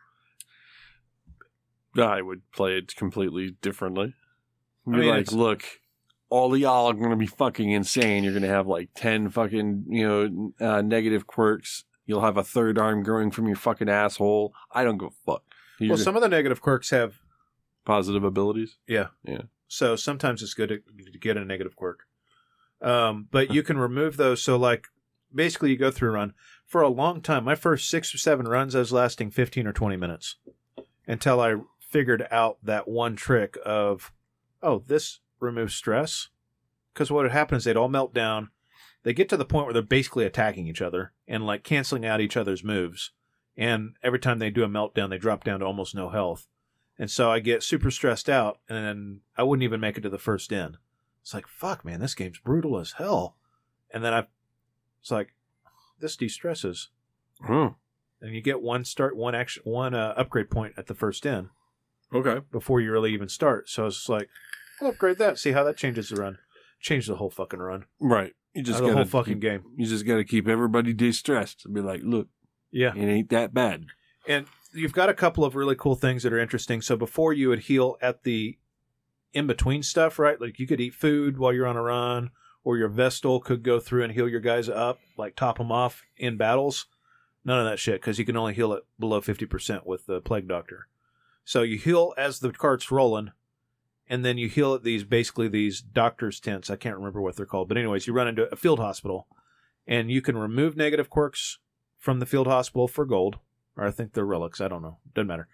I 1.99 2.23
would 2.23 2.43
play 2.53 2.77
it 2.77 2.95
completely 2.97 3.57
differently. 3.63 4.15
I 4.87 4.91
Be 4.91 4.97
mean, 4.99 5.09
like, 5.09 5.33
look, 5.33 5.65
all 6.29 6.55
of 6.55 6.61
y'all 6.61 6.91
are 6.91 6.95
going 6.95 7.11
to 7.11 7.17
be 7.17 7.27
fucking 7.27 7.71
insane. 7.71 8.25
You're 8.25 8.33
going 8.33 8.43
to 8.43 8.49
have 8.49 8.67
like 8.67 8.91
10 8.95 9.31
fucking, 9.31 9.85
you 9.89 10.09
know, 10.09 10.53
uh, 10.67 10.83
negative 10.83 11.27
quirks. 11.27 11.85
You'll 12.07 12.23
have 12.23 12.37
a 12.37 12.45
third 12.45 12.79
arm 12.79 13.03
growing 13.03 13.31
from 13.31 13.47
your 13.47 13.57
fucking 13.57 13.89
asshole. 13.89 14.53
I 14.73 14.85
don't 14.85 14.99
give 14.99 15.09
a 15.09 15.31
fuck. 15.31 15.45
You're 15.79 15.91
well, 15.91 15.99
some 15.99 16.17
of 16.17 16.23
the 16.23 16.29
negative 16.29 16.61
quirks 16.61 16.91
have 16.91 17.17
positive 17.85 18.25
abilities. 18.25 18.77
Yeah. 18.87 19.09
Yeah. 19.25 19.43
So 19.69 19.97
sometimes 19.97 20.43
it's 20.43 20.55
good 20.55 20.69
to, 20.69 20.79
to 20.79 21.19
get 21.19 21.37
a 21.37 21.45
negative 21.45 21.77
quirk. 21.77 22.01
Um, 22.81 23.29
but 23.31 23.53
you 23.53 23.63
can 23.63 23.79
remove 23.79 24.17
those. 24.17 24.43
So 24.43 24.57
like 24.57 24.87
basically, 25.35 25.71
you 25.71 25.77
go 25.77 25.91
through 25.91 26.11
a 26.11 26.13
run 26.13 26.35
for 26.67 26.81
a 26.83 26.89
long 26.89 27.21
time. 27.21 27.45
My 27.45 27.55
first 27.55 27.89
six 27.89 28.15
or 28.15 28.19
seven 28.19 28.47
runs, 28.47 28.75
I 28.75 28.81
was 28.81 28.93
lasting 28.93 29.31
fifteen 29.31 29.67
or 29.67 29.73
twenty 29.73 29.97
minutes, 29.97 30.37
until 31.07 31.41
I 31.41 31.57
figured 31.93 32.27
out 32.31 32.59
that 32.65 32.89
one 32.89 33.15
trick 33.15 33.57
of, 33.65 34.13
oh, 34.63 34.83
this 34.87 35.21
removes 35.39 35.75
stress. 35.75 36.29
Because 36.93 37.11
what 37.11 37.23
would 37.23 37.33
happen 37.33 37.57
is 37.57 37.65
they'd 37.65 37.77
all 37.77 37.89
melt 37.89 38.13
down. 38.15 38.51
They 39.03 39.13
get 39.13 39.29
to 39.29 39.37
the 39.37 39.45
point 39.45 39.67
where 39.67 39.73
they're 39.75 39.83
basically 39.83 40.25
attacking 40.25 40.67
each 40.67 40.83
other 40.83 41.13
and 41.29 41.47
like 41.47 41.63
canceling 41.65 42.05
out 42.07 42.21
each 42.21 42.37
other's 42.37 42.65
moves. 42.65 43.11
And 43.57 43.95
every 44.03 44.19
time 44.19 44.39
they 44.39 44.51
do 44.51 44.65
a 44.65 44.69
meltdown, 44.69 45.11
they 45.11 45.19
drop 45.19 45.45
down 45.45 45.61
to 45.61 45.67
almost 45.67 45.95
no 45.95 46.09
health. 46.09 46.47
And 46.99 47.11
so 47.11 47.31
I 47.31 47.41
get 47.41 47.63
super 47.63 47.91
stressed 47.91 48.29
out, 48.29 48.61
and 48.69 48.79
then 48.79 49.21
I 49.37 49.43
wouldn't 49.43 49.65
even 49.65 49.81
make 49.81 49.99
it 49.99 50.03
to 50.03 50.11
the 50.11 50.19
first 50.19 50.53
end. 50.53 50.77
It's 51.23 51.35
like, 51.35 51.47
fuck, 51.47 51.85
man, 51.85 52.01
this 52.01 52.15
game's 52.15 52.39
brutal 52.39 52.79
as 52.79 52.93
hell. 52.93 53.37
And 53.93 54.05
then 54.05 54.15
I, 54.15 54.27
it's 55.01 55.11
like, 55.11 55.35
this 56.01 56.17
de-stresses, 56.17 56.89
Hmm. 57.41 57.69
and 58.21 58.35
you 58.35 58.41
get 58.41 58.63
one 58.63 58.85
start, 58.85 59.17
one 59.17 59.35
action, 59.35 59.63
one 59.65 59.95
uh, 59.95 60.15
upgrade 60.17 60.51
point 60.51 60.75
at 60.77 60.87
the 60.87 60.95
first 60.95 61.27
end 61.27 61.49
Okay. 62.13 62.41
before 62.51 62.81
you 62.81 62.93
really 62.93 63.13
even 63.15 63.29
start. 63.29 63.69
So 63.69 63.87
it's 63.87 64.09
like, 64.09 64.29
I'll 64.81 64.89
upgrade 64.89 65.19
that, 65.19 65.39
see 65.39 65.53
how 65.53 65.65
that 65.65 65.77
changes 65.77 66.09
the 66.11 66.17
run. 66.17 66.39
Change 66.81 67.07
the 67.07 67.17
whole 67.17 67.31
fucking 67.31 67.61
run, 67.61 67.85
Right. 68.01 68.33
You 68.55 68.63
just 68.63 68.83
Out 68.83 68.87
the 68.89 68.93
whole 68.95 69.05
fucking 69.05 69.35
keep, 69.35 69.41
game. 69.41 69.63
You 69.77 69.87
just 69.87 70.07
gotta 70.07 70.25
keep 70.25 70.47
everybody 70.47 70.93
de-stressed 70.93 71.65
and 71.65 71.75
be 71.75 71.81
like, 71.81 72.01
look, 72.05 72.29
Yeah, 72.71 72.93
it 72.95 73.07
ain't 73.07 73.31
that 73.31 73.55
bad. 73.55 73.87
and 74.29 74.47
you've 74.75 74.93
got 74.93 75.09
a 75.09 75.15
couple 75.15 75.45
of 75.45 75.55
really 75.55 75.77
cool 75.77 75.95
things 75.95 76.23
that 76.23 76.33
are 76.33 76.39
interesting. 76.39 76.83
So 76.83 76.97
before 76.97 77.33
you 77.33 77.49
would 77.51 77.61
heal 77.61 77.97
at 78.03 78.25
the 78.25 78.59
in 79.33 79.47
between 79.47 79.83
stuff, 79.83 80.19
right? 80.19 80.39
Like 80.41 80.59
you 80.59 80.67
could 80.67 80.81
eat 80.81 80.95
food 80.95 81.39
while 81.39 81.53
you're 81.53 81.67
on 81.67 81.77
a 81.77 81.83
run, 81.83 82.31
or 82.65 82.77
your 82.77 82.89
Vestal 82.89 83.41
could 83.41 83.63
go 83.63 83.81
through 83.81 84.03
and 84.05 84.13
heal 84.13 84.29
your 84.29 84.41
guys 84.41 84.69
up, 84.69 84.99
like 85.17 85.35
top 85.37 85.59
them 85.59 85.73
off 85.73 86.03
in 86.17 86.37
battles. 86.37 86.87
None 87.45 87.59
of 87.59 87.65
that 87.65 87.79
shit 87.79 88.01
because 88.01 88.19
you 88.19 88.25
can 88.25 88.37
only 88.37 88.55
heal 88.55 88.73
it 88.75 88.85
below 88.99 89.21
fifty 89.21 89.47
percent 89.47 89.87
with 89.87 90.07
the 90.07 90.21
Plague 90.21 90.47
Doctor. 90.49 90.89
So 91.45 91.63
you 91.63 91.79
heal 91.79 92.15
as 92.17 92.39
the 92.39 92.53
cart's 92.53 92.91
rolling, 92.91 93.33
and 94.09 94.25
then 94.25 94.39
you 94.39 94.49
heal 94.49 94.75
at 94.75 94.85
these 94.85 95.05
basically 95.05 95.49
these 95.49 95.81
doctors' 95.81 96.41
tents. 96.41 96.71
I 96.71 96.77
can't 96.77 96.97
remember 96.97 97.21
what 97.21 97.37
they're 97.37 97.47
called, 97.47 97.69
but 97.69 97.77
anyways, 97.77 98.07
you 98.07 98.13
run 98.13 98.29
into 98.29 98.51
a 98.53 98.57
field 98.57 98.79
hospital, 98.79 99.27
and 99.87 100.11
you 100.11 100.23
can 100.23 100.37
remove 100.37 100.77
negative 100.77 101.11
quirks 101.11 101.59
from 101.99 102.21
the 102.21 102.27
field 102.27 102.47
hospital 102.47 102.89
for 102.89 103.05
gold 103.05 103.39
or 103.77 103.87
I 103.87 103.91
think 103.91 104.13
they're 104.13 104.25
relics. 104.25 104.61
I 104.61 104.69
don't 104.69 104.83
know. 104.83 104.99
Doesn't 105.15 105.29
matter. 105.29 105.49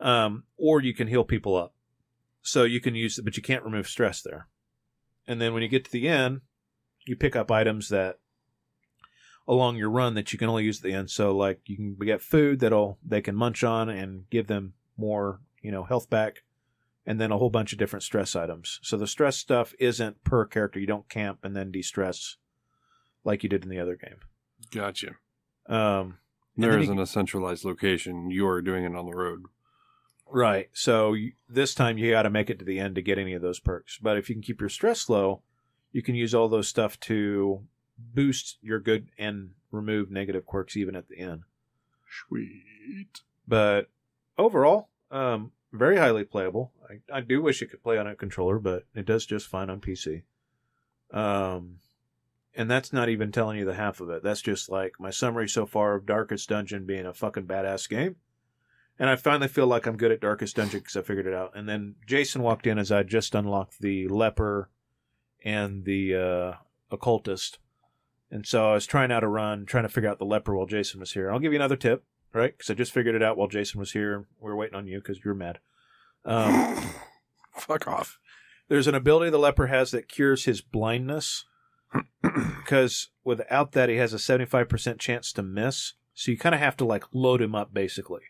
Um, 0.00 0.44
or 0.56 0.80
you 0.80 0.94
can 0.94 1.08
heal 1.08 1.24
people 1.24 1.56
up. 1.56 1.74
So 2.42 2.64
you 2.64 2.80
can 2.80 2.94
use 2.94 3.18
it, 3.18 3.24
but 3.24 3.36
you 3.36 3.42
can't 3.42 3.64
remove 3.64 3.86
stress 3.86 4.20
there. 4.20 4.48
And 5.26 5.40
then 5.40 5.54
when 5.54 5.62
you 5.62 5.68
get 5.68 5.84
to 5.84 5.92
the 5.92 6.08
end, 6.08 6.40
you 7.06 7.14
pick 7.14 7.36
up 7.36 7.50
items 7.50 7.88
that 7.90 8.18
along 9.46 9.76
your 9.76 9.90
run 9.90 10.14
that 10.14 10.32
you 10.32 10.38
can 10.38 10.48
only 10.48 10.64
use 10.64 10.78
at 10.78 10.82
the 10.82 10.92
end. 10.92 11.10
So 11.10 11.36
like 11.36 11.60
you 11.66 11.76
can 11.76 11.94
get 11.94 12.20
food 12.20 12.60
that'll 12.60 12.98
they 13.04 13.20
can 13.20 13.36
munch 13.36 13.62
on 13.62 13.88
and 13.88 14.28
give 14.30 14.48
them 14.48 14.74
more, 15.02 15.40
you 15.60 15.70
know, 15.72 15.82
health 15.84 16.08
back. 16.08 16.42
And 17.04 17.20
then 17.20 17.32
a 17.32 17.36
whole 17.38 17.50
bunch 17.50 17.72
of 17.72 17.78
different 17.80 18.04
stress 18.04 18.36
items. 18.36 18.78
So 18.84 18.96
the 18.96 19.08
stress 19.08 19.36
stuff 19.36 19.74
isn't 19.80 20.22
per 20.22 20.44
character. 20.46 20.78
You 20.78 20.86
don't 20.86 21.08
camp 21.08 21.40
and 21.42 21.56
then 21.56 21.72
de-stress 21.72 22.36
like 23.24 23.42
you 23.42 23.48
did 23.48 23.64
in 23.64 23.70
the 23.70 23.80
other 23.80 23.96
game. 23.96 24.18
Gotcha. 24.70 25.16
Um, 25.66 26.18
There 26.56 26.78
isn't 26.78 26.96
you- 26.96 27.02
a 27.02 27.06
centralized 27.06 27.64
location. 27.64 28.30
You're 28.30 28.62
doing 28.62 28.84
it 28.84 28.94
on 28.94 29.06
the 29.06 29.16
road. 29.16 29.46
Right. 30.30 30.70
So 30.72 31.12
you, 31.14 31.32
this 31.48 31.74
time 31.74 31.98
you 31.98 32.12
got 32.12 32.22
to 32.22 32.30
make 32.30 32.48
it 32.50 32.60
to 32.60 32.64
the 32.64 32.78
end 32.78 32.94
to 32.94 33.02
get 33.02 33.18
any 33.18 33.34
of 33.34 33.42
those 33.42 33.58
perks. 33.58 33.98
But 34.00 34.16
if 34.16 34.28
you 34.28 34.36
can 34.36 34.42
keep 34.42 34.60
your 34.60 34.70
stress 34.70 35.08
low, 35.08 35.42
you 35.90 36.02
can 36.02 36.14
use 36.14 36.34
all 36.34 36.48
those 36.48 36.68
stuff 36.68 37.00
to 37.00 37.66
boost 37.98 38.58
your 38.62 38.78
good 38.78 39.08
and 39.18 39.50
remove 39.72 40.08
negative 40.10 40.46
quirks 40.46 40.76
even 40.76 40.94
at 40.94 41.08
the 41.08 41.18
end. 41.18 41.42
Sweet. 42.28 43.22
But 43.46 43.90
overall, 44.38 44.88
um, 45.12 45.52
very 45.72 45.96
highly 45.96 46.24
playable. 46.24 46.72
I, 46.88 47.18
I 47.18 47.20
do 47.20 47.42
wish 47.42 47.62
it 47.62 47.70
could 47.70 47.82
play 47.82 47.98
on 47.98 48.06
a 48.06 48.16
controller, 48.16 48.58
but 48.58 48.84
it 48.94 49.06
does 49.06 49.26
just 49.26 49.46
fine 49.46 49.70
on 49.70 49.80
PC. 49.80 50.22
Um, 51.12 51.76
and 52.54 52.70
that's 52.70 52.92
not 52.92 53.08
even 53.08 53.32
telling 53.32 53.58
you 53.58 53.64
the 53.64 53.74
half 53.74 54.00
of 54.00 54.10
it. 54.10 54.22
That's 54.22 54.42
just 54.42 54.68
like 54.68 54.94
my 54.98 55.10
summary 55.10 55.48
so 55.48 55.66
far 55.66 55.94
of 55.94 56.06
Darkest 56.06 56.48
Dungeon 56.48 56.86
being 56.86 57.06
a 57.06 57.14
fucking 57.14 57.46
badass 57.46 57.88
game. 57.88 58.16
And 58.98 59.08
I 59.08 59.16
finally 59.16 59.48
feel 59.48 59.66
like 59.66 59.86
I'm 59.86 59.96
good 59.96 60.12
at 60.12 60.20
Darkest 60.20 60.56
Dungeon 60.56 60.80
because 60.80 60.96
I 60.96 61.02
figured 61.02 61.26
it 61.26 61.34
out. 61.34 61.52
And 61.54 61.68
then 61.68 61.94
Jason 62.06 62.42
walked 62.42 62.66
in 62.66 62.78
as 62.78 62.92
I 62.92 63.02
just 63.02 63.34
unlocked 63.34 63.80
the 63.80 64.06
Leper 64.08 64.68
and 65.44 65.84
the 65.84 66.14
uh, 66.14 66.52
Occultist. 66.90 67.58
And 68.30 68.46
so 68.46 68.70
I 68.70 68.74
was 68.74 68.86
trying 68.86 69.10
out 69.10 69.24
a 69.24 69.28
run, 69.28 69.66
trying 69.66 69.84
to 69.84 69.88
figure 69.88 70.10
out 70.10 70.18
the 70.18 70.24
Leper 70.24 70.54
while 70.54 70.66
Jason 70.66 71.00
was 71.00 71.12
here. 71.12 71.30
I'll 71.30 71.38
give 71.38 71.52
you 71.52 71.58
another 71.58 71.76
tip, 71.76 72.04
right? 72.32 72.52
Because 72.56 72.70
I 72.70 72.74
just 72.74 72.92
figured 72.92 73.14
it 73.14 73.22
out 73.22 73.36
while 73.36 73.48
Jason 73.48 73.78
was 73.80 73.92
here. 73.92 74.26
We 74.40 74.50
were 74.50 74.56
waiting 74.56 74.76
on 74.76 74.86
you 74.86 74.98
because 74.98 75.20
you're 75.24 75.34
mad. 75.34 75.58
Um, 76.24 76.82
Fuck 77.54 77.86
off. 77.88 78.18
there's 78.68 78.86
an 78.86 78.94
ability 78.94 79.30
the 79.30 79.38
leper 79.38 79.66
has 79.66 79.90
that 79.90 80.08
cures 80.08 80.44
his 80.44 80.60
blindness 80.60 81.44
because 82.22 83.08
without 83.24 83.72
that 83.72 83.88
he 83.88 83.96
has 83.96 84.14
a 84.14 84.18
75% 84.18 84.98
chance 84.98 85.32
to 85.32 85.42
miss 85.42 85.94
so 86.14 86.30
you 86.30 86.38
kind 86.38 86.54
of 86.54 86.60
have 86.60 86.76
to 86.78 86.84
like 86.84 87.04
load 87.12 87.42
him 87.42 87.54
up 87.54 87.74
basically 87.74 88.22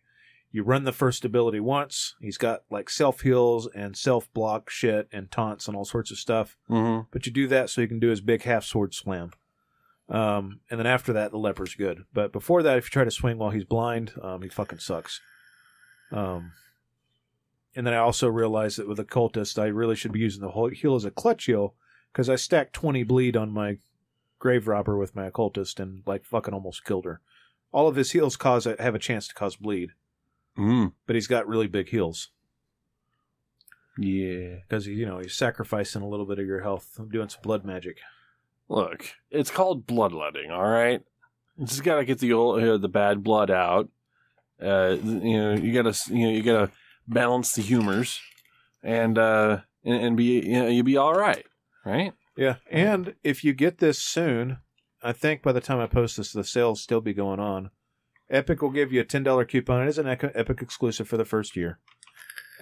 you 0.50 0.62
run 0.62 0.84
the 0.84 0.92
first 0.92 1.24
ability 1.24 1.60
once 1.60 2.14
he's 2.20 2.38
got 2.38 2.62
like 2.70 2.90
self 2.90 3.20
heals 3.20 3.68
and 3.74 3.96
self 3.96 4.32
block 4.32 4.68
shit 4.70 5.08
and 5.12 5.30
taunts 5.30 5.68
and 5.68 5.76
all 5.76 5.84
sorts 5.84 6.10
of 6.10 6.18
stuff 6.18 6.56
Mm-hmm. 6.68 7.06
but 7.12 7.26
you 7.26 7.32
do 7.32 7.46
that 7.48 7.70
so 7.70 7.80
he 7.80 7.86
can 7.86 8.00
do 8.00 8.08
his 8.08 8.20
big 8.20 8.42
half 8.42 8.64
sword 8.64 8.94
slam 8.94 9.30
um, 10.08 10.60
and 10.70 10.78
then 10.78 10.86
after 10.86 11.12
that 11.12 11.30
the 11.30 11.38
leper's 11.38 11.74
good 11.74 12.04
but 12.12 12.32
before 12.32 12.62
that 12.62 12.76
if 12.78 12.86
you 12.86 12.90
try 12.90 13.04
to 13.04 13.10
swing 13.10 13.38
while 13.38 13.50
he's 13.50 13.64
blind 13.64 14.12
um, 14.22 14.42
he 14.42 14.48
fucking 14.48 14.78
sucks 14.80 15.20
um, 16.10 16.52
and 17.74 17.86
then 17.86 17.94
I 17.94 17.98
also 17.98 18.28
realized 18.28 18.76
that 18.78 18.86
with 18.86 19.00
a 19.00 19.04
cultist, 19.04 19.58
I 19.58 19.68
really 19.68 19.96
should 19.96 20.12
be 20.12 20.18
using 20.20 20.42
the 20.42 20.50
whole 20.50 20.68
heal 20.68 20.94
as 20.94 21.06
a 21.06 21.10
clutch 21.10 21.44
heal 21.46 21.74
because 22.12 22.28
I 22.28 22.36
stacked 22.36 22.74
20 22.74 23.02
bleed 23.04 23.34
on 23.34 23.50
my 23.50 23.78
grave 24.38 24.68
robber 24.68 24.98
with 24.98 25.16
my 25.16 25.24
occultist 25.24 25.80
and 25.80 26.02
like 26.04 26.26
fucking 26.26 26.52
almost 26.52 26.84
killed 26.84 27.06
her. 27.06 27.22
All 27.72 27.88
of 27.88 27.96
his 27.96 28.10
heals 28.10 28.36
cause 28.36 28.64
have 28.66 28.94
a 28.94 28.98
chance 28.98 29.26
to 29.28 29.34
cause 29.34 29.56
bleed, 29.56 29.92
Mm. 30.58 30.92
but 31.06 31.16
he's 31.16 31.26
got 31.28 31.48
really 31.48 31.66
big 31.66 31.88
heals 31.88 32.28
Yeah. 33.98 34.56
because 34.68 34.86
you 34.86 35.06
know 35.06 35.18
he's 35.20 35.34
sacrificing 35.34 36.02
a 36.02 36.08
little 36.08 36.26
bit 36.26 36.38
of 36.38 36.46
your 36.46 36.60
health, 36.60 37.00
doing 37.10 37.30
some 37.30 37.40
blood 37.42 37.64
magic. 37.64 38.00
Look, 38.72 39.04
it's 39.30 39.50
called 39.50 39.86
bloodletting. 39.86 40.50
All 40.50 40.66
right. 40.66 41.02
You 41.58 41.66
just 41.66 41.84
gotta 41.84 42.06
get 42.06 42.20
the 42.20 42.32
old, 42.32 42.62
uh, 42.62 42.78
the 42.78 42.88
bad 42.88 43.22
blood 43.22 43.50
out. 43.50 43.90
Uh, 44.60 44.96
you 45.02 45.36
know, 45.36 45.52
you 45.52 45.74
gotta, 45.74 45.94
you 46.10 46.26
know, 46.26 46.32
you 46.32 46.42
gotta 46.42 46.70
balance 47.06 47.52
the 47.52 47.60
humors, 47.60 48.18
and 48.82 49.18
uh, 49.18 49.58
and, 49.84 50.02
and 50.02 50.16
be, 50.16 50.40
you 50.40 50.62
know, 50.62 50.68
you'll 50.68 50.84
be 50.84 50.96
all 50.96 51.12
right, 51.12 51.44
right? 51.84 52.14
Yeah, 52.34 52.56
and 52.70 53.14
if 53.22 53.44
you 53.44 53.52
get 53.52 53.76
this 53.76 53.98
soon, 53.98 54.56
I 55.02 55.12
think 55.12 55.42
by 55.42 55.52
the 55.52 55.60
time 55.60 55.78
I 55.78 55.86
post 55.86 56.16
this, 56.16 56.32
the 56.32 56.42
sale'll 56.42 56.74
still 56.74 57.02
be 57.02 57.12
going 57.12 57.40
on. 57.40 57.70
Epic 58.30 58.62
will 58.62 58.70
give 58.70 58.90
you 58.90 59.02
a 59.02 59.04
ten 59.04 59.22
dollar 59.22 59.44
coupon. 59.44 59.82
It 59.82 59.88
is 59.88 59.98
an 59.98 60.08
Epic 60.08 60.62
exclusive 60.62 61.06
for 61.06 61.18
the 61.18 61.26
first 61.26 61.56
year. 61.56 61.78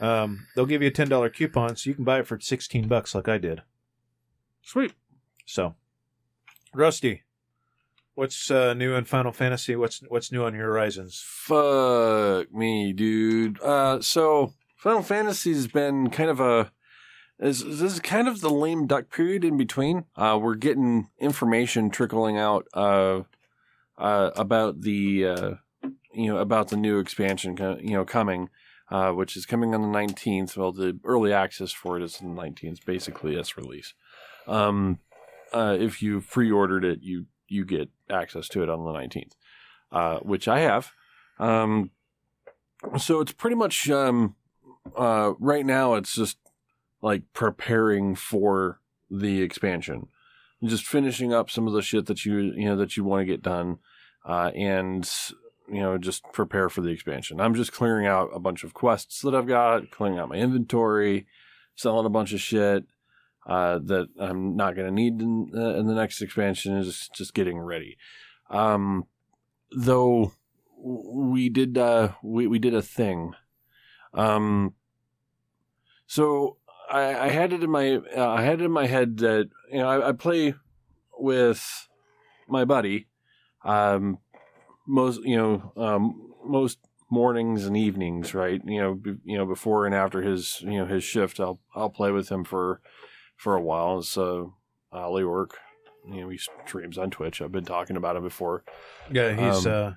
Um, 0.01 0.49
they'll 0.57 0.67
give 0.67 0.83
you 0.83 0.89
a 0.89 0.93
ten 0.93 1.09
dollar 1.09 1.31
coupon, 1.31 1.77
so 1.77 1.89
you 1.89 1.95
can 1.95 2.05
buy 2.05 2.19
it 2.19 2.27
for 2.27 2.41
sixteen 2.41 2.89
bucks, 2.89 3.15
like 3.15 3.29
I 3.29 3.39
did. 3.39 3.63
Sweet. 4.61 4.95
So, 5.47 5.77
Rusty, 6.75 7.23
what's 8.15 8.51
uh, 8.51 8.75
new 8.75 8.95
in 8.95 9.05
Final 9.05 9.33
Fantasy? 9.33 9.75
What's 9.75 10.03
what's 10.09 10.31
new 10.31 10.45
on 10.45 10.55
your 10.55 10.67
horizons? 10.67 11.23
Fuck 11.25 12.53
me, 12.53 12.93
dude. 12.93 13.61
Uh, 13.61 14.01
so 14.01 14.53
Final 14.77 15.03
Fantasy's 15.03 15.67
been 15.67 16.11
kind 16.11 16.31
of 16.31 16.39
a 16.39 16.71
is 17.41 17.65
this 17.65 17.95
is 17.95 18.01
kind 18.01 18.29
of 18.29 18.41
the 18.41 18.51
lame 18.51 18.87
duck 18.87 19.11
period 19.11 19.45
in 19.45 19.57
between. 19.57 20.05
Uh, 20.15 20.39
we're 20.41 20.55
getting 20.55 21.09
information 21.19 21.91
trickling 21.91 22.39
out 22.39 22.67
uh, 22.75 23.23
uh, 23.99 24.31
about 24.37 24.83
the 24.83 25.27
uh, 25.27 25.55
you 26.15 26.27
know 26.27 26.39
about 26.39 26.69
the 26.69 26.77
new 26.77 26.99
expansion 26.99 27.57
you 27.83 27.95
know 27.95 28.05
coming, 28.05 28.49
uh, 28.91 29.11
which 29.11 29.37
is 29.37 29.45
coming 29.45 29.75
on 29.75 29.83
the 29.83 29.89
nineteenth. 29.89 30.57
Well, 30.57 30.73
the 30.73 31.01
early 31.05 31.33
access 31.33 31.73
for 31.73 31.97
it 31.97 32.03
is 32.05 32.19
the 32.19 32.27
nineteenth, 32.27 32.87
basically 32.87 33.35
its 33.35 33.57
release. 33.57 33.95
Um, 34.47 34.99
uh, 35.53 35.77
if 35.79 36.03
you 36.03 36.21
pre-ordered 36.21 36.85
it, 36.85 37.01
you 37.03 37.27
you 37.49 37.65
get 37.65 37.91
access 38.09 38.49
to 38.49 38.63
it 38.63 38.71
on 38.71 38.85
the 38.85 38.93
nineteenth, 38.93 39.35
uh, 39.93 40.19
which 40.19 40.49
I 40.49 40.61
have. 40.61 40.93
Um, 41.39 41.91
so 42.99 43.21
it's 43.21 43.33
pretty 43.33 43.57
much 43.57 43.91
um, 43.91 44.37
uh, 44.97 45.33
right 45.39 45.67
now. 45.67 45.95
It's 45.95 46.15
just 46.15 46.39
like 47.03 47.23
preparing 47.33 48.15
for 48.15 48.81
the 49.11 49.43
expansion, 49.43 50.09
just 50.65 50.87
finishing 50.87 51.33
up 51.33 51.51
some 51.51 51.67
of 51.67 51.73
the 51.73 51.83
shit 51.83 52.07
that 52.07 52.25
you 52.25 52.39
you 52.39 52.67
know 52.67 52.77
that 52.77 52.97
you 52.97 53.05
want 53.05 53.23
to 53.23 53.27
get 53.27 53.43
done, 53.43 53.79
uh, 54.25 54.51
and 54.55 55.11
you 55.69 55.81
know 55.81 55.99
just 55.99 56.23
prepare 56.33 56.69
for 56.69 56.81
the 56.81 56.91
expansion. 56.91 57.41
I'm 57.41 57.55
just 57.55 57.73
clearing 57.73 58.07
out 58.07 58.31
a 58.35 58.41
bunch 58.41 58.65
of 58.65 58.75
quests 58.75 59.21
that 59.23 59.35
I've 59.35 59.49
got, 59.49 59.91
clearing 59.91 60.19
out 60.19 60.29
my 60.29 60.37
inventory, 60.37 61.27
selling 61.75 62.07
a 62.07 62.11
bunch 62.11 62.33
of 62.33 62.41
shit 62.41 62.85
uh, 63.47 63.79
that 63.85 64.09
I'm 64.19 64.57
not 64.57 64.75
going 64.77 64.87
to 64.87 64.95
need 64.95 65.21
in, 65.21 65.51
uh, 65.55 65.75
in 65.75 65.87
the 65.87 65.95
next 65.95 66.23
expansion. 66.23 66.77
Is 66.77 67.09
just, 67.15 67.35
getting 67.35 67.59
ready. 67.59 67.97
Um, 68.51 69.07
though 69.73 70.33
we 70.77 71.49
did 71.49 71.79
uh, 71.79 72.13
we 72.23 72.47
we 72.47 72.59
did 72.59 72.75
a 72.75 72.83
thing 72.83 73.35
Um, 74.15 74.75
so 76.07 76.57
I, 76.91 77.27
I 77.27 77.29
had 77.29 77.53
it 77.53 77.63
in 77.63 77.71
my 77.71 77.97
uh, 78.17 78.29
I 78.29 78.43
had 78.43 78.61
it 78.61 78.65
in 78.65 78.73
my 78.73 78.87
head 78.87 79.19
that 79.19 79.49
you 79.71 79.79
know 79.79 79.89
I, 79.89 80.09
I 80.09 80.13
play 80.13 80.55
with 81.19 81.89
my 82.49 82.65
buddy, 82.65 83.07
um, 83.65 84.19
most 84.87 85.23
you 85.23 85.37
know 85.37 85.73
um, 85.77 86.33
most 86.45 86.79
mornings 87.11 87.67
and 87.67 87.77
evenings, 87.77 88.35
right? 88.35 88.61
You 88.65 88.81
know, 88.81 88.95
be, 88.95 89.15
you 89.25 89.39
know 89.39 89.47
before 89.47 89.87
and 89.87 89.95
after 89.95 90.23
his 90.23 90.61
you 90.63 90.79
know 90.79 90.87
his 90.87 91.05
shift, 91.05 91.39
I'll 91.41 91.61
I'll 91.75 91.91
play 91.91 92.11
with 92.11 92.29
him 92.29 92.45
for 92.45 92.81
for 93.41 93.57
a 93.57 93.61
while. 93.63 94.03
So 94.03 94.55
Ollie 94.93 95.25
work. 95.25 95.57
You 96.07 96.21
know, 96.23 96.29
he 96.29 96.39
streams 96.67 96.99
on 96.99 97.11
Twitch. 97.11 97.41
I've 97.41 97.53
been 97.53 97.65
talking 97.65 97.97
about 97.97 98.17
him 98.17 98.23
before. 98.23 98.65
Yeah, 99.11 99.33
he's 99.33 99.67
Um, 99.67 99.73
uh, 99.73 99.93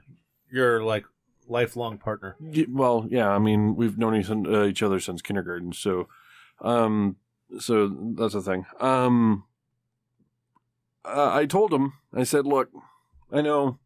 your 0.51 0.81
like 0.83 1.05
lifelong 1.47 1.97
partner. 1.97 2.35
Y- 2.39 2.65
Well, 2.69 3.05
yeah, 3.09 3.29
I 3.29 3.39
mean, 3.39 3.75
we've 3.75 3.97
known 3.97 4.15
each, 4.15 4.29
uh, 4.29 4.63
each 4.65 4.81
other 4.83 4.99
since 4.99 5.21
kindergarten, 5.21 5.73
so, 5.73 6.07
um, 6.61 7.17
so 7.59 7.87
that's 8.17 8.33
the 8.33 8.41
thing. 8.41 8.65
Um, 8.79 9.43
uh, 11.05 11.31
I 11.33 11.45
told 11.45 11.73
him, 11.73 11.93
I 12.13 12.23
said, 12.23 12.45
look, 12.45 12.69
I 13.31 13.41
know, 13.41 13.79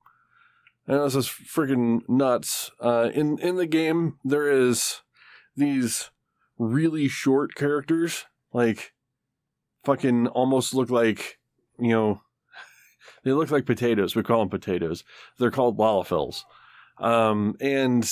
I 0.88 0.94
know 0.94 1.04
this 1.06 1.16
is 1.16 1.28
freaking 1.28 2.02
nuts. 2.08 2.72
Uh, 2.80 3.10
in 3.14 3.38
in 3.40 3.56
the 3.58 3.66
game, 3.68 4.20
there 4.24 4.50
is 4.50 5.02
these 5.56 6.12
really 6.58 7.08
short 7.08 7.56
characters, 7.56 8.26
like 8.54 8.94
fucking 9.88 10.28
almost 10.28 10.74
look 10.74 10.90
like, 10.90 11.40
you 11.80 11.92
know, 11.92 12.22
they 13.24 13.32
look 13.32 13.52
like 13.52 13.66
potatoes. 13.66 14.16
We 14.18 14.24
call 14.24 14.40
them 14.40 14.50
potatoes. 14.50 15.06
They're 15.40 15.50
called 15.50 15.78
Lalafells. 15.78 16.44
Um, 17.00 17.56
and 17.62 18.04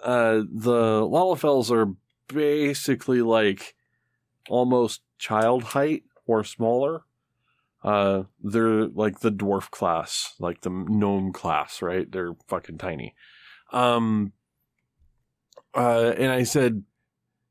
uh, 0.00 0.42
the 0.48 1.02
Lalafells 1.02 1.72
are 1.72 1.92
basically 2.28 3.20
like 3.20 3.74
almost 4.48 5.02
child 5.18 5.64
height 5.64 6.04
or 6.24 6.44
smaller. 6.44 7.02
Uh, 7.82 8.22
they're 8.40 8.86
like 8.86 9.18
the 9.18 9.32
dwarf 9.32 9.70
class, 9.70 10.34
like 10.38 10.60
the 10.60 10.70
gnome 10.70 11.32
class, 11.32 11.82
right? 11.82 12.10
They're 12.10 12.36
fucking 12.46 12.78
tiny. 12.78 13.14
Um, 13.72 14.32
uh, 15.74 16.14
and 16.16 16.30
I 16.30 16.44
said, 16.44 16.84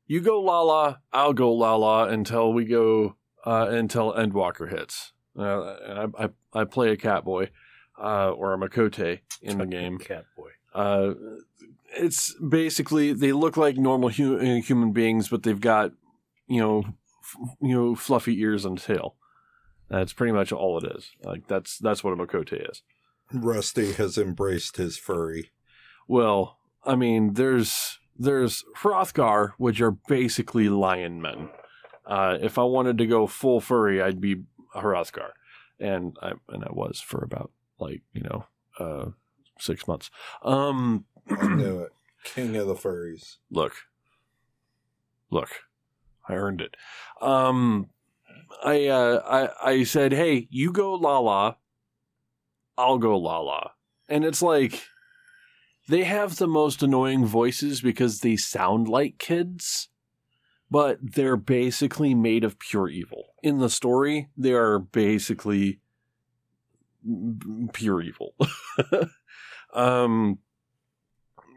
"You 0.06 0.20
go 0.20 0.40
Lala, 0.40 1.02
I'll 1.12 1.34
go 1.34 1.52
Lala 1.52 2.08
until 2.08 2.52
we 2.52 2.64
go 2.64 3.16
uh, 3.44 3.68
until 3.70 4.12
Endwalker 4.12 4.70
hits." 4.70 5.12
Uh, 5.38 5.76
and 5.84 6.14
I, 6.18 6.24
I 6.24 6.60
I 6.60 6.64
play 6.64 6.90
a 6.90 6.96
Catboy, 6.96 7.48
uh, 8.00 8.30
or 8.30 8.54
a 8.54 8.58
Miqo'te 8.58 9.20
in 9.42 9.58
the 9.58 9.66
game. 9.66 9.98
Cat 9.98 10.24
boy. 10.36 10.50
Uh, 10.74 11.14
it's 11.96 12.34
basically 12.34 13.12
they 13.12 13.32
look 13.32 13.56
like 13.56 13.76
normal 13.76 14.08
hu- 14.10 14.38
uh, 14.38 14.60
human 14.60 14.92
beings, 14.92 15.28
but 15.28 15.42
they've 15.42 15.60
got 15.60 15.92
you 16.46 16.60
know 16.60 16.84
f- 17.22 17.36
you 17.60 17.74
know 17.74 17.94
fluffy 17.94 18.40
ears 18.40 18.64
and 18.64 18.78
tail. 18.78 19.16
That's 19.88 20.12
pretty 20.12 20.32
much 20.32 20.50
all 20.50 20.78
it 20.78 20.90
is. 20.96 21.10
Like 21.22 21.46
that's 21.46 21.78
that's 21.78 22.02
what 22.02 22.12
a 22.12 22.16
Miqo'te 22.16 22.70
is. 22.70 22.82
Rusty 23.32 23.92
has 23.92 24.18
embraced 24.18 24.76
his 24.76 24.96
furry. 24.98 25.50
Well, 26.06 26.58
I 26.84 26.96
mean, 26.96 27.34
there's 27.34 27.98
there's 28.16 28.64
Hrothgar, 28.78 29.52
which 29.58 29.80
are 29.80 29.92
basically 29.92 30.68
lion 30.68 31.20
men. 31.20 31.48
Uh, 32.06 32.38
if 32.40 32.58
I 32.58 32.64
wanted 32.64 32.98
to 32.98 33.06
go 33.06 33.26
full 33.26 33.60
furry, 33.60 34.02
I'd 34.02 34.20
be 34.20 34.42
a 34.74 34.80
Hrothgar, 34.80 35.30
and 35.80 36.16
I 36.20 36.32
and 36.48 36.64
I 36.64 36.70
was 36.70 37.00
for 37.00 37.22
about 37.22 37.50
like 37.78 38.02
you 38.12 38.22
know 38.22 38.46
uh, 38.78 39.10
six 39.58 39.88
months. 39.88 40.10
Um, 40.42 41.06
I 41.30 41.48
knew 41.48 41.80
it. 41.80 41.92
King 42.24 42.56
of 42.56 42.66
the 42.66 42.74
furries. 42.74 43.36
look, 43.50 43.74
look, 45.30 45.50
I 46.28 46.34
earned 46.34 46.60
it. 46.60 46.76
Um, 47.20 47.90
I 48.64 48.86
uh, 48.86 49.20
I 49.62 49.70
I 49.70 49.84
said, 49.84 50.12
hey, 50.12 50.48
you 50.50 50.72
go 50.72 50.94
Lala, 50.94 51.58
I'll 52.76 52.98
go 52.98 53.18
Lala, 53.18 53.72
and 54.08 54.24
it's 54.24 54.42
like 54.42 54.82
they 55.88 56.04
have 56.04 56.36
the 56.36 56.48
most 56.48 56.82
annoying 56.82 57.26
voices 57.26 57.80
because 57.80 58.20
they 58.20 58.36
sound 58.36 58.88
like 58.88 59.18
kids, 59.18 59.88
but 60.70 60.98
they're 61.00 61.36
basically 61.36 62.14
made 62.14 62.44
of 62.44 62.58
pure 62.58 62.88
evil. 62.88 63.34
In 63.42 63.58
the 63.58 63.70
story, 63.70 64.28
they 64.36 64.52
are 64.52 64.78
basically 64.78 65.80
pure 67.72 68.02
evil. 68.02 68.34
um, 69.74 70.38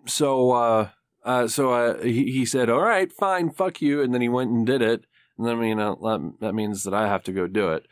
so 0.06 0.52
uh, 0.52 0.90
uh, 1.24 1.48
so 1.48 1.74
uh, 1.74 2.02
he, 2.02 2.32
he 2.32 2.46
said, 2.46 2.70
"All 2.70 2.82
right, 2.82 3.12
fine, 3.12 3.50
fuck 3.50 3.82
you," 3.82 4.02
and 4.02 4.14
then 4.14 4.22
he 4.22 4.30
went 4.30 4.52
and 4.52 4.66
did 4.66 4.82
it. 4.82 5.06
And 5.38 5.50
I 5.50 5.56
mean, 5.56 5.80
uh, 5.80 5.96
that, 6.40 6.54
means 6.54 6.84
that 6.84 6.94
I 6.94 7.08
have 7.08 7.24
to 7.24 7.32
go 7.32 7.48
do 7.48 7.70
it. 7.70 7.86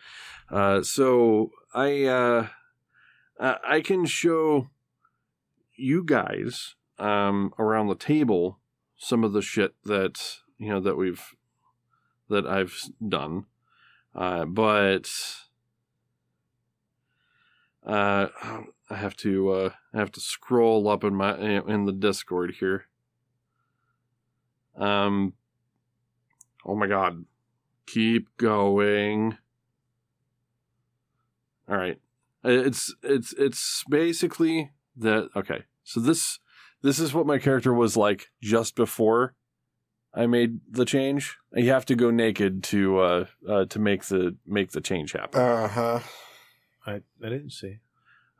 Uh, 0.49 0.81
so 0.83 1.51
I 1.73 2.05
uh, 2.05 2.47
I 3.39 3.81
can 3.81 4.05
show 4.05 4.69
you 5.75 6.03
guys 6.03 6.75
um, 6.97 7.53
around 7.59 7.87
the 7.87 7.95
table 7.95 8.59
some 8.97 9.23
of 9.23 9.33
the 9.33 9.41
shit 9.41 9.75
that 9.83 10.37
you 10.57 10.69
know 10.69 10.79
that 10.79 10.95
we've 10.95 11.23
that 12.29 12.45
I've 12.45 12.75
done, 13.07 13.45
uh, 14.13 14.45
but 14.45 15.09
uh, 17.85 18.27
I 18.89 18.95
have 18.95 19.15
to 19.17 19.51
uh, 19.51 19.69
I 19.93 19.99
have 19.99 20.11
to 20.13 20.19
scroll 20.19 20.87
up 20.87 21.03
in 21.03 21.15
my 21.15 21.37
in 21.37 21.85
the 21.85 21.91
Discord 21.91 22.55
here. 22.59 22.85
Um. 24.75 25.33
Oh 26.65 26.75
my 26.75 26.87
God! 26.87 27.25
Keep 27.85 28.37
going. 28.37 29.37
All 31.67 31.77
right. 31.77 31.99
It's 32.43 32.93
it's 33.01 33.33
it's 33.33 33.83
basically 33.89 34.71
that. 34.97 35.29
Okay. 35.35 35.63
So 35.83 35.99
this 35.99 36.39
this 36.81 36.99
is 36.99 37.13
what 37.13 37.25
my 37.25 37.37
character 37.37 37.73
was 37.73 37.97
like 37.97 38.27
just 38.41 38.75
before 38.75 39.35
I 40.15 40.27
made 40.27 40.61
the 40.71 40.85
change. 40.85 41.37
You 41.53 41.71
have 41.71 41.85
to 41.87 41.95
go 41.95 42.09
naked 42.09 42.63
to 42.65 42.99
uh, 42.99 43.25
uh 43.47 43.65
to 43.65 43.79
make 43.79 44.05
the 44.05 44.37
make 44.45 44.71
the 44.71 44.81
change 44.81 45.11
happen. 45.11 45.41
Uh 45.41 45.67
huh. 45.67 45.99
I 46.87 46.93
I 47.23 47.29
didn't 47.29 47.51
see. 47.51 47.79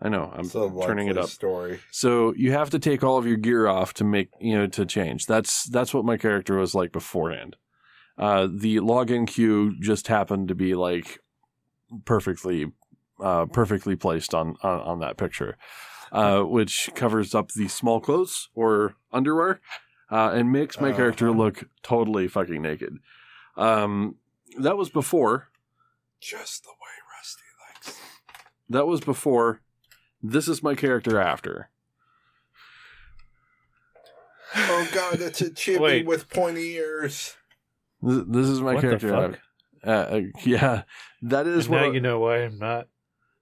I 0.02 0.10
know. 0.10 0.31
I'm 0.34 0.45
It's 0.45 0.56
a 0.56 0.69
turning 0.84 1.07
it 1.07 1.18
up. 1.18 1.30
Story. 1.30 1.80
So 1.91 2.34
you 2.35 2.52
have 2.52 2.69
to 2.72 2.80
take 2.80 3.03
all 3.03 3.18
of 3.18 3.26
your 3.26 3.38
gear 3.38 3.68
off 3.68 3.93
to 3.95 4.03
make 4.03 4.30
you 4.39 4.56
know 4.56 4.68
to 4.68 4.85
change. 4.85 5.26
That's 5.26 5.65
that's 5.65 5.93
what 5.93 6.06
my 6.06 6.18
character 6.18 6.57
was 6.57 6.76
like 6.76 6.91
beforehand. 6.91 7.56
Uh, 8.18 8.47
the 8.49 8.77
login 8.77 9.27
queue 9.27 9.76
just 9.80 10.07
happened 10.07 10.47
to 10.47 10.56
be 10.56 10.73
like 10.73 11.19
perfectly 12.06 12.72
uh, 13.22 13.45
perfectly 13.45 13.95
placed 13.95 14.34
on, 14.34 14.56
on 14.64 14.80
on 14.80 14.99
that 14.99 15.18
picture, 15.18 15.57
uh, 16.11 16.41
which 16.41 16.89
covers 16.95 17.35
up 17.35 17.52
the 17.52 17.68
small 17.68 17.99
clothes 17.99 18.49
or 18.53 18.95
underwear, 19.11 19.61
uh, 20.11 20.32
and 20.34 20.52
makes 20.52 20.80
my 20.80 20.90
Uh-huh. 20.90 20.98
character 20.98 21.32
look 21.32 21.64
totally 21.84 22.27
fucking 22.27 22.61
naked. 22.61 22.98
Um, 23.57 24.15
that 24.60 24.77
was 24.77 24.90
before. 24.90 25.49
Just 26.22 26.64
the 26.64 26.69
way 26.69 26.76
Rusty 27.18 27.44
likes. 27.94 27.99
That 28.69 28.88
was 28.88 29.02
before. 29.02 29.61
This 30.22 30.48
is 30.48 30.64
my 30.64 30.76
character 30.76 31.19
after. 31.19 31.69
Oh 34.56 34.88
God, 34.94 35.19
it's 35.19 35.41
a 35.41 35.49
chibi 35.49 36.06
with 36.06 36.30
pointy 36.30 36.76
ears. 36.76 37.36
This, 38.02 38.23
this 38.27 38.48
is 38.48 38.61
my 38.61 38.73
What 38.76 38.82
the 38.82 38.88
character. 38.88 39.10
fuck? 39.10 39.40
Uh, 39.86 39.90
uh, 39.90 40.22
yeah, 40.44 40.84
that 41.22 41.45
is 41.48 41.65
And 41.65 41.76
what 41.76 41.82
now 41.82 41.91
you 41.91 41.99
know 41.99 42.19
why 42.19 42.38
I'm 42.44 42.57
not 42.57 42.88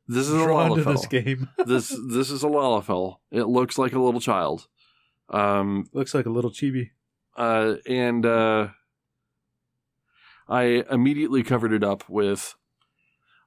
this 0.08 0.28
is 0.28 0.34
a 0.34 0.44
drawn 0.44 0.76
to 0.76 0.84
this 0.84 1.06
game. 1.06 1.50
this 1.66 1.96
this 2.10 2.30
is 2.30 2.44
a 2.44 2.48
Lalafell. 2.48 3.18
It 3.32 3.44
looks 3.44 3.78
like 3.78 3.94
a 3.94 4.00
little 4.00 4.20
child. 4.20 4.68
Um, 5.30 5.90
Looks 5.94 6.14
like 6.14 6.26
a 6.26 6.30
little 6.30 6.52
chibi. 6.52 6.92
uh, 7.38 7.76
and 7.88 8.26
uh, 8.26 8.70
I 10.48 10.84
immediately 10.90 11.44
covered 11.44 11.74
it 11.74 11.84
up 11.84 12.08
with 12.10 12.56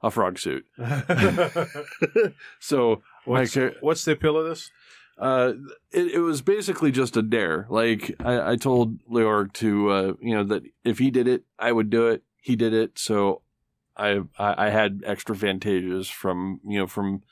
a 0.03 0.11
frog 0.11 0.39
suit. 0.39 0.67
so 2.61 3.03
what's, 3.25 3.53
char- 3.53 3.75
what's 3.81 4.05
the 4.05 4.13
appeal 4.13 4.37
of 4.39 4.47
this? 4.47 4.71
uh, 5.19 5.53
it, 5.93 6.13
it 6.15 6.19
was 6.21 6.43
basically 6.43 6.91
just 6.93 7.17
a 7.17 7.23
dare. 7.23 7.67
Like 7.71 8.15
I, 8.21 8.53
I 8.53 8.57
told 8.57 8.99
Leorg 9.07 9.53
to, 9.55 9.91
uh, 9.91 10.13
you 10.21 10.35
know, 10.35 10.45
that 10.45 10.63
if 10.85 10.99
he 10.99 11.11
did 11.11 11.27
it, 11.29 11.45
I 11.59 11.73
would 11.73 11.91
do 11.91 12.09
it. 12.09 12.23
He 12.41 12.55
did 12.55 12.73
it, 12.75 12.99
so 12.99 13.43
I 13.97 14.21
I, 14.39 14.67
I 14.67 14.71
had 14.71 15.03
extra 15.05 15.35
Fantasias 15.35 16.09
from 16.11 16.61
you 16.65 16.79
know 16.79 16.87
from 16.87 17.23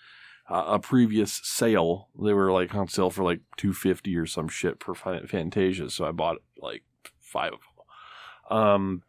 uh, 0.48 0.64
a 0.66 0.78
previous 0.78 1.40
sale. 1.42 2.08
They 2.20 2.32
were 2.32 2.52
like 2.52 2.74
on 2.74 2.88
sale 2.88 3.10
for 3.10 3.24
like 3.24 3.40
two 3.56 3.72
fifty 3.72 4.16
or 4.16 4.26
some 4.26 4.48
shit 4.48 4.82
Fa- 4.82 5.26
Fantasia, 5.26 5.90
so 5.90 6.06
I 6.06 6.12
bought 6.12 6.38
like 6.58 6.82
five 7.20 7.52
of 7.52 7.60
them. 7.60 8.58
Um, 8.58 9.02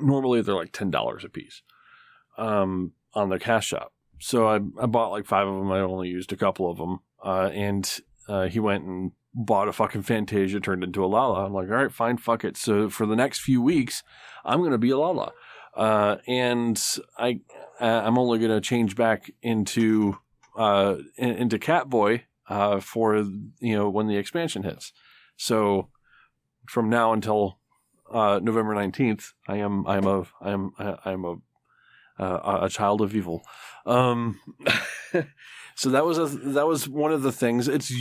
normally 0.00 0.40
they're 0.40 0.54
like 0.54 0.72
ten 0.72 0.90
dollars 0.90 1.24
a 1.24 1.28
piece, 1.28 1.62
um, 2.38 2.92
on 3.14 3.28
the 3.28 3.38
cash 3.38 3.68
shop. 3.68 3.92
So 4.18 4.48
I 4.48 4.56
I 4.80 4.86
bought 4.86 5.10
like 5.10 5.26
five 5.26 5.46
of 5.46 5.54
them. 5.54 5.70
I 5.70 5.80
only 5.80 6.08
used 6.08 6.32
a 6.32 6.36
couple 6.36 6.70
of 6.70 6.78
them, 6.78 7.00
uh, 7.22 7.50
and 7.52 8.00
uh, 8.28 8.46
he 8.46 8.60
went 8.60 8.84
and 8.84 9.12
bought 9.34 9.68
a 9.68 9.72
fucking 9.72 10.02
Fantasia 10.02 10.60
turned 10.60 10.82
into 10.82 11.04
a 11.04 11.06
Lala. 11.06 11.44
I'm 11.44 11.52
like, 11.52 11.68
all 11.68 11.76
right, 11.76 11.92
fine, 11.92 12.16
fuck 12.16 12.42
it. 12.42 12.56
So 12.56 12.88
for 12.88 13.04
the 13.04 13.16
next 13.16 13.40
few 13.40 13.60
weeks, 13.60 14.02
I'm 14.44 14.62
gonna 14.62 14.78
be 14.78 14.90
a 14.90 14.98
Lala, 14.98 15.32
uh, 15.76 16.16
and 16.26 16.82
I 17.18 17.40
uh, 17.78 18.02
I'm 18.04 18.16
only 18.16 18.38
gonna 18.38 18.62
change 18.62 18.96
back 18.96 19.30
into 19.42 20.16
uh 20.56 20.96
into 21.16 21.58
Catboy 21.58 22.22
uh 22.48 22.80
for 22.80 23.16
you 23.16 23.76
know 23.76 23.88
when 23.88 24.08
the 24.08 24.16
expansion 24.16 24.62
hits. 24.62 24.92
So 25.36 25.88
from 26.66 26.88
now 26.88 27.12
until 27.12 27.58
uh, 28.10 28.40
November 28.42 28.74
nineteenth, 28.74 29.32
I 29.48 29.56
am 29.56 29.86
I 29.86 29.96
am 29.96 30.06
a 30.06 30.26
I 30.40 30.50
am 30.50 30.72
I 30.78 31.12
am 31.12 31.24
a 31.24 31.36
uh, 32.18 32.60
a 32.62 32.68
child 32.68 33.00
of 33.00 33.14
evil. 33.14 33.42
Um, 33.84 34.40
so 35.74 35.90
that 35.90 36.04
was 36.04 36.18
a 36.18 36.26
that 36.26 36.66
was 36.66 36.88
one 36.88 37.12
of 37.12 37.22
the 37.22 37.32
things. 37.32 37.68
It's 37.68 37.92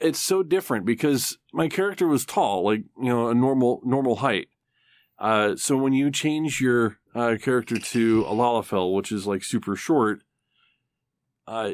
it's 0.00 0.18
so 0.18 0.42
different 0.42 0.86
because 0.86 1.38
my 1.52 1.68
character 1.68 2.06
was 2.06 2.24
tall, 2.24 2.64
like 2.64 2.84
you 2.98 3.08
know 3.08 3.28
a 3.28 3.34
normal 3.34 3.80
normal 3.84 4.16
height. 4.16 4.48
Uh, 5.18 5.56
so 5.56 5.76
when 5.76 5.92
you 5.92 6.10
change 6.10 6.60
your 6.60 6.98
uh, 7.14 7.36
character 7.40 7.76
to 7.76 8.22
a 8.22 8.32
Lalafell, 8.32 8.94
which 8.94 9.12
is 9.12 9.26
like 9.26 9.44
super 9.44 9.76
short, 9.76 10.22
uh, 11.46 11.72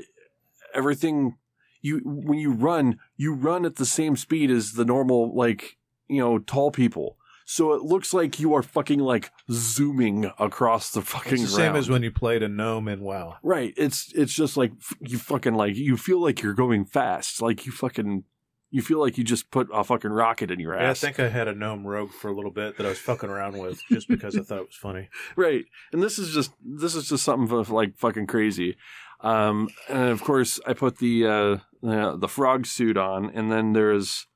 everything 0.74 1.36
you 1.82 2.00
when 2.04 2.38
you 2.38 2.52
run, 2.52 2.98
you 3.16 3.32
run 3.34 3.64
at 3.64 3.76
the 3.76 3.86
same 3.86 4.16
speed 4.16 4.50
as 4.50 4.72
the 4.72 4.84
normal 4.84 5.34
like 5.36 5.76
you 6.08 6.20
know 6.20 6.38
tall 6.38 6.70
people. 6.70 7.16
So 7.50 7.72
it 7.72 7.80
looks 7.82 8.12
like 8.12 8.38
you 8.38 8.52
are 8.52 8.62
fucking 8.62 8.98
like 8.98 9.30
zooming 9.50 10.30
across 10.38 10.90
the 10.90 11.00
fucking 11.00 11.32
It's 11.32 11.42
the 11.44 11.48
same 11.48 11.58
ground. 11.72 11.76
as 11.78 11.88
when 11.88 12.02
you 12.02 12.10
played 12.10 12.42
a 12.42 12.48
gnome 12.48 12.88
in 12.88 13.00
WoW. 13.00 13.36
Right. 13.42 13.72
It's 13.78 14.12
it's 14.14 14.34
just 14.34 14.58
like 14.58 14.72
you 15.00 15.16
fucking 15.16 15.54
like 15.54 15.74
you 15.74 15.96
feel 15.96 16.20
like 16.20 16.42
you're 16.42 16.52
going 16.52 16.84
fast. 16.84 17.40
Like 17.40 17.64
you 17.64 17.72
fucking 17.72 18.24
you 18.70 18.82
feel 18.82 19.00
like 19.00 19.16
you 19.16 19.24
just 19.24 19.50
put 19.50 19.66
a 19.72 19.82
fucking 19.82 20.10
rocket 20.10 20.50
in 20.50 20.60
your 20.60 20.74
ass. 20.74 21.02
Yeah, 21.02 21.08
I 21.08 21.12
think 21.12 21.20
I 21.20 21.30
had 21.30 21.48
a 21.48 21.54
gnome 21.54 21.86
rogue 21.86 22.10
for 22.10 22.28
a 22.28 22.34
little 22.34 22.50
bit 22.50 22.76
that 22.76 22.84
I 22.84 22.90
was 22.90 22.98
fucking 22.98 23.30
around 23.30 23.56
with 23.56 23.80
just 23.90 24.08
because 24.08 24.36
I 24.36 24.42
thought 24.42 24.58
it 24.58 24.66
was 24.66 24.76
funny. 24.76 25.08
right. 25.36 25.64
And 25.90 26.02
this 26.02 26.18
is 26.18 26.34
just 26.34 26.52
this 26.62 26.94
is 26.94 27.08
just 27.08 27.24
something 27.24 27.64
like 27.74 27.96
fucking 27.96 28.26
crazy. 28.26 28.76
Um 29.20 29.68
and 29.88 30.10
of 30.10 30.22
course 30.22 30.60
I 30.66 30.72
put 30.74 30.98
the 30.98 31.26
uh 31.26 31.56
the, 31.82 32.16
the 32.18 32.28
frog 32.28 32.66
suit 32.66 32.96
on 32.96 33.30
and 33.34 33.50
then 33.50 33.72
there's 33.72 34.26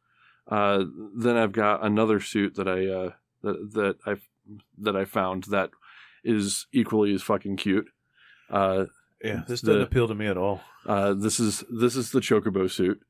uh 0.49 0.85
then 1.17 1.37
I've 1.37 1.53
got 1.53 1.85
another 1.85 2.19
suit 2.21 2.55
that 2.57 2.67
I 2.69 2.87
uh 2.87 3.11
that 3.43 3.73
that 3.75 3.97
I 4.07 4.17
that 4.79 4.97
I 4.97 5.05
found 5.05 5.45
that 5.45 5.71
is 6.25 6.67
equally 6.73 7.15
as 7.15 7.23
fucking 7.23 7.57
cute. 7.57 7.89
Uh 8.51 8.87
Yeah, 9.23 9.43
this 9.47 9.61
The- 9.61 9.69
doesn't 9.69 9.83
appeal 9.83 10.09
to 10.09 10.15
me 10.15 10.27
at 10.27 10.37
all. 10.37 10.61
Uh, 10.85 11.15
this 11.15 11.39
is 11.39 11.63
this 11.71 11.95
is 11.95 12.11
the 12.11 12.19
chocobo 12.21 12.69
suit. 12.69 13.01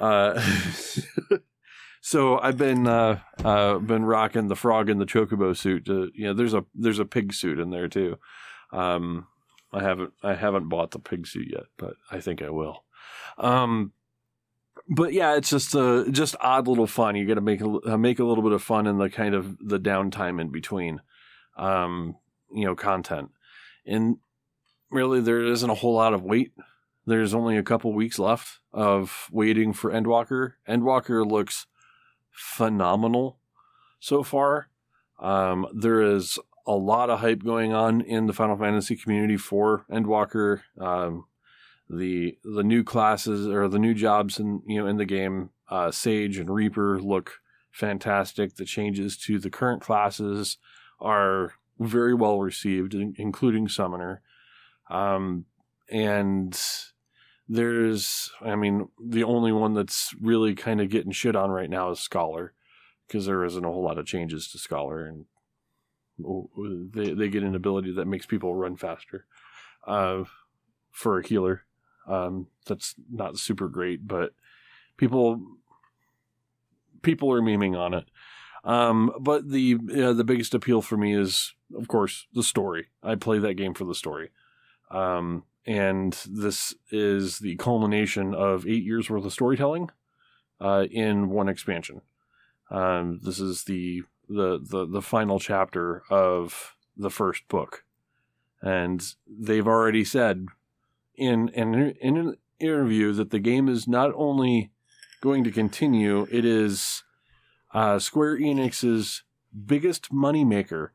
Uh, 0.00 0.34
so 2.00 2.38
I've 2.38 2.56
been 2.58 2.86
uh, 2.86 3.20
uh, 3.44 3.78
been 3.78 4.04
rocking 4.04 4.48
the 4.48 4.56
frog 4.56 4.90
in 4.90 4.98
the 4.98 5.06
chocobo 5.06 5.56
suit. 5.56 5.84
To, 5.86 6.10
you 6.14 6.26
know, 6.26 6.34
there's 6.34 6.54
a 6.54 6.64
there's 6.74 6.98
a 6.98 7.04
pig 7.04 7.32
suit 7.32 7.58
in 7.58 7.70
there 7.70 7.88
too. 7.88 8.18
Um, 8.72 9.26
I 9.72 9.82
haven't 9.82 10.12
I 10.22 10.34
haven't 10.34 10.68
bought 10.68 10.92
the 10.92 10.98
pig 10.98 11.26
suit 11.26 11.48
yet, 11.50 11.64
but 11.76 11.94
I 12.10 12.20
think 12.20 12.42
I 12.42 12.50
will. 12.50 12.84
Um, 13.38 13.92
but 14.88 15.12
yeah, 15.12 15.36
it's 15.36 15.50
just 15.50 15.74
uh 15.74 16.04
just 16.10 16.36
odd 16.40 16.68
little 16.68 16.86
fun. 16.86 17.16
You 17.16 17.26
got 17.26 17.34
to 17.34 17.40
make 17.40 17.60
a, 17.60 17.98
make 17.98 18.18
a 18.18 18.24
little 18.24 18.42
bit 18.42 18.52
of 18.52 18.62
fun 18.62 18.86
in 18.86 18.98
the 18.98 19.10
kind 19.10 19.34
of 19.34 19.56
the 19.58 19.80
downtime 19.80 20.40
in 20.40 20.50
between, 20.50 21.00
um, 21.56 22.16
you 22.52 22.64
know, 22.64 22.74
content. 22.74 23.30
And 23.84 24.18
really, 24.90 25.20
there 25.20 25.44
isn't 25.44 25.70
a 25.70 25.74
whole 25.74 25.94
lot 25.94 26.14
of 26.14 26.22
wait 26.22 26.52
there's 27.06 27.34
only 27.34 27.56
a 27.56 27.62
couple 27.62 27.92
weeks 27.92 28.18
left 28.18 28.58
of 28.72 29.28
waiting 29.30 29.72
for 29.72 29.90
Endwalker. 29.90 30.54
Endwalker 30.68 31.24
looks 31.24 31.66
phenomenal 32.32 33.38
so 34.00 34.22
far. 34.22 34.68
Um, 35.20 35.66
there 35.72 36.02
is 36.02 36.38
a 36.66 36.74
lot 36.74 37.10
of 37.10 37.20
hype 37.20 37.44
going 37.44 37.72
on 37.72 38.00
in 38.00 38.26
the 38.26 38.32
Final 38.32 38.56
Fantasy 38.56 38.96
community 38.96 39.36
for 39.36 39.84
Endwalker. 39.90 40.62
Um, 40.78 41.26
the 41.88 42.36
the 42.42 42.64
new 42.64 42.82
classes 42.82 43.46
or 43.46 43.68
the 43.68 43.78
new 43.78 43.94
jobs 43.94 44.40
in 44.40 44.62
you 44.66 44.80
know 44.80 44.86
in 44.88 44.96
the 44.96 45.04
game, 45.04 45.50
uh, 45.70 45.90
Sage 45.90 46.38
and 46.38 46.50
Reaper 46.50 47.00
look 47.00 47.40
fantastic. 47.70 48.56
The 48.56 48.64
changes 48.64 49.16
to 49.18 49.38
the 49.38 49.50
current 49.50 49.82
classes 49.82 50.58
are 51.00 51.52
very 51.78 52.14
well 52.14 52.40
received, 52.40 52.94
including 52.94 53.68
Summoner. 53.68 54.22
Um, 54.90 55.44
and 55.90 56.58
there's 57.48 58.30
i 58.40 58.56
mean 58.56 58.88
the 59.00 59.22
only 59.22 59.52
one 59.52 59.72
that's 59.72 60.14
really 60.20 60.54
kind 60.54 60.80
of 60.80 60.90
getting 60.90 61.12
shit 61.12 61.36
on 61.36 61.50
right 61.50 61.70
now 61.70 61.90
is 61.90 62.00
scholar 62.00 62.52
because 63.06 63.26
there 63.26 63.44
isn't 63.44 63.64
a 63.64 63.68
whole 63.68 63.84
lot 63.84 63.98
of 63.98 64.06
changes 64.06 64.48
to 64.48 64.58
scholar 64.58 65.06
and 65.06 65.26
they, 66.18 67.12
they 67.12 67.28
get 67.28 67.42
an 67.42 67.54
ability 67.54 67.92
that 67.92 68.06
makes 68.06 68.26
people 68.26 68.54
run 68.54 68.76
faster 68.76 69.26
uh, 69.86 70.24
for 70.90 71.18
a 71.18 71.26
healer. 71.26 71.62
Um, 72.06 72.46
that's 72.66 72.94
not 73.10 73.36
super 73.36 73.68
great 73.68 74.06
but 74.06 74.32
people 74.96 75.40
people 77.02 77.32
are 77.32 77.42
memeing 77.42 77.76
on 77.76 77.94
it. 77.94 78.04
Um, 78.64 79.12
but 79.20 79.48
the 79.50 79.78
uh, 79.96 80.12
the 80.12 80.24
biggest 80.24 80.54
appeal 80.54 80.82
for 80.82 80.96
me 80.96 81.14
is 81.14 81.54
of 81.76 81.88
course 81.88 82.26
the 82.32 82.42
story. 82.42 82.88
I 83.02 83.14
play 83.14 83.38
that 83.38 83.54
game 83.54 83.74
for 83.74 83.84
the 83.84 83.94
story. 83.94 84.30
Um, 84.90 85.44
and 85.66 86.12
this 86.30 86.74
is 86.90 87.40
the 87.40 87.56
culmination 87.56 88.34
of 88.34 88.66
eight 88.66 88.84
years 88.84 89.10
worth 89.10 89.24
of 89.24 89.32
storytelling 89.32 89.90
uh, 90.60 90.86
in 90.90 91.28
one 91.28 91.48
expansion. 91.48 92.02
Um, 92.70 93.20
this 93.22 93.40
is 93.40 93.64
the, 93.64 94.02
the 94.28 94.58
the 94.62 94.86
the 94.86 95.02
final 95.02 95.38
chapter 95.38 96.02
of 96.10 96.76
the 96.96 97.10
first 97.10 97.46
book, 97.48 97.84
and 98.62 99.14
they've 99.26 99.66
already 99.66 100.04
said 100.04 100.46
in 101.14 101.48
in 101.48 101.74
in 102.00 102.16
an 102.16 102.36
interview 102.58 103.12
that 103.12 103.30
the 103.30 103.38
game 103.38 103.68
is 103.68 103.86
not 103.86 104.12
only 104.14 104.70
going 105.20 105.44
to 105.44 105.50
continue, 105.50 106.26
it 106.30 106.44
is 106.44 107.02
uh, 107.72 107.98
Square 107.98 108.38
Enix's 108.38 109.22
biggest 109.66 110.12
moneymaker 110.12 110.90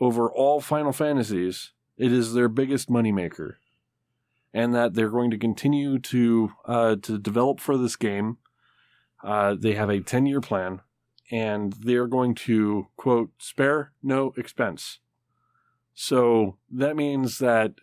over 0.00 0.30
all 0.30 0.60
Final 0.60 0.92
Fantasies. 0.92 1.72
It 1.96 2.12
is 2.12 2.34
their 2.34 2.48
biggest 2.48 2.88
moneymaker, 2.88 3.54
and 4.52 4.74
that 4.74 4.94
they're 4.94 5.10
going 5.10 5.30
to 5.30 5.38
continue 5.38 5.98
to 6.00 6.52
uh, 6.64 6.96
to 7.02 7.18
develop 7.18 7.60
for 7.60 7.76
this 7.76 7.96
game. 7.96 8.38
Uh, 9.22 9.54
they 9.58 9.74
have 9.74 9.90
a 9.90 10.00
ten 10.00 10.26
year 10.26 10.40
plan, 10.40 10.80
and 11.30 11.72
they're 11.74 12.06
going 12.06 12.34
to 12.34 12.88
quote 12.96 13.30
spare 13.38 13.92
no 14.02 14.34
expense. 14.36 15.00
So 15.94 16.58
that 16.70 16.96
means 16.96 17.38
that 17.38 17.74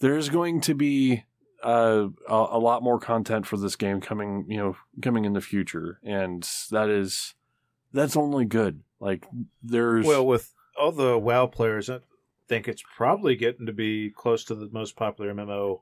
there's 0.00 0.28
going 0.28 0.60
to 0.62 0.74
be 0.74 1.24
uh, 1.62 2.08
a, 2.28 2.34
a 2.34 2.58
lot 2.58 2.82
more 2.82 2.98
content 2.98 3.46
for 3.46 3.56
this 3.56 3.74
game 3.74 4.00
coming, 4.00 4.44
you 4.48 4.58
know, 4.58 4.76
coming 5.00 5.24
in 5.24 5.32
the 5.32 5.40
future, 5.40 5.98
and 6.04 6.46
that 6.70 6.90
is 6.90 7.34
that's 7.92 8.16
only 8.16 8.44
good. 8.44 8.82
Like 9.00 9.26
there's 9.62 10.06
Well, 10.06 10.26
with 10.26 10.52
all 10.78 10.92
the 10.92 11.18
WoW 11.18 11.46
players, 11.46 11.88
I 11.88 12.00
think 12.48 12.68
it's 12.68 12.82
probably 12.96 13.34
getting 13.34 13.66
to 13.66 13.72
be 13.72 14.10
close 14.10 14.44
to 14.44 14.54
the 14.54 14.68
most 14.70 14.94
popular 14.94 15.32
MMO. 15.32 15.80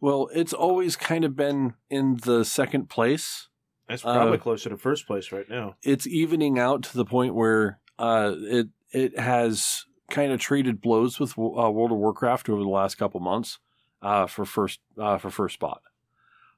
Well, 0.00 0.28
it's 0.34 0.52
always 0.52 0.96
kind 0.96 1.24
of 1.24 1.34
been 1.34 1.74
in 1.88 2.18
the 2.24 2.44
second 2.44 2.90
place. 2.90 3.48
It's 3.88 4.02
probably 4.02 4.38
Uh, 4.38 4.40
closer 4.40 4.70
to 4.70 4.76
first 4.76 5.06
place 5.06 5.30
right 5.32 5.48
now. 5.48 5.76
It's 5.82 6.06
evening 6.06 6.58
out 6.58 6.82
to 6.84 6.96
the 6.96 7.04
point 7.04 7.34
where 7.34 7.80
uh, 7.98 8.32
it 8.38 8.68
it 8.92 9.18
has 9.18 9.84
kind 10.10 10.32
of 10.32 10.40
traded 10.40 10.80
blows 10.80 11.18
with 11.18 11.38
uh, 11.38 11.42
World 11.42 11.92
of 11.92 11.98
Warcraft 11.98 12.48
over 12.48 12.62
the 12.62 12.68
last 12.68 12.96
couple 12.96 13.20
months 13.20 13.58
uh, 14.02 14.26
for 14.26 14.44
first 14.44 14.80
uh, 14.98 15.18
for 15.18 15.30
first 15.30 15.54
spot 15.54 15.82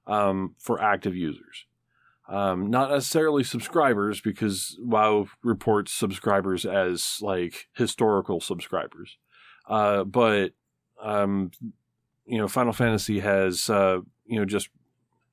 um, 0.06 0.54
for 0.58 0.80
active 0.80 1.16
users. 1.16 1.66
Um, 2.28 2.70
not 2.70 2.90
necessarily 2.90 3.44
subscribers 3.44 4.20
because 4.20 4.76
WoW 4.80 5.28
reports 5.44 5.92
subscribers 5.92 6.66
as 6.66 7.18
like 7.20 7.68
historical 7.72 8.40
subscribers, 8.40 9.16
uh, 9.68 10.02
but 10.02 10.52
um, 11.00 11.52
you 12.26 12.38
know 12.38 12.48
Final 12.48 12.72
Fantasy 12.72 13.20
has 13.20 13.70
uh, 13.70 13.98
you 14.26 14.38
know 14.38 14.44
just 14.44 14.70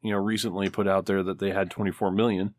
you 0.03 0.11
know 0.11 0.17
recently 0.17 0.69
put 0.69 0.87
out 0.87 1.05
there 1.05 1.23
that 1.23 1.39
they 1.39 1.51
had 1.51 1.71
24 1.71 2.11
million, 2.11 2.53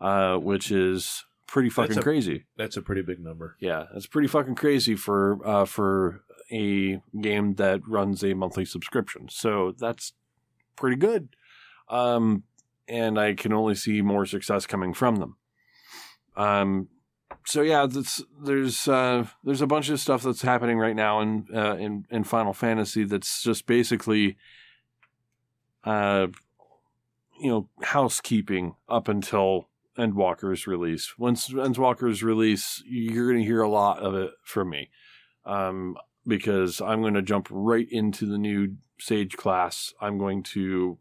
uh, 0.00 0.36
which 0.36 0.72
is 0.72 1.24
pretty 1.46 1.68
fucking 1.68 1.90
That's 1.94 2.00
a- 2.00 2.02
crazy. 2.02 2.44
That's 2.56 2.76
a 2.76 2.82
pretty 2.82 3.02
big 3.02 3.20
number. 3.20 3.56
Yeah, 3.60 3.84
that's 3.92 4.06
pretty 4.06 4.28
fucking 4.28 4.54
crazy 4.56 4.96
for 4.96 5.38
uh, 5.46 5.64
for 5.66 6.22
a 6.50 7.00
game 7.20 7.54
that 7.54 7.86
runs 7.86 8.24
a 8.24 8.34
monthly 8.34 8.64
subscription. 8.64 9.28
So 9.28 9.74
that's 9.78 10.12
pretty 10.76 10.96
good. 10.96 11.28
Um, 11.88 12.44
and 12.88 13.18
I 13.18 13.34
can 13.34 13.52
only 13.52 13.74
see 13.74 14.02
more 14.02 14.26
success 14.26 14.66
coming 14.66 14.94
from 14.94 15.16
them. 15.16 15.36
Um, 16.36 16.88
so 17.46 17.62
yeah, 17.62 17.86
that's, 17.86 18.22
there's 18.42 18.88
uh, 18.88 19.26
there's 19.44 19.62
a 19.62 19.66
bunch 19.66 19.88
of 19.88 20.00
stuff 20.00 20.22
that's 20.22 20.42
happening 20.42 20.78
right 20.78 20.96
now 20.96 21.20
in 21.20 21.46
uh, 21.54 21.76
in 21.76 22.06
in 22.10 22.24
Final 22.24 22.52
Fantasy 22.52 23.04
that's 23.04 23.42
just 23.42 23.66
basically 23.66 24.36
uh, 25.84 26.28
you 27.40 27.48
know, 27.48 27.68
housekeeping 27.82 28.74
up 28.88 29.08
until 29.08 29.68
Endwalker's 29.98 30.66
release. 30.66 31.18
Once 31.18 31.48
Endwalker's 31.48 32.22
release, 32.22 32.82
you're 32.86 33.28
going 33.30 33.42
to 33.42 33.46
hear 33.46 33.62
a 33.62 33.68
lot 33.68 33.98
of 33.98 34.14
it 34.14 34.30
from 34.44 34.70
me, 34.70 34.90
um, 35.44 35.96
because 36.26 36.80
I'm 36.80 37.00
going 37.00 37.14
to 37.14 37.22
jump 37.22 37.48
right 37.50 37.88
into 37.90 38.26
the 38.26 38.38
new 38.38 38.76
Sage 38.98 39.36
class. 39.36 39.94
I'm 40.00 40.18
going 40.18 40.42
to 40.44 40.98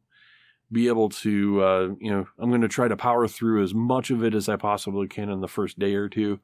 be 0.72 0.88
able 0.88 1.10
to, 1.10 1.61
uh, 1.61 1.88
you 1.99 2.11
know, 2.11 2.28
I'm 2.38 2.49
going 2.49 2.61
to 2.61 2.68
try 2.68 2.88
to 2.88 2.95
power 2.95 3.28
through 3.28 3.64
as 3.64 3.74
much 3.74 4.10
of 4.10 4.24
it 4.24 4.34
as 4.34 4.48
I 4.48 4.56
possibly 4.56 5.07
can 5.07 5.30
in 5.30 5.41
the 5.41 5.48
first 5.48 5.80
day 5.80 5.95
or 5.95 6.07
two, 6.07 6.40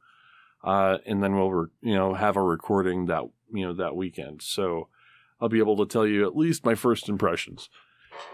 uh, 0.63 0.97
and 1.05 1.23
then 1.23 1.35
we'll, 1.35 1.51
re- 1.51 1.69
you 1.81 1.93
know, 1.93 2.13
have 2.13 2.35
a 2.35 2.41
recording 2.41 3.05
that, 3.05 3.23
you 3.53 3.65
know, 3.65 3.73
that 3.73 3.95
weekend. 3.95 4.41
So 4.41 4.89
I'll 5.39 5.49
be 5.49 5.59
able 5.59 5.77
to 5.77 5.85
tell 5.85 6.07
you 6.07 6.25
at 6.25 6.35
least 6.35 6.65
my 6.65 6.75
first 6.75 7.07
impressions. 7.07 7.69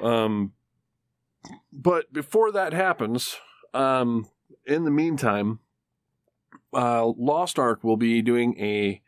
Um, 0.01 0.53
but 1.71 2.11
before 2.13 2.51
that 2.51 2.73
happens, 2.73 3.37
um, 3.73 4.27
in 4.65 4.83
the 4.83 4.91
meantime, 4.91 5.59
uh, 6.73 7.05
Lost 7.05 7.59
Ark 7.59 7.83
will 7.83 7.97
be 7.97 8.21
doing 8.21 8.59
a 8.59 9.01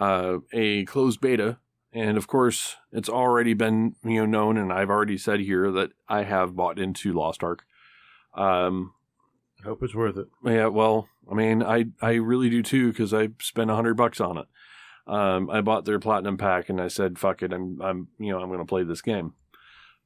uh, 0.00 0.38
a 0.52 0.84
closed 0.84 1.20
beta, 1.20 1.58
and 1.92 2.16
of 2.16 2.26
course, 2.26 2.76
it's 2.92 3.08
already 3.08 3.54
been 3.54 3.96
you 4.04 4.20
know 4.20 4.26
known, 4.26 4.56
and 4.56 4.72
I've 4.72 4.90
already 4.90 5.18
said 5.18 5.40
here 5.40 5.70
that 5.72 5.90
I 6.08 6.22
have 6.22 6.56
bought 6.56 6.78
into 6.78 7.12
Lost 7.12 7.42
Ark. 7.42 7.64
Um, 8.34 8.94
I 9.60 9.64
Hope 9.64 9.82
it's 9.82 9.94
worth 9.94 10.16
it. 10.16 10.28
yeah, 10.44 10.66
well, 10.66 11.08
I 11.30 11.34
mean, 11.34 11.62
I 11.62 11.86
I 12.00 12.14
really 12.14 12.48
do 12.48 12.62
too 12.62 12.88
because 12.88 13.12
I 13.12 13.30
spent 13.40 13.70
a 13.70 13.74
hundred 13.74 13.96
bucks 13.96 14.20
on 14.20 14.38
it. 14.38 14.46
Um, 15.06 15.48
I 15.50 15.62
bought 15.62 15.84
their 15.84 15.98
platinum 15.98 16.36
pack 16.36 16.68
and 16.68 16.80
I 16.80 16.88
said, 16.88 17.18
"Fuck 17.18 17.42
it, 17.42 17.52
I'm 17.52 17.80
I'm 17.80 18.08
you 18.18 18.30
know 18.30 18.40
I'm 18.40 18.48
going 18.48 18.60
to 18.60 18.64
play 18.64 18.84
this 18.84 19.02
game." 19.02 19.34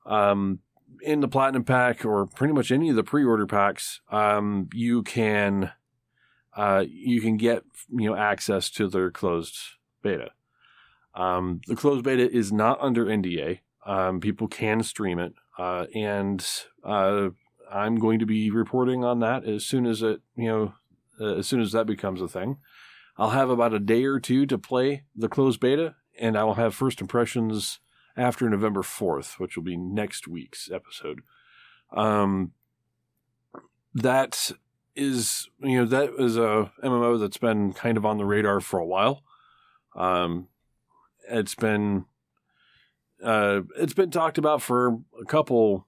Um, 0.06 0.60
in 1.00 1.20
the 1.20 1.28
platinum 1.28 1.64
pack 1.64 2.04
or 2.04 2.26
pretty 2.26 2.52
much 2.52 2.70
any 2.70 2.90
of 2.90 2.96
the 2.96 3.04
pre-order 3.04 3.46
packs, 3.46 4.00
um, 4.10 4.68
you 4.72 5.02
can 5.02 5.72
uh, 6.56 6.84
you 6.86 7.20
can 7.20 7.36
get 7.36 7.64
you 7.90 8.10
know 8.10 8.16
access 8.16 8.70
to 8.70 8.88
their 8.88 9.10
closed 9.10 9.56
beta. 10.02 10.30
Um, 11.14 11.60
the 11.66 11.76
closed 11.76 12.04
beta 12.04 12.30
is 12.30 12.52
not 12.52 12.78
under 12.80 13.06
NDA. 13.06 13.60
Um, 13.84 14.20
people 14.20 14.48
can 14.48 14.82
stream 14.82 15.18
it, 15.18 15.34
uh, 15.58 15.86
and 15.94 16.46
uh, 16.84 17.30
I'm 17.70 17.96
going 17.96 18.18
to 18.18 18.26
be 18.26 18.50
reporting 18.50 19.04
on 19.04 19.20
that 19.20 19.44
as 19.44 19.64
soon 19.64 19.86
as 19.86 20.02
it 20.02 20.20
you 20.36 20.48
know 20.48 20.74
uh, 21.20 21.38
as 21.38 21.46
soon 21.46 21.60
as 21.60 21.72
that 21.72 21.86
becomes 21.86 22.20
a 22.20 22.28
thing. 22.28 22.58
I'll 23.18 23.30
have 23.30 23.50
about 23.50 23.74
a 23.74 23.78
day 23.78 24.04
or 24.04 24.18
two 24.18 24.46
to 24.46 24.56
play 24.56 25.04
the 25.14 25.28
closed 25.28 25.60
beta, 25.60 25.96
and 26.18 26.36
I 26.36 26.44
will 26.44 26.54
have 26.54 26.74
first 26.74 27.00
impressions 27.00 27.78
after 28.16 28.48
November 28.48 28.82
4th, 28.82 29.38
which 29.38 29.56
will 29.56 29.64
be 29.64 29.76
next 29.76 30.28
week's 30.28 30.70
episode. 30.70 31.22
Um, 31.94 32.52
that 33.94 34.52
is, 34.94 35.48
you 35.60 35.78
know, 35.78 35.84
that 35.86 36.10
is 36.18 36.36
a 36.36 36.72
MMO 36.82 37.18
that's 37.18 37.38
been 37.38 37.72
kind 37.72 37.96
of 37.96 38.06
on 38.06 38.18
the 38.18 38.24
radar 38.24 38.60
for 38.60 38.78
a 38.78 38.86
while. 38.86 39.22
Um, 39.96 40.48
it's 41.28 41.54
been, 41.54 42.06
uh, 43.22 43.60
it's 43.78 43.94
been 43.94 44.10
talked 44.10 44.38
about 44.38 44.62
for 44.62 44.98
a 45.20 45.24
couple, 45.26 45.86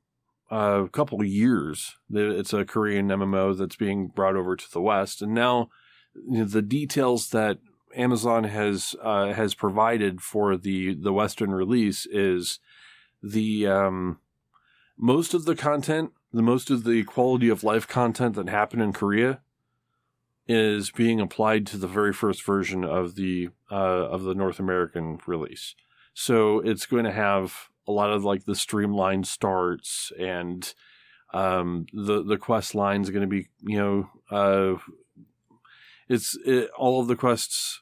uh, 0.51 0.85
couple 0.93 1.23
years. 1.25 1.97
It's 2.11 2.53
a 2.53 2.65
Korean 2.65 3.09
MMO 3.09 3.57
that's 3.57 3.77
being 3.77 4.09
brought 4.09 4.37
over 4.37 4.57
to 4.57 4.73
the 4.73 4.81
West, 4.81 5.23
and 5.23 5.35
now 5.35 5.71
you 6.15 6.39
know, 6.39 6.45
the 6.45 6.63
details 6.63 7.31
that 7.31 7.59
Amazon 7.95 8.45
has 8.45 8.95
uh, 9.03 9.33
has 9.33 9.55
provided 9.55 10.21
for 10.21 10.57
the 10.57 10.95
the 10.95 11.13
Western 11.13 11.53
release 11.53 12.07
is 12.07 12.59
the 13.23 13.67
um, 13.67 14.19
most 14.97 15.35
of 15.35 15.45
the 15.45 15.57
content, 15.57 16.13
the 16.33 16.43
most 16.43 16.71
of 16.71 16.85
the 16.85 17.05
quality 17.05 17.49
of 17.49 17.65
life 17.65 17.89
content 17.89 18.35
that 18.37 18.49
happened 18.49 18.83
in 18.83 18.93
Korea 18.93 19.41
is 20.47 20.91
being 20.91 21.21
applied 21.21 21.67
to 21.67 21.79
the 21.79 21.89
very 21.89 22.13
first 22.13 22.45
version 22.45 22.85
of 22.85 23.15
the 23.15 23.49
uh, 23.71 23.75
of 23.75 24.23
the 24.23 24.35
North 24.35 24.59
American 24.59 25.19
release. 25.27 25.75
So 26.13 26.61
it's 26.61 26.87
going 26.87 27.05
to 27.05 27.13
have 27.13 27.69
a 27.87 27.93
lot 27.93 28.11
of 28.11 28.25
like 28.25 28.45
the 28.45 28.55
streamlined 28.55 29.27
starts 29.27 30.13
and 30.19 30.73
um, 31.33 31.87
the 31.93 32.23
the 32.23 32.39
quest 32.39 32.75
lines 32.75 33.11
going 33.11 33.23
to 33.23 33.27
be 33.27 33.49
you 33.63 33.79
know 33.79 34.11
uh, 34.31 34.79
it's 36.09 36.37
it, 36.45 36.71
all 36.77 37.01
of 37.01 37.09
the 37.09 37.17
quests 37.17 37.81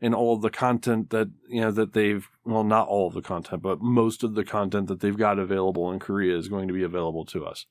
and 0.00 0.14
all 0.14 0.34
of 0.34 0.42
the 0.42 0.50
content 0.50 1.10
that 1.10 1.28
you 1.48 1.60
know 1.60 1.70
that 1.70 1.92
they've 1.92 2.28
well 2.44 2.64
not 2.64 2.88
all 2.88 3.08
of 3.08 3.14
the 3.14 3.22
content 3.22 3.62
but 3.62 3.80
most 3.80 4.22
of 4.22 4.34
the 4.34 4.44
content 4.44 4.88
that 4.88 5.00
they've 5.00 5.18
got 5.18 5.38
available 5.38 5.90
in 5.90 5.98
korea 5.98 6.36
is 6.36 6.48
going 6.48 6.68
to 6.68 6.74
be 6.74 6.82
available 6.82 7.24
to 7.24 7.44
us. 7.44 7.66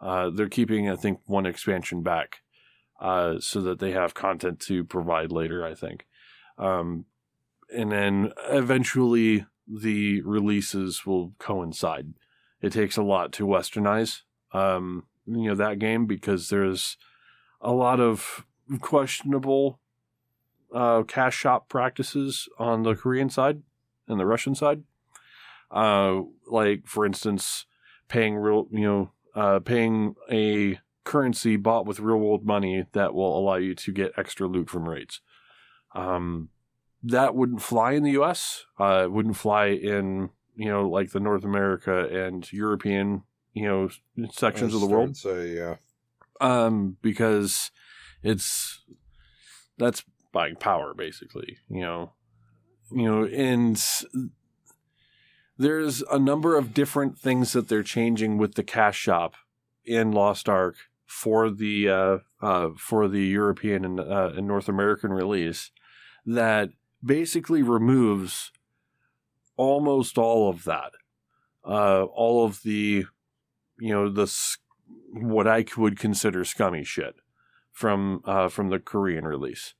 Uh, 0.00 0.30
they're 0.30 0.48
keeping 0.48 0.88
i 0.88 0.96
think 0.96 1.20
one 1.26 1.46
expansion 1.46 2.02
back 2.02 2.38
uh, 3.00 3.38
so 3.40 3.60
that 3.62 3.78
they 3.78 3.92
have 3.92 4.12
content 4.14 4.60
to 4.60 4.84
provide 4.84 5.32
later 5.32 5.64
i 5.64 5.74
think. 5.74 6.06
Um, 6.58 7.06
and 7.74 7.90
then 7.90 8.32
eventually 8.48 9.46
the 9.66 10.20
releases 10.22 11.06
will 11.06 11.32
coincide. 11.38 12.14
It 12.60 12.72
takes 12.72 12.96
a 12.96 13.02
lot 13.02 13.32
to 13.34 13.46
westernize 13.46 14.22
um, 14.52 15.04
you 15.26 15.48
know 15.48 15.54
that 15.54 15.78
game 15.78 16.06
because 16.06 16.48
there's 16.48 16.96
a 17.60 17.72
lot 17.72 18.00
of 18.00 18.44
questionable 18.80 19.80
uh, 20.74 21.02
cash 21.02 21.36
shop 21.36 21.68
practices 21.68 22.48
on 22.58 22.82
the 22.82 22.94
Korean 22.94 23.30
side 23.30 23.62
and 24.08 24.18
the 24.18 24.26
Russian 24.26 24.54
side. 24.54 24.82
Uh, 25.70 26.22
like 26.46 26.86
for 26.86 27.06
instance, 27.06 27.66
paying 28.08 28.36
real, 28.36 28.66
you 28.70 28.84
know, 28.84 29.10
uh, 29.34 29.60
paying 29.60 30.16
a 30.30 30.78
currency 31.04 31.56
bought 31.56 31.86
with 31.86 32.00
real 32.00 32.18
world 32.18 32.44
money 32.44 32.86
that 32.92 33.14
will 33.14 33.38
allow 33.38 33.56
you 33.56 33.74
to 33.74 33.92
get 33.92 34.12
extra 34.16 34.46
loot 34.46 34.68
from 34.68 34.88
raids. 34.88 35.20
Um, 35.94 36.50
that 37.02 37.34
wouldn't 37.34 37.62
fly 37.62 37.92
in 37.92 38.02
the 38.02 38.12
U.S. 38.12 38.66
Uh, 38.78 39.02
it 39.04 39.12
wouldn't 39.12 39.36
fly 39.36 39.66
in 39.66 40.30
you 40.56 40.68
know 40.68 40.88
like 40.88 41.10
the 41.10 41.20
North 41.20 41.44
America 41.44 42.06
and 42.06 42.50
European 42.52 43.22
you 43.54 43.66
know 43.66 43.88
sections 44.30 44.74
of 44.74 44.80
the 44.80 44.86
world. 44.86 45.16
Say 45.16 45.54
yeah. 45.54 45.76
Um, 46.40 46.96
because 47.02 47.70
it's 48.22 48.82
that's 49.78 50.04
buying 50.32 50.56
power 50.56 50.94
basically 50.94 51.58
you 51.68 51.80
know 51.80 52.12
you 52.90 53.04
know 53.04 53.24
and 53.24 53.82
there's 55.58 56.02
a 56.10 56.18
number 56.18 56.56
of 56.56 56.72
different 56.72 57.18
things 57.18 57.52
that 57.52 57.68
they're 57.68 57.82
changing 57.82 58.38
with 58.38 58.54
the 58.54 58.62
cash 58.62 58.96
shop 58.96 59.34
in 59.84 60.12
lost 60.12 60.48
ark 60.48 60.76
for 61.06 61.50
the 61.50 61.88
uh, 61.88 62.18
uh, 62.40 62.70
for 62.76 63.08
the 63.08 63.24
european 63.26 63.84
and, 63.84 64.00
uh, 64.00 64.32
and 64.36 64.46
north 64.46 64.68
american 64.68 65.12
release 65.12 65.70
that 66.24 66.70
basically 67.04 67.62
removes 67.62 68.52
almost 69.56 70.16
all 70.18 70.48
of 70.48 70.64
that 70.64 70.92
uh, 71.64 72.04
all 72.04 72.44
of 72.44 72.62
the 72.62 73.04
you 73.78 73.92
know 73.92 74.08
the 74.08 74.30
what 75.12 75.48
i 75.48 75.64
would 75.76 75.98
consider 75.98 76.44
scummy 76.44 76.84
shit 76.84 77.16
from 77.80 78.22
uh, 78.24 78.48
from 78.48 78.68
the 78.68 78.78
Korean 78.78 79.24
release. 79.24 79.74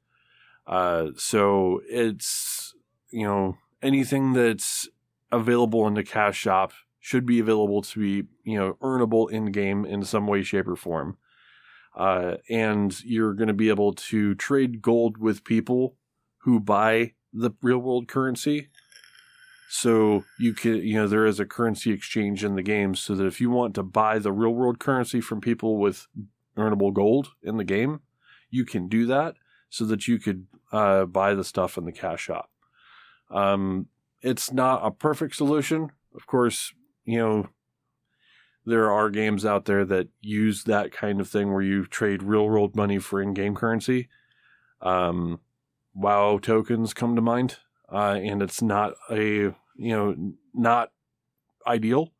Uh, 0.66 1.08
so 1.16 1.80
it's 1.88 2.74
you 3.10 3.26
know 3.26 3.56
anything 3.82 4.32
that's 4.32 4.88
available 5.32 5.86
in 5.86 5.94
the 5.94 6.04
cash 6.04 6.38
shop 6.38 6.72
should 6.98 7.24
be 7.24 7.40
available 7.40 7.82
to 7.82 7.98
be 7.98 8.28
you 8.44 8.58
know 8.58 8.76
earnable 8.82 9.30
in 9.30 9.52
game 9.52 9.84
in 9.84 10.04
some 10.04 10.26
way, 10.26 10.42
shape, 10.42 10.68
or 10.68 10.76
form. 10.76 11.16
Uh, 11.96 12.36
and 12.48 13.02
you're 13.04 13.34
going 13.34 13.48
to 13.48 13.54
be 13.54 13.68
able 13.68 13.92
to 13.92 14.34
trade 14.36 14.80
gold 14.80 15.18
with 15.18 15.44
people 15.44 15.96
who 16.42 16.60
buy 16.60 17.12
the 17.32 17.50
real 17.62 17.78
world 17.78 18.06
currency. 18.08 18.68
So 19.68 20.24
you 20.38 20.52
can, 20.52 20.76
you 20.76 20.94
know, 20.94 21.06
there 21.06 21.26
is 21.26 21.38
a 21.38 21.46
currency 21.46 21.92
exchange 21.92 22.44
in 22.44 22.54
the 22.54 22.62
game 22.62 22.94
so 22.94 23.14
that 23.14 23.26
if 23.26 23.40
you 23.40 23.50
want 23.50 23.74
to 23.74 23.82
buy 23.82 24.18
the 24.18 24.32
real 24.32 24.50
world 24.50 24.78
currency 24.78 25.20
from 25.20 25.40
people 25.40 25.78
with 25.78 26.06
earnable 26.56 26.92
gold 26.92 27.32
in 27.42 27.56
the 27.56 27.64
game, 27.64 28.00
you 28.50 28.64
can 28.64 28.88
do 28.88 29.06
that 29.06 29.36
so 29.68 29.84
that 29.84 30.08
you 30.08 30.18
could 30.18 30.46
uh, 30.72 31.04
buy 31.04 31.34
the 31.34 31.44
stuff 31.44 31.76
in 31.76 31.84
the 31.84 31.92
cash 31.92 32.22
shop. 32.22 32.50
Um, 33.30 33.86
it's 34.22 34.52
not 34.52 34.84
a 34.84 34.90
perfect 34.90 35.36
solution. 35.36 35.90
Of 36.14 36.26
course, 36.26 36.72
you 37.04 37.18
know, 37.18 37.48
there 38.66 38.90
are 38.90 39.10
games 39.10 39.46
out 39.46 39.64
there 39.64 39.84
that 39.86 40.08
use 40.20 40.64
that 40.64 40.92
kind 40.92 41.20
of 41.20 41.28
thing 41.28 41.52
where 41.52 41.62
you 41.62 41.86
trade 41.86 42.22
real 42.22 42.46
world 42.46 42.76
money 42.76 42.98
for 42.98 43.20
in 43.22 43.34
game 43.34 43.54
currency. 43.54 44.08
Um, 44.82 45.40
WoW 45.94 46.38
tokens 46.38 46.94
come 46.94 47.16
to 47.16 47.22
mind, 47.22 47.58
uh, 47.92 48.18
and 48.22 48.42
it's 48.42 48.62
not 48.62 48.94
a, 49.10 49.22
you 49.22 49.54
know, 49.76 50.32
not 50.54 50.92
ideal 51.66 52.12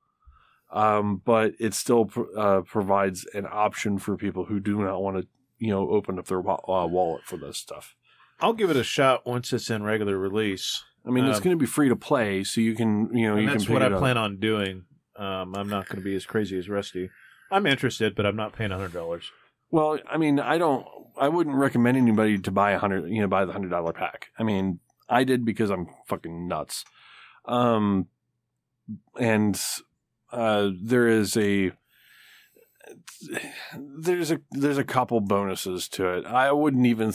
um, 0.72 1.20
but 1.24 1.54
it 1.58 1.74
still 1.74 2.06
pr- 2.06 2.36
uh, 2.36 2.60
provides 2.62 3.26
an 3.34 3.46
option 3.50 3.98
for 3.98 4.16
people 4.16 4.44
who 4.44 4.60
do 4.60 4.82
not 4.82 5.02
want 5.02 5.16
to, 5.16 5.26
you 5.58 5.68
know, 5.68 5.88
open 5.90 6.18
up 6.18 6.26
their 6.26 6.40
wa- 6.40 6.60
uh, 6.68 6.86
wallet 6.86 7.22
for 7.24 7.36
this 7.36 7.58
stuff. 7.58 7.96
I'll 8.40 8.52
give 8.52 8.70
it 8.70 8.76
a 8.76 8.84
shot 8.84 9.26
once 9.26 9.52
it's 9.52 9.70
in 9.70 9.82
regular 9.82 10.18
release. 10.18 10.84
I 11.06 11.10
mean, 11.10 11.24
it's 11.24 11.38
Um, 11.38 11.44
going 11.44 11.56
to 11.56 11.60
be 11.60 11.66
free 11.66 11.88
to 11.88 11.96
play, 11.96 12.44
so 12.44 12.60
you 12.60 12.74
can, 12.74 13.16
you 13.16 13.28
know, 13.28 13.36
you 13.36 13.46
that's 13.46 13.64
can 13.64 13.74
pick 13.74 13.82
what 13.82 13.92
I 13.92 13.98
plan 13.98 14.18
on 14.18 14.38
doing. 14.38 14.84
Um, 15.16 15.54
I'm 15.54 15.68
not 15.68 15.88
going 15.88 15.96
to 15.98 16.04
be 16.04 16.14
as 16.14 16.26
crazy 16.26 16.58
as 16.58 16.68
Rusty. 16.68 17.10
I'm 17.50 17.66
interested, 17.66 18.14
but 18.14 18.26
I'm 18.26 18.36
not 18.36 18.52
paying 18.52 18.70
hundred 18.70 18.92
dollars. 18.92 19.30
Well, 19.70 19.98
I 20.10 20.16
mean, 20.18 20.38
I 20.38 20.58
don't. 20.58 20.86
I 21.18 21.28
wouldn't 21.28 21.56
recommend 21.56 21.96
anybody 21.96 22.38
to 22.38 22.50
buy 22.50 22.72
a 22.72 22.78
hundred. 22.78 23.08
You 23.10 23.20
know, 23.22 23.28
buy 23.28 23.44
the 23.44 23.52
hundred 23.52 23.70
dollar 23.70 23.92
pack. 23.92 24.28
I 24.38 24.42
mean, 24.42 24.80
I 25.08 25.24
did 25.24 25.44
because 25.44 25.70
I'm 25.70 25.88
fucking 26.06 26.46
nuts. 26.48 26.84
Um, 27.46 28.06
and 29.18 29.60
uh, 30.32 30.70
there 30.80 31.08
is 31.08 31.36
a 31.36 31.72
there's 33.78 34.30
a 34.30 34.40
there's 34.50 34.78
a 34.78 34.84
couple 34.84 35.20
bonuses 35.20 35.88
to 35.88 36.08
it. 36.08 36.26
I 36.26 36.52
wouldn't 36.52 36.86
even 36.86 37.12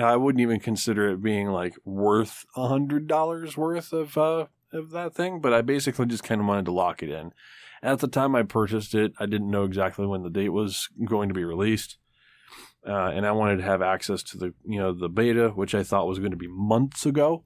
I 0.00 0.16
wouldn't 0.16 0.40
even 0.40 0.60
consider 0.60 1.10
it 1.10 1.22
being 1.22 1.48
like 1.48 1.74
worth 1.84 2.44
a 2.56 2.68
hundred 2.68 3.06
dollars 3.06 3.56
worth 3.56 3.92
of 3.92 4.16
uh 4.16 4.46
of 4.72 4.90
that 4.90 5.14
thing, 5.14 5.40
but 5.40 5.52
I 5.52 5.62
basically 5.62 6.06
just 6.06 6.24
kind 6.24 6.40
of 6.40 6.46
wanted 6.46 6.64
to 6.66 6.72
lock 6.72 7.02
it 7.02 7.10
in. 7.10 7.32
At 7.82 7.98
the 7.98 8.08
time 8.08 8.34
I 8.34 8.42
purchased 8.42 8.94
it, 8.94 9.12
I 9.18 9.26
didn't 9.26 9.50
know 9.50 9.64
exactly 9.64 10.06
when 10.06 10.22
the 10.22 10.30
date 10.30 10.50
was 10.50 10.88
going 11.04 11.28
to 11.28 11.34
be 11.34 11.44
released. 11.44 11.98
Uh, 12.86 13.10
and 13.10 13.26
I 13.26 13.32
wanted 13.32 13.58
to 13.58 13.64
have 13.64 13.82
access 13.82 14.22
to 14.24 14.38
the 14.38 14.54
you 14.64 14.78
know 14.78 14.92
the 14.92 15.08
beta, 15.08 15.50
which 15.50 15.74
I 15.74 15.82
thought 15.82 16.08
was 16.08 16.18
going 16.18 16.32
to 16.32 16.36
be 16.36 16.48
months 16.48 17.06
ago, 17.06 17.44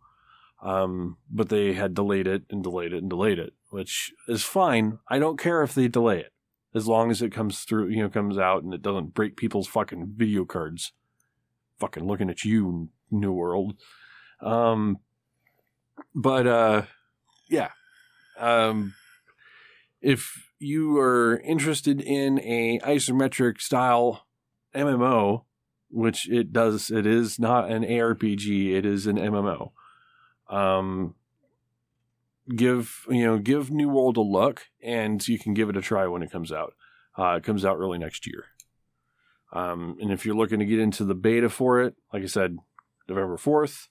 um, 0.62 1.18
but 1.30 1.50
they 1.50 1.74
had 1.74 1.94
delayed 1.94 2.26
it 2.26 2.44
and 2.50 2.62
delayed 2.62 2.92
it 2.92 3.02
and 3.02 3.10
delayed 3.10 3.38
it, 3.38 3.52
which 3.70 4.12
is 4.28 4.44
fine. 4.44 4.98
I 5.08 5.18
don't 5.18 5.38
care 5.38 5.62
if 5.62 5.74
they 5.74 5.88
delay 5.88 6.20
it, 6.20 6.32
as 6.76 6.86
long 6.86 7.10
as 7.10 7.22
it 7.22 7.32
comes 7.32 7.60
through, 7.60 7.88
you 7.88 8.02
know, 8.02 8.10
comes 8.10 8.36
out 8.36 8.62
and 8.62 8.74
it 8.74 8.82
doesn't 8.82 9.14
break 9.14 9.36
people's 9.36 9.66
fucking 9.66 10.12
video 10.14 10.44
cards. 10.44 10.92
Fucking 11.78 12.06
looking 12.06 12.28
at 12.28 12.44
you, 12.44 12.90
New 13.10 13.32
World. 13.32 13.76
Um, 14.42 14.98
but 16.14 16.46
uh, 16.46 16.82
yeah, 17.48 17.70
um, 18.38 18.94
if 20.02 20.50
you 20.58 20.98
are 20.98 21.40
interested 21.40 22.02
in 22.02 22.40
a 22.40 22.78
isometric 22.80 23.62
style 23.62 24.26
MMO, 24.74 25.44
which 25.88 26.28
it 26.28 26.52
does, 26.52 26.90
it 26.90 27.06
is 27.06 27.38
not 27.38 27.70
an 27.70 27.84
ARPG, 27.84 28.74
it 28.74 28.84
is 28.84 29.06
an 29.06 29.16
MMO. 29.16 29.70
Um, 30.50 31.14
give 32.54 33.04
you 33.08 33.24
know 33.24 33.38
give 33.38 33.70
New 33.70 33.88
World 33.88 34.16
a 34.16 34.22
look, 34.22 34.66
and 34.82 35.26
you 35.26 35.38
can 35.38 35.54
give 35.54 35.68
it 35.68 35.76
a 35.76 35.82
try 35.82 36.06
when 36.06 36.22
it 36.22 36.30
comes 36.30 36.52
out. 36.52 36.74
Uh, 37.18 37.36
it 37.36 37.44
comes 37.44 37.64
out 37.64 37.78
early 37.78 37.98
next 37.98 38.26
year. 38.26 38.46
Um, 39.52 39.96
and 40.00 40.12
if 40.12 40.26
you're 40.26 40.36
looking 40.36 40.58
to 40.58 40.66
get 40.66 40.80
into 40.80 41.04
the 41.04 41.14
beta 41.14 41.48
for 41.48 41.80
it, 41.80 41.94
like 42.12 42.22
I 42.22 42.26
said, 42.26 42.58
November 43.08 43.36
fourth, 43.36 43.88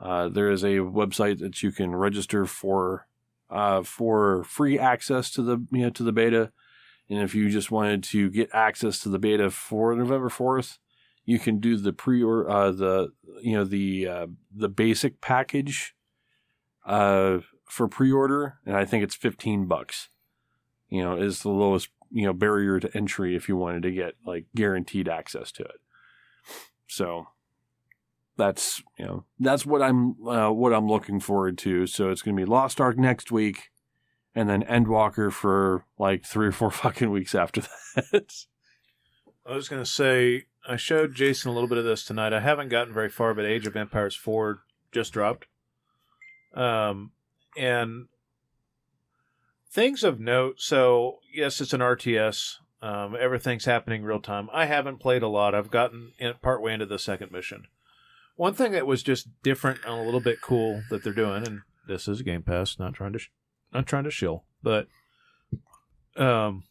uh, 0.00 0.28
there 0.28 0.50
is 0.50 0.64
a 0.64 0.78
website 0.78 1.38
that 1.38 1.62
you 1.62 1.70
can 1.70 1.94
register 1.94 2.46
for 2.46 3.06
uh, 3.50 3.82
for 3.82 4.44
free 4.44 4.78
access 4.78 5.30
to 5.32 5.42
the 5.42 5.64
you 5.70 5.82
know 5.82 5.90
to 5.90 6.02
the 6.02 6.12
beta. 6.12 6.52
And 7.08 7.20
if 7.20 7.36
you 7.36 7.48
just 7.50 7.70
wanted 7.70 8.02
to 8.04 8.30
get 8.30 8.50
access 8.52 8.98
to 9.00 9.08
the 9.08 9.18
beta 9.18 9.50
for 9.50 9.94
November 9.94 10.28
fourth, 10.28 10.78
you 11.24 11.38
can 11.38 11.60
do 11.60 11.76
the 11.76 11.92
pre 11.92 12.22
or 12.22 12.48
uh, 12.48 12.72
the 12.72 13.12
you 13.40 13.52
know 13.52 13.64
the 13.64 14.08
uh, 14.08 14.26
the 14.54 14.68
basic 14.68 15.20
package 15.20 15.94
uh, 16.86 17.38
for 17.66 17.88
pre 17.88 18.12
order, 18.12 18.58
and 18.64 18.76
I 18.76 18.84
think 18.84 19.04
it's 19.04 19.14
fifteen 19.14 19.66
bucks. 19.66 20.08
You 20.88 21.02
know, 21.02 21.16
is 21.16 21.42
the 21.42 21.50
lowest 21.50 21.88
you 22.10 22.26
know 22.26 22.32
barrier 22.32 22.80
to 22.80 22.96
entry 22.96 23.34
if 23.36 23.48
you 23.48 23.56
wanted 23.56 23.82
to 23.82 23.92
get 23.92 24.14
like 24.24 24.46
guaranteed 24.54 25.08
access 25.08 25.52
to 25.52 25.64
it. 25.64 25.80
So 26.86 27.28
that's 28.36 28.82
you 28.98 29.04
know 29.04 29.24
that's 29.38 29.66
what 29.66 29.82
I'm 29.82 30.16
uh, 30.26 30.50
what 30.50 30.72
I'm 30.72 30.88
looking 30.88 31.20
forward 31.20 31.58
to. 31.58 31.86
So 31.86 32.10
it's 32.10 32.22
going 32.22 32.36
to 32.36 32.40
be 32.40 32.48
Lost 32.48 32.80
Ark 32.80 32.98
next 32.98 33.32
week, 33.32 33.70
and 34.34 34.48
then 34.48 34.62
Endwalker 34.64 35.32
for 35.32 35.84
like 35.98 36.24
three 36.24 36.46
or 36.46 36.52
four 36.52 36.70
fucking 36.72 37.10
weeks 37.10 37.34
after 37.34 37.62
that. 37.94 38.32
I 39.44 39.54
was 39.54 39.68
going 39.68 39.82
to 39.82 39.90
say 39.90 40.46
I 40.68 40.76
showed 40.76 41.14
Jason 41.14 41.50
a 41.50 41.54
little 41.54 41.68
bit 41.68 41.78
of 41.78 41.84
this 41.84 42.04
tonight. 42.04 42.32
I 42.32 42.40
haven't 42.40 42.68
gotten 42.68 42.92
very 42.92 43.08
far, 43.08 43.34
but 43.34 43.44
Age 43.44 43.66
of 43.66 43.76
Empires 43.76 44.16
Four 44.16 44.62
just 44.92 45.12
dropped. 45.12 45.46
Um, 46.54 47.12
and 47.56 48.06
things 49.70 50.02
of 50.04 50.20
note. 50.20 50.60
So 50.60 51.18
yes, 51.32 51.60
it's 51.60 51.72
an 51.72 51.80
RTS. 51.80 52.56
Um, 52.82 53.16
everything's 53.18 53.64
happening 53.64 54.02
real 54.02 54.20
time. 54.20 54.48
I 54.52 54.66
haven't 54.66 54.98
played 55.00 55.22
a 55.22 55.28
lot. 55.28 55.54
I've 55.54 55.70
gotten 55.70 56.12
in, 56.18 56.34
partway 56.42 56.74
into 56.74 56.86
the 56.86 56.98
second 56.98 57.32
mission. 57.32 57.64
One 58.36 58.52
thing 58.54 58.72
that 58.72 58.86
was 58.86 59.02
just 59.02 59.28
different 59.42 59.80
and 59.84 59.94
a 59.94 60.02
little 60.02 60.20
bit 60.20 60.42
cool 60.42 60.82
that 60.90 61.02
they're 61.02 61.12
doing, 61.14 61.46
and 61.46 61.60
this 61.88 62.06
is 62.06 62.20
Game 62.20 62.42
Pass, 62.42 62.78
not 62.78 62.92
trying 62.92 63.14
to, 63.14 63.18
sh- 63.18 63.30
not 63.72 63.86
trying 63.86 64.04
to 64.04 64.10
shill, 64.10 64.44
but 64.62 64.88
um, 66.16 66.64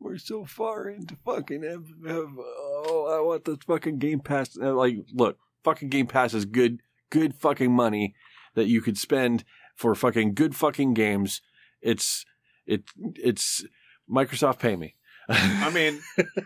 We're 0.00 0.18
so 0.18 0.44
far 0.44 0.88
into 0.88 1.16
fucking 1.24 1.60
MMO. 1.62 2.34
Oh, 2.38 3.16
I 3.16 3.24
want 3.24 3.44
this 3.44 3.58
fucking 3.66 3.98
Game 3.98 4.20
Pass. 4.20 4.58
Uh, 4.60 4.74
Like, 4.74 4.96
look, 5.12 5.38
fucking 5.62 5.88
Game 5.90 6.08
Pass 6.08 6.34
is 6.34 6.44
good, 6.44 6.80
good 7.10 7.34
fucking 7.36 7.72
money 7.72 8.14
that 8.54 8.66
you 8.66 8.80
could 8.80 8.98
spend 8.98 9.44
for 9.74 9.94
fucking 9.94 10.34
good 10.34 10.54
fucking 10.54 10.94
games. 10.94 11.42
It's, 11.80 12.24
it, 12.66 12.84
it's 13.16 13.64
Microsoft 14.10 14.58
pay 14.58 14.76
me. 14.76 14.94
I 15.28 15.70
mean, 15.70 16.00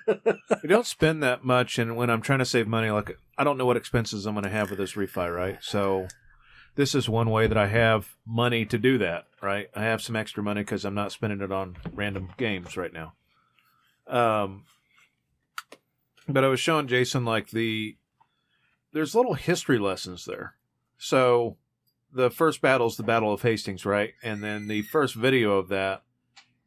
we 0.62 0.68
don't 0.68 0.86
spend 0.86 1.22
that 1.22 1.44
much, 1.44 1.78
and 1.78 1.96
when 1.96 2.10
I'm 2.10 2.22
trying 2.22 2.38
to 2.38 2.44
save 2.44 2.68
money, 2.68 2.90
like 2.90 3.18
I 3.36 3.44
don't 3.44 3.58
know 3.58 3.66
what 3.66 3.76
expenses 3.76 4.24
I'm 4.24 4.34
going 4.34 4.44
to 4.44 4.50
have 4.50 4.70
with 4.70 4.78
this 4.78 4.92
refi, 4.92 5.34
right? 5.34 5.58
So 5.60 6.06
this 6.76 6.94
is 6.94 7.08
one 7.08 7.30
way 7.30 7.48
that 7.48 7.58
I 7.58 7.66
have 7.66 8.14
money 8.24 8.64
to 8.66 8.78
do 8.78 8.98
that, 8.98 9.24
right? 9.42 9.68
I 9.74 9.82
have 9.82 10.00
some 10.00 10.14
extra 10.14 10.44
money 10.44 10.60
because 10.60 10.84
I'm 10.84 10.94
not 10.94 11.10
spending 11.10 11.40
it 11.40 11.50
on 11.50 11.76
random 11.92 12.30
games 12.36 12.76
right 12.76 12.92
now. 12.92 13.14
Um, 14.06 14.64
but 16.28 16.44
I 16.44 16.48
was 16.48 16.60
showing 16.60 16.86
Jason 16.86 17.24
like 17.24 17.50
the 17.50 17.96
there's 18.92 19.14
little 19.14 19.34
history 19.34 19.78
lessons 19.78 20.24
there. 20.24 20.54
So 20.98 21.56
the 22.12 22.30
first 22.30 22.60
battle 22.60 22.86
is 22.86 22.96
the 22.96 23.02
Battle 23.02 23.32
of 23.32 23.42
Hastings, 23.42 23.84
right? 23.84 24.14
And 24.22 24.42
then 24.42 24.68
the 24.68 24.82
first 24.82 25.14
video 25.14 25.58
of 25.58 25.68
that 25.68 26.02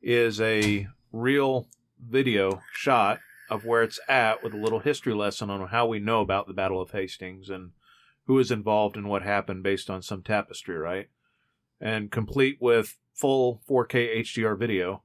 is 0.01 0.39
a 0.39 0.87
real 1.11 1.67
video 1.99 2.61
shot 2.73 3.19
of 3.49 3.65
where 3.65 3.83
it's 3.83 3.99
at 4.07 4.43
with 4.43 4.53
a 4.53 4.57
little 4.57 4.79
history 4.79 5.13
lesson 5.13 5.49
on 5.49 5.67
how 5.67 5.85
we 5.85 5.99
know 5.99 6.21
about 6.21 6.47
the 6.47 6.53
Battle 6.53 6.81
of 6.81 6.91
Hastings 6.91 7.49
and 7.49 7.71
who 8.25 8.39
is 8.39 8.51
involved 8.51 8.95
and 8.95 9.09
what 9.09 9.23
happened 9.23 9.63
based 9.63 9.89
on 9.89 10.01
some 10.01 10.21
tapestry, 10.21 10.77
right? 10.77 11.09
And 11.79 12.11
complete 12.11 12.57
with 12.61 12.97
full 13.13 13.61
4K 13.69 14.21
HDR 14.21 14.57
video 14.57 15.03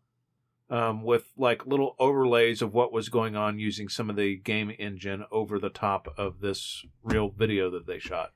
um, 0.68 1.02
with 1.02 1.32
like 1.36 1.66
little 1.66 1.96
overlays 1.98 2.62
of 2.62 2.74
what 2.74 2.92
was 2.92 3.08
going 3.08 3.36
on 3.36 3.58
using 3.58 3.88
some 3.88 4.10
of 4.10 4.16
the 4.16 4.36
game 4.36 4.72
engine 4.78 5.24
over 5.30 5.58
the 5.58 5.70
top 5.70 6.08
of 6.16 6.40
this 6.40 6.84
real 7.02 7.30
video 7.30 7.70
that 7.70 7.86
they 7.86 7.98
shot. 7.98 8.32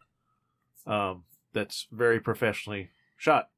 Um, 0.86 1.24
that's 1.52 1.86
very 1.90 2.20
professionally 2.20 2.90
shot. 3.16 3.48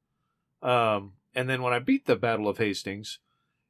Um, 0.61 1.13
and 1.35 1.49
then 1.49 1.61
when 1.61 1.73
I 1.73 1.79
beat 1.79 2.05
the 2.05 2.15
Battle 2.15 2.47
of 2.47 2.57
Hastings, 2.57 3.19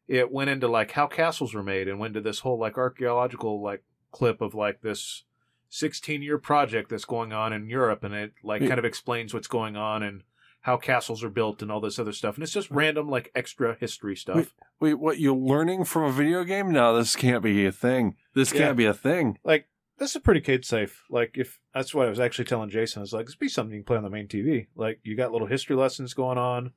it 0.08 0.32
went 0.32 0.50
into 0.50 0.68
like 0.68 0.91
how 0.91 1.08
castles 1.08 1.54
were 1.54 1.64
made 1.64 1.88
and 1.88 2.00
went 2.00 2.14
to 2.14 2.22
this 2.22 2.40
whole 2.40 2.60
like 2.60 2.78
archaeological 2.78 3.62
like 3.62 3.84
clip 4.12 4.41
of 4.41 4.54
like 4.54 4.82
this 4.82 5.24
16 5.70 6.22
year 6.22 6.38
project 6.38 6.90
that's 6.90 7.06
going 7.06 7.34
on 7.34 7.52
in 7.54 7.68
Europe 7.70 8.04
and 8.04 8.14
it 8.14 8.34
like 8.44 8.62
Yeah. 8.62 8.68
kind 8.68 8.80
of 8.80 8.86
explains 8.86 9.34
what's 9.34 9.48
going 9.48 9.76
on 9.76 10.04
and 10.04 10.22
how 10.62 10.78
castles 10.78 11.24
are 11.24 11.30
built 11.30 11.62
and 11.62 11.72
all 11.72 11.80
this 11.82 11.98
other 12.00 12.12
stuff 12.14 12.36
and 12.36 12.44
it's 12.44 12.54
just 12.54 12.70
random 12.70 13.10
like 13.10 13.32
extra 13.34 13.76
history 13.80 14.16
stuff. 14.16 14.54
Wait, 14.80 14.95
what? 14.95 15.20
You're 15.20 15.36
learning 15.36 15.86
from 15.86 16.04
a 16.04 16.12
video 16.12 16.44
game? 16.44 16.72
No, 16.72 16.95
this 16.98 17.16
can't 17.16 17.41
be 17.44 17.66
a 17.66 17.72
thing. 17.72 18.16
This 18.36 18.52
can't 18.52 18.78
be 18.78 18.86
a 18.86 18.94
thing. 18.94 19.40
Like 19.44 19.68
this 20.04 20.16
is 20.18 20.22
pretty 20.22 20.42
kid 20.42 20.66
safe. 20.66 21.04
Like 21.10 21.38
if 21.38 21.60
that's 21.74 21.94
what 21.96 22.06
I 22.06 22.10
was 22.10 22.20
actually 22.20 22.46
telling 22.46 22.70
Jason, 22.70 23.00
I 23.00 23.04
was 23.04 23.14
like, 23.14 23.26
this 23.26 23.36
be 23.36 23.48
something 23.48 23.74
you 23.74 23.80
can 23.80 23.86
play 23.86 23.98
on 23.98 24.04
the 24.04 24.10
main 24.10 24.28
TV. 24.28 24.68
Like 24.76 25.00
you 25.04 25.16
got 25.16 25.32
little 25.32 25.48
history 25.48 25.78
lessons 25.78 26.14
going 26.14 26.38
on. 26.38 26.74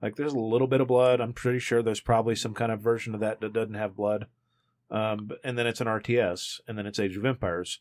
Like 0.00 0.16
there's 0.16 0.32
a 0.32 0.38
little 0.38 0.66
bit 0.66 0.80
of 0.80 0.88
blood. 0.88 1.20
I'm 1.20 1.34
pretty 1.34 1.58
sure 1.58 1.82
there's 1.82 2.00
probably 2.00 2.34
some 2.34 2.54
kind 2.54 2.72
of 2.72 2.80
version 2.80 3.14
of 3.14 3.20
that 3.20 3.40
that 3.40 3.52
doesn't 3.52 3.74
have 3.74 3.94
blood. 3.94 4.26
Um, 4.90 5.30
and 5.44 5.58
then 5.58 5.66
it's 5.66 5.80
an 5.80 5.86
RTS, 5.86 6.60
and 6.66 6.76
then 6.76 6.86
it's 6.86 6.98
Age 6.98 7.16
of 7.16 7.24
Empires, 7.24 7.80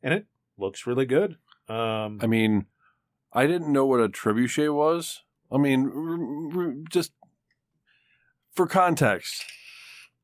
and 0.00 0.14
it 0.14 0.26
looks 0.56 0.86
really 0.86 1.06
good. 1.06 1.38
Um, 1.68 2.20
I 2.22 2.26
mean, 2.26 2.66
I 3.32 3.48
didn't 3.48 3.72
know 3.72 3.84
what 3.84 4.00
a 4.00 4.08
trebuchet 4.08 4.72
was. 4.72 5.22
I 5.50 5.56
mean, 5.58 5.90
r- 6.54 6.62
r- 6.62 6.74
just 6.88 7.12
for 8.52 8.68
context, 8.68 9.44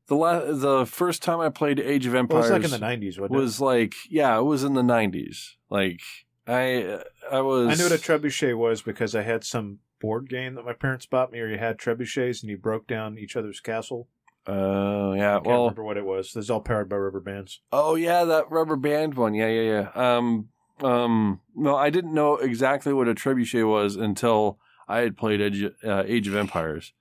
the 0.09 0.15
la- 0.15 0.51
the 0.51 0.85
first 0.85 1.23
time 1.23 1.39
I 1.39 1.49
played 1.49 1.79
Age 1.79 2.05
of 2.05 2.13
well, 2.13 2.21
Empires 2.21 2.49
it's 2.49 2.51
like 2.51 2.63
in 2.65 2.71
the 2.71 2.85
'90s, 3.07 3.19
wasn't 3.19 3.31
was 3.39 3.61
like, 3.61 3.95
yeah, 4.09 4.37
it 4.37 4.43
was 4.43 4.63
in 4.63 4.73
the 4.73 4.81
'90s. 4.81 5.51
Like, 5.69 6.01
I 6.47 6.99
I 7.31 7.41
was. 7.41 7.69
I 7.69 7.75
knew 7.75 7.89
what 7.89 7.99
a 7.99 8.01
trebuchet 8.01 8.57
was 8.57 8.81
because 8.81 9.15
I 9.15 9.21
had 9.21 9.43
some 9.43 9.79
board 10.01 10.27
game 10.27 10.55
that 10.55 10.65
my 10.65 10.73
parents 10.73 11.05
bought 11.05 11.31
me, 11.31 11.39
or 11.39 11.47
you 11.47 11.57
had 11.57 11.77
trebuchets 11.77 12.41
and 12.41 12.49
you 12.49 12.57
broke 12.57 12.87
down 12.87 13.17
each 13.17 13.35
other's 13.35 13.59
castle. 13.59 14.09
Uh, 14.47 15.11
I 15.11 15.17
yeah. 15.17 15.33
can't 15.35 15.45
Well, 15.45 15.63
remember 15.63 15.83
what 15.83 15.97
it 15.97 16.05
was. 16.05 16.33
This 16.33 16.45
is 16.45 16.49
all 16.49 16.61
powered 16.61 16.89
by 16.89 16.95
rubber 16.95 17.19
bands. 17.19 17.61
Oh 17.71 17.95
yeah, 17.95 18.23
that 18.25 18.49
rubber 18.49 18.75
band 18.75 19.13
one. 19.13 19.35
Yeah, 19.35 19.47
yeah, 19.47 19.89
yeah. 19.95 20.17
Um, 20.17 20.49
um, 20.81 21.41
no, 21.55 21.75
I 21.75 21.89
didn't 21.89 22.13
know 22.13 22.37
exactly 22.37 22.93
what 22.93 23.07
a 23.07 23.13
trebuchet 23.13 23.69
was 23.69 23.95
until 23.95 24.57
I 24.87 24.99
had 24.99 25.17
played 25.17 25.39
Age, 25.39 25.65
uh, 25.85 26.03
Age 26.07 26.27
of 26.27 26.35
Empires. 26.35 26.93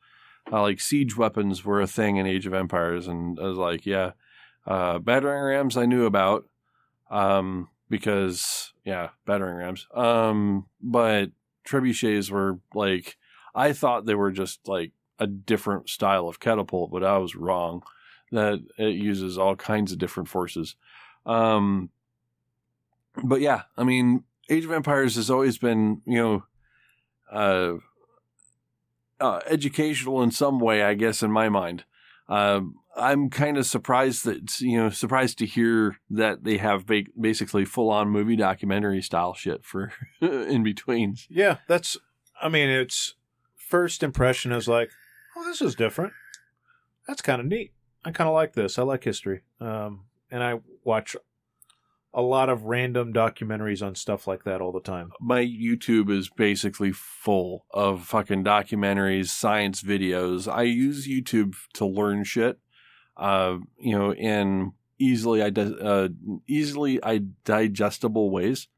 Uh, 0.52 0.62
like 0.62 0.80
siege 0.80 1.16
weapons 1.16 1.64
were 1.64 1.80
a 1.80 1.86
thing 1.86 2.16
in 2.16 2.26
Age 2.26 2.46
of 2.46 2.54
Empires, 2.54 3.06
and 3.06 3.38
I 3.38 3.44
was 3.44 3.58
like, 3.58 3.86
yeah, 3.86 4.12
uh, 4.66 4.98
battering 4.98 5.42
rams 5.42 5.76
I 5.76 5.86
knew 5.86 6.06
about, 6.06 6.48
um, 7.10 7.68
because 7.88 8.72
yeah, 8.84 9.10
battering 9.26 9.56
rams. 9.56 9.86
Um, 9.94 10.66
but 10.80 11.30
trebuchets 11.66 12.30
were 12.30 12.60
like, 12.74 13.16
I 13.54 13.72
thought 13.72 14.06
they 14.06 14.14
were 14.14 14.30
just 14.30 14.66
like 14.66 14.92
a 15.18 15.26
different 15.26 15.88
style 15.88 16.28
of 16.28 16.40
catapult, 16.40 16.90
but 16.90 17.04
I 17.04 17.18
was 17.18 17.34
wrong. 17.34 17.82
That 18.30 18.60
it 18.76 18.94
uses 18.94 19.38
all 19.38 19.56
kinds 19.56 19.90
of 19.90 19.98
different 19.98 20.28
forces. 20.28 20.76
Um, 21.24 21.88
but 23.24 23.40
yeah, 23.40 23.62
I 23.76 23.84
mean, 23.84 24.24
Age 24.50 24.64
of 24.64 24.72
Empires 24.72 25.16
has 25.16 25.30
always 25.30 25.56
been, 25.58 26.02
you 26.06 26.18
know, 26.18 26.44
uh, 27.32 27.78
uh, 29.20 29.40
educational 29.46 30.22
in 30.22 30.30
some 30.30 30.60
way, 30.60 30.82
I 30.82 30.94
guess, 30.94 31.22
in 31.22 31.30
my 31.30 31.48
mind. 31.48 31.84
Um, 32.28 32.76
I'm 32.96 33.30
kind 33.30 33.56
of 33.56 33.66
surprised 33.66 34.24
that 34.24 34.60
you 34.60 34.76
know 34.76 34.90
surprised 34.90 35.38
to 35.38 35.46
hear 35.46 35.98
that 36.10 36.44
they 36.44 36.58
have 36.58 36.86
ba- 36.86 37.04
basically 37.18 37.64
full 37.64 37.90
on 37.90 38.10
movie 38.10 38.36
documentary 38.36 39.02
style 39.02 39.34
shit 39.34 39.64
for 39.64 39.92
in 40.20 40.62
betweens. 40.62 41.26
Yeah, 41.30 41.58
that's. 41.68 41.96
I 42.40 42.48
mean, 42.48 42.68
it's 42.68 43.14
first 43.56 44.02
impression 44.02 44.52
is 44.52 44.68
like, 44.68 44.90
oh, 45.36 45.44
this 45.44 45.60
is 45.60 45.74
different. 45.74 46.12
That's 47.06 47.22
kind 47.22 47.40
of 47.40 47.46
neat. 47.46 47.72
I 48.04 48.10
kind 48.10 48.28
of 48.28 48.34
like 48.34 48.52
this. 48.54 48.78
I 48.78 48.82
like 48.82 49.04
history. 49.04 49.42
Um, 49.60 50.04
and 50.30 50.42
I 50.42 50.60
watch 50.84 51.16
a 52.14 52.22
lot 52.22 52.48
of 52.48 52.64
random 52.64 53.12
documentaries 53.12 53.86
on 53.86 53.94
stuff 53.94 54.26
like 54.26 54.44
that 54.44 54.60
all 54.60 54.72
the 54.72 54.80
time. 54.80 55.12
My 55.20 55.44
YouTube 55.44 56.10
is 56.10 56.30
basically 56.30 56.92
full 56.92 57.66
of 57.70 58.04
fucking 58.04 58.44
documentaries, 58.44 59.28
science 59.28 59.82
videos. 59.82 60.50
I 60.52 60.62
use 60.62 61.06
YouTube 61.06 61.54
to 61.74 61.86
learn 61.86 62.24
shit, 62.24 62.58
uh, 63.16 63.58
you 63.78 63.96
know, 63.96 64.12
in 64.14 64.72
easily 64.98 65.42
uh, 65.42 66.08
easily 66.46 67.02
I 67.02 67.20
digestible 67.44 68.30
ways. 68.30 68.68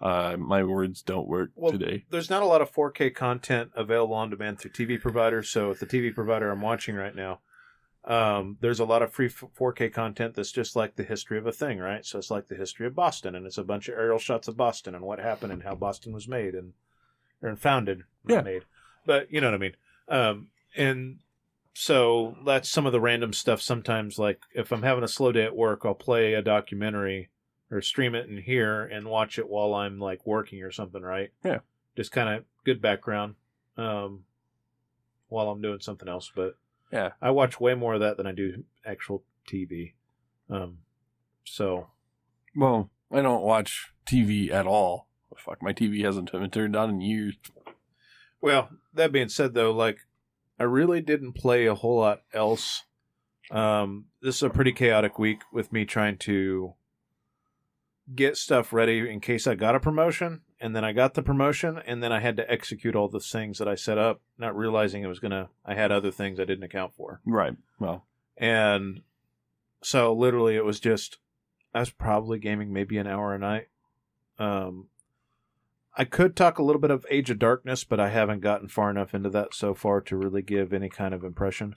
Uh, 0.00 0.36
my 0.38 0.62
words 0.62 1.02
don't 1.02 1.26
work 1.26 1.50
Well, 1.54 1.72
today. 1.72 2.04
There's 2.10 2.28
not 2.28 2.42
a 2.42 2.46
lot 2.46 2.60
of 2.60 2.70
4K 2.70 3.14
content 3.14 3.70
available 3.74 4.14
on 4.14 4.28
demand 4.28 4.58
through 4.58 4.72
TV 4.72 5.00
providers. 5.00 5.48
So, 5.48 5.70
at 5.70 5.80
the 5.80 5.86
TV 5.86 6.14
provider 6.14 6.50
I'm 6.50 6.60
watching 6.60 6.96
right 6.96 7.14
now, 7.14 7.40
um, 8.06 8.56
there's 8.60 8.80
a 8.80 8.84
lot 8.84 9.02
of 9.02 9.12
free 9.12 9.28
4K 9.28 9.92
content 9.92 10.34
that's 10.34 10.52
just 10.52 10.76
like 10.76 10.96
the 10.96 11.02
history 11.02 11.38
of 11.38 11.46
a 11.46 11.52
thing, 11.52 11.78
right? 11.78 12.04
So, 12.04 12.18
it's 12.18 12.30
like 12.30 12.48
the 12.48 12.54
history 12.54 12.86
of 12.86 12.94
Boston, 12.94 13.34
and 13.34 13.46
it's 13.46 13.58
a 13.58 13.64
bunch 13.64 13.88
of 13.88 13.94
aerial 13.98 14.18
shots 14.18 14.48
of 14.48 14.56
Boston 14.56 14.94
and 14.94 15.04
what 15.04 15.18
happened 15.18 15.52
and 15.52 15.62
how 15.62 15.74
Boston 15.74 16.12
was 16.12 16.28
made 16.28 16.54
and 16.54 16.72
or 17.42 17.54
founded, 17.56 18.04
Yeah. 18.26 18.40
made. 18.42 18.64
But 19.04 19.30
you 19.32 19.40
know 19.40 19.48
what 19.48 19.54
I 19.54 19.58
mean. 19.58 19.76
Um, 20.08 20.48
and 20.76 21.18
so 21.74 22.36
that's 22.46 22.68
some 22.70 22.86
of 22.86 22.92
the 22.92 23.00
random 23.00 23.32
stuff. 23.32 23.60
Sometimes, 23.60 24.18
like 24.18 24.40
if 24.54 24.72
I'm 24.72 24.82
having 24.82 25.04
a 25.04 25.08
slow 25.08 25.32
day 25.32 25.44
at 25.44 25.54
work, 25.56 25.82
I'll 25.84 25.94
play 25.94 26.34
a 26.34 26.42
documentary 26.42 27.28
or 27.70 27.82
stream 27.82 28.14
it 28.14 28.28
in 28.28 28.38
here 28.38 28.82
and 28.84 29.06
watch 29.08 29.38
it 29.38 29.48
while 29.48 29.74
I'm 29.74 29.98
like 29.98 30.24
working 30.26 30.62
or 30.62 30.70
something, 30.70 31.02
right? 31.02 31.30
Yeah. 31.44 31.58
Just 31.96 32.12
kind 32.12 32.28
of 32.28 32.44
good 32.64 32.80
background 32.80 33.34
um, 33.76 34.24
while 35.28 35.48
I'm 35.50 35.60
doing 35.60 35.80
something 35.80 36.08
else. 36.08 36.30
But 36.34 36.56
Yeah. 36.92 37.10
I 37.20 37.30
watch 37.30 37.60
way 37.60 37.74
more 37.74 37.94
of 37.94 38.00
that 38.00 38.16
than 38.16 38.26
I 38.26 38.32
do 38.32 38.64
actual 38.84 39.24
TV. 39.48 39.94
Um, 40.48 40.78
so 41.44 41.88
Well, 42.54 42.90
I 43.12 43.22
don't 43.22 43.42
watch 43.42 43.92
TV 44.06 44.50
at 44.50 44.66
all. 44.66 45.08
Fuck, 45.36 45.62
my 45.62 45.72
TV 45.72 46.02
hasn't 46.02 46.32
been 46.32 46.48
turned 46.50 46.74
on 46.76 46.88
in 46.88 47.00
years. 47.00 47.34
Well, 48.40 48.70
that 48.94 49.12
being 49.12 49.28
said, 49.28 49.54
though, 49.54 49.70
like 49.72 49.98
I 50.58 50.64
really 50.64 51.00
didn't 51.00 51.34
play 51.34 51.66
a 51.66 51.74
whole 51.74 51.98
lot 51.98 52.22
else. 52.32 52.84
Um, 53.50 54.06
this 54.22 54.36
is 54.36 54.42
a 54.42 54.50
pretty 54.50 54.72
chaotic 54.72 55.18
week 55.18 55.42
with 55.52 55.72
me 55.72 55.84
trying 55.84 56.16
to 56.18 56.74
get 58.14 58.36
stuff 58.36 58.72
ready 58.72 59.10
in 59.10 59.20
case 59.20 59.46
I 59.46 59.54
got 59.54 59.74
a 59.74 59.80
promotion, 59.80 60.42
and 60.60 60.74
then 60.74 60.84
I 60.84 60.92
got 60.92 61.14
the 61.14 61.22
promotion, 61.22 61.80
and 61.86 62.02
then 62.02 62.12
I 62.12 62.20
had 62.20 62.36
to 62.36 62.50
execute 62.50 62.96
all 62.96 63.08
the 63.08 63.20
things 63.20 63.58
that 63.58 63.68
I 63.68 63.74
set 63.74 63.98
up, 63.98 64.20
not 64.38 64.56
realizing 64.56 65.02
it 65.02 65.08
was 65.08 65.20
gonna. 65.20 65.48
I 65.64 65.74
had 65.74 65.92
other 65.92 66.10
things 66.10 66.40
I 66.40 66.44
didn't 66.44 66.64
account 66.64 66.94
for, 66.94 67.20
Right. 67.24 67.56
Well, 67.78 68.06
and 68.36 69.02
so 69.82 70.12
literally 70.12 70.56
it 70.56 70.64
was 70.64 70.80
just 70.80 71.18
I 71.74 71.80
was 71.80 71.90
probably 71.90 72.38
gaming 72.38 72.72
maybe 72.72 72.96
an 72.96 73.06
hour 73.06 73.34
a 73.34 73.38
night. 73.38 73.68
Um, 74.38 74.88
I 75.96 76.04
could 76.04 76.34
talk 76.34 76.58
a 76.58 76.62
little 76.62 76.80
bit 76.80 76.90
of 76.90 77.06
Age 77.10 77.30
of 77.30 77.38
Darkness, 77.38 77.84
but 77.84 78.00
I 78.00 78.08
haven't 78.08 78.40
gotten 78.40 78.68
far 78.68 78.90
enough 78.90 79.14
into 79.14 79.30
that 79.30 79.54
so 79.54 79.74
far 79.74 80.00
to 80.02 80.16
really 80.16 80.42
give 80.42 80.72
any 80.72 80.88
kind 80.88 81.14
of 81.14 81.22
impression. 81.22 81.74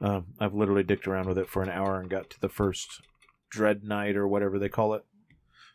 Um, 0.00 0.26
I've 0.38 0.54
literally 0.54 0.84
dicked 0.84 1.08
around 1.08 1.28
with 1.28 1.38
it 1.38 1.48
for 1.48 1.62
an 1.62 1.68
hour 1.68 2.00
and 2.00 2.08
got 2.08 2.30
to 2.30 2.40
the 2.40 2.48
first 2.48 3.02
Dread 3.50 3.82
Knight 3.84 4.16
or 4.16 4.28
whatever 4.28 4.58
they 4.58 4.68
call 4.68 4.94
it. 4.94 5.04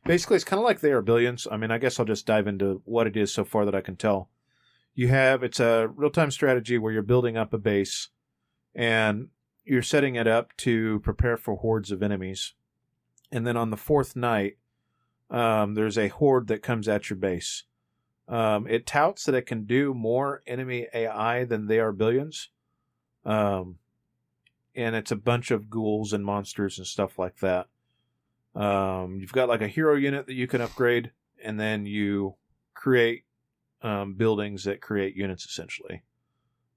Basically, 0.06 0.36
it's 0.36 0.44
kind 0.44 0.60
of 0.60 0.66
like 0.66 0.82
they 0.82 0.92
are 0.92 1.02
billions. 1.02 1.48
I 1.50 1.58
mean, 1.58 1.72
I 1.72 1.78
guess 1.78 2.00
I'll 2.00 2.06
just 2.06 2.26
dive 2.26 2.48
into 2.48 2.82
what 2.86 3.08
it 3.08 3.16
is 3.16 3.34
so 3.34 3.46
far 3.46 3.66
that 3.66 3.76
I 3.76 3.82
can 3.82 3.96
tell. 3.96 4.30
You 4.96 5.08
have 5.08 5.44
it's 5.44 5.60
a 5.60 5.88
real 5.88 6.10
time 6.10 6.32
strategy 6.32 6.78
where 6.78 6.92
you're 6.92 7.02
building 7.02 7.38
up 7.38 7.54
a 7.54 7.58
base, 7.58 8.10
and 8.76 9.30
you're 9.66 9.82
setting 9.82 10.16
it 10.16 10.28
up 10.28 10.56
to 10.58 11.00
prepare 11.00 11.38
for 11.38 11.56
hordes 11.56 11.92
of 11.92 12.04
enemies. 12.04 12.54
And 13.32 13.48
then 13.48 13.58
on 13.58 13.70
the 13.70 13.78
fourth 13.78 14.16
night, 14.16 14.58
um, 15.30 15.74
there's 15.74 15.98
a 15.98 16.10
horde 16.10 16.48
that 16.48 16.62
comes 16.62 16.88
at 16.88 17.10
your 17.10 17.18
base. 17.18 17.64
Um, 18.28 18.68
it 18.68 18.86
touts 18.86 19.26
that 19.26 19.36
it 19.36 19.46
can 19.46 19.66
do 19.66 19.94
more 19.94 20.44
enemy 20.46 20.88
AI 20.94 21.44
than 21.44 21.68
they 21.68 21.80
are 21.80 21.92
billions. 21.92 22.50
Um, 23.26 23.78
and 24.76 24.96
it's 24.96 25.12
a 25.12 25.18
bunch 25.18 25.52
of 25.52 25.70
ghouls 25.70 26.14
and 26.14 26.26
monsters 26.26 26.78
and 26.78 26.88
stuff 26.88 27.18
like 27.18 27.38
that. 27.38 27.68
Um, 28.56 29.18
you've 29.20 29.34
got 29.34 29.50
like 29.50 29.62
a 29.62 29.68
hero 29.68 29.96
unit 29.96 30.28
that 30.28 30.34
you 30.34 30.48
can 30.48 30.62
upgrade, 30.62 31.12
and 31.44 31.60
then 31.60 31.86
you 31.86 32.36
create 32.74 33.26
um, 33.82 34.14
buildings 34.16 34.64
that 34.64 34.82
create 34.82 35.16
units 35.16 35.46
essentially. 35.46 36.04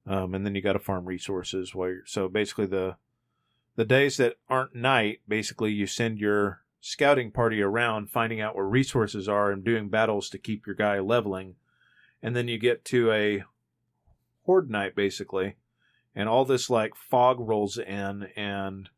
Um, 0.06 0.34
and 0.34 0.46
then 0.46 0.54
you 0.54 0.62
got 0.62 0.74
to 0.74 0.78
farm 0.78 1.04
resources 1.04 1.74
while 1.74 1.88
you're, 1.88 2.06
so 2.06 2.28
basically 2.28 2.66
the 2.66 2.96
the 3.74 3.84
days 3.84 4.16
that 4.16 4.36
aren't 4.48 4.74
night, 4.74 5.20
basically 5.28 5.70
you 5.70 5.86
send 5.86 6.18
your 6.18 6.62
scouting 6.80 7.30
party 7.30 7.60
around 7.60 8.08
finding 8.08 8.40
out 8.40 8.54
where 8.54 8.64
resources 8.64 9.28
are 9.28 9.50
and 9.50 9.64
doing 9.64 9.88
battles 9.88 10.30
to 10.30 10.38
keep 10.38 10.66
your 10.66 10.76
guy 10.76 10.98
leveling. 10.98 11.56
And 12.22 12.34
then 12.34 12.48
you 12.48 12.58
get 12.58 12.84
to 12.86 13.12
a 13.12 13.44
horde 14.44 14.70
night 14.70 14.94
basically, 14.94 15.56
and 16.14 16.28
all 16.28 16.44
this 16.44 16.70
like 16.70 16.94
fog 16.94 17.38
rolls 17.38 17.76
in 17.76 18.28
and 18.36 18.88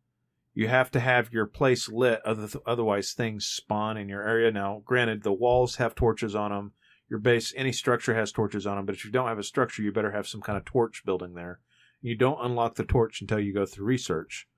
you 0.58 0.66
have 0.66 0.90
to 0.90 0.98
have 0.98 1.32
your 1.32 1.46
place 1.46 1.88
lit 1.88 2.20
otherwise 2.66 3.12
things 3.12 3.46
spawn 3.46 3.96
in 3.96 4.08
your 4.08 4.26
area. 4.28 4.50
Now, 4.50 4.82
granted 4.84 5.22
the 5.22 5.32
walls 5.32 5.76
have 5.76 5.94
torches 5.94 6.34
on 6.34 6.50
them, 6.50 6.72
your 7.08 7.20
base 7.20 7.54
any 7.56 7.70
structure 7.70 8.12
has 8.16 8.32
torches 8.32 8.66
on 8.66 8.74
them, 8.74 8.84
but 8.84 8.96
if 8.96 9.04
you 9.04 9.12
don't 9.12 9.28
have 9.28 9.38
a 9.38 9.44
structure, 9.44 9.82
you 9.82 9.92
better 9.92 10.10
have 10.10 10.26
some 10.26 10.40
kind 10.40 10.58
of 10.58 10.64
torch 10.64 11.04
building 11.06 11.34
there. 11.34 11.60
You 12.02 12.16
don't 12.16 12.44
unlock 12.44 12.74
the 12.74 12.82
torch 12.84 13.20
until 13.20 13.38
you 13.38 13.54
go 13.54 13.66
through 13.66 13.86
research. 13.86 14.48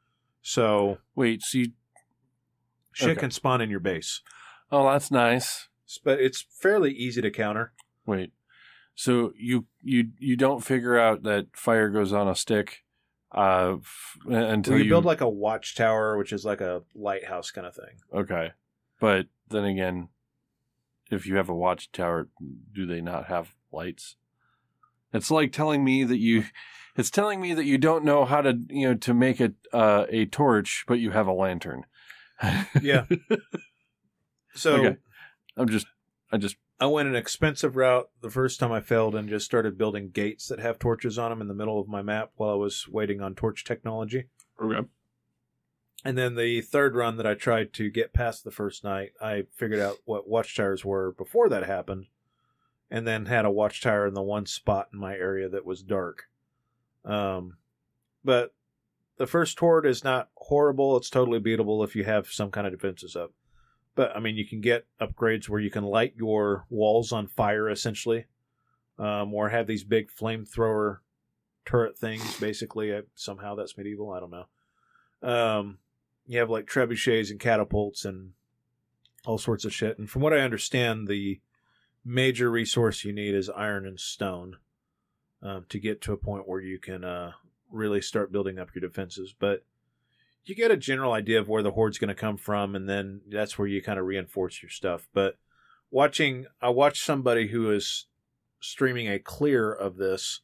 So 0.40 0.96
wait. 1.14 1.42
See, 1.42 1.74
shit 2.92 3.10
Okay. 3.10 3.20
can 3.20 3.30
spawn 3.30 3.60
in 3.60 3.68
your 3.68 3.78
base, 3.80 4.22
oh, 4.72 4.90
that's 4.90 5.10
nice. 5.10 5.68
but 6.02 6.18
it's 6.18 6.46
fairly 6.62 6.92
easy 6.92 7.20
to 7.20 7.30
counter. 7.30 7.74
Wait. 8.06 8.32
So 8.94 9.32
you 9.36 9.66
you 9.82 10.12
you 10.18 10.34
don't 10.34 10.64
figure 10.64 10.98
out 10.98 11.24
that 11.24 11.48
fire 11.54 11.90
goes 11.90 12.10
on 12.14 12.26
a 12.26 12.34
stick 12.34 12.84
uh 13.32 13.76
f- 13.80 14.18
until 14.26 14.78
you, 14.78 14.84
you 14.84 14.90
build 14.90 15.04
like 15.04 15.20
a 15.20 15.28
watchtower, 15.28 16.16
which 16.18 16.32
is 16.32 16.44
like 16.44 16.60
a 16.60 16.82
lighthouse 16.94 17.50
kind 17.50 17.66
of 17.66 17.74
thing. 17.74 17.96
okay. 18.12 18.52
But 18.98 19.26
then 19.48 19.64
again, 19.64 20.08
if 21.10 21.26
you 21.26 21.36
have 21.36 21.48
a 21.48 21.54
watchtower, 21.54 22.28
do 22.72 22.86
they 22.86 23.00
not 23.00 23.26
have 23.26 23.54
lights? 23.72 24.16
It's 25.12 25.30
like 25.30 25.52
telling 25.52 25.84
me 25.84 26.04
that 26.04 26.18
you 26.18 26.44
it's 26.96 27.10
telling 27.10 27.40
me 27.40 27.54
that 27.54 27.64
you 27.64 27.78
don't 27.78 28.04
know 28.04 28.24
how 28.24 28.42
to, 28.42 28.58
you 28.68 28.88
know, 28.88 28.94
to 28.94 29.14
make 29.14 29.40
a 29.40 29.52
uh, 29.72 30.06
a 30.08 30.26
torch, 30.26 30.84
but 30.86 30.98
you 30.98 31.12
have 31.12 31.26
a 31.26 31.32
lantern. 31.32 31.84
Yeah. 32.80 33.04
So 34.54 34.74
Okay. 34.74 34.96
I'm 35.56 35.68
just 35.68 35.86
I 36.32 36.36
just 36.36 36.56
I 36.80 36.86
went 36.86 37.08
an 37.08 37.14
expensive 37.14 37.76
route 37.76 38.08
the 38.22 38.30
first 38.30 38.58
time 38.58 38.72
I 38.72 38.80
failed 38.80 39.14
and 39.14 39.28
just 39.28 39.44
started 39.44 39.76
building 39.76 40.10
gates 40.10 40.48
that 40.48 40.60
have 40.60 40.78
torches 40.78 41.18
on 41.18 41.30
them 41.30 41.42
in 41.42 41.48
the 41.48 41.54
middle 41.54 41.78
of 41.78 41.88
my 41.88 42.00
map 42.00 42.30
while 42.36 42.50
I 42.50 42.54
was 42.54 42.88
waiting 42.88 43.20
on 43.20 43.34
torch 43.34 43.64
technology. 43.64 44.24
okay. 44.60 44.88
And 46.02 46.16
then 46.16 46.34
the 46.34 46.62
third 46.62 46.94
run 46.94 47.18
that 47.18 47.26
I 47.26 47.34
tried 47.34 47.74
to 47.74 47.90
get 47.90 48.14
past 48.14 48.42
the 48.42 48.50
first 48.50 48.82
night, 48.82 49.10
I 49.20 49.44
figured 49.54 49.80
out 49.80 49.98
what 50.06 50.26
watchtowers 50.26 50.82
were 50.82 51.12
before 51.12 51.50
that 51.50 51.66
happened, 51.66 52.06
and 52.90 53.06
then 53.06 53.26
had 53.26 53.44
a 53.44 53.50
watchtower 53.50 54.06
in 54.06 54.14
the 54.14 54.22
one 54.22 54.46
spot 54.46 54.88
in 54.94 54.98
my 54.98 55.14
area 55.14 55.50
that 55.50 55.66
was 55.66 55.82
dark. 55.82 56.30
Um, 57.04 57.58
but 58.24 58.54
the 59.18 59.26
first 59.26 59.60
horde 59.60 59.84
is 59.84 60.02
not 60.02 60.30
horrible. 60.36 60.96
It's 60.96 61.10
totally 61.10 61.38
beatable 61.38 61.84
if 61.84 61.94
you 61.94 62.04
have 62.04 62.28
some 62.28 62.50
kind 62.50 62.66
of 62.66 62.72
defenses 62.72 63.14
up. 63.14 63.32
But 64.00 64.16
I 64.16 64.20
mean, 64.20 64.34
you 64.34 64.46
can 64.46 64.62
get 64.62 64.86
upgrades 64.98 65.46
where 65.46 65.60
you 65.60 65.70
can 65.70 65.84
light 65.84 66.14
your 66.16 66.64
walls 66.70 67.12
on 67.12 67.26
fire 67.26 67.68
essentially, 67.68 68.24
um, 68.98 69.34
or 69.34 69.50
have 69.50 69.66
these 69.66 69.84
big 69.84 70.10
flamethrower 70.10 71.00
turret 71.66 71.98
things. 71.98 72.40
Basically, 72.40 72.96
I, 72.96 73.02
somehow 73.14 73.56
that's 73.56 73.76
medieval. 73.76 74.10
I 74.10 74.20
don't 74.20 74.30
know. 74.30 75.28
Um, 75.30 75.80
you 76.26 76.38
have 76.38 76.48
like 76.48 76.64
trebuchets 76.64 77.30
and 77.30 77.38
catapults 77.38 78.06
and 78.06 78.32
all 79.26 79.36
sorts 79.36 79.66
of 79.66 79.74
shit. 79.74 79.98
And 79.98 80.08
from 80.08 80.22
what 80.22 80.32
I 80.32 80.38
understand, 80.38 81.06
the 81.06 81.42
major 82.02 82.50
resource 82.50 83.04
you 83.04 83.12
need 83.12 83.34
is 83.34 83.50
iron 83.50 83.86
and 83.86 84.00
stone 84.00 84.56
um, 85.42 85.66
to 85.68 85.78
get 85.78 86.00
to 86.00 86.14
a 86.14 86.16
point 86.16 86.48
where 86.48 86.62
you 86.62 86.78
can 86.78 87.04
uh, 87.04 87.32
really 87.70 88.00
start 88.00 88.32
building 88.32 88.58
up 88.58 88.70
your 88.74 88.80
defenses. 88.80 89.34
But 89.38 89.66
you 90.44 90.54
get 90.54 90.70
a 90.70 90.76
general 90.76 91.12
idea 91.12 91.38
of 91.40 91.48
where 91.48 91.62
the 91.62 91.72
horde's 91.72 91.98
going 91.98 92.08
to 92.08 92.14
come 92.14 92.36
from, 92.36 92.74
and 92.74 92.88
then 92.88 93.20
that's 93.28 93.58
where 93.58 93.68
you 93.68 93.82
kind 93.82 93.98
of 93.98 94.06
reinforce 94.06 94.62
your 94.62 94.70
stuff. 94.70 95.08
But 95.12 95.36
watching, 95.90 96.46
I 96.60 96.70
watched 96.70 97.04
somebody 97.04 97.48
who 97.48 97.70
is 97.70 98.06
streaming 98.60 99.08
a 99.08 99.18
clear 99.18 99.72
of 99.72 99.96
this. 99.96 100.40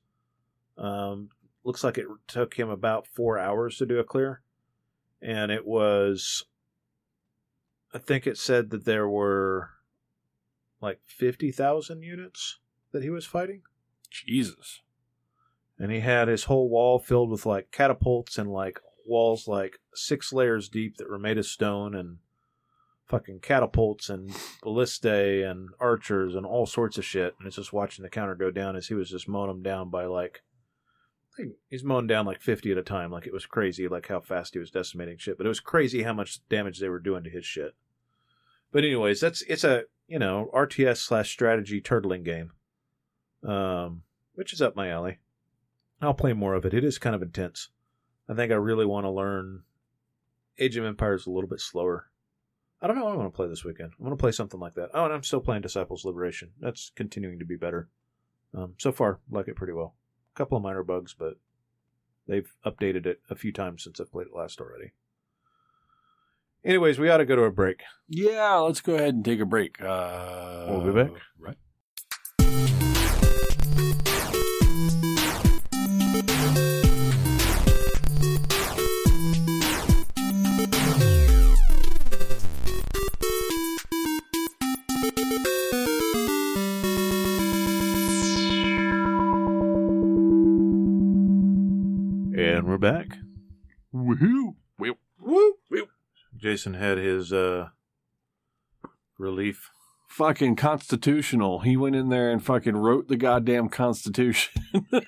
Um, 0.79 1.31
looks 1.65 1.83
like 1.83 1.99
it 1.99 2.07
took 2.29 2.55
him 2.55 2.69
about 2.69 3.07
four 3.07 3.39
hours 3.39 3.79
to 3.79 3.87
do 3.87 3.99
a 3.99 4.05
clear, 4.05 4.43
and 5.21 5.51
it 5.51 5.67
was. 5.67 6.45
I 7.95 7.99
think 7.99 8.27
it 8.27 8.37
said 8.37 8.71
that 8.71 8.85
there 8.85 9.09
were 9.09 9.71
like 10.81 11.01
fifty 11.07 11.51
thousand 11.51 12.03
units 12.03 12.59
that 12.93 13.03
he 13.03 13.09
was 13.11 13.25
fighting 13.25 13.63
Jesus. 14.11 14.83
and 15.79 15.91
he 15.91 16.01
had 16.01 16.29
his 16.29 16.45
whole 16.45 16.69
wall 16.69 16.99
filled 16.99 17.31
with 17.31 17.47
like 17.47 17.71
catapults 17.71 18.39
and 18.39 18.51
like 18.53 18.81
walls 19.07 19.49
like 19.49 19.79
six 19.95 20.33
layers 20.33 20.69
deep 20.69 20.97
that 20.97 21.11
were 21.11 21.19
made 21.19 21.39
of 21.39 21.47
stone 21.47 21.95
and 21.95 22.19
fucking 23.07 23.41
catapults 23.41 24.11
and 24.11 24.31
ballistae 24.63 25.49
and 25.49 25.69
archers 25.81 26.35
and 26.35 26.45
all 26.45 26.67
sorts 26.67 26.99
of 26.99 27.05
shit. 27.05 27.35
And 27.39 27.47
it's 27.47 27.57
just 27.57 27.73
watching 27.73 28.03
the 28.03 28.11
counter 28.11 28.35
go 28.35 28.51
down 28.51 28.77
as 28.77 28.89
he 28.89 28.95
was 28.95 29.11
just 29.11 29.29
mowing 29.29 29.49
them 29.49 29.63
down 29.63 29.91
by 29.91 30.07
like 30.07 30.43
I 31.33 31.43
think 31.43 31.55
he's 31.69 31.85
mowing 31.85 32.07
down 32.07 32.27
like 32.27 32.41
fifty 32.41 32.73
at 32.73 32.79
a 32.79 32.83
time. 32.83 33.11
Like 33.11 33.27
it 33.27 33.33
was 33.33 33.47
crazy, 33.47 33.89
like 33.89 34.09
how 34.09 34.21
fast 34.21 34.55
he 34.55 34.59
was 34.59 34.71
decimating 34.71 35.19
shit. 35.19 35.37
But 35.37 35.47
it 35.47 35.51
was 35.51 35.61
crazy 35.61 36.03
how 36.03 36.15
much 36.15 36.41
damage 36.49 36.81
they 36.81 36.89
were 36.89 36.99
doing 36.99 37.25
to 37.25 37.31
his 37.31 37.45
shit. 37.45 37.75
But 38.73 38.85
anyways, 38.85 39.21
that's 39.21 39.43
it's 39.43 39.65
a 39.65 39.85
you 40.09 40.19
know 40.19 40.51
RTS 40.55 40.99
slash 40.99 41.31
strategy 41.31 41.81
turtling 41.81 42.25
game, 42.25 42.53
um, 43.47 44.03
which 44.35 44.53
is 44.53 44.63
up 44.63 44.77
my 44.77 44.89
alley. 44.89 45.19
I'll 46.01 46.15
play 46.15 46.33
more 46.33 46.55
of 46.55 46.65
it. 46.65 46.75
It 46.75 46.85
is 46.85 46.99
kind 46.99 47.15
of 47.15 47.23
intense. 47.23 47.69
I 48.29 48.35
think 48.35 48.51
I 48.53 48.57
really 48.57 48.87
want 48.87 49.05
to 49.05 49.11
learn 49.11 49.63
Age 50.59 50.77
of 50.77 50.85
Empires 50.85 51.27
a 51.27 51.31
little 51.31 51.49
bit 51.49 51.61
slower. 51.61 52.11
I 52.83 52.87
don't 52.87 52.97
know 52.97 53.05
what 53.05 53.15
I 53.15 53.17
want 53.17 53.33
to 53.33 53.37
play 53.37 53.49
this 53.49 53.65
weekend. 53.65 53.93
I 53.99 54.03
want 54.03 54.17
to 54.17 54.21
play 54.23 54.33
something 54.33 54.61
like 54.61 54.75
that. 54.75 54.91
Oh, 54.93 55.05
and 55.05 55.13
I'm 55.15 55.23
still 55.23 55.41
playing 55.41 55.63
Disciples 55.63 56.05
Liberation. 56.05 56.51
That's 56.61 56.93
continuing 56.95 57.39
to 57.39 57.45
be 57.45 57.57
better. 57.57 57.89
Um, 58.55 58.75
so 58.79 58.93
far, 58.93 59.21
like 59.31 59.49
it 59.49 59.57
pretty 59.57 59.73
well. 59.73 59.95
A 60.35 60.39
couple 60.39 60.57
of 60.57 60.63
minor 60.63 60.83
bugs, 60.83 61.15
but 61.19 61.35
they've 62.29 62.53
updated 62.65 63.07
it 63.07 63.21
a 63.31 63.35
few 63.35 63.53
times 63.53 63.83
since 63.85 64.01
I've 64.01 64.13
played 64.13 64.27
it 64.29 64.37
last 64.37 64.61
already. 64.61 64.93
Anyways, 66.65 66.99
we 66.99 67.09
ought 67.09 67.19
to 67.19 67.25
go 67.25 67.37
to 67.37 67.45
a 67.45 67.51
break. 67.53 67.83
Yeah, 68.09 68.57
let's 68.57 68.81
go 68.81 68.97
ahead 68.97 69.15
and 69.15 69.25
take 69.25 69.41
a 69.41 69.47
break. 69.47 69.81
Uh, 69.81 70.67
We'll 70.69 70.93
be 70.93 70.93
back. 70.93 71.13
Right. 71.39 71.57
Jason 96.57 96.73
had 96.73 96.97
his 96.97 97.35
uh, 97.35 97.69
relief. 99.19 99.69
Fucking 100.09 100.57
constitutional. 100.57 101.59
He 101.59 101.77
went 101.77 101.97
in 101.97 102.09
there 102.09 102.31
and 102.31 102.43
fucking 102.43 102.75
wrote 102.79 103.09
the 103.09 103.19
goddamn 103.19 103.69
constitution. 103.69 104.63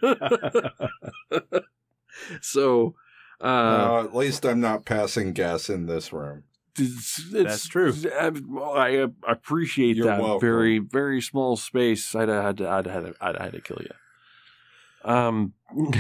so, 2.43 2.97
uh, 3.41 3.45
Uh, 3.45 4.05
at 4.05 4.15
least 4.15 4.45
I'm 4.45 4.61
not 4.61 4.85
passing 4.85 5.33
gas 5.33 5.71
in 5.71 5.87
this 5.87 6.13
room. 6.13 6.43
it's, 6.79 7.33
That's 7.33 7.67
true. 7.67 7.95
I, 8.21 9.07
I 9.27 9.33
appreciate 9.33 9.97
You're 9.97 10.05
that 10.05 10.21
welcome. 10.21 10.47
very, 10.47 10.79
very 10.81 11.23
small 11.23 11.57
space. 11.57 12.15
I'd 12.15 12.29
had 12.29 12.59
to, 12.59 12.69
I'd 12.69 12.87
had 12.87 13.07
to, 13.07 13.15
I'd 13.23 13.41
had 13.41 13.53
to 13.53 13.63
kill 13.63 13.81
you. 13.81 15.11
Um, 15.11 15.55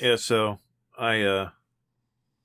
Yeah, 0.00 0.16
so 0.16 0.58
I 0.96 1.22
uh, 1.22 1.50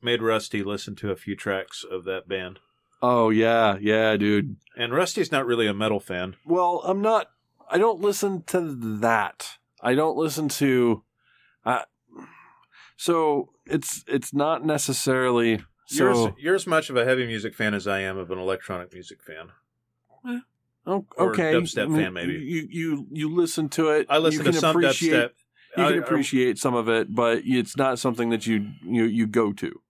made 0.02 0.22
Rusty 0.22 0.64
listen 0.64 0.96
to 0.98 1.12
a 1.12 1.16
few 1.16 1.36
tracks 1.36 1.84
of 1.90 2.04
that 2.06 2.28
band. 2.28 2.60
oh 3.02 3.30
yeah, 3.30 3.78
yeah, 3.80 4.16
dude. 4.18 4.58
And 4.76 4.94
Rusty's 4.94 5.32
not 5.32 5.46
really 5.46 5.68
a 5.68 5.74
metal 5.74 6.00
fan. 6.00 6.36
Well, 6.46 6.82
I'm 6.86 7.02
not. 7.02 7.28
I 7.70 7.78
don't 7.78 8.00
listen 8.00 8.44
to 8.48 8.76
that. 9.00 9.58
I 9.82 9.94
don't 9.96 10.18
listen 10.18 10.48
to. 10.50 11.04
Uh, 11.66 11.82
so 12.96 13.50
it's 13.66 14.04
it's 14.08 14.34
not 14.34 14.66
necessarily. 14.66 15.60
So 15.88 16.04
you're, 16.04 16.12
as, 16.12 16.34
you're 16.38 16.56
as 16.56 16.68
much 16.68 16.90
of 16.90 16.98
a 16.98 17.06
heavy 17.06 17.26
music 17.26 17.56
fan 17.56 17.74
as 17.74 17.88
I 17.88 18.00
am 18.02 18.18
of 18.18 18.30
an 18.32 18.38
electronic 18.40 18.92
music 18.94 19.20
fan. 19.24 19.50
or 20.86 21.04
okay, 21.18 21.54
dubstep 21.54 21.84
I 21.84 21.88
mean, 21.88 22.02
fan, 22.02 22.14
maybe. 22.14 22.34
You 22.34 22.68
you 22.70 23.08
you 23.12 23.34
listen 23.36 23.70
to 23.70 23.90
it. 23.90 24.08
I 24.10 24.18
listen 24.18 24.46
you 24.46 24.52
to 24.52 24.60
some 24.60 24.76
dubstep. 24.76 25.32
You 25.78 25.84
can 25.84 25.94
I- 25.94 25.98
appreciate 25.98 26.58
some 26.58 26.74
of 26.74 26.90
it, 26.90 27.14
but 27.14 27.42
it's 27.46 27.78
not 27.78 28.00
something 28.00 28.30
that 28.30 28.48
you 28.48 28.68
you 28.84 29.04
you 29.06 29.28
go 29.28 29.54
to. 29.54 29.82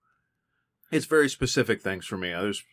It's 0.92 1.06
very 1.06 1.30
specific 1.30 1.82
things 1.82 2.06
for 2.06 2.18
me. 2.18 2.30
There's 2.30 2.64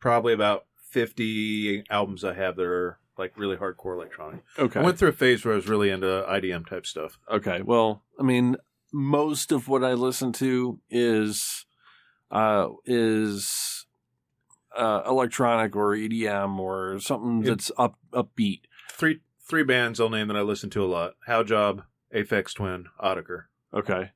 probably 0.00 0.32
about 0.32 0.66
50 0.90 1.84
albums 1.90 2.24
I 2.24 2.34
have 2.34 2.56
that 2.56 2.64
are 2.64 2.98
like 3.16 3.36
really 3.36 3.56
hardcore 3.56 3.94
electronic. 3.94 4.42
Okay. 4.58 4.80
I 4.80 4.82
went 4.82 4.98
through 4.98 5.10
a 5.10 5.12
phase 5.12 5.44
where 5.44 5.54
I 5.54 5.56
was 5.56 5.68
really 5.68 5.90
into 5.90 6.06
IDM 6.06 6.66
type 6.66 6.86
stuff. 6.86 7.18
Okay. 7.30 7.62
Well, 7.62 8.02
I 8.18 8.22
mean, 8.22 8.56
most 8.92 9.52
of 9.52 9.68
what 9.68 9.84
I 9.84 9.92
listen 9.92 10.32
to 10.34 10.80
is 10.90 11.66
uh 12.30 12.68
is 12.86 13.86
uh 14.76 15.02
electronic 15.06 15.74
or 15.76 15.94
EDM 15.94 16.58
or 16.58 16.98
something 17.00 17.42
that's 17.42 17.70
up 17.76 17.98
upbeat. 18.12 18.62
Three 18.90 19.20
three 19.48 19.64
bands 19.64 20.00
I'll 20.00 20.10
name 20.10 20.28
that 20.28 20.36
I 20.36 20.42
listen 20.42 20.70
to 20.70 20.84
a 20.84 20.86
lot: 20.86 21.14
Haujobb, 21.28 21.84
Aphex 22.14 22.54
Twin, 22.54 22.86
Autechre. 23.02 23.44
Okay. 23.74 24.10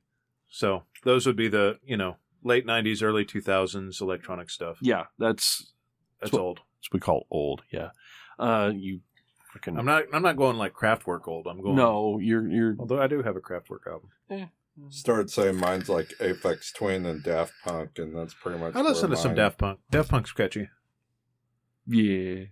So 0.49 0.83
those 1.03 1.25
would 1.25 1.35
be 1.35 1.47
the 1.47 1.79
you 1.85 1.97
know 1.97 2.17
late 2.45 2.65
'90s, 2.65 3.03
early 3.03 3.25
2000s 3.25 3.99
electronic 4.01 4.49
stuff. 4.49 4.77
Yeah, 4.81 5.05
that's 5.19 5.73
That's 6.21 6.31
what- 6.31 6.41
old. 6.41 6.57
that's 6.77 6.87
what 6.89 6.93
we 6.93 6.99
call 7.01 7.27
old. 7.29 7.63
Yeah. 7.71 7.89
Uh 8.39 8.71
you 8.73 9.01
fucking 9.53 9.77
I'm 9.77 9.85
not. 9.85 10.03
I'm 10.13 10.21
not 10.23 10.37
going 10.37 10.57
like 10.57 10.73
Kraftwerk 10.73 11.27
old. 11.27 11.47
I'm 11.47 11.61
going. 11.61 11.75
No, 11.75 12.19
you're 12.19 12.47
you're 12.47 12.75
Although 12.79 13.01
I 13.01 13.07
do 13.07 13.21
have 13.23 13.35
a 13.35 13.41
Kraftwerk 13.41 13.87
album. 13.87 14.49
Started 14.89 15.29
saying 15.29 15.55
mine's 15.57 15.87
like 15.87 16.09
Aphex 16.19 16.73
Twin 16.73 17.05
and 17.05 17.23
Daft 17.23 17.53
Punk, 17.63 17.91
and 17.97 18.13
that's 18.15 18.33
pretty 18.33 18.59
much. 18.59 18.75
I 18.75 18.81
listen 18.81 19.09
where 19.09 19.15
to 19.15 19.21
some 19.21 19.33
Daft 19.35 19.57
Punk. 19.57 19.79
Daft 19.89 20.09
Punk's 20.09 20.33
catchy. 20.33 20.67
yeah. 21.87 22.45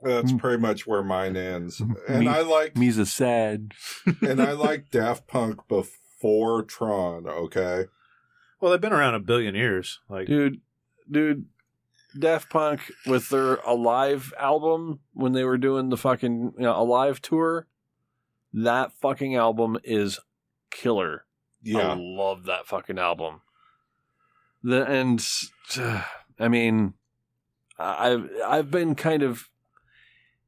That's 0.00 0.30
Mm. 0.30 0.38
pretty 0.38 0.62
much 0.62 0.86
where 0.86 1.02
mine 1.02 1.36
ends, 1.36 1.80
Me- 1.80 1.94
and 2.06 2.28
I 2.28 2.42
like 2.42 2.76
Me's 2.76 2.98
a 2.98 3.06
sad. 3.06 3.72
and 4.22 4.40
I 4.40 4.52
like 4.68 4.90
Daft 4.92 5.26
Punk 5.26 5.66
before 5.66 6.62
Tron. 6.62 7.26
Okay, 7.26 7.86
Well, 8.60 8.72
they've 8.72 8.80
been 8.80 8.92
around 8.92 9.14
a 9.14 9.20
billion 9.20 9.54
years. 9.54 10.00
Like 10.08 10.26
dude, 10.26 10.60
dude, 11.10 11.46
Daft 12.18 12.50
Punk 12.50 12.92
with 13.06 13.28
their 13.28 13.56
Alive 13.56 14.32
album 14.38 15.00
when 15.12 15.32
they 15.32 15.44
were 15.44 15.58
doing 15.58 15.88
the 15.88 15.96
fucking 15.96 16.54
you 16.56 16.62
know, 16.62 16.80
Alive 16.80 17.20
tour, 17.20 17.66
that 18.52 18.92
fucking 19.00 19.36
album 19.36 19.78
is 19.84 20.18
killer. 20.70 21.24
I 21.64 21.70
yeah, 21.70 21.96
love 21.98 22.44
that 22.44 22.66
fucking 22.66 22.98
album. 22.98 23.42
The 24.62 24.84
and 24.84 25.24
uh, 25.78 26.02
I 26.38 26.48
mean, 26.48 26.94
I've 27.78 28.30
I've 28.44 28.70
been 28.70 28.94
kind 28.94 29.22
of 29.22 29.48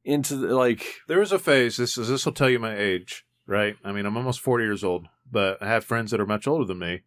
into 0.03 0.35
the, 0.35 0.55
like 0.55 1.01
there 1.07 1.19
was 1.19 1.31
a 1.31 1.39
phase. 1.39 1.77
This 1.77 1.97
is 1.97 2.07
this 2.07 2.25
will 2.25 2.33
tell 2.33 2.49
you 2.49 2.59
my 2.59 2.75
age, 2.75 3.25
right? 3.45 3.75
I 3.83 3.91
mean, 3.91 4.05
I'm 4.05 4.17
almost 4.17 4.41
40 4.41 4.63
years 4.63 4.83
old, 4.83 5.07
but 5.29 5.61
I 5.61 5.67
have 5.67 5.85
friends 5.85 6.11
that 6.11 6.19
are 6.19 6.25
much 6.25 6.47
older 6.47 6.65
than 6.65 6.79
me. 6.79 7.01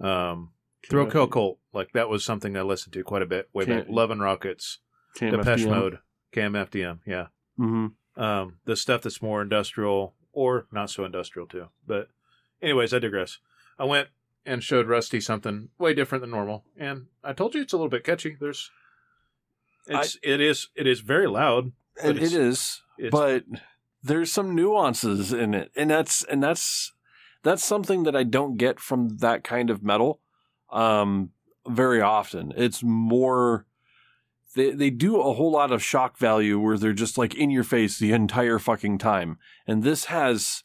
Um, 0.00 0.50
Thrill 0.88 1.06
Kill 1.10 1.28
Kult, 1.28 1.56
like 1.72 1.92
that 1.94 2.08
was 2.08 2.24
something 2.24 2.56
I 2.56 2.62
listened 2.62 2.92
to 2.94 3.02
quite 3.02 3.22
a 3.22 3.26
bit. 3.26 3.48
Way 3.54 3.64
back, 3.64 3.74
Can't- 3.84 3.90
Love 3.90 4.10
and 4.10 4.20
Rockets, 4.20 4.78
Depeche 5.18 5.64
Mode, 5.66 5.98
KMFDM, 6.32 7.00
yeah. 7.06 7.26
hmm 7.56 7.86
um, 8.16 8.58
the 8.64 8.76
stuff 8.76 9.02
that's 9.02 9.20
more 9.22 9.42
industrial 9.42 10.14
or 10.32 10.66
not 10.70 10.88
so 10.90 11.04
industrial 11.04 11.48
too. 11.48 11.68
But 11.86 12.08
anyways, 12.62 12.92
I 12.94 12.98
digress. 13.00 13.38
I 13.78 13.84
went 13.84 14.08
and 14.46 14.62
showed 14.62 14.86
Rusty 14.88 15.20
something 15.20 15.70
way 15.78 15.94
different 15.94 16.22
than 16.22 16.30
normal, 16.30 16.64
and 16.76 17.06
I 17.24 17.32
told 17.32 17.54
you 17.54 17.62
it's 17.62 17.72
a 17.72 17.76
little 17.76 17.88
bit 17.90 18.04
catchy. 18.04 18.36
There's, 18.38 18.70
it's 19.86 20.16
it 20.22 20.40
is 20.40 20.68
it 20.74 20.86
is 20.86 21.00
very 21.00 21.26
loud. 21.26 21.72
But 21.96 22.16
It, 22.16 22.22
it's- 22.22 22.32
it 22.32 22.40
is, 22.40 22.82
it's- 22.98 23.10
but 23.10 23.44
there's 24.02 24.30
some 24.32 24.54
nuances 24.54 25.32
in 25.32 25.54
it, 25.54 25.70
and 25.76 25.90
that's 25.90 26.22
and 26.24 26.42
that's 26.42 26.92
that's 27.44 27.64
something 27.64 28.02
that 28.02 28.16
I 28.16 28.24
don't 28.24 28.56
get 28.56 28.80
from 28.80 29.18
that 29.18 29.44
kind 29.44 29.70
of 29.70 29.82
metal 29.82 30.20
um, 30.72 31.30
very 31.68 32.00
often. 32.00 32.52
It's 32.56 32.82
more 32.82 33.66
they 34.56 34.70
they 34.70 34.90
do 34.90 35.20
a 35.20 35.34
whole 35.34 35.52
lot 35.52 35.70
of 35.70 35.82
shock 35.82 36.18
value 36.18 36.58
where 36.58 36.78
they're 36.78 36.92
just 36.92 37.18
like 37.18 37.34
in 37.34 37.50
your 37.50 37.64
face 37.64 37.98
the 37.98 38.12
entire 38.12 38.58
fucking 38.58 38.98
time. 38.98 39.38
And 39.66 39.82
this 39.82 40.06
has 40.06 40.64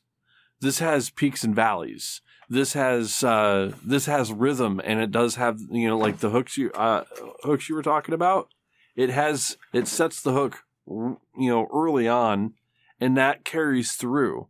this 0.61 0.80
has 0.80 1.10
peaks 1.10 1.43
and 1.43 1.56
valleys. 1.56 2.22
This 2.49 2.73
has 2.73 3.23
uh 3.23 3.73
this 3.85 4.06
has 4.06 4.31
rhythm 4.31 4.81
and 4.84 4.99
it 4.99 5.11
does 5.11 5.35
have 5.35 5.60
you 5.69 5.88
know 5.88 5.97
like 5.97 6.19
the 6.19 6.30
hooks 6.30 6.57
you 6.57 6.72
uh 6.72 7.03
hooks 7.43 7.69
you 7.69 7.76
were 7.76 7.84
talking 7.84 8.14
about. 8.14 8.49
It 8.95 9.10
has 9.10 9.57
it 9.73 9.88
sets 9.88 10.22
the 10.22 10.34
hook 10.34 10.64
you 10.88 11.18
know 11.38 11.68
early 11.73 12.07
on 12.07 12.53
and 12.99 13.18
that 13.18 13.43
carries 13.43 13.93
through. 13.93 14.47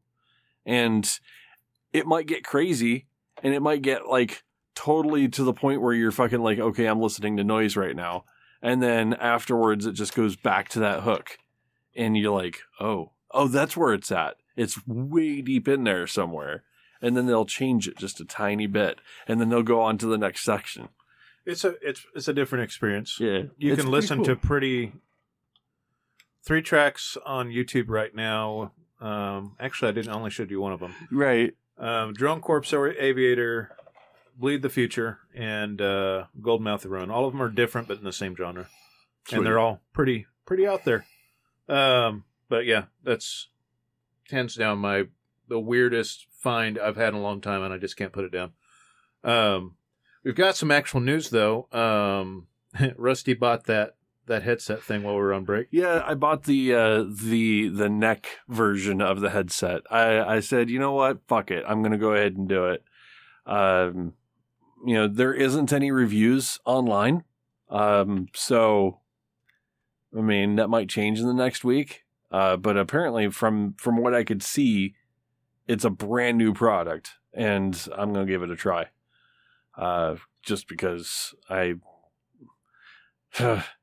And 0.66 1.20
it 1.94 2.06
might 2.06 2.28
get 2.28 2.44
crazy 2.44 3.08
and 3.44 3.54
it 3.54 3.62
might 3.62 3.82
get 3.82 4.08
like 4.08 4.44
totally 4.76 5.28
to 5.30 5.44
the 5.44 5.54
point 5.54 5.82
where 5.82 5.94
you're 5.94 6.12
fucking 6.12 6.42
like 6.42 6.60
okay, 6.60 6.86
I'm 6.86 7.02
listening 7.02 7.38
to 7.38 7.44
noise 7.44 7.76
right 7.76 7.96
now 7.96 8.26
and 8.62 8.82
then 8.84 9.14
afterwards 9.14 9.86
it 9.86 9.94
just 9.94 10.14
goes 10.16 10.36
back 10.36 10.70
to 10.70 10.80
that 10.80 11.04
hook 11.04 11.38
and 11.96 12.18
you're 12.18 12.34
like 12.36 12.60
oh 12.80 13.12
oh 13.32 13.48
that's 13.48 13.76
where 13.78 13.94
it's 13.94 14.12
at 14.12 14.36
it's 14.56 14.86
way 14.88 15.42
deep 15.42 15.68
in 15.68 15.84
there 15.86 16.06
somewhere 16.08 16.64
and 17.02 17.16
then 17.16 17.26
they'll 17.26 17.46
change 17.46 17.88
it 17.88 17.98
just 17.98 18.20
a 18.20 18.26
tiny 18.26 18.68
bit 18.68 19.00
and 19.28 19.40
then 19.40 19.48
they'll 19.50 19.64
go 19.64 19.82
on 19.82 19.98
to 19.98 20.06
the 20.08 20.18
next 20.18 20.44
section 20.44 20.90
It's 21.46 21.64
a 21.64 21.76
it's 21.82 22.06
it's 22.16 22.28
a 22.28 22.34
different 22.34 22.64
experience. 22.66 23.18
yeah 23.20 23.44
You 23.58 23.76
can 23.76 23.90
listen 23.90 24.18
cool. 24.18 24.26
to 24.26 24.36
pretty 24.36 24.92
three 26.44 26.62
tracks 26.62 27.18
on 27.26 27.50
YouTube 27.50 27.90
right 27.90 28.14
now. 28.16 28.72
Um, 29.02 29.56
actually, 29.60 29.90
I 29.90 29.92
didn't 29.94 30.10
I 30.12 30.16
only 30.16 30.30
showed 30.30 30.52
you 30.52 30.60
one 30.62 30.74
of 30.74 30.80
them. 30.82 30.94
right 31.12 31.54
Um, 31.80 32.14
Drone 32.14 32.42
Corpse 32.42 32.74
Aviator, 32.74 33.76
Bleed 34.38 34.62
the 34.62 34.70
Future, 34.70 35.20
and 35.34 35.82
uh, 35.82 36.26
Gold 36.42 36.62
Mouth 36.62 36.86
Run. 36.86 37.10
All 37.10 37.26
of 37.26 37.34
them 37.34 37.42
are 37.42 37.50
different, 37.50 37.88
but 37.88 37.98
in 37.98 38.04
the 38.04 38.12
same 38.12 38.36
genre, 38.36 38.68
Sweet. 39.26 39.38
and 39.38 39.46
they're 39.46 39.60
all 39.60 39.82
pretty 39.94 40.28
pretty 40.46 40.68
out 40.68 40.84
there. 40.84 41.06
Um, 41.68 42.26
but 42.50 42.66
yeah, 42.66 42.86
that's 43.04 43.48
hands 44.30 44.56
down 44.56 44.80
my 44.80 45.06
the 45.48 45.60
weirdest 45.60 46.28
find 46.32 46.78
I've 46.78 46.98
had 46.98 47.10
in 47.14 47.20
a 47.20 47.24
long 47.24 47.42
time, 47.42 47.64
and 47.64 47.74
I 47.74 47.78
just 47.78 47.98
can't 47.98 48.14
put 48.14 48.26
it 48.26 48.32
down. 48.32 48.52
Um, 49.24 49.76
we've 50.24 50.36
got 50.36 50.56
some 50.56 50.72
actual 50.72 51.00
news 51.00 51.30
though. 51.30 51.68
Um, 51.72 52.48
Rusty 52.98 53.34
bought 53.34 53.66
that 53.66 53.96
that 54.30 54.44
headset 54.44 54.82
thing 54.82 55.04
while 55.04 55.16
we 55.16 55.22
were 55.22 55.34
on 55.34 55.44
break. 55.44 55.68
Yeah, 55.72 56.02
I 56.06 56.14
bought 56.14 56.44
the 56.44 56.74
uh, 56.74 57.04
the 57.10 57.68
the 57.68 57.90
neck 57.90 58.28
version 58.48 59.02
of 59.02 59.20
the 59.20 59.32
headset. 59.32 59.82
I 59.92 60.22
I 60.22 60.40
said, 60.40 60.70
you 60.70 60.80
know 60.80 60.94
what, 60.94 61.20
fuck 61.28 61.52
it, 61.52 61.66
I'm 61.68 61.84
gonna 61.84 61.98
go 61.98 62.14
ahead 62.14 62.38
and 62.38 62.48
do 62.48 62.66
it. 62.68 62.84
Um, 63.46 64.14
you 64.86 64.94
know, 64.94 65.08
there 65.08 65.34
isn't 65.34 65.74
any 65.74 65.92
reviews 65.92 66.60
online, 66.66 67.26
um, 67.70 68.28
so 68.34 69.02
I 70.18 70.22
mean 70.22 70.56
that 70.56 70.70
might 70.70 70.88
change 70.88 71.20
in 71.20 71.28
the 71.28 71.34
next 71.34 71.66
week. 71.66 72.06
Uh, 72.32 72.56
but 72.56 72.78
apparently, 72.78 73.30
from 73.30 73.74
from 73.78 73.98
what 73.98 74.14
I 74.14 74.24
could 74.24 74.44
see, 74.44 74.96
it's 75.68 75.84
a 75.84 75.90
brand 75.90 76.38
new 76.38 76.54
product, 76.54 77.12
and 77.34 77.88
I'm 77.98 78.14
gonna 78.14 78.26
give 78.26 78.44
it 78.44 78.52
a 78.52 78.56
try. 78.56 78.88
Uh, 79.78 80.16
just 80.44 80.68
because 80.68 81.34
I. 81.50 81.76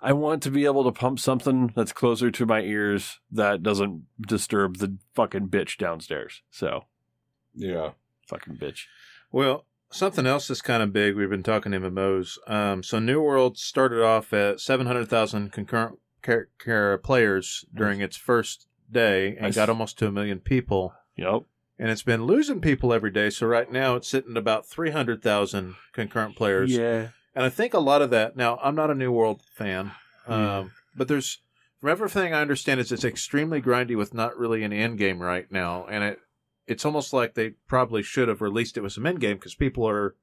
I 0.00 0.12
want 0.12 0.42
to 0.44 0.50
be 0.50 0.64
able 0.64 0.84
to 0.84 0.92
pump 0.92 1.18
something 1.18 1.72
that's 1.74 1.92
closer 1.92 2.30
to 2.30 2.46
my 2.46 2.60
ears 2.60 3.18
that 3.32 3.62
doesn't 3.62 4.04
disturb 4.20 4.76
the 4.78 4.96
fucking 5.14 5.48
bitch 5.48 5.76
downstairs. 5.76 6.42
So, 6.50 6.84
Yeah. 7.54 7.92
fucking 8.28 8.56
bitch. 8.58 8.82
Well, 9.32 9.64
something 9.90 10.26
else 10.26 10.48
that's 10.48 10.62
kind 10.62 10.82
of 10.82 10.92
big. 10.92 11.16
We've 11.16 11.28
been 11.30 11.42
talking 11.42 11.72
MMOs. 11.72 12.38
Um, 12.46 12.82
so 12.82 12.98
New 12.98 13.20
World 13.20 13.58
started 13.58 14.02
off 14.02 14.32
at 14.32 14.60
seven 14.60 14.86
hundred 14.86 15.08
thousand 15.08 15.50
concurrent 15.52 15.98
car- 16.22 16.48
car- 16.58 16.98
players 16.98 17.64
during 17.74 18.00
its 18.00 18.16
first 18.16 18.66
day, 18.90 19.28
and 19.32 19.42
Nice. 19.42 19.56
got 19.56 19.68
almost 19.68 19.98
to 19.98 20.06
a 20.06 20.12
million 20.12 20.38
people. 20.40 20.94
Yep. 21.16 21.42
And 21.80 21.90
it's 21.90 22.02
been 22.02 22.24
losing 22.24 22.60
people 22.60 22.92
every 22.92 23.10
day. 23.10 23.30
So 23.30 23.46
right 23.46 23.70
now 23.70 23.94
it's 23.96 24.08
sitting 24.08 24.32
at 24.32 24.36
about 24.36 24.66
three 24.66 24.90
hundred 24.90 25.22
thousand 25.22 25.74
concurrent 25.92 26.36
players. 26.36 26.70
Yeah. 26.74 27.08
And 27.38 27.46
I 27.46 27.50
think 27.50 27.72
a 27.72 27.78
lot 27.78 28.02
of 28.02 28.10
that. 28.10 28.36
Now 28.36 28.58
I'm 28.60 28.74
not 28.74 28.90
a 28.90 28.96
New 28.96 29.12
World 29.12 29.42
fan, 29.54 29.92
um, 30.26 30.72
but 30.96 31.06
there's 31.06 31.38
from 31.80 31.88
everything 31.88 32.34
I 32.34 32.40
understand 32.40 32.80
is 32.80 32.90
it's 32.90 33.04
extremely 33.04 33.62
grindy 33.62 33.96
with 33.96 34.12
not 34.12 34.36
really 34.36 34.64
an 34.64 34.72
end 34.72 34.98
game 34.98 35.20
right 35.20 35.46
now, 35.48 35.86
and 35.88 36.02
it 36.02 36.18
it's 36.66 36.84
almost 36.84 37.12
like 37.12 37.34
they 37.34 37.50
probably 37.68 38.02
should 38.02 38.26
have 38.26 38.40
released 38.40 38.76
it 38.76 38.80
with 38.80 38.92
some 38.92 39.06
end 39.06 39.20
game 39.20 39.36
because 39.36 39.54
people 39.54 39.88
are 39.88 40.16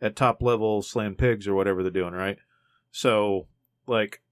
at 0.00 0.14
top 0.14 0.40
level 0.40 0.82
slaying 0.82 1.16
pigs 1.16 1.48
or 1.48 1.54
whatever 1.56 1.82
they're 1.82 1.90
doing, 1.90 2.14
right? 2.14 2.38
So 2.92 3.48
like 3.88 4.22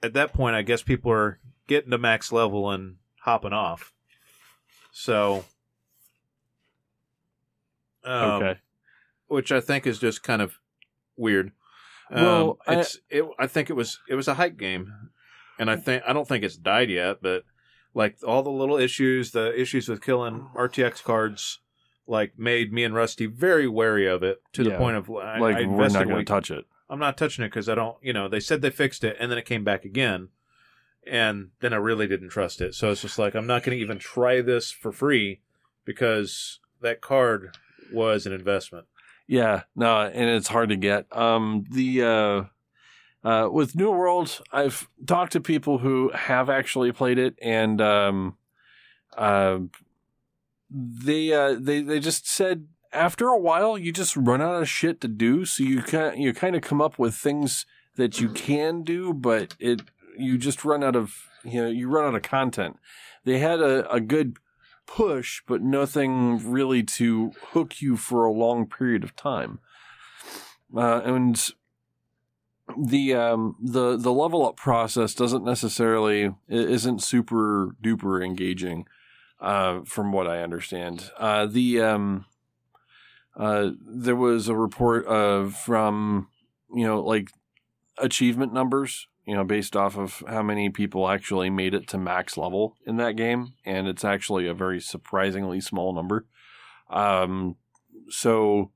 at 0.00 0.12
that 0.12 0.32
point, 0.32 0.54
I 0.54 0.62
guess 0.62 0.82
people 0.82 1.10
are 1.10 1.40
getting 1.66 1.90
to 1.90 1.98
max 1.98 2.30
level 2.30 2.70
and 2.70 2.98
hopping 3.22 3.52
off. 3.52 3.92
So. 4.92 5.44
Um, 8.04 8.42
Okay. 8.42 8.60
which 9.26 9.50
I 9.50 9.60
think 9.60 9.88
is 9.88 9.98
just 9.98 10.22
kind 10.22 10.40
of 10.40 10.60
weird. 11.18 11.52
Well, 12.10 12.58
I- 12.66 12.74
um, 12.74 12.80
it's 12.80 12.98
it. 13.10 13.24
I 13.38 13.46
think 13.46 13.68
it 13.68 13.74
was 13.74 13.98
it 14.08 14.14
was 14.14 14.28
a 14.28 14.34
hype 14.34 14.56
game, 14.56 14.92
and 15.58 15.70
I 15.70 15.76
think 15.76 16.02
I 16.06 16.12
don't 16.14 16.26
think 16.26 16.42
it's 16.44 16.56
died 16.56 16.88
yet, 16.90 17.18
but 17.20 17.44
like 17.94 18.16
all 18.26 18.42
the 18.42 18.50
little 18.50 18.76
issues, 18.78 19.32
the 19.32 19.58
issues 19.60 19.88
with 19.88 20.00
killing 20.02 20.48
RTX 20.56 21.02
cards, 21.02 21.60
like 22.06 22.38
made 22.38 22.72
me 22.72 22.84
and 22.84 22.94
Rusty 22.94 23.26
very 23.26 23.68
wary 23.68 24.06
of 24.06 24.22
it 24.22 24.40
to 24.54 24.64
the 24.64 24.70
point 24.78 24.96
of 24.96 25.10
I, 25.10 25.38
Like, 25.38 25.56
I 25.56 25.66
we're 25.66 25.88
not 25.88 26.06
going 26.06 26.24
to 26.24 26.24
touch 26.24 26.50
it. 26.50 26.64
I'm 26.88 26.98
not 26.98 27.18
touching 27.18 27.44
it 27.44 27.48
because 27.48 27.68
I 27.68 27.74
don't. 27.74 27.96
You 28.02 28.14
know, 28.14 28.28
they 28.28 28.40
said 28.40 28.62
they 28.62 28.70
fixed 28.70 29.04
it, 29.04 29.16
and 29.20 29.30
then 29.30 29.36
it 29.38 29.44
came 29.44 29.64
back 29.64 29.84
again, 29.84 30.28
and 31.06 31.50
then 31.60 31.72
I 31.74 31.76
really 31.76 32.06
didn't 32.06 32.30
trust 32.30 32.60
it. 32.62 32.74
So 32.74 32.90
it's 32.90 33.02
just 33.02 33.18
like 33.18 33.34
I'm 33.34 33.46
not 33.46 33.62
going 33.62 33.76
to 33.76 33.82
even 33.82 33.98
try 33.98 34.40
this 34.40 34.70
for 34.70 34.92
free 34.92 35.40
because 35.84 36.60
that 36.80 37.00
card 37.02 37.56
was 37.92 38.26
an 38.26 38.32
investment. 38.32 38.86
Yeah, 39.28 39.64
no, 39.76 40.00
and 40.00 40.30
it's 40.30 40.48
hard 40.48 40.70
to 40.70 40.76
get. 40.76 41.14
Um, 41.14 41.66
the 41.70 42.02
uh, 42.02 43.28
uh, 43.28 43.48
with 43.50 43.76
New 43.76 43.90
World, 43.90 44.40
I've 44.50 44.88
talked 45.06 45.32
to 45.32 45.40
people 45.40 45.78
who 45.78 46.10
have 46.14 46.48
actually 46.48 46.92
played 46.92 47.18
it, 47.18 47.38
and 47.42 47.78
um, 47.82 48.38
uh, 49.16 49.58
they 50.70 51.32
uh, 51.34 51.56
they 51.60 51.82
they 51.82 52.00
just 52.00 52.26
said 52.26 52.68
after 52.90 53.28
a 53.28 53.38
while 53.38 53.76
you 53.76 53.92
just 53.92 54.16
run 54.16 54.40
out 54.40 54.62
of 54.62 54.66
shit 54.66 54.98
to 55.02 55.08
do, 55.08 55.44
so 55.44 55.62
you 55.62 55.82
kind 55.82 56.18
you 56.18 56.32
kind 56.32 56.56
of 56.56 56.62
come 56.62 56.80
up 56.80 56.98
with 56.98 57.14
things 57.14 57.66
that 57.96 58.20
you 58.22 58.30
can 58.30 58.82
do, 58.82 59.12
but 59.12 59.54
it 59.58 59.82
you 60.16 60.38
just 60.38 60.64
run 60.64 60.82
out 60.82 60.96
of 60.96 61.14
you 61.44 61.62
know 61.62 61.68
you 61.68 61.86
run 61.86 62.06
out 62.06 62.14
of 62.14 62.22
content. 62.22 62.78
They 63.24 63.40
had 63.40 63.60
a, 63.60 63.90
a 63.92 64.00
good 64.00 64.38
push, 64.88 65.42
but 65.46 65.62
nothing 65.62 66.50
really 66.50 66.82
to 66.82 67.30
hook 67.52 67.80
you 67.80 67.96
for 67.96 68.24
a 68.24 68.32
long 68.32 68.66
period 68.66 69.04
of 69.04 69.14
time. 69.14 69.60
Uh, 70.76 71.00
and 71.04 71.50
the 72.76 73.14
um, 73.14 73.56
the 73.62 73.96
the 73.96 74.12
level 74.12 74.44
up 74.44 74.56
process 74.56 75.14
doesn't 75.14 75.44
necessarily 75.44 76.34
isn't 76.48 77.02
super 77.02 77.76
duper 77.82 78.24
engaging, 78.24 78.86
uh, 79.40 79.80
from 79.84 80.12
what 80.12 80.26
I 80.26 80.42
understand. 80.42 81.10
Uh, 81.16 81.46
the 81.46 81.80
um, 81.80 82.26
uh, 83.36 83.70
there 83.80 84.16
was 84.16 84.48
a 84.48 84.56
report 84.56 85.06
of 85.06 85.54
from 85.54 86.28
you 86.74 86.86
know 86.86 87.00
like 87.00 87.30
achievement 88.00 88.52
numbers 88.52 89.06
you 89.28 89.34
know, 89.34 89.44
based 89.44 89.76
off 89.76 89.98
of 89.98 90.24
how 90.26 90.42
many 90.42 90.70
people 90.70 91.06
actually 91.06 91.50
made 91.50 91.74
it 91.74 91.86
to 91.88 91.98
max 91.98 92.38
level 92.38 92.74
in 92.86 92.96
that 92.96 93.14
game, 93.14 93.52
and 93.62 93.86
it's 93.86 94.02
actually 94.02 94.46
a 94.46 94.54
very 94.54 94.80
surprisingly 94.80 95.60
small 95.60 95.92
number. 95.92 96.24
Um, 96.88 97.56
so 98.08 98.72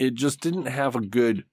it 0.00 0.14
just 0.14 0.40
didn't 0.40 0.66
have 0.66 0.96
a 0.96 1.00
good, 1.00 1.44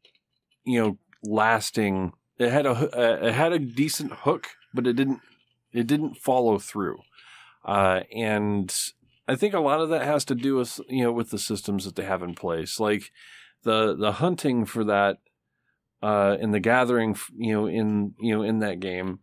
you 0.65 0.81
know, 0.81 0.97
lasting. 1.23 2.14
It 2.39 2.49
had 2.51 2.65
a 2.65 2.72
uh, 2.72 3.27
it 3.27 3.34
had 3.35 3.53
a 3.53 3.60
decent 3.60 4.11
hook, 4.11 4.47
but 4.73 4.88
it 4.88 4.93
didn't 4.93 5.22
it 5.72 5.85
didn't 5.85 6.18
follow 6.18 6.57
through, 6.57 6.97
uh, 7.64 8.01
and 8.11 8.76
I 9.27 9.35
think 9.35 9.53
a 9.53 9.60
lot 9.60 9.81
of 9.81 9.89
that 9.89 10.01
has 10.01 10.26
to 10.26 10.35
do 10.35 10.56
with 10.56 10.81
you 10.89 11.03
know 11.03 11.11
with 11.11 11.30
the 11.30 11.38
systems 11.38 11.85
that 11.85 11.95
they 11.95 12.06
have 12.06 12.23
in 12.23 12.34
place, 12.34 12.80
like 12.80 13.11
the 13.61 13.95
the 13.95 14.14
hunting 14.14 14.65
for 14.65 14.84
that 14.85 15.19
uh, 16.01 16.38
in 16.39 16.51
the 16.51 16.59
gathering, 16.59 17.17
you 17.38 17.53
know, 17.53 17.67
in 17.67 18.13
you 18.19 18.35
know 18.35 18.43
in 18.43 18.59
that 18.59 18.80
game, 18.80 19.19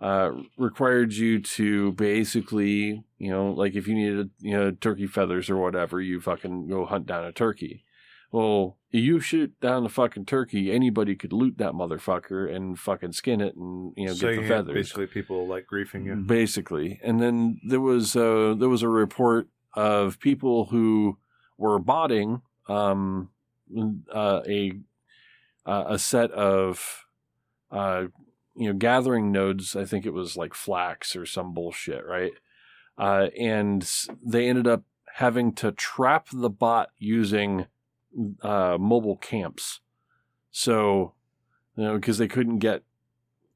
uh, 0.00 0.32
required 0.58 1.12
you 1.12 1.40
to 1.40 1.92
basically, 1.92 3.04
you 3.18 3.30
know, 3.30 3.52
like 3.52 3.74
if 3.74 3.86
you 3.86 3.94
needed, 3.94 4.30
you 4.40 4.52
know, 4.52 4.70
turkey 4.70 5.06
feathers 5.06 5.48
or 5.48 5.56
whatever, 5.56 6.00
you 6.00 6.20
fucking 6.20 6.68
go 6.68 6.84
hunt 6.84 7.06
down 7.06 7.24
a 7.24 7.32
turkey. 7.32 7.84
Well, 8.32 8.78
you 8.90 9.20
shoot 9.20 9.52
down 9.60 9.82
the 9.82 9.90
fucking 9.90 10.24
turkey, 10.24 10.72
anybody 10.72 11.14
could 11.14 11.32
loot 11.32 11.58
that 11.58 11.72
motherfucker 11.72 12.52
and 12.52 12.78
fucking 12.78 13.12
skin 13.12 13.40
it 13.42 13.54
and 13.56 13.92
you 13.96 14.06
know 14.06 14.14
so 14.14 14.32
get 14.32 14.42
the 14.42 14.48
feathers. 14.48 14.74
basically 14.74 15.06
people 15.06 15.46
like 15.46 15.66
griefing 15.70 16.06
you. 16.06 16.16
Basically, 16.16 16.98
and 17.04 17.20
then 17.20 17.60
there 17.62 17.80
was 17.80 18.16
uh, 18.16 18.54
there 18.58 18.70
was 18.70 18.82
a 18.82 18.88
report 18.88 19.48
of 19.74 20.18
people 20.18 20.66
who 20.66 21.18
were 21.58 21.78
botting 21.78 22.42
um, 22.68 23.30
uh, 24.12 24.40
a 24.48 24.72
uh, 25.66 25.84
a 25.88 25.98
set 25.98 26.30
of 26.32 27.04
uh, 27.70 28.04
you 28.54 28.68
know 28.68 28.74
gathering 28.74 29.32
nodes. 29.32 29.76
I 29.76 29.84
think 29.84 30.06
it 30.06 30.12
was 30.12 30.36
like 30.36 30.54
Flax 30.54 31.16
or 31.16 31.26
some 31.26 31.54
bullshit, 31.54 32.04
right? 32.06 32.32
Uh, 32.98 33.28
and 33.38 33.88
they 34.24 34.48
ended 34.48 34.66
up 34.66 34.82
having 35.14 35.52
to 35.52 35.72
trap 35.72 36.28
the 36.32 36.50
bot 36.50 36.90
using 36.98 37.66
uh, 38.42 38.76
mobile 38.78 39.16
camps. 39.16 39.80
So, 40.50 41.14
you 41.76 41.84
know, 41.84 41.94
because 41.94 42.18
they 42.18 42.28
couldn't 42.28 42.58
get 42.58 42.82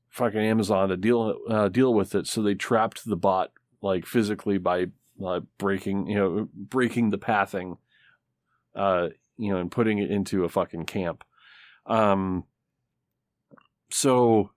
fucking 0.08 0.40
Amazon 0.40 0.88
to 0.88 0.96
deal 0.96 1.38
uh, 1.48 1.68
deal 1.68 1.92
with 1.92 2.14
it, 2.14 2.26
so 2.26 2.42
they 2.42 2.54
trapped 2.54 3.04
the 3.04 3.16
bot 3.16 3.52
like 3.82 4.06
physically 4.06 4.56
by 4.58 4.86
uh, 5.24 5.40
breaking, 5.58 6.06
you 6.06 6.14
know, 6.16 6.48
breaking 6.54 7.10
the 7.10 7.18
pathing, 7.18 7.76
you 8.74 9.12
know, 9.52 9.58
and 9.58 9.70
putting 9.70 9.98
it 9.98 10.10
into 10.10 10.44
a 10.44 10.48
fucking 10.48 10.86
camp. 10.86 11.24
Um, 11.86 12.44
so 13.90 14.50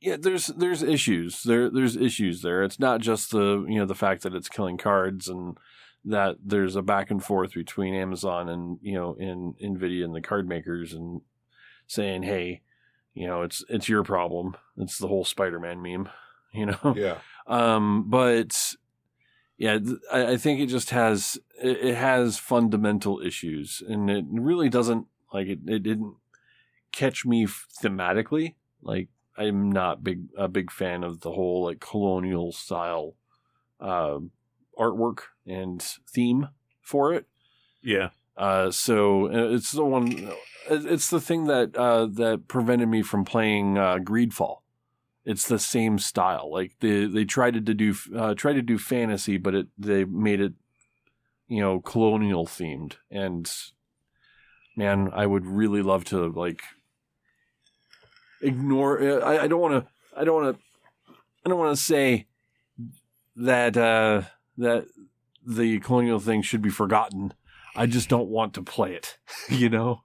yeah, 0.00 0.16
there's 0.18 0.46
there's 0.48 0.82
issues 0.82 1.42
there. 1.42 1.68
There's 1.70 1.96
issues 1.96 2.42
there. 2.42 2.62
It's 2.62 2.78
not 2.78 3.00
just 3.00 3.30
the 3.32 3.64
you 3.68 3.78
know 3.78 3.86
the 3.86 3.94
fact 3.94 4.22
that 4.22 4.34
it's 4.34 4.48
killing 4.48 4.78
cards 4.78 5.28
and 5.28 5.58
that 6.04 6.36
there's 6.42 6.76
a 6.76 6.82
back 6.82 7.10
and 7.10 7.22
forth 7.22 7.52
between 7.52 7.94
Amazon 7.94 8.48
and 8.48 8.78
you 8.80 8.94
know 8.94 9.14
in 9.18 9.54
Nvidia 9.62 10.04
and 10.04 10.14
the 10.14 10.22
card 10.22 10.48
makers 10.48 10.94
and 10.94 11.20
saying, 11.86 12.22
hey, 12.22 12.62
you 13.12 13.26
know 13.26 13.42
it's 13.42 13.62
it's 13.68 13.88
your 13.88 14.02
problem. 14.02 14.56
It's 14.78 14.98
the 14.98 15.08
whole 15.08 15.24
Spider-Man 15.24 15.82
meme, 15.82 16.08
you 16.52 16.66
know. 16.66 16.94
Yeah. 16.96 17.18
Um, 17.46 18.08
but 18.08 18.74
yeah, 19.58 19.78
I, 20.10 20.32
I 20.32 20.36
think 20.38 20.60
it 20.60 20.66
just 20.66 20.90
has 20.90 21.38
it, 21.62 21.76
it 21.78 21.94
has 21.96 22.38
fundamental 22.38 23.20
issues, 23.20 23.82
and 23.86 24.10
it 24.10 24.24
really 24.30 24.70
doesn't 24.70 25.06
like 25.34 25.48
it. 25.48 25.58
It 25.66 25.82
didn't 25.82 26.14
catch 26.92 27.24
me 27.24 27.46
thematically. 27.46 28.54
Like 28.82 29.08
I'm 29.36 29.70
not 29.70 30.04
big 30.04 30.28
a 30.36 30.48
big 30.48 30.70
fan 30.70 31.04
of 31.04 31.20
the 31.20 31.32
whole 31.32 31.64
like 31.64 31.80
colonial 31.80 32.52
style 32.52 33.16
uh, 33.80 34.18
artwork 34.78 35.20
and 35.46 35.82
theme 36.08 36.48
for 36.82 37.14
it. 37.14 37.26
Yeah. 37.82 38.10
Uh, 38.36 38.70
so 38.70 39.26
uh, 39.26 39.54
it's 39.54 39.72
the 39.72 39.84
one. 39.84 40.32
It's 40.68 41.10
the 41.10 41.20
thing 41.20 41.46
that 41.46 41.76
uh, 41.76 42.06
that 42.06 42.48
prevented 42.48 42.88
me 42.88 43.02
from 43.02 43.24
playing 43.24 43.76
uh, 43.78 43.98
Greedfall. 43.98 44.58
It's 45.24 45.46
the 45.46 45.58
same 45.58 45.98
style. 45.98 46.50
Like 46.50 46.72
they 46.80 47.06
they 47.06 47.24
tried 47.24 47.54
to 47.54 47.74
do 47.74 47.94
uh, 48.16 48.34
tried 48.34 48.54
to 48.54 48.62
do 48.62 48.78
fantasy, 48.78 49.36
but 49.36 49.54
it 49.54 49.66
they 49.78 50.04
made 50.04 50.40
it 50.40 50.54
you 51.48 51.60
know 51.60 51.80
colonial 51.80 52.46
themed. 52.46 52.94
And 53.10 53.50
man, 54.76 55.10
I 55.12 55.26
would 55.26 55.46
really 55.46 55.82
love 55.82 56.04
to 56.06 56.28
like 56.28 56.62
ignore. 58.40 59.22
I, 59.24 59.40
I 59.44 59.46
don't 59.48 59.60
want 59.60 59.84
to. 59.84 59.90
I 60.16 60.24
don't 60.24 60.42
want 60.42 60.56
to. 60.56 60.62
I 61.44 61.48
don't 61.48 61.58
want 61.58 61.76
to 61.76 61.82
say 61.82 62.26
that 63.36 63.76
uh, 63.76 64.22
that 64.58 64.86
the 65.46 65.80
colonial 65.80 66.20
thing 66.20 66.42
should 66.42 66.62
be 66.62 66.70
forgotten. 66.70 67.32
I 67.76 67.86
just 67.86 68.08
don't 68.08 68.28
want 68.28 68.54
to 68.54 68.62
play 68.62 68.94
it. 68.94 69.18
You 69.48 69.68
know. 69.68 70.02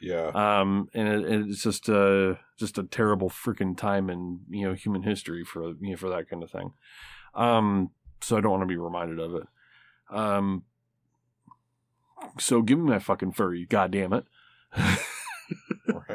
Yeah. 0.00 0.28
Um, 0.28 0.88
and, 0.94 1.08
it, 1.08 1.24
and 1.26 1.50
it's 1.50 1.62
just 1.62 1.88
uh 1.88 2.34
just 2.56 2.78
a 2.78 2.84
terrible 2.84 3.30
freaking 3.30 3.76
time 3.76 4.10
in 4.10 4.40
you 4.48 4.66
know 4.66 4.74
human 4.74 5.02
history 5.02 5.44
for 5.44 5.70
you 5.80 5.90
know 5.90 5.96
for 5.96 6.08
that 6.08 6.28
kind 6.28 6.42
of 6.42 6.50
thing. 6.50 6.72
Um, 7.34 7.90
so 8.20 8.36
I 8.36 8.40
don't 8.40 8.50
want 8.50 8.62
to 8.62 8.66
be 8.66 8.76
reminded 8.76 9.18
of 9.18 9.34
it. 9.34 9.42
Um, 10.10 10.64
so 12.38 12.62
give 12.62 12.78
me 12.78 12.90
my 12.90 12.98
fucking 12.98 13.32
furry, 13.32 13.66
god 13.66 13.90
damn 13.90 14.12
it. 14.12 14.24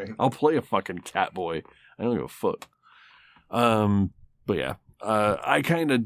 Right. 0.07 0.15
I'll 0.19 0.29
play 0.29 0.55
a 0.55 0.61
fucking 0.61 0.99
cat 0.99 1.33
boy. 1.33 1.63
I 1.97 2.03
don't 2.03 2.15
give 2.15 2.25
a 2.25 2.27
fuck. 2.27 2.67
Um, 3.49 4.13
but 4.45 4.57
yeah, 4.57 4.75
uh, 5.01 5.37
I 5.43 5.61
kind 5.61 5.91
of 5.91 6.03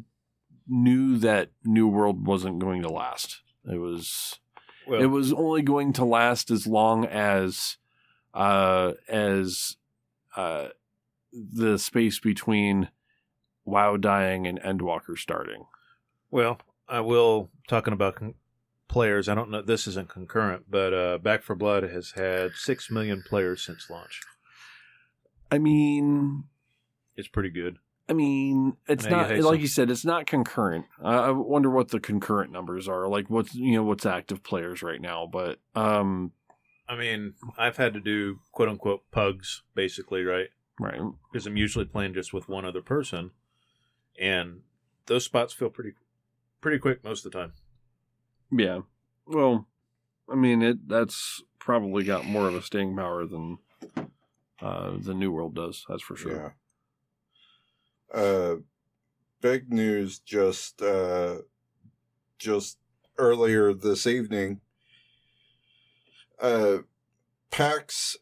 knew 0.68 1.18
that 1.20 1.52
New 1.64 1.88
World 1.88 2.26
wasn't 2.26 2.60
going 2.60 2.82
to 2.82 2.90
last. 2.90 3.42
It 3.66 3.78
was 3.78 4.40
Well, 4.88 5.02
it 5.02 5.08
was 5.08 5.32
only 5.34 5.62
going 5.62 5.94
to 5.94 6.06
last 6.06 6.52
as 6.52 6.68
long 6.68 7.06
as 7.06 7.78
uh 8.34 8.94
as 9.08 9.78
uh 10.36 10.68
the 11.32 11.78
space 11.80 12.20
between 12.20 12.90
WoW 13.66 13.98
dying 13.98 14.46
and 14.48 14.60
Endwalker 14.62 15.18
starting. 15.18 15.66
well, 16.32 16.60
I 16.90 17.02
will 17.02 17.50
talking 17.68 17.94
about 17.94 18.16
con- 18.16 18.36
players. 18.88 19.28
I 19.30 19.36
don't 19.36 19.50
know. 19.50 19.62
This 19.62 19.88
isn't 19.88 20.10
concurrent, 20.10 20.66
but 20.70 20.94
uh, 20.94 21.18
Back 21.18 21.44
4 21.44 21.56
Blood 21.56 21.84
has 21.84 22.12
had 22.12 22.54
six 22.56 22.90
million 22.90 23.24
players 23.28 23.62
since 23.64 23.90
launch. 23.90 24.22
I 25.52 25.58
mean, 25.58 26.46
It's 27.16 27.28
pretty 27.28 27.50
good. 27.50 27.78
I 28.10 28.14
mean, 28.14 28.78
it's 28.88 29.06
not 29.06 29.30
like 29.32 29.42
some- 29.44 29.60
you 29.60 29.68
said. 29.68 29.92
It's 29.92 30.06
not 30.06 30.26
concurrent. 30.26 30.86
I, 31.04 31.16
I 31.16 31.32
wonder 31.32 31.70
what 31.70 31.90
the 31.90 32.00
concurrent 32.00 32.52
numbers 32.54 32.88
are. 32.88 33.08
Like 33.08 33.30
what's 33.30 33.54
you 33.54 33.74
know 33.74 33.84
what's 33.84 34.06
active 34.06 34.44
players 34.44 34.82
right 34.82 35.02
now. 35.02 35.28
But 35.30 35.60
um, 35.76 36.32
I 36.88 36.96
mean, 36.96 37.34
I've 37.58 37.76
had 37.76 37.94
to 37.96 38.00
do 38.00 38.40
quote 38.54 38.70
unquote 38.70 39.04
pugs 39.12 39.64
basically, 39.76 40.24
right? 40.24 40.48
right, 40.80 41.02
Because 41.32 41.46
I'm 41.46 41.58
usually 41.58 41.84
playing 41.86 42.14
just 42.14 42.32
with 42.34 42.48
one 42.48 42.64
other 42.64 42.82
person, 42.82 43.32
and 44.18 44.62
those 45.08 45.26
spots 45.26 45.54
feel 45.54 45.70
pretty 45.70 45.92
pretty 46.62 46.80
quick 46.80 47.04
most 47.04 47.26
of 47.26 47.32
the 47.34 47.38
time. 47.38 47.54
Yeah. 48.52 48.82
Well, 49.26 49.68
I 50.30 50.36
mean, 50.36 50.62
it 50.62 50.88
that's 50.88 51.44
probably 51.60 52.04
got 52.04 52.26
more 52.26 52.48
of 52.48 52.56
a 52.56 52.62
staying 52.62 52.96
power 52.96 53.26
than 53.26 53.60
uh 54.62 54.94
the 54.98 55.14
New 55.14 55.32
World 55.32 55.56
does. 55.56 55.86
That's 55.88 56.04
for 56.04 56.16
sure. 56.16 56.56
Yeah. 58.14 58.20
Uh, 58.20 58.56
big 59.42 59.72
news 59.72 60.20
just 60.20 60.82
uh, 60.82 61.40
just 62.40 62.78
earlier 63.18 63.74
this 63.74 64.08
evening. 64.08 64.62
Uh, 66.40 66.80
PAX 67.52 68.18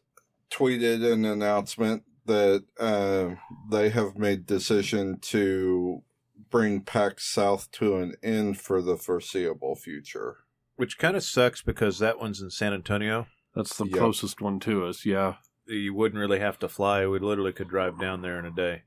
tweeted 0.50 1.10
an 1.12 1.24
announcement 1.24 2.02
that 2.24 2.64
uh, 2.80 3.34
they 3.70 3.90
have 3.90 4.18
made 4.18 4.46
decision 4.46 5.18
to 5.20 6.02
bring 6.50 6.80
PAX 6.82 7.24
South 7.24 7.70
to 7.72 7.96
an 7.96 8.14
end 8.22 8.58
for 8.60 8.80
the 8.82 8.96
foreseeable 8.96 9.74
future. 9.76 10.38
Which 10.76 10.98
kind 10.98 11.16
of 11.16 11.22
sucks 11.22 11.62
because 11.62 11.98
that 11.98 12.18
one's 12.18 12.40
in 12.40 12.50
San 12.50 12.72
Antonio. 12.74 13.26
That's 13.54 13.76
the 13.76 13.86
Yep. 13.86 13.96
closest 13.98 14.40
one 14.40 14.60
to 14.60 14.84
us. 14.86 15.04
Yeah. 15.06 15.36
You 15.66 15.94
wouldn't 15.94 16.20
really 16.20 16.38
have 16.38 16.58
to 16.60 16.68
fly. 16.68 17.06
We 17.06 17.18
literally 17.18 17.52
could 17.52 17.68
drive 17.68 17.98
down 17.98 18.22
there 18.22 18.38
in 18.38 18.44
a 18.44 18.50
day. 18.50 18.82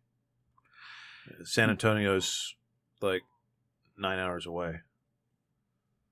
San 1.44 1.70
Antonio's 1.70 2.56
like 3.02 3.24
nine 3.98 4.20
hours 4.20 4.46
away. 4.46 4.82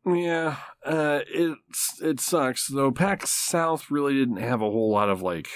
Yeah, 0.05 0.57
uh, 0.85 1.21
it's 1.27 2.01
it 2.01 2.19
sucks 2.21 2.67
though. 2.67 2.91
PAX 2.91 3.29
South 3.29 3.91
really 3.91 4.13
didn't 4.13 4.37
have 4.37 4.61
a 4.61 4.69
whole 4.69 4.89
lot 4.91 5.09
of 5.09 5.21
like, 5.21 5.47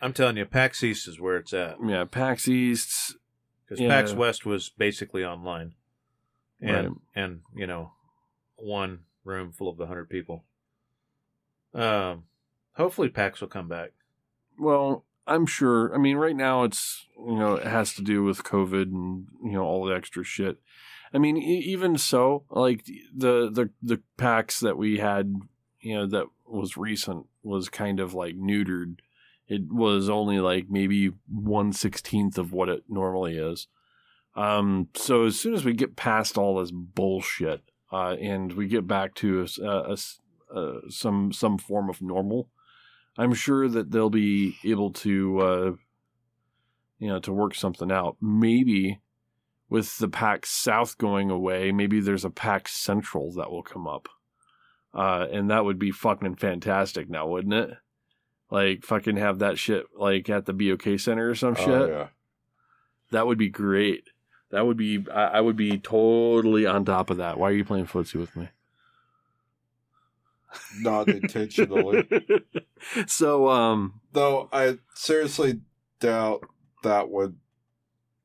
I'm 0.00 0.12
telling 0.12 0.36
you, 0.36 0.44
PAX 0.46 0.82
East 0.82 1.06
is 1.06 1.20
where 1.20 1.36
it's 1.36 1.52
at. 1.52 1.76
yeah, 1.86 2.04
PAX 2.04 2.48
East. 2.48 3.16
Because 3.64 3.80
Yeah. 3.80 3.88
PAX 3.88 4.12
West 4.12 4.44
was 4.44 4.68
basically 4.70 5.24
online, 5.24 5.74
and 6.60 6.88
Right. 6.88 6.96
and 7.14 7.42
you 7.54 7.66
know, 7.66 7.92
one 8.56 9.04
room 9.24 9.52
full 9.52 9.68
of 9.68 9.76
the 9.78 9.86
hundred 9.86 10.10
people. 10.10 10.44
Um, 11.72 12.24
hopefully 12.74 13.08
PAX 13.08 13.40
will 13.40 13.48
come 13.48 13.68
back. 13.68 13.92
Well, 14.58 15.04
I'm 15.26 15.46
sure. 15.46 15.94
I 15.94 15.98
mean, 15.98 16.16
right 16.16 16.36
now 16.36 16.64
it's 16.64 17.06
you 17.18 17.34
know 17.36 17.54
it 17.54 17.66
has 17.66 17.94
to 17.94 18.02
do 18.02 18.22
with 18.22 18.44
COVID 18.44 18.82
and 18.92 19.26
you 19.42 19.52
know 19.52 19.64
all 19.64 19.84
the 19.86 19.94
extra 19.94 20.22
shit. 20.24 20.58
I 21.12 21.18
mean, 21.18 21.36
e- 21.36 21.58
even 21.66 21.96
so, 21.96 22.44
like 22.50 22.84
the 22.84 23.48
the 23.50 23.70
the 23.82 24.02
PAX 24.16 24.60
that 24.60 24.76
we 24.76 24.98
had, 24.98 25.34
you 25.80 25.94
know, 25.94 26.06
that 26.06 26.26
was 26.46 26.76
recent 26.76 27.26
was 27.42 27.68
kind 27.68 27.98
of 28.00 28.14
like 28.14 28.36
neutered. 28.36 28.98
It 29.46 29.70
was 29.70 30.08
only 30.08 30.40
like 30.40 30.66
maybe 30.70 31.12
one 31.28 31.72
sixteenth 31.72 32.38
of 32.38 32.52
what 32.52 32.68
it 32.68 32.84
normally 32.88 33.36
is. 33.36 33.68
Um, 34.34 34.88
so 34.94 35.24
as 35.26 35.38
soon 35.38 35.54
as 35.54 35.64
we 35.64 35.74
get 35.74 35.96
past 35.96 36.36
all 36.38 36.58
this 36.58 36.72
bullshit, 36.72 37.62
uh, 37.92 38.16
and 38.20 38.52
we 38.54 38.66
get 38.66 38.86
back 38.86 39.14
to 39.16 39.40
a 39.40 39.44
s- 39.44 39.58
a 39.58 39.92
s- 39.92 40.20
uh, 40.52 40.80
some 40.88 41.32
some 41.32 41.58
form 41.58 41.88
of 41.88 42.02
normal, 42.02 42.48
I'm 43.16 43.34
sure 43.34 43.68
that 43.68 43.90
they'll 43.90 44.10
be 44.10 44.56
able 44.64 44.92
to, 44.92 45.38
uh, 45.40 45.72
you 46.98 47.08
know, 47.08 47.20
to 47.20 47.32
work 47.32 47.54
something 47.54 47.92
out. 47.92 48.16
Maybe 48.20 49.00
with 49.68 49.98
the 49.98 50.08
PAX 50.08 50.50
South 50.50 50.98
going 50.98 51.30
away, 51.30 51.70
maybe 51.70 52.00
there's 52.00 52.24
a 52.24 52.30
PAX 52.30 52.72
Central 52.72 53.32
that 53.34 53.50
will 53.50 53.62
come 53.62 53.86
up, 53.86 54.08
uh, 54.92 55.26
and 55.30 55.50
that 55.50 55.64
would 55.64 55.78
be 55.78 55.90
fucking 55.90 56.36
fantastic. 56.36 57.08
Now, 57.08 57.28
wouldn't 57.28 57.54
it? 57.54 57.78
Like 58.50 58.84
fucking 58.84 59.16
have 59.16 59.38
that 59.40 59.58
shit 59.58 59.86
like 59.96 60.28
at 60.30 60.46
the 60.46 60.52
BOK 60.52 60.98
Center 60.98 61.30
or 61.30 61.34
some 61.34 61.54
shit. 61.54 61.68
Oh, 61.68 61.86
yeah. 61.88 62.06
That 63.10 63.26
would 63.26 63.38
be 63.38 63.48
great. 63.48 64.10
That 64.50 64.66
would 64.66 64.76
be 64.76 65.04
I, 65.12 65.24
I 65.24 65.40
would 65.40 65.56
be 65.56 65.78
totally 65.78 66.66
on 66.66 66.84
top 66.84 67.10
of 67.10 67.16
that. 67.16 67.38
Why 67.38 67.50
are 67.50 67.54
you 67.54 67.64
playing 67.64 67.86
footsie 67.86 68.16
with 68.16 68.36
me? 68.36 68.48
Not 70.80 71.08
intentionally. 71.08 72.08
so 73.06 73.48
um 73.48 74.00
Though 74.12 74.48
I 74.52 74.78
seriously 74.94 75.60
doubt 76.00 76.44
that 76.82 77.10
would 77.10 77.36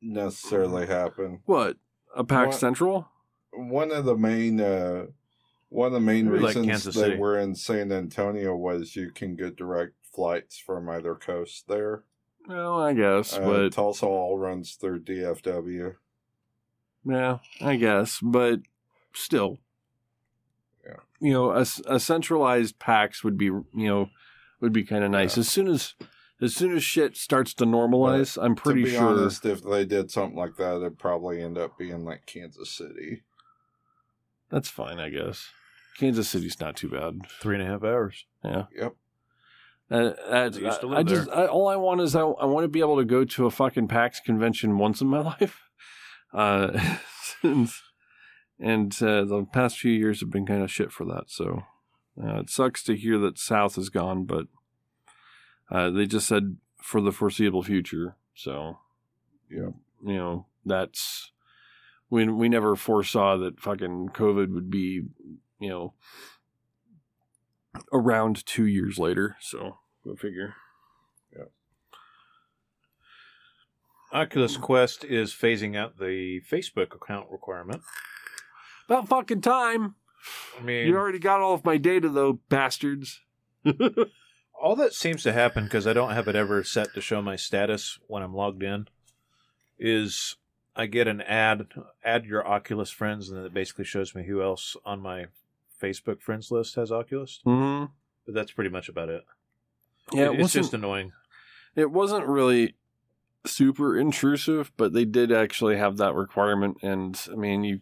necessarily 0.02 0.86
happen. 0.86 1.41
what? 1.46 1.78
A 2.16 2.24
What? 2.24 2.54
Central? 2.54 3.08
One 3.52 3.91
of 3.91 4.06
the 4.06 4.16
main 4.16 4.62
uh 4.62 5.08
one 5.70 5.88
of 5.88 5.94
the 5.94 6.00
main 6.00 6.32
like 6.32 6.56
reasons 6.56 6.66
Kansas 6.66 6.96
they 6.96 7.16
were 7.16 7.38
in 7.38 7.56
San 7.56 7.91
Antonio 7.91 8.56
was 8.56 8.96
you 8.96 9.12
can 9.12 9.36
get 9.36 9.56
direct 9.56 9.94
flights 10.14 10.57
from 10.57 10.90
either 10.90 11.15
coast 11.15 11.68
there. 11.68 12.03
Well, 12.48 12.80
I 12.81 12.94
guess, 12.94 13.34
Uh, 13.38 13.41
but 13.41 13.73
Tulsa 13.73 14.06
all 14.06 14.38
runs 14.38 14.73
through 14.76 15.02
DFW. 15.02 15.95
Yeah, 17.06 17.40
I 17.61 17.76
guess, 17.76 18.19
but 18.22 18.61
still, 19.14 19.60
Yeah. 20.86 20.98
you 21.19 21.34
know, 21.34 21.52
a 21.52 21.99
centralized 21.99 22.80
PAX 22.80 23.23
would 23.23 23.38
be, 23.38 23.45
you 23.45 23.65
know, 23.73 24.10
would 24.60 24.73
be 24.73 24.84
kind 24.84 25.03
of 25.03 25.11
nice. 25.11 25.38
Yeah. 25.38 25.41
As 25.41 25.49
soon 25.49 25.68
as, 25.68 25.95
as 26.41 26.56
soon 26.56 26.76
as 26.76 26.84
shit 26.84 27.15
starts 27.15 27.53
to 27.56 27.65
normalize, 27.65 28.41
I'm 28.41 28.56
pretty 28.56 28.81
to 28.84 28.86
be 28.90 28.91
sure. 28.95 29.07
honest, 29.10 29.45
if 29.45 29.64
they 29.64 29.86
did 29.86 30.10
something 30.11 30.38
like 30.38 30.56
that, 30.57 30.77
it'd 30.77 30.98
probably 30.99 31.41
end 31.41 31.57
up 31.57 31.77
being 31.77 32.03
like 32.06 32.26
Kansas 32.26 32.69
City. 32.72 33.23
That's 34.49 34.69
fine, 34.69 34.99
I 34.99 35.10
guess. 35.10 35.48
Kansas 35.98 36.30
City's 36.30 36.60
not 36.60 36.76
too 36.76 36.90
bad. 36.90 37.27
Three 37.41 37.56
and 37.56 37.64
a 37.64 37.68
half 37.72 37.84
hours. 37.84 38.26
Yeah, 38.44 38.65
Yep. 38.76 38.95
Uh, 39.91 40.14
that's, 40.30 40.57
I 40.84 40.88
I, 40.98 41.03
just 41.03 41.30
I, 41.30 41.48
all 41.48 41.68
I 41.68 41.76
want 41.76 42.02
is 42.02 42.16
I, 42.16 42.22
I 42.22 42.45
want 42.45 42.64
to 42.64 42.68
be 42.70 42.80
able 42.80 42.98
to 42.98 43.06
go 43.06 43.24
to 43.26 43.45
a 43.45 43.52
fucking 43.52 43.88
PAX 43.88 44.20
convention 44.20 44.78
once 44.78 45.02
in 45.02 45.07
my 45.07 45.20
life. 45.40 45.61
Uh, 46.34 46.98
and 47.44 47.70
and 48.60 48.94
uh, 49.02 49.24
the 49.26 49.45
past 49.52 49.80
few 49.80 49.91
years 49.91 50.20
have 50.20 50.30
been 50.30 50.45
kind 50.45 50.61
of 50.61 50.72
shit 50.72 50.91
for 50.91 51.06
that. 51.06 51.26
So 51.28 51.64
uh, 52.22 52.41
it 52.41 52.49
sucks 52.49 52.84
to 52.84 52.95
hear 52.95 53.18
that 53.20 53.40
South 53.40 53.78
is 53.78 53.90
gone, 53.90 54.26
but 54.26 54.45
uh, 55.72 55.90
they 55.90 56.06
just 56.06 56.28
said 56.28 56.57
for 56.82 57.02
the 57.02 57.11
foreseeable 57.11 57.64
future. 57.64 58.16
So 58.36 58.78
Yeah. 59.49 59.70
you 60.03 60.18
know 60.18 60.45
that's 60.66 61.32
we 62.10 62.28
we 62.28 62.48
never 62.49 62.76
foresaw 62.76 63.38
that 63.38 63.60
fucking 63.60 64.10
COVID 64.14 64.53
would 64.53 64.70
be 64.70 65.03
you 65.60 65.70
know 65.70 65.94
around 67.91 68.46
two 68.46 68.66
years 68.66 68.98
later. 68.98 69.38
So 69.40 69.78
go 70.04 70.16
figure. 70.16 70.56
Yeah. 71.36 71.46
Oculus 74.12 74.58
Quest 74.58 75.04
is 75.04 75.34
phasing 75.34 75.78
out 75.78 76.00
the 76.00 76.41
Facebook 76.50 76.96
account 76.96 77.28
requirement. 77.32 77.82
About 78.88 79.08
fucking 79.08 79.41
time. 79.41 79.96
I 80.60 80.64
mean, 80.64 80.88
You 80.88 80.98
already 80.98 81.20
got 81.20 81.41
all 81.41 81.54
of 81.54 81.64
my 81.64 81.78
data 81.78 82.10
though, 82.10 82.40
bastards. 82.50 83.22
all 84.62 84.76
that 84.76 84.94
seems 84.94 85.24
to 85.24 85.34
happen 85.34 85.66
because 85.66 85.88
I 85.88 85.94
don't 85.94 86.14
have 86.14 86.28
it 86.28 86.36
ever 86.36 86.64
set 86.64 86.94
to 86.94 87.02
show 87.02 87.22
my 87.22 87.36
status 87.36 88.00
when 88.08 88.24
I'm 88.24 88.34
logged 88.34 88.64
in. 88.64 88.88
Is 89.78 90.36
I 90.76 90.88
get 90.88 91.08
an 91.08 91.22
ad, 91.22 91.68
add 92.04 92.26
your 92.26 92.46
Oculus 92.46 92.90
friends, 92.90 93.30
and 93.30 93.38
then 93.38 93.46
it 93.46 93.54
basically 93.54 93.86
shows 93.86 94.14
me 94.14 94.26
who 94.26 94.41
else 94.41 94.76
on 94.86 95.02
my 95.02 95.26
Facebook 95.81 96.22
friends 96.22 96.51
list 96.51 96.76
has 96.76 96.91
Oculus. 96.91 97.41
Mm-hmm. 97.45 97.85
But 98.26 98.35
that's 98.35 98.51
pretty 98.51 98.69
much 98.69 98.89
about 98.89 99.10
it. 99.10 99.23
Yeah, 100.11 100.26
it 100.26 100.34
it's 100.34 100.41
wasn't, 100.41 100.64
just 100.64 100.73
annoying. 100.73 101.11
it 101.76 101.91
wasn't 101.91 102.27
really 102.27 102.76
super 103.45 103.97
intrusive, 103.97 104.72
but 104.77 104.93
they 104.93 105.06
did 105.06 105.31
actually 105.31 105.77
have 105.77 105.97
that 105.97 106.15
requirement. 106.15 106.77
And 106.81 107.19
I 107.31 107.35
mean, 107.35 107.64
you 107.64 107.81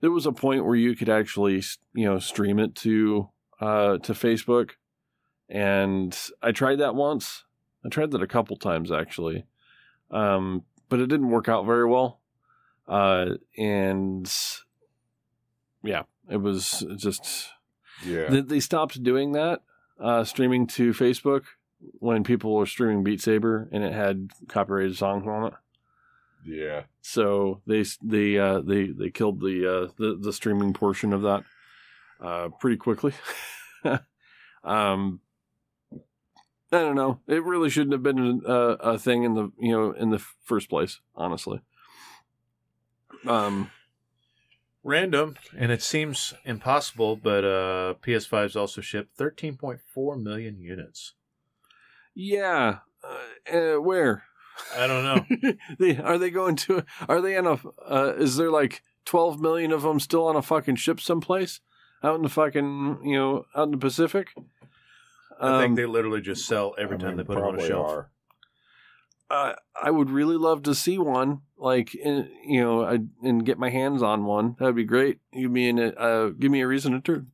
there 0.00 0.10
was 0.10 0.26
a 0.26 0.32
point 0.32 0.64
where 0.64 0.76
you 0.76 0.96
could 0.96 1.08
actually 1.08 1.62
you 1.94 2.04
know 2.06 2.18
stream 2.18 2.58
it 2.58 2.74
to 2.76 3.30
uh 3.60 3.98
to 3.98 4.12
Facebook, 4.12 4.72
and 5.48 6.16
I 6.42 6.52
tried 6.52 6.80
that 6.80 6.94
once. 6.94 7.44
I 7.84 7.88
tried 7.88 8.10
that 8.10 8.22
a 8.22 8.26
couple 8.26 8.56
times 8.56 8.92
actually, 8.92 9.46
um, 10.10 10.64
but 10.88 11.00
it 11.00 11.08
didn't 11.08 11.30
work 11.30 11.48
out 11.48 11.66
very 11.66 11.86
well. 11.86 12.20
Uh, 12.86 13.36
and 13.56 14.30
yeah, 15.84 16.02
it 16.30 16.38
was 16.38 16.84
just 16.96 17.48
Yeah. 18.06 18.28
they, 18.30 18.40
they 18.40 18.60
stopped 18.60 19.02
doing 19.02 19.32
that 19.32 19.62
uh, 19.98 20.24
streaming 20.24 20.66
to 20.68 20.92
Facebook 20.92 21.44
when 21.98 22.24
people 22.24 22.54
were 22.54 22.66
streaming 22.66 23.02
Beat 23.04 23.20
Saber 23.20 23.68
and 23.72 23.82
it 23.84 23.92
had 23.92 24.30
copyrighted 24.48 24.96
songs 24.96 25.26
on 25.26 25.46
it. 25.46 25.54
yeah. 26.46 26.82
So 27.02 27.60
they 27.66 27.84
they 28.02 28.38
uh, 28.38 28.60
they 28.60 28.86
they 28.86 29.10
killed 29.10 29.40
the 29.40 29.66
uh, 29.66 29.92
the 29.98 30.16
the 30.20 30.32
streaming 30.32 30.72
portion 30.74 31.12
of 31.12 31.22
that 31.22 31.44
uh, 32.20 32.48
pretty 32.60 32.76
quickly. 32.76 33.12
um, 34.64 35.20
I 36.72 36.78
don't 36.78 36.94
know. 36.96 37.20
It 37.26 37.42
really 37.42 37.68
shouldn't 37.70 37.92
have 37.92 38.02
been 38.02 38.42
a, 38.46 38.52
a 38.52 38.98
thing 38.98 39.24
in 39.24 39.34
the 39.34 39.50
you 39.58 39.72
know 39.72 39.92
in 39.92 40.10
the 40.10 40.18
first 40.44 40.68
place. 40.68 41.00
Honestly. 41.16 41.60
Um. 43.26 43.70
Random, 44.82 45.36
and 45.56 45.70
it 45.70 45.82
seems 45.82 46.32
impossible, 46.44 47.16
but 47.16 47.44
uh, 47.44 47.94
PS5's 48.02 48.56
also 48.56 48.80
shipped 48.80 49.16
13.4 49.18 50.22
million 50.22 50.58
units. 50.58 51.14
Yeah. 52.14 52.78
Uh, 53.04 53.52
uh, 53.56 53.80
where? 53.80 54.24
I 54.76 54.86
don't 54.86 55.04
know. 55.04 55.52
they, 55.78 55.96
are 55.98 56.18
they 56.18 56.30
going 56.30 56.56
to? 56.56 56.84
Are 57.08 57.20
they 57.20 57.36
on 57.36 57.46
a? 57.46 57.58
Uh, 57.86 58.14
is 58.16 58.36
there 58.36 58.50
like 58.50 58.82
twelve 59.06 59.40
million 59.40 59.72
of 59.72 59.82
them 59.82 59.98
still 60.00 60.26
on 60.26 60.36
a 60.36 60.42
fucking 60.42 60.76
ship 60.76 61.00
someplace 61.00 61.60
out 62.04 62.16
in 62.16 62.22
the 62.22 62.28
fucking 62.28 62.98
you 63.04 63.16
know 63.16 63.46
out 63.56 63.64
in 63.64 63.70
the 63.70 63.78
Pacific? 63.78 64.28
I 65.40 65.60
think 65.60 65.70
Um, 65.70 65.74
they 65.76 65.86
literally 65.86 66.20
just 66.20 66.46
sell 66.46 66.74
every 66.78 66.96
I 66.96 66.98
time 67.00 67.08
mean, 67.10 67.16
they 67.18 67.24
put 67.24 67.36
them 67.36 67.44
on 67.44 67.58
a 67.58 67.66
shelf. 67.66 67.90
are. 67.90 68.10
uh, 69.30 69.54
I 69.82 69.90
would 69.90 70.10
really 70.10 70.36
love 70.36 70.62
to 70.64 70.74
see 70.74 70.98
one, 70.98 71.40
like 71.60 71.94
in, 71.94 72.28
you 72.44 72.60
know, 72.62 72.84
I, 72.84 72.98
and 73.22 73.44
get 73.44 73.58
my 73.58 73.70
hands 73.70 74.02
on 74.02 74.24
one. 74.24 74.56
That'd 74.58 74.74
be 74.76 74.84
great. 74.84 75.18
Give 75.32 75.50
me 75.50 75.68
an, 75.68 75.78
uh, 75.96 76.28
give 76.38 76.50
me 76.50 76.60
a 76.62 76.66
reason 76.66 76.92
to 76.92 77.00
turn 77.00 77.30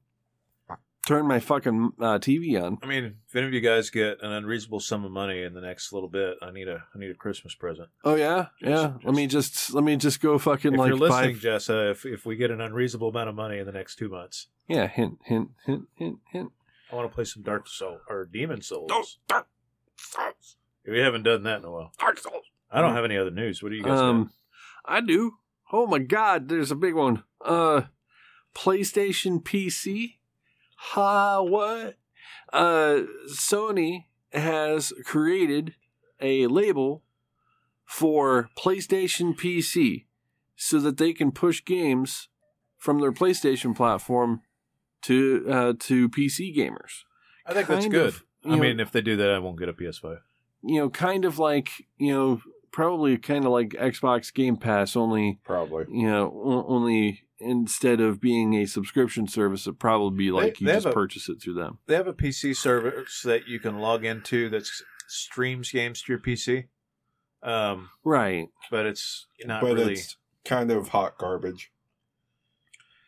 turn 1.07 1.27
my 1.29 1.39
fucking 1.39 1.93
uh, 2.01 2.19
TV 2.19 2.61
on. 2.61 2.79
I 2.83 2.87
mean, 2.87 3.15
if 3.29 3.37
any 3.37 3.47
of 3.47 3.53
you 3.53 3.61
guys 3.61 3.91
get 3.91 4.21
an 4.23 4.33
unreasonable 4.33 4.81
sum 4.81 5.05
of 5.05 5.13
money 5.13 5.43
in 5.43 5.55
the 5.55 5.61
next 5.61 5.93
little 5.93 6.09
bit, 6.09 6.37
I 6.43 6.51
need 6.51 6.67
a 6.69 6.85
I 6.95 6.99
need 6.99 7.11
a 7.11 7.15
Christmas 7.15 7.55
present. 7.55 7.89
Oh 8.05 8.17
yeah, 8.17 8.47
Just- 8.61 8.71
yeah. 8.71 8.93
let 9.05 9.15
me 9.15 9.27
just 9.27 9.73
let 9.73 9.85
me 9.85 9.97
just 9.97 10.21
go 10.21 10.39
fucking 10.39 10.75
if 10.75 10.79
like 10.79 10.89
you're 10.89 10.99
listening, 10.99 11.35
five. 11.37 11.43
Jessa, 11.43 11.91
if 11.93 12.05
if 12.05 12.27
we 12.27 12.37
get 12.37 12.51
an 12.51 12.61
unreasonable 12.61 13.09
amount 13.11 13.29
of 13.29 13.35
money 13.35 13.59
in 13.59 13.67
the 13.67 13.73
next 13.73 13.97
two 13.97 14.09
months, 14.09 14.49
Yeah, 14.67 14.87
hint, 14.89 15.19
hint, 15.25 15.51
hint, 15.65 15.85
hint, 15.95 16.19
hint. 16.33 16.53
I 16.91 16.95
want 16.97 17.09
to 17.11 17.15
play 17.15 17.25
some 17.25 17.43
Dark 17.43 17.69
Soul 17.69 17.99
or 18.09 18.25
Demon 18.25 18.63
Souls. 18.63 19.19
dark 19.29 19.47
souls 19.97 20.57
We 20.87 21.01
haven't 21.01 21.23
done 21.25 21.43
that 21.45 21.59
in 21.59 21.65
a 21.65 21.71
while. 21.71 21.93
I 22.71 22.81
don't 22.81 22.95
have 22.95 23.05
any 23.05 23.17
other 23.17 23.31
news. 23.31 23.63
What 23.63 23.71
do 23.71 23.77
you 23.77 23.83
guys 23.85 23.99
Um, 23.99 24.31
I 24.85 25.01
do. 25.01 25.35
Oh 25.73 25.87
my 25.87 25.99
god, 25.99 26.49
there's 26.49 26.71
a 26.71 26.77
big 26.77 26.95
one. 26.95 27.23
Uh, 27.45 27.83
PlayStation 28.55 29.43
PC. 29.43 30.15
Ha, 30.77 31.41
what? 31.43 31.97
Uh, 32.53 33.01
Sony 33.29 34.05
has 34.33 34.93
created 35.05 35.75
a 36.21 36.47
label 36.47 37.03
for 37.85 38.51
PlayStation 38.57 39.37
PC 39.37 40.05
so 40.57 40.81
that 40.81 40.97
they 40.97 41.13
can 41.13 41.33
push 41.33 41.65
games 41.65 42.29
from 42.77 43.01
their 43.01 43.13
PlayStation 43.13 43.75
platform 43.75 44.43
to 45.03 45.45
uh, 45.49 45.73
to 45.79 46.09
PC 46.09 46.57
gamers. 46.57 47.05
I 47.47 47.55
think 47.55 47.69
that's 47.69 47.87
good. 47.87 48.09
of, 48.09 48.23
I 48.45 48.51
know- 48.51 48.57
mean, 48.57 48.81
if 48.81 48.91
they 48.91 49.01
do 49.01 49.17
that, 49.17 49.31
I 49.31 49.39
won't 49.39 49.59
get 49.59 49.69
a 49.69 49.73
PS5. 49.73 50.19
You 50.63 50.81
know, 50.81 50.91
kind 50.91 51.25
of 51.25 51.39
like 51.39 51.71
you 51.99 52.13
know, 52.13 52.41
probably 52.77 53.17
kind 53.17 53.47
of 53.47 53.51
like 53.53 53.71
Xbox 53.71 54.33
Game 54.35 54.59
Pass, 54.59 54.97
only 54.97 55.39
Probably. 55.45 55.87
you 55.89 56.07
know, 56.07 56.65
only 56.69 57.23
instead 57.39 58.03
of 58.03 58.21
being 58.21 58.53
a 58.53 58.67
subscription 58.67 59.27
service, 59.27 59.67
it'd 59.67 59.79
probably 59.81 60.15
be 60.17 60.31
like 60.31 60.59
They- 60.59 60.61
you 60.61 60.67
they 60.67 60.73
just 60.75 60.87
a- 60.89 60.93
purchase 60.93 61.29
it 61.31 61.41
through 61.41 61.55
them. 61.55 61.79
They 61.87 61.95
have 61.95 62.07
a 62.07 62.13
PC 62.13 62.53
service 62.55 63.23
that 63.23 63.49
you 63.49 63.59
can 63.59 63.79
log 63.79 64.05
into 64.05 64.51
that 64.51 64.69
streams 65.09 65.71
games 65.73 66.03
to 66.03 66.13
your 66.13 66.19
PC. 66.19 66.67
Um, 67.43 67.89
Right. 68.05 68.49
but 68.71 68.85
it's 68.85 69.27
not 69.47 69.63
but 69.63 69.75
really. 69.77 69.95
it's 69.95 70.19
kind 70.45 70.71
of 70.71 70.89
hot 70.89 71.17
garbage. 71.17 71.73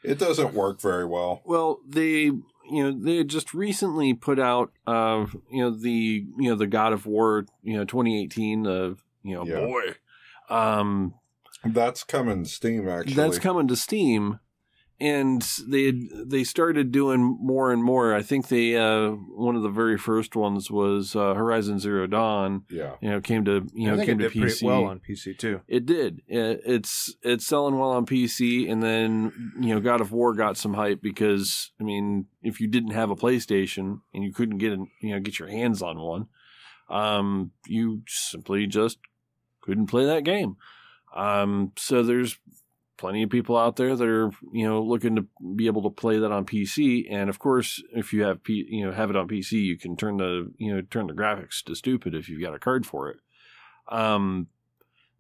It 0.03 0.19
doesn't 0.19 0.55
work 0.55 0.81
very 0.81 1.05
well. 1.05 1.43
Well, 1.45 1.81
they 1.87 2.31
you 2.71 2.83
know 2.83 2.93
they 2.93 3.17
had 3.19 3.29
just 3.29 3.53
recently 3.53 4.15
put 4.15 4.39
out 4.39 4.73
uh 4.87 5.27
you 5.51 5.63
know 5.63 5.71
the 5.71 6.25
you 6.39 6.49
know 6.51 6.55
the 6.55 6.67
God 6.67 6.93
of 6.95 7.05
War 7.07 7.45
you 7.63 7.75
know 7.77 7.85
2018 7.85 8.67
of 8.67 9.03
you 9.29 9.37
know 9.37 9.45
Yeah. 9.47 9.61
boy 9.67 10.55
um 10.55 11.15
That's 11.65 12.05
coming 12.05 12.45
to 12.45 12.49
Steam 12.51 12.89
actually. 12.89 13.15
that's 13.15 13.39
coming 13.39 13.69
to 13.69 13.77
Steam 13.77 14.39
and 15.01 15.43
they 15.69 15.93
they 16.27 16.43
started 16.43 16.91
doing 16.91 17.21
more 17.41 17.71
and 17.71 17.85
more. 17.85 18.13
I 18.13 18.21
think 18.23 18.49
they 18.49 18.77
uh, 18.77 19.11
one 19.11 19.55
of 19.55 19.63
the 19.63 19.69
very 19.69 19.97
first 19.97 20.35
ones 20.35 20.73
was 20.73 21.15
uh, 21.15 21.35
Horizon 21.35 21.79
Zero 21.79 22.09
Dawn. 22.09 22.65
Yeah. 22.69 22.95
You 23.01 23.11
know, 23.11 23.21
came 23.21 23.45
to 23.45 23.65
you 23.73 23.87
know 23.87 23.95
I 23.95 23.97
think 23.99 24.09
came 24.09 24.21
it 24.21 24.33
to 24.33 24.41
did 24.41 24.43
PC. 24.49 24.63
well 24.65 24.87
on 24.87 24.99
PC 25.09 25.39
too. 25.39 25.61
It 25.69 25.87
did. 25.87 26.23
It- 26.27 26.63
It's 26.67 27.15
it's 27.23 27.47
selling 27.47 27.79
well 27.79 27.91
on 27.91 28.07
PC, 28.07 28.69
and 28.69 28.83
then 28.83 29.53
you 29.61 29.73
know 29.73 29.81
God 29.81 30.01
of 30.01 30.11
War 30.11 30.35
got 30.35 30.57
some 30.57 30.75
hype 30.75 31.01
because 31.01 31.71
I 31.81 31.85
mean, 31.85 32.27
if 32.43 32.61
you 32.61 32.67
didn't 32.67 32.91
have 32.91 33.11
a 33.11 33.15
PlayStation 33.17 34.01
and 34.13 34.25
you 34.25 34.33
couldn't 34.33 34.59
get 34.59 34.73
an, 34.73 34.89
you 35.01 35.11
know 35.13 35.21
get 35.21 35.39
your 35.39 35.49
hands 35.49 35.81
on 35.81 36.01
one, 36.01 36.27
um, 36.91 37.53
you 37.69 38.03
simply 38.09 38.67
just 38.67 38.99
couldn't 39.69 39.87
play 39.87 40.07
that 40.07 40.25
game. 40.25 40.57
Um, 41.15 41.73
so 41.77 42.03
there's 42.03 42.39
plenty 42.97 43.23
of 43.23 43.31
people 43.31 43.57
out 43.57 43.77
there 43.77 43.95
that 43.95 44.09
are 44.09 44.31
you 44.53 44.67
know 44.67 44.83
looking 44.83 45.17
to 45.17 45.27
be 45.55 45.67
able 45.67 45.83
to 45.83 45.91
play 45.91 46.19
that 46.19 46.33
on 46.33 46.47
PC, 46.47 47.07
and 47.11 47.29
of 47.29 47.39
course, 47.39 47.83
if 47.95 48.13
you 48.13 48.25
have 48.25 48.43
P, 48.43 48.67
you 48.69 48.87
know 48.87 48.93
have 48.93 49.11
it 49.11 49.17
on 49.17 49.29
PC, 49.29 49.53
you 49.53 49.77
can 49.77 49.95
turn 49.95 50.17
the 50.17 50.51
you 50.57 50.75
know 50.75 50.81
turn 50.81 51.07
the 51.07 51.13
graphics 51.13 51.63
to 51.65 51.75
stupid 51.75 52.15
if 52.15 52.29
you've 52.29 52.41
got 52.41 52.55
a 52.55 52.59
card 52.59 52.87
for 52.87 53.11
it. 53.11 53.19
Um, 53.91 54.49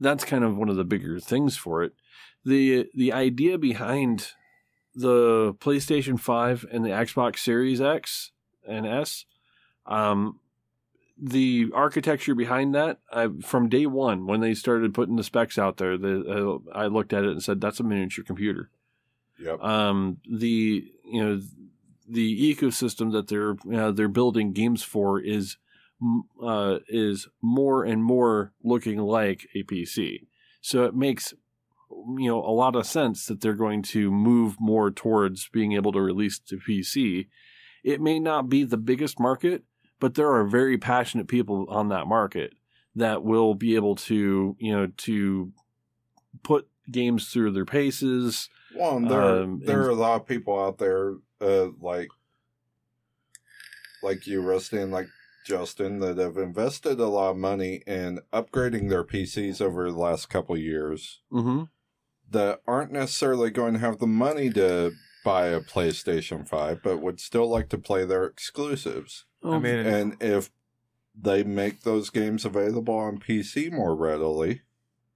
that's 0.00 0.24
kind 0.24 0.44
of 0.44 0.56
one 0.56 0.70
of 0.70 0.76
the 0.76 0.84
bigger 0.84 1.20
things 1.20 1.56
for 1.56 1.82
it. 1.82 1.92
the 2.44 2.88
The 2.94 3.12
idea 3.12 3.58
behind 3.58 4.28
the 4.94 5.54
PlayStation 5.60 6.18
Five 6.18 6.64
and 6.72 6.84
the 6.84 6.90
Xbox 6.90 7.40
Series 7.40 7.80
X 7.82 8.32
and 8.66 8.86
S, 8.86 9.26
um, 9.86 10.40
the 11.20 11.70
architecture 11.74 12.34
behind 12.34 12.74
that, 12.74 13.00
I, 13.12 13.28
from 13.42 13.68
day 13.68 13.86
one 13.86 14.26
when 14.26 14.40
they 14.40 14.54
started 14.54 14.94
putting 14.94 15.16
the 15.16 15.24
specs 15.24 15.58
out 15.58 15.78
there, 15.78 15.98
the, 15.98 16.60
uh, 16.74 16.78
I 16.78 16.86
looked 16.86 17.12
at 17.12 17.24
it 17.24 17.30
and 17.30 17.42
said, 17.42 17.60
"That's 17.60 17.80
a 17.80 17.84
miniature 17.84 18.24
computer." 18.24 18.70
Yep. 19.40 19.62
um, 19.62 20.18
the 20.28 20.84
you 21.04 21.24
know 21.24 21.40
the 22.08 22.54
ecosystem 22.54 23.12
that 23.12 23.28
they're 23.28 23.56
uh, 23.72 23.92
they're 23.92 24.08
building 24.08 24.52
games 24.52 24.82
for 24.82 25.20
is 25.20 25.56
uh, 26.42 26.78
is 26.88 27.28
more 27.42 27.84
and 27.84 28.02
more 28.02 28.52
looking 28.62 28.98
like 28.98 29.46
a 29.54 29.62
PC. 29.62 30.26
So 30.60 30.84
it 30.84 30.94
makes 30.94 31.34
you 31.90 32.28
know 32.28 32.42
a 32.42 32.50
lot 32.50 32.76
of 32.76 32.86
sense 32.86 33.26
that 33.26 33.40
they're 33.40 33.54
going 33.54 33.82
to 33.82 34.10
move 34.10 34.56
more 34.60 34.90
towards 34.90 35.48
being 35.48 35.72
able 35.72 35.92
to 35.92 36.00
release 36.00 36.38
to 36.40 36.56
PC. 36.56 37.28
It 37.84 38.00
may 38.00 38.18
not 38.18 38.48
be 38.48 38.64
the 38.64 38.76
biggest 38.76 39.20
market, 39.20 39.62
but 40.00 40.14
there 40.14 40.30
are 40.32 40.44
very 40.44 40.78
passionate 40.78 41.28
people 41.28 41.66
on 41.68 41.88
that 41.88 42.06
market 42.06 42.52
that 42.96 43.22
will 43.22 43.54
be 43.54 43.74
able 43.76 43.94
to 43.96 44.56
you 44.58 44.72
know 44.76 44.86
to 44.96 45.52
put 46.42 46.68
games 46.90 47.28
through 47.28 47.52
their 47.52 47.64
paces. 47.66 48.48
Well, 48.74 48.96
and 48.96 49.10
there 49.10 49.22
Um, 49.42 49.60
there 49.64 49.78
and- 49.80 49.86
are 49.86 49.90
a 49.90 49.94
lot 49.94 50.20
of 50.20 50.26
people 50.26 50.58
out 50.58 50.78
there, 50.78 51.14
uh, 51.40 51.68
like 51.80 52.08
like 54.02 54.26
you, 54.26 54.40
Rusty, 54.40 54.78
and 54.78 54.92
like 54.92 55.08
Justin, 55.46 55.98
that 56.00 56.18
have 56.18 56.36
invested 56.36 57.00
a 57.00 57.06
lot 57.06 57.30
of 57.30 57.36
money 57.36 57.82
in 57.86 58.20
upgrading 58.32 58.88
their 58.90 59.04
PCs 59.04 59.60
over 59.60 59.90
the 59.90 59.98
last 59.98 60.28
couple 60.28 60.54
of 60.54 60.60
years. 60.60 61.20
Mm-hmm. 61.32 61.64
That 62.30 62.60
aren't 62.66 62.92
necessarily 62.92 63.50
going 63.50 63.72
to 63.74 63.80
have 63.80 63.98
the 63.98 64.06
money 64.06 64.50
to 64.50 64.92
buy 65.24 65.46
a 65.46 65.60
PlayStation 65.60 66.46
Five, 66.46 66.80
but 66.82 67.00
would 67.02 67.18
still 67.20 67.48
like 67.48 67.68
to 67.70 67.78
play 67.78 68.04
their 68.04 68.24
exclusives. 68.24 69.24
I 69.42 69.58
mean, 69.58 69.86
And 69.86 70.16
if 70.20 70.50
they 71.20 71.42
make 71.42 71.82
those 71.82 72.10
games 72.10 72.44
available 72.44 72.96
on 72.96 73.18
PC 73.18 73.72
more 73.72 73.94
readily, 73.94 74.62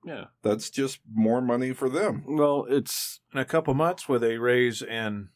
yeah. 0.04 0.26
that's 0.42 0.70
just 0.70 1.00
more 1.12 1.40
money 1.40 1.72
for 1.72 1.88
them. 1.88 2.24
Well, 2.26 2.66
it's 2.68 3.20
in 3.32 3.40
a 3.40 3.44
couple 3.44 3.74
months 3.74 4.08
with 4.08 4.24
a 4.24 4.38
raise 4.38 4.82
and 4.82 5.28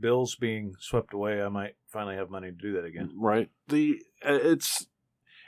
bills 0.00 0.34
being 0.34 0.74
swept 0.78 1.12
away, 1.12 1.42
I 1.42 1.48
might 1.48 1.76
finally 1.88 2.16
have 2.16 2.30
money 2.30 2.50
to 2.50 2.56
do 2.56 2.72
that 2.72 2.84
again. 2.84 3.12
right. 3.16 3.50
The 3.68 4.02
uh, 4.24 4.38
it's 4.42 4.86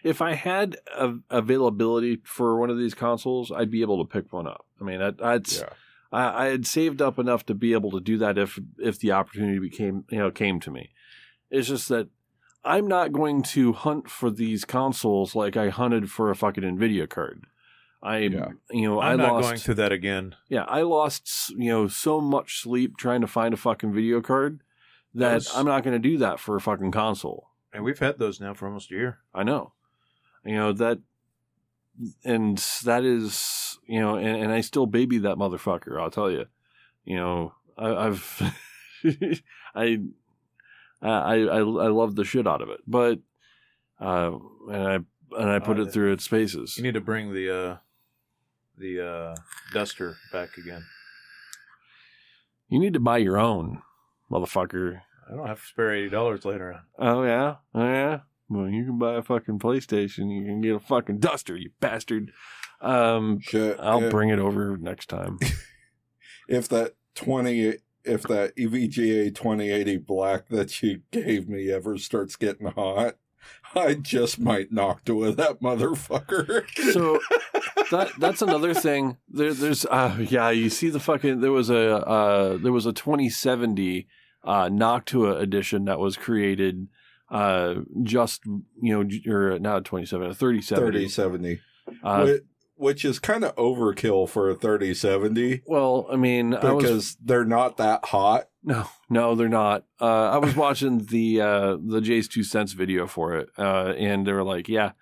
if 0.04 0.20
I 0.20 0.34
had 0.34 0.76
a, 0.94 1.14
availability 1.30 2.20
for 2.24 2.58
one 2.58 2.70
of 2.70 2.78
these 2.78 2.94
consoles, 2.94 3.52
I'd 3.52 3.70
be 3.70 3.82
able 3.82 4.04
to 4.04 4.10
pick 4.10 4.32
one 4.32 4.46
up. 4.46 4.66
I 4.80 4.84
mean, 4.84 5.00
I, 5.00 5.12
I'd 5.22 5.50
Yeah. 5.50 5.68
I, 6.12 6.44
I 6.44 6.46
had 6.46 6.66
saved 6.66 7.00
up 7.00 7.18
enough 7.18 7.46
to 7.46 7.54
be 7.54 7.72
able 7.72 7.90
to 7.92 8.00
do 8.00 8.18
that 8.18 8.38
if 8.38 8.58
if 8.78 8.98
the 8.98 9.12
opportunity 9.12 9.58
became 9.58 10.04
you 10.10 10.18
know 10.18 10.30
came 10.30 10.60
to 10.60 10.70
me. 10.70 10.90
It's 11.50 11.68
just 11.68 11.88
that 11.88 12.08
I'm 12.64 12.86
not 12.86 13.12
going 13.12 13.42
to 13.42 13.72
hunt 13.72 14.08
for 14.08 14.30
these 14.30 14.64
consoles 14.64 15.34
like 15.34 15.56
I 15.56 15.68
hunted 15.68 16.10
for 16.10 16.30
a 16.30 16.36
fucking 16.36 16.62
Nvidia 16.62 17.08
card. 17.08 17.44
I 18.02 18.18
Yeah. 18.18 18.48
you 18.70 18.88
know 18.88 19.00
I'm 19.00 19.20
I 19.20 19.24
not 19.24 19.32
lost 19.34 19.46
going 19.48 19.58
through 19.58 19.74
that 19.76 19.92
again. 19.92 20.34
yeah 20.48 20.64
I 20.68 20.82
lost 20.82 21.50
you 21.50 21.70
know 21.70 21.86
so 21.88 22.20
much 22.20 22.60
sleep 22.60 22.96
trying 22.96 23.20
to 23.20 23.26
find 23.28 23.54
a 23.54 23.56
fucking 23.56 23.92
video 23.92 24.20
card 24.20 24.60
that 25.14 25.32
Those- 25.34 25.54
I'm 25.56 25.66
not 25.66 25.82
going 25.84 25.92
to 26.00 26.08
do 26.08 26.18
that 26.18 26.40
for 26.40 26.56
a 26.56 26.60
fucking 26.60 26.90
console. 26.90 27.48
And 27.72 27.84
we've 27.84 27.98
had 27.98 28.18
those 28.18 28.40
now 28.40 28.54
for 28.54 28.66
almost 28.66 28.90
a 28.90 28.94
year. 28.94 29.18
I 29.34 29.44
know. 29.44 29.72
You 30.44 30.56
know 30.56 30.72
that 30.72 30.98
and 32.24 32.58
that 32.84 33.04
is 33.04 33.78
you 33.86 34.00
know 34.00 34.16
and, 34.16 34.44
and 34.44 34.52
I 34.52 34.60
still 34.62 34.86
baby 34.86 35.18
that 35.18 35.36
motherfucker, 35.36 36.00
I'll 36.00 36.10
tell 36.10 36.30
you. 36.30 36.46
You 37.04 37.16
know, 37.16 37.54
I, 37.78 37.88
I've 38.06 38.56
I 39.74 39.98
I 41.08 41.34
I 41.40 41.58
I 41.58 41.88
love 41.88 42.14
the 42.16 42.24
shit 42.24 42.46
out 42.46 42.62
of 42.62 42.68
it. 42.70 42.80
But 42.86 43.18
uh 44.00 44.32
and 44.70 44.86
I 44.88 44.94
and 45.40 45.50
I 45.50 45.58
put 45.58 45.78
Uh, 45.78 45.82
it 45.82 45.92
through 45.92 46.12
its 46.12 46.28
paces. 46.28 46.76
You 46.76 46.82
need 46.82 46.94
to 46.94 47.00
bring 47.00 47.32
the 47.32 47.50
uh, 47.50 47.76
the 48.76 49.06
uh, 49.06 49.36
duster 49.72 50.16
back 50.32 50.56
again. 50.58 50.84
You 52.68 52.78
need 52.78 52.94
to 52.94 53.00
buy 53.00 53.18
your 53.18 53.38
own, 53.38 53.82
motherfucker. 54.30 55.00
I 55.30 55.34
don't 55.34 55.46
have 55.46 55.60
to 55.60 55.66
spare 55.66 55.94
eighty 55.94 56.08
dollars 56.10 56.44
later. 56.44 56.72
on. 56.72 56.80
Oh 56.98 57.22
yeah? 57.24 57.56
Oh 57.74 57.84
yeah? 57.84 58.20
Well, 58.48 58.68
you 58.68 58.84
can 58.84 58.98
buy 58.98 59.14
a 59.14 59.22
fucking 59.22 59.58
PlayStation. 59.58 60.30
You 60.30 60.44
can 60.44 60.60
get 60.60 60.74
a 60.74 60.80
fucking 60.80 61.18
duster, 61.20 61.56
you 61.56 61.70
bastard. 61.80 62.32
Um, 62.82 63.40
Shit, 63.40 63.78
I'll 63.80 64.02
yeah. 64.02 64.08
bring 64.10 64.28
it 64.30 64.38
over 64.38 64.76
next 64.76 65.06
time. 65.06 65.38
if 66.48 66.68
that 66.68 66.94
20 67.14 67.76
if 68.04 68.22
that 68.22 68.56
EVGA 68.56 69.34
2080 69.34 69.96
black 69.98 70.48
that 70.48 70.82
you 70.82 71.00
gave 71.10 71.48
me 71.48 71.70
ever 71.70 71.98
starts 71.98 72.36
getting 72.36 72.66
hot 72.66 73.16
i 73.74 73.94
just 73.94 74.38
might 74.38 74.70
knock 74.70 75.04
to 75.04 75.32
that 75.32 75.60
motherfucker 75.60 76.64
So 76.92 77.18
that 77.90 78.12
that's 78.18 78.42
another 78.42 78.74
thing. 78.74 79.16
There, 79.28 79.52
there's 79.52 79.84
uh, 79.86 80.16
yeah, 80.28 80.50
you 80.50 80.70
see 80.70 80.90
the 80.90 81.00
fucking 81.00 81.40
there 81.40 81.52
was 81.52 81.70
a 81.70 81.96
uh, 82.06 82.56
there 82.58 82.72
was 82.72 82.86
a 82.86 82.92
2070 82.92 84.06
uh, 84.44 84.68
Noctua 84.68 85.40
edition 85.40 85.84
that 85.86 85.98
was 85.98 86.16
created 86.16 86.88
uh, 87.30 87.76
just 88.02 88.44
you 88.46 89.04
know 89.04 89.32
or 89.32 89.58
not 89.58 89.84
27 89.84 90.30
a 90.30 90.34
3070. 90.34 91.08
3070 91.08 91.60
Uh, 92.02 92.38
which 92.82 93.04
is 93.04 93.18
kind 93.18 93.44
of 93.44 93.54
overkill 93.56 94.28
for 94.28 94.50
a 94.50 94.54
3070 94.54 95.62
well, 95.66 96.06
I 96.12 96.16
mean, 96.16 96.54
I 96.54 96.72
was 96.72 96.82
because 96.84 97.16
they're 97.24 97.44
not 97.44 97.76
that 97.78 98.04
hot 98.06 98.48
No, 98.64 98.88
no, 99.08 99.34
they're 99.34 99.48
not. 99.48 99.84
Uh, 100.00 100.30
I 100.30 100.36
was 100.38 100.54
watching 100.56 101.06
the 101.06 101.40
uh, 101.40 101.70
the 101.76 102.00
JayzTwoCents 102.00 102.74
video 102.74 103.06
for 103.06 103.34
it, 103.36 103.48
uh, 103.58 103.92
and 103.98 104.24
they 104.26 104.32
were 104.32 104.44
like, 104.44 104.68
"Yeah, 104.68 104.92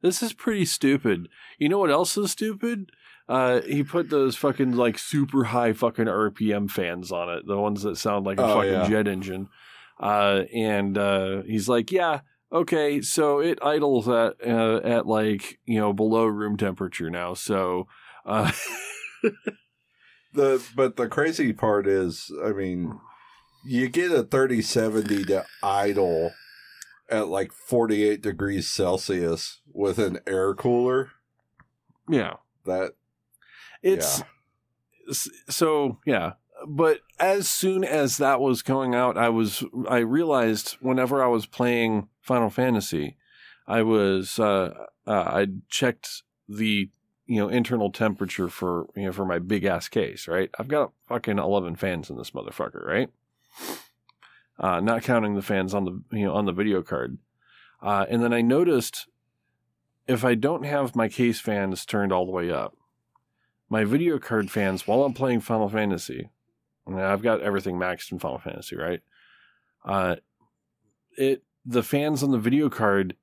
this 0.00 0.22
is 0.22 0.32
pretty 0.32 0.64
stupid." 0.64 1.28
You 1.58 1.68
know 1.68 1.78
what 1.78 1.90
else 1.90 2.16
is 2.16 2.30
stupid? 2.30 2.90
Uh, 3.28 3.60
he 3.62 3.82
put 3.82 4.08
those 4.10 4.34
fucking 4.36 4.72
like 4.72 4.98
super 4.98 5.44
high 5.44 5.72
fucking 5.74 6.06
RPM 6.06 6.70
fans 6.70 7.12
on 7.12 7.28
it, 7.28 7.46
the 7.46 7.58
ones 7.58 7.82
that 7.82 7.96
sound 7.98 8.24
like 8.26 8.38
a 8.38 8.44
Oh, 8.44 8.54
fucking 8.56 8.72
yeah. 8.72 8.88
jet 8.88 9.06
engine. 9.08 9.48
Uh, 10.00 10.44
and 10.54 10.96
uh, 10.96 11.42
he's 11.42 11.68
like, 11.68 11.92
"Yeah, 11.92 12.20
okay, 12.52 13.00
so 13.00 13.40
it 13.40 13.58
idles 13.62 14.08
at 14.08 14.36
uh, 14.46 14.80
at 14.84 15.06
like 15.06 15.58
you 15.64 15.80
know 15.80 15.92
below 15.92 16.24
room 16.26 16.56
temperature 16.56 17.10
now." 17.10 17.34
So. 17.34 17.88
Uh, 18.24 18.52
the 20.32 20.62
but 20.76 20.96
the 20.96 21.08
crazy 21.08 21.52
part 21.52 21.86
is 21.86 22.30
i 22.44 22.50
mean 22.50 22.98
you 23.64 23.88
get 23.88 24.10
a 24.12 24.22
3070 24.22 25.24
to 25.24 25.44
idle 25.62 26.32
at 27.10 27.28
like 27.28 27.52
48 27.52 28.22
degrees 28.22 28.68
celsius 28.70 29.60
with 29.72 29.98
an 29.98 30.20
air 30.26 30.54
cooler 30.54 31.10
yeah, 32.08 32.34
that 32.66 32.92
It's 33.82 34.22
s- 35.08 35.30
so 35.48 35.98
yeah. 36.04 36.32
But 36.66 37.00
as 37.18 37.48
soon 37.48 37.84
as 37.84 38.18
that 38.18 38.40
was 38.40 38.62
going 38.62 38.94
out, 38.94 39.16
I 39.16 39.28
was 39.28 39.64
I 39.88 39.98
realized 39.98 40.76
whenever 40.80 41.22
I 41.22 41.28
was 41.28 41.46
playing 41.46 42.08
Final 42.20 42.50
Fantasy, 42.50 43.16
I 43.66 43.82
was 43.82 44.38
uh, 44.38 44.74
uh 45.06 45.10
I 45.10 45.46
checked 45.68 46.22
the 46.48 46.90
you 47.26 47.38
know 47.38 47.48
internal 47.48 47.90
temperature 47.90 48.48
for 48.48 48.86
you 48.94 49.06
know 49.06 49.12
for 49.12 49.24
my 49.24 49.38
big 49.38 49.64
ass 49.64 49.88
case, 49.88 50.28
right? 50.28 50.50
I've 50.58 50.68
got 50.68 50.92
fucking 51.08 51.38
eleven 51.38 51.76
fans 51.76 52.10
in 52.10 52.16
this 52.16 52.32
motherfucker, 52.32 52.84
right? 52.84 53.10
Uh, 54.58 54.80
not 54.80 55.02
counting 55.02 55.34
the 55.34 55.42
fans 55.42 55.74
on 55.74 55.84
the 55.84 56.16
you 56.16 56.26
know 56.26 56.34
on 56.34 56.46
the 56.46 56.52
video 56.52 56.82
card. 56.82 57.18
Uh, 57.80 58.06
and 58.08 58.22
then 58.22 58.32
I 58.32 58.42
noticed 58.42 59.08
if 60.06 60.24
I 60.24 60.34
don't 60.34 60.64
have 60.64 60.94
my 60.94 61.08
case 61.08 61.40
fans 61.40 61.84
turned 61.84 62.12
all 62.12 62.26
the 62.26 62.32
way 62.32 62.50
up, 62.50 62.76
my 63.68 63.84
video 63.84 64.18
card 64.18 64.50
fans 64.50 64.86
while 64.86 65.02
I'm 65.04 65.14
playing 65.14 65.40
Final 65.40 65.68
Fantasy 65.68 66.30
I've 66.86 67.22
got 67.22 67.40
everything 67.40 67.76
maxed 67.76 68.12
in 68.12 68.18
Final 68.18 68.38
Fantasy, 68.38 68.76
right? 68.76 69.00
Uh, 69.84 70.16
it 71.16 71.42
the 71.64 71.82
fans 71.82 72.22
on 72.22 72.30
the 72.30 72.38
video 72.38 72.68
card 72.68 73.16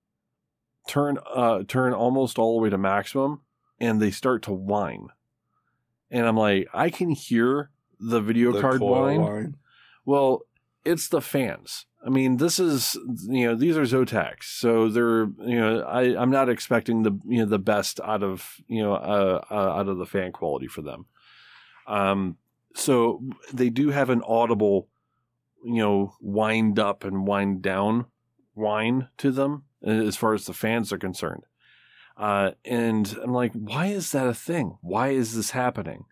turn 0.88 1.18
uh 1.34 1.64
turn 1.68 1.94
almost 1.94 2.40
all 2.40 2.58
the 2.58 2.64
way 2.64 2.70
to 2.70 2.78
maximum, 2.78 3.42
and 3.80 4.02
they 4.02 4.12
start 4.12 4.44
to 4.44 4.54
whine, 4.54 5.10
and 6.12 6.26
I'm 6.26 6.38
like, 6.38 6.68
I 6.74 6.90
can 6.90 7.10
hear 7.12 7.72
the 8.00 8.22
video 8.22 8.52
The 8.52 8.62
card 8.62 8.82
whine. 8.82 9.22
line. 9.22 9.58
Well, 10.06 10.42
it's 10.86 11.08
the 11.10 11.22
fans. 11.22 11.86
I 12.06 12.10
mean, 12.10 12.38
this 12.38 12.60
is 12.60 12.98
you 13.28 13.48
know 13.48 13.56
these 13.56 13.76
are 13.78 13.82
Zotacs, 13.84 14.44
so 14.44 14.88
they're 14.88 15.26
you 15.46 15.60
know 15.60 15.82
I 15.82 16.16
I'm 16.20 16.32
not 16.32 16.48
expecting 16.50 17.04
the 17.04 17.12
you 17.26 17.40
know 17.40 17.46
the 17.46 17.60
best 17.60 18.00
out 18.00 18.24
of 18.24 18.56
you 18.68 18.82
know 18.82 18.94
uh, 18.94 19.42
uh, 19.52 19.54
out 19.80 19.90
of 19.90 19.98
the 19.98 20.06
fan 20.06 20.32
quality 20.32 20.68
for 20.68 20.82
them. 20.82 21.08
Um, 21.88 22.38
so 22.76 23.22
they 23.54 23.70
do 23.70 23.90
have 23.90 24.10
an 24.10 24.22
audible, 24.28 24.88
you 25.64 25.82
know, 25.82 26.16
wind 26.22 26.80
up 26.80 27.04
and 27.04 27.28
wind 27.28 27.62
down 27.62 28.06
whine 28.54 29.08
to 29.18 29.32
them 29.32 29.64
uh, 29.86 29.90
as 29.90 30.16
far 30.16 30.34
as 30.34 30.46
the 30.46 30.54
fans 30.54 30.92
are 30.92 30.98
concerned. 30.98 31.44
Uh, 32.18 32.52
and 32.66 33.18
I'm 33.24 33.34
like, 33.34 33.54
why 33.54 33.88
is 33.88 34.12
that 34.12 34.28
a 34.28 34.34
thing? 34.34 34.78
Why 34.82 35.10
is 35.10 35.36
this 35.36 35.52
happening? 35.52 36.06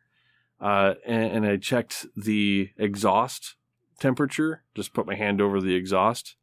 Uh, 0.59 0.95
and, 1.05 1.31
and 1.31 1.45
I 1.45 1.57
checked 1.57 2.05
the 2.15 2.71
exhaust 2.77 3.55
temperature, 3.99 4.63
just 4.73 4.93
put 4.93 5.05
my 5.05 5.15
hand 5.15 5.41
over 5.41 5.59
the 5.59 5.75
exhaust, 5.75 6.35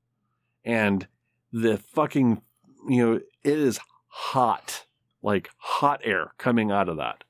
and 0.65 1.09
the 1.53 1.79
fucking, 1.79 2.43
you 2.89 3.07
know, 3.07 3.15
it 3.15 3.59
is 3.59 3.81
hot, 4.09 4.87
like 5.23 5.51
hot 5.57 6.01
air 6.05 6.33
coming 6.37 6.71
out 6.71 6.89
of 6.89 6.97
that. 6.99 7.25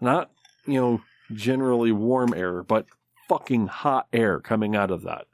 Not, 0.00 0.30
you 0.66 0.80
know, 0.80 1.00
generally 1.32 1.92
warm 1.92 2.34
air, 2.34 2.62
but 2.62 2.86
fucking 3.28 3.66
hot 3.66 4.06
air 4.12 4.40
coming 4.40 4.76
out 4.76 4.90
of 4.90 5.02
that. 5.02 5.26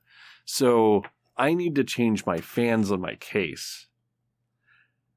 So 0.44 1.02
I 1.36 1.54
need 1.54 1.74
to 1.76 1.84
change 1.84 2.26
my 2.26 2.40
fans 2.40 2.90
on 2.90 3.00
my 3.00 3.14
case. 3.16 3.86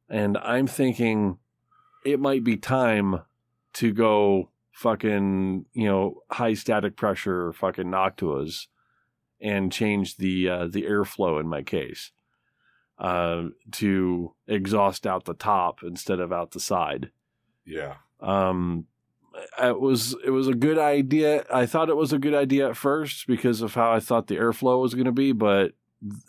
And 0.10 0.38
I'm 0.38 0.68
thinking 0.68 1.40
it 2.06 2.20
might 2.20 2.44
be 2.44 2.58
time 2.58 3.22
to 3.74 3.92
go 3.92 4.50
fucking, 4.72 5.66
you 5.74 5.86
know, 5.86 6.22
high 6.32 6.54
static 6.54 6.96
pressure 6.96 7.54
fucking 7.54 7.86
Noctuas 7.88 8.68
and 9.42 9.72
change 9.72 10.18
the 10.18 10.50
uh, 10.50 10.68
the 10.68 10.84
airflow 10.84 11.40
in 11.40 11.48
my 11.48 11.64
case 11.64 12.12
uh, 13.00 13.44
to 13.72 14.34
exhaust 14.48 15.06
out 15.06 15.26
the 15.26 15.34
top 15.34 15.80
instead 15.84 16.20
of 16.20 16.32
out 16.32 16.52
the 16.52 16.60
side. 16.60 17.12
Yeah. 17.66 17.96
Um, 18.20 18.86
it 19.62 19.80
was 19.80 20.16
it 20.24 20.30
was 20.30 20.48
a 20.48 20.54
good 20.54 20.78
idea. 20.78 21.46
I 21.54 21.66
thought 21.66 21.90
it 21.90 21.98
was 21.98 22.14
a 22.14 22.20
good 22.20 22.34
idea 22.34 22.70
at 22.70 22.78
first 22.78 23.28
because 23.28 23.62
of 23.62 23.74
how 23.74 23.92
I 23.92 24.00
thought 24.00 24.28
the 24.28 24.38
airflow 24.38 24.82
was 24.82 24.94
going 24.94 25.06
to 25.06 25.12
be, 25.12 25.32
but 25.32 25.74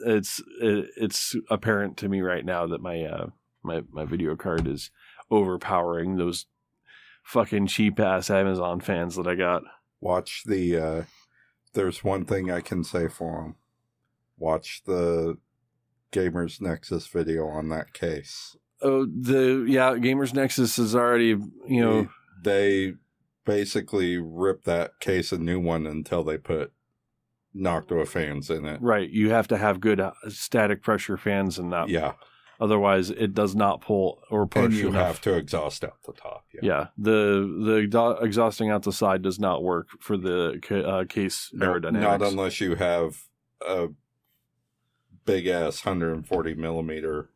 it's 0.01 0.43
it, 0.60 0.90
it's 0.97 1.34
apparent 1.51 1.97
to 1.98 2.09
me 2.09 2.20
right 2.20 2.44
now 2.44 2.66
that 2.66 2.80
my 2.80 3.02
uh, 3.05 3.26
my 3.62 3.82
my 3.90 4.05
video 4.05 4.36
card 4.36 4.66
is 4.66 4.90
overpowering 5.30 6.16
those 6.16 6.47
fucking 7.22 7.66
cheap 7.66 7.98
ass 7.98 8.30
Amazon 8.30 8.80
fans 8.80 9.16
that 9.16 9.26
I 9.26 9.34
got. 9.34 9.62
Watch 10.01 10.44
the. 10.47 10.76
uh 10.76 11.02
There's 11.72 12.05
one 12.05 12.24
thing 12.24 12.51
I 12.51 12.60
can 12.60 12.84
say 12.84 13.09
for 13.09 13.43
them. 13.43 13.56
Watch 14.38 14.82
the 14.86 15.38
Gamers 16.12 16.60
Nexus 16.60 17.06
video 17.06 17.47
on 17.48 17.68
that 17.70 17.93
case. 17.93 18.56
Oh, 18.82 19.06
the 19.06 19.64
yeah, 19.68 19.93
Gamers 19.93 20.34
Nexus 20.34 20.78
is 20.78 20.94
already 20.94 21.36
you 21.66 21.80
know 21.80 22.09
they 22.43 22.94
basically 23.47 24.18
rip 24.18 24.64
that 24.64 25.01
case 25.01 25.32
a 25.32 25.39
new 25.39 25.59
one 25.59 25.86
until 25.86 26.23
they 26.23 26.36
put 26.36 26.73
Noctua 27.56 28.06
fans 28.06 28.51
in 28.51 28.66
it. 28.66 28.82
right. 28.82 29.09
You 29.09 29.31
have 29.31 29.48
to 29.48 29.56
have 29.56 29.81
good 29.81 29.98
uh, 30.01 30.12
static 30.28 30.82
pressure 30.82 31.16
fans 31.16 31.59
and 31.59 31.73
that. 31.73 31.89
Yeah, 31.89 32.12
Otherwise, 32.60 33.09
it 33.10 33.32
does 33.35 33.55
not 33.56 33.81
pull 33.81 34.18
or 34.31 34.47
push 34.47 34.64
and 34.66 34.74
you 34.74 34.89
enough. 34.89 35.06
have 35.06 35.20
to 35.23 35.35
exhaust 35.35 35.82
out 35.85 35.97
the 36.06 36.12
top. 36.12 36.44
Yeah, 36.52 36.60
Yeah, 36.62 36.86
the 36.98 37.40
the 37.64 37.86
exha- 37.86 38.23
exhausting 38.23 38.70
out 38.70 38.82
the 38.82 38.93
side 38.93 39.23
does 39.23 39.39
not 39.39 39.62
work 39.62 39.89
for 40.01 40.18
the 40.18 40.59
ca- 40.62 40.82
uh, 40.82 41.05
case 41.06 41.48
No, 41.55 41.66
aerodynamics. 41.74 42.01
not 42.01 42.23
unless 42.23 42.60
you 42.60 42.74
have 42.74 43.23
a 43.66 43.89
big 45.24 45.47
ass 45.47 45.85
140 45.85 46.55
millimeter 46.55 47.31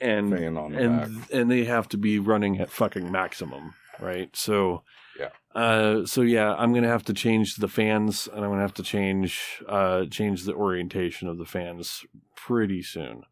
and 0.00 0.30
fan 0.36 0.56
on 0.58 0.72
the 0.72 0.78
back. 0.78 1.06
and 1.06 1.30
and 1.32 1.50
they 1.50 1.64
have 1.64 1.88
to 1.88 1.96
be 1.96 2.18
running 2.18 2.58
at 2.60 2.70
fucking 2.70 3.10
maximum, 3.10 3.72
right? 4.00 4.34
So 4.36 4.82
Yeah. 5.18 5.30
Uh, 5.54 6.04
so 6.04 6.20
yeah, 6.22 6.54
I'm 6.54 6.72
gonna 6.74 6.88
have 6.88 7.04
to 7.04 7.14
change 7.14 7.56
the 7.56 7.68
fans, 7.68 8.28
and 8.32 8.44
I'm 8.44 8.50
gonna 8.50 8.60
have 8.62 8.74
to 8.74 8.82
change 8.82 9.62
uh 9.68 10.04
change 10.06 10.44
the 10.44 10.54
orientation 10.54 11.28
of 11.28 11.38
the 11.38 11.44
fans 11.46 12.04
pretty 12.34 12.82
soon, 12.82 13.22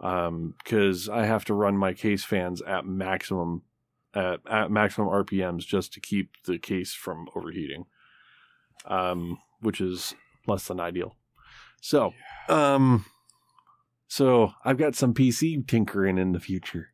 um, 0.00 0.54
because 0.62 1.08
I 1.08 1.24
have 1.26 1.44
to 1.46 1.54
run 1.54 1.76
my 1.76 1.92
case 1.92 2.24
fans 2.24 2.62
at 2.62 2.86
maximum 2.86 3.62
at 4.14 4.40
at 4.48 4.70
maximum 4.70 5.08
RPMs 5.08 5.66
just 5.66 5.92
to 5.94 6.00
keep 6.00 6.30
the 6.44 6.58
case 6.58 6.94
from 6.94 7.26
overheating, 7.34 7.86
um, 8.84 9.38
which 9.60 9.80
is 9.80 10.14
less 10.46 10.68
than 10.68 10.78
ideal. 10.80 11.16
So, 11.80 12.12
um, 12.48 13.04
so 14.06 14.52
I've 14.64 14.78
got 14.78 14.94
some 14.94 15.14
PC 15.14 15.66
tinkering 15.66 16.18
in 16.18 16.32
the 16.32 16.40
future. 16.40 16.90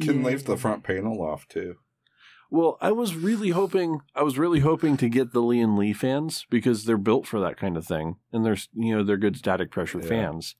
Can 0.00 0.20
Yeah. 0.20 0.26
leave 0.28 0.44
the 0.44 0.56
front 0.56 0.84
panel 0.84 1.22
off 1.22 1.48
too. 1.48 1.76
Well, 2.54 2.78
I 2.80 2.92
was 2.92 3.16
really 3.16 3.50
hoping 3.50 4.02
I 4.14 4.22
was 4.22 4.38
really 4.38 4.60
hoping 4.60 4.96
to 4.98 5.08
get 5.08 5.32
the 5.32 5.42
Lian 5.42 5.76
Li 5.76 5.92
fans 5.92 6.46
because 6.48 6.84
they're 6.84 6.96
built 6.96 7.26
for 7.26 7.40
that 7.40 7.56
kind 7.56 7.76
of 7.76 7.84
thing, 7.84 8.14
and 8.32 8.46
they're 8.46 8.56
you 8.72 8.96
know 8.96 9.02
they're 9.02 9.16
good 9.16 9.36
static 9.36 9.72
pressure 9.72 9.98
Yeah. 9.98 10.06
fans, 10.06 10.54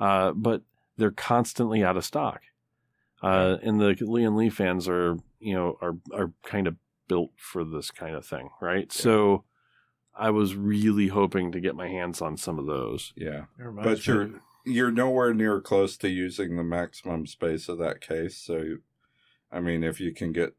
uh, 0.00 0.32
but 0.32 0.62
they're 0.96 1.12
constantly 1.12 1.84
out 1.84 1.96
of 1.96 2.04
stock. 2.04 2.42
Uh, 3.22 3.58
and 3.62 3.80
the 3.80 3.94
Lian 4.00 4.34
Li 4.34 4.50
fans 4.50 4.88
are 4.88 5.18
you 5.38 5.54
know 5.54 5.78
are 5.80 5.98
are 6.12 6.32
kind 6.44 6.66
of 6.66 6.74
built 7.06 7.30
for 7.36 7.62
this 7.62 7.92
kind 7.92 8.16
of 8.16 8.26
thing, 8.26 8.50
right? 8.60 8.90
So 8.92 9.44
I 10.16 10.30
was 10.30 10.56
really 10.56 11.06
hoping 11.06 11.52
to 11.52 11.60
get 11.60 11.76
my 11.76 11.86
hands 11.86 12.20
on 12.20 12.36
some 12.36 12.58
of 12.58 12.66
those. 12.66 13.12
Yeah, 13.14 13.44
but 13.56 14.08
you're 14.08 14.42
you're 14.66 14.90
nowhere 14.90 15.32
near 15.32 15.60
close 15.60 15.96
to 15.98 16.08
using 16.08 16.56
the 16.56 16.64
maximum 16.64 17.28
space 17.28 17.68
of 17.68 17.78
that 17.78 18.00
case. 18.00 18.36
So, 18.36 18.78
I 19.52 19.60
mean, 19.60 19.84
if 19.84 20.00
you 20.00 20.12
can 20.12 20.32
get 20.32 20.56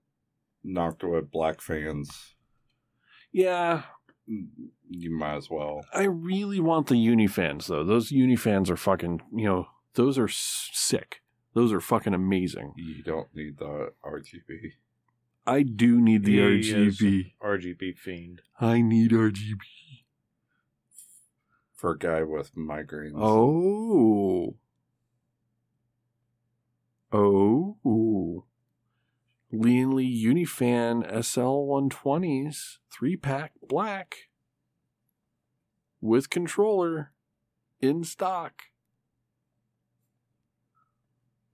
Noctua 0.65 1.29
black 1.29 1.61
fans, 1.61 2.35
Yeah, 3.31 3.83
mm, 4.29 4.47
you 4.89 5.11
might 5.15 5.35
as 5.37 5.49
well. 5.49 5.85
I 5.93 6.03
really 6.03 6.59
want 6.59 6.87
the 6.87 6.95
Unifans 6.95 7.67
though. 7.67 7.83
Those 7.83 8.11
Unifans 8.11 8.69
are 8.69 8.77
fucking, 8.77 9.21
you 9.33 9.45
know, 9.45 9.67
those 9.93 10.17
are 10.17 10.27
sick. 10.27 11.21
Those 11.53 11.73
are 11.73 11.81
fucking 11.81 12.13
amazing. 12.13 12.73
You 12.77 13.01
don't 13.03 13.27
need 13.35 13.57
the 13.57 13.91
RGB. 14.05 14.73
I 15.47 15.63
do 15.63 15.99
need 15.99 16.25
the 16.25 16.37
He 16.61 16.71
is 16.71 16.99
RGB. 16.99 17.33
RGB 17.41 17.97
fiend. 17.97 18.41
I 18.59 18.81
need 18.81 19.11
RGB. 19.11 19.57
for 21.73 21.91
a 21.91 21.97
guy 21.97 22.21
with 22.23 22.53
migraines. 22.55 23.13
Oh. 23.15 24.55
Oh. 27.11 28.45
Lee 29.51 30.25
Unifan 30.25 31.03
SL 31.23 31.67
120s, 31.67 32.77
three 32.91 33.17
pack 33.17 33.53
black 33.67 34.29
with 36.01 36.29
controller 36.29 37.11
in 37.81 38.03
stock 38.03 38.63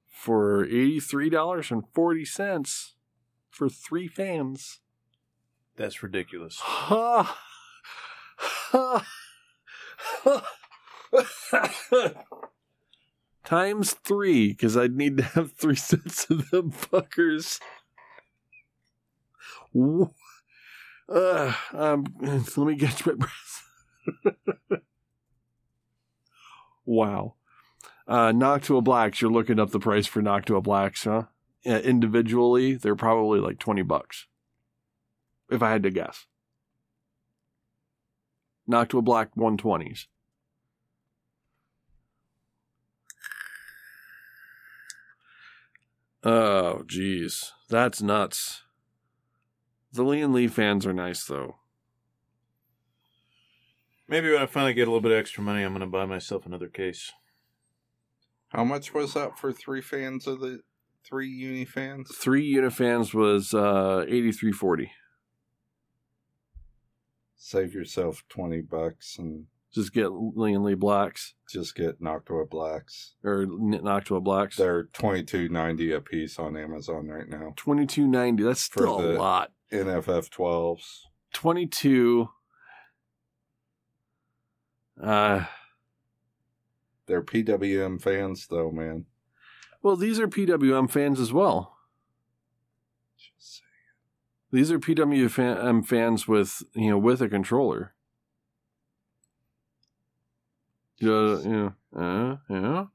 for 0.05 0.65
$83.40 0.65 2.93
for 3.49 3.69
three 3.69 4.07
fans. 4.07 4.81
That's 5.77 6.03
ridiculous. 6.03 6.59
Ha! 6.59 7.41
Ha! 8.71 9.05
Times 13.45 13.93
three, 13.93 14.49
because 14.49 14.75
I'd 14.75 14.95
need 14.95 15.17
to 15.17 15.23
have 15.23 15.53
three 15.53 15.75
sets 15.75 16.29
of 16.29 16.49
them 16.49 16.71
fuckers. 16.71 17.59
Uh, 19.75 21.53
um, 21.73 22.05
let 22.21 22.57
me 22.57 22.75
catch 22.75 23.05
my 23.05 23.13
breath. 23.13 23.69
wow. 26.85 27.35
Uh, 28.07 28.31
Noctua 28.31 28.83
Blacks, 28.83 29.21
you're 29.21 29.31
looking 29.31 29.59
up 29.59 29.71
the 29.71 29.79
price 29.79 30.05
for 30.05 30.21
Noctua 30.21 30.61
Blacks, 30.63 31.03
huh? 31.03 31.23
Yeah, 31.63 31.79
individually, 31.79 32.75
they're 32.75 32.95
probably 32.95 33.39
like 33.39 33.59
20 33.59 33.81
bucks. 33.81 34.27
If 35.49 35.61
I 35.61 35.71
had 35.71 35.83
to 35.83 35.89
guess. 35.91 36.25
Noctua 38.69 39.03
Black 39.03 39.35
120s. 39.35 40.05
Oh, 46.23 46.83
geez. 46.87 47.51
That's 47.69 48.01
nuts. 48.01 48.64
The 49.95 50.03
Lian 50.03 50.33
Li 50.33 50.49
fans 50.49 50.85
are 50.85 50.91
nice, 50.91 51.23
though. 51.23 51.55
Maybe 54.09 54.29
when 54.29 54.41
I 54.41 54.45
finally 54.45 54.73
get 54.73 54.89
a 54.89 54.91
little 54.91 54.99
bit 54.99 55.13
of 55.13 55.17
extra 55.17 55.41
money, 55.41 55.63
I'm 55.63 55.71
going 55.71 55.79
to 55.79 55.87
buy 55.87 56.05
myself 56.05 56.45
another 56.45 56.67
case. 56.67 57.13
How 58.49 58.65
much 58.65 58.93
was 58.93 59.13
that 59.13 59.39
for 59.39 59.53
three 59.53 59.79
fans 59.79 60.27
of 60.27 60.41
the 60.41 60.59
three 61.05 61.29
uni 61.29 61.63
fans? 61.63 62.11
Three 62.13 62.53
Unifans 62.53 63.13
was 63.13 63.53
uh, 63.53 64.03
eighty 64.05 64.33
three 64.33 64.51
forty. 64.51 64.91
Save 67.37 67.73
yourself 67.73 68.25
twenty 68.27 68.59
bucks 68.59 69.17
and 69.17 69.45
Just 69.75 69.93
get 69.93 70.07
Lian 70.11 70.63
Li 70.63 70.73
Blacks 70.73 71.35
just 71.49 71.75
get 71.75 72.01
Noctua 72.01 72.49
Blacks. 72.49 73.13
or 73.23 73.45
Noctua 73.45 74.23
Blacks. 74.23 74.57
They're 74.57 74.85
twenty 74.93 75.23
two 75.23 75.49
ninety 75.49 75.91
a 75.91 76.01
piece 76.01 76.39
on 76.39 76.57
Amazon 76.57 77.07
right 77.07 77.27
now. 77.27 77.53
Twenty 77.55 77.85
two 77.85 78.07
ninety. 78.07 78.43
That's 78.43 78.67
For 78.67 78.79
still 78.83 78.99
a 79.01 79.13
lot. 79.17 79.51
NFF 79.71 80.29
twelves. 80.29 81.07
Twenty 81.33 81.67
two. 81.67 82.29
Uh, 85.01 85.45
They're 87.07 87.21
PWM 87.21 88.01
fans 88.01 88.47
though, 88.49 88.71
man. 88.71 89.05
well, 89.81 89.95
these 89.95 90.19
are 90.19 90.27
PWM 90.27 90.89
fans 90.89 91.19
as 91.19 91.33
well. 91.33 91.75
Just 93.17 93.57
saying. 93.57 93.63
These 94.51 94.71
are 94.71 94.79
PWM 94.79 95.85
fans 95.85 96.27
with 96.27 96.63
you 96.73 96.89
know 96.91 96.97
with 96.97 97.21
a 97.21 97.27
controller. 97.29 97.93
Yeah, 100.99 101.39
yeah, 101.43 101.69
uh, 101.95 102.37
yeah. 102.49 102.85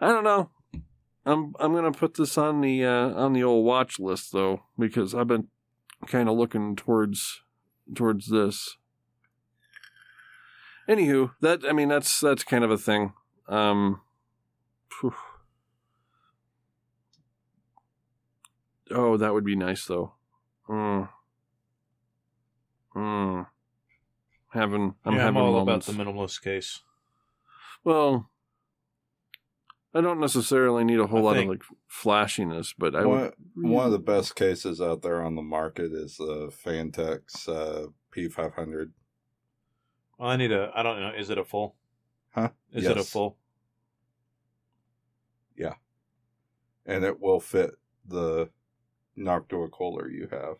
I 0.00 0.08
don't 0.08 0.24
know. 0.24 0.50
I'm 1.24 1.54
I'm 1.60 1.72
gonna 1.72 1.92
put 1.92 2.14
this 2.14 2.36
on 2.36 2.60
the 2.60 2.84
uh, 2.84 3.10
on 3.14 3.32
the 3.32 3.44
old 3.44 3.64
watch 3.64 4.00
list 4.00 4.32
though 4.32 4.62
because 4.76 5.14
I've 5.14 5.28
been 5.28 5.48
kind 6.06 6.28
of 6.28 6.36
looking 6.36 6.74
towards 6.74 7.42
towards 7.94 8.28
this. 8.28 8.76
Anywho, 10.88 11.30
that 11.40 11.60
I 11.68 11.72
mean 11.72 11.88
that's 11.88 12.20
that's 12.20 12.42
kind 12.42 12.64
of 12.64 12.72
a 12.72 12.78
thing. 12.78 13.12
Um, 13.48 14.00
oh, 18.90 19.16
that 19.16 19.32
would 19.32 19.44
be 19.44 19.56
nice 19.56 19.84
though. 19.84 20.14
Mm. 20.68 21.08
Mm. 22.96 23.46
Having 24.52 24.94
I'm 25.04 25.14
yeah, 25.14 25.20
having 25.22 25.36
I'm 25.40 25.42
all 25.46 25.52
moments. 25.52 25.88
about 25.88 26.04
the 26.04 26.04
minimalist 26.12 26.42
case. 26.42 26.80
Well, 27.84 28.28
I 29.94 30.00
don't 30.00 30.20
necessarily 30.20 30.84
need 30.84 31.00
a 31.00 31.06
whole 31.06 31.20
I 31.20 31.22
lot 31.22 31.36
think- 31.36 31.50
of 31.50 31.56
like 31.56 31.64
flashiness, 31.88 32.74
but 32.76 32.94
I 32.94 33.04
one, 33.06 33.20
would. 33.20 33.34
one 33.70 33.86
of 33.86 33.92
the 33.92 33.98
best 33.98 34.36
cases 34.36 34.80
out 34.80 35.02
there 35.02 35.22
on 35.22 35.34
the 35.36 35.42
market 35.42 35.92
is 35.92 36.16
the 36.16 36.52
Phanteks 36.64 37.48
uh, 37.48 37.88
P500. 38.14 38.90
Well, 40.18 40.28
I 40.30 40.36
need 40.36 40.52
a. 40.52 40.70
I 40.74 40.82
don't 40.82 41.00
know. 41.00 41.12
Is 41.16 41.30
it 41.30 41.38
a 41.38 41.44
full? 41.44 41.76
Huh? 42.34 42.50
Is 42.72 42.86
it 42.86 42.96
a 42.96 43.02
full? 43.04 43.36
Yeah, 45.56 45.74
And 46.86 47.04
it 47.04 47.20
will 47.20 47.40
fit 47.40 47.72
the 48.06 48.48
Noctua 49.18 49.70
cooler 49.70 50.08
you 50.08 50.26
have. 50.30 50.56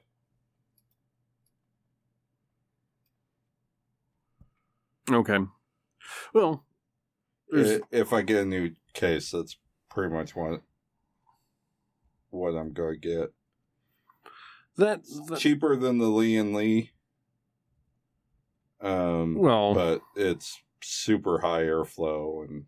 Okay. 5.10 5.38
Well, 6.32 6.64
there's- 7.50 7.80
If 7.90 8.12
I 8.12 8.22
get 8.22 8.42
a 8.42 8.46
new 8.46 8.74
case, 8.94 9.30
that's 9.30 9.56
pretty 9.88 10.12
much 10.14 10.34
what 10.36 10.62
what 12.30 12.54
I'm 12.56 12.72
going 12.72 12.98
to 13.00 13.08
get. 13.08 13.32
That's 14.76 15.20
that 15.26 15.38
Cheaper 15.38 15.76
than 15.76 15.98
the 15.98 16.06
Lian 16.08 16.54
Li. 16.54 16.92
Um, 18.80 19.34
well, 19.36 19.74
but 19.74 20.00
it's 20.16 20.62
super 20.82 21.40
high 21.40 21.62
airflow 21.62 22.44
and 22.48 22.64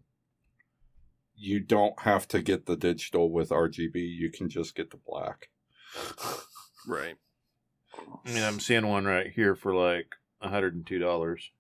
you 1.34 1.58
don't 1.58 1.98
have 2.00 2.28
to 2.28 2.40
get 2.42 2.66
the 2.66 2.76
digital 2.76 3.30
with 3.32 3.48
RGB. 3.48 3.94
You 3.96 4.30
can 4.30 4.48
just 4.48 4.74
get 4.76 4.90
the 4.90 4.98
black. 4.98 5.48
right. 6.86 7.16
I 8.24 8.30
mean, 8.30 8.42
I'm 8.44 8.60
seeing 8.60 8.86
one 8.86 9.06
right 9.06 9.32
here 9.32 9.54
for 9.54 9.74
like 9.74 10.14
hundred 10.40 10.74
and 10.74 10.86
two 10.86 10.98
dollars. 10.98 11.50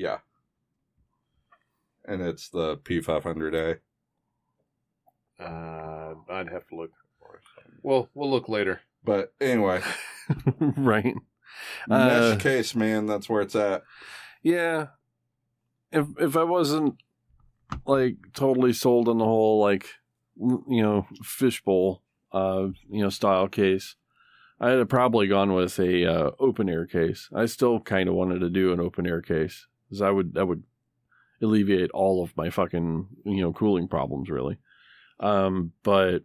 Yeah. 0.00 0.20
And 2.06 2.22
it's 2.22 2.48
the 2.48 2.78
P500A. 2.78 3.80
Uh, 5.38 6.14
I'd 6.30 6.48
have 6.48 6.66
to 6.68 6.74
look. 6.74 6.90
Well, 7.82 8.08
we'll 8.14 8.30
look 8.30 8.48
later. 8.48 8.80
But 9.04 9.34
anyway, 9.42 9.82
right. 10.60 11.14
mesh 11.86 12.34
Uh, 12.34 12.36
case, 12.36 12.74
man, 12.74 13.04
that's 13.04 13.28
where 13.28 13.42
it's 13.42 13.54
at. 13.54 13.82
Yeah. 14.42 14.86
If 15.92 16.06
if 16.18 16.34
I 16.34 16.44
wasn't 16.44 16.96
like 17.86 18.16
totally 18.32 18.72
sold 18.72 19.06
on 19.06 19.18
the 19.18 19.24
whole 19.24 19.60
like 19.60 19.86
you 20.36 20.82
know 20.82 21.06
fishbowl 21.22 22.02
uh 22.32 22.68
you 22.88 23.02
know 23.02 23.10
style 23.10 23.48
case, 23.48 23.96
I'd 24.58 24.78
have 24.78 24.88
probably 24.88 25.26
gone 25.26 25.52
with 25.52 25.78
a 25.78 26.06
uh, 26.06 26.30
open 26.38 26.70
air 26.70 26.86
case. 26.86 27.28
I 27.34 27.46
still 27.46 27.80
kind 27.80 28.08
of 28.08 28.14
wanted 28.14 28.40
to 28.40 28.50
do 28.50 28.72
an 28.72 28.80
open 28.80 29.06
air 29.06 29.20
case 29.20 29.66
because 29.90 30.00
I 30.02 30.10
would 30.10 30.34
that 30.34 30.46
would 30.46 30.62
alleviate 31.42 31.90
all 31.90 32.22
of 32.22 32.36
my 32.36 32.48
fucking 32.50 33.08
you 33.24 33.40
know 33.42 33.52
cooling 33.52 33.88
problems 33.88 34.30
really. 34.30 34.58
Um, 35.18 35.72
but 35.82 36.20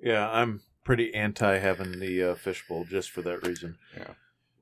Yeah, 0.00 0.28
I'm 0.30 0.60
pretty 0.84 1.12
anti 1.14 1.58
having 1.58 1.98
the 1.98 2.22
uh, 2.22 2.34
fishbowl 2.34 2.84
just 2.84 3.10
for 3.10 3.22
that 3.22 3.46
reason. 3.46 3.76
Yeah. 3.96 4.12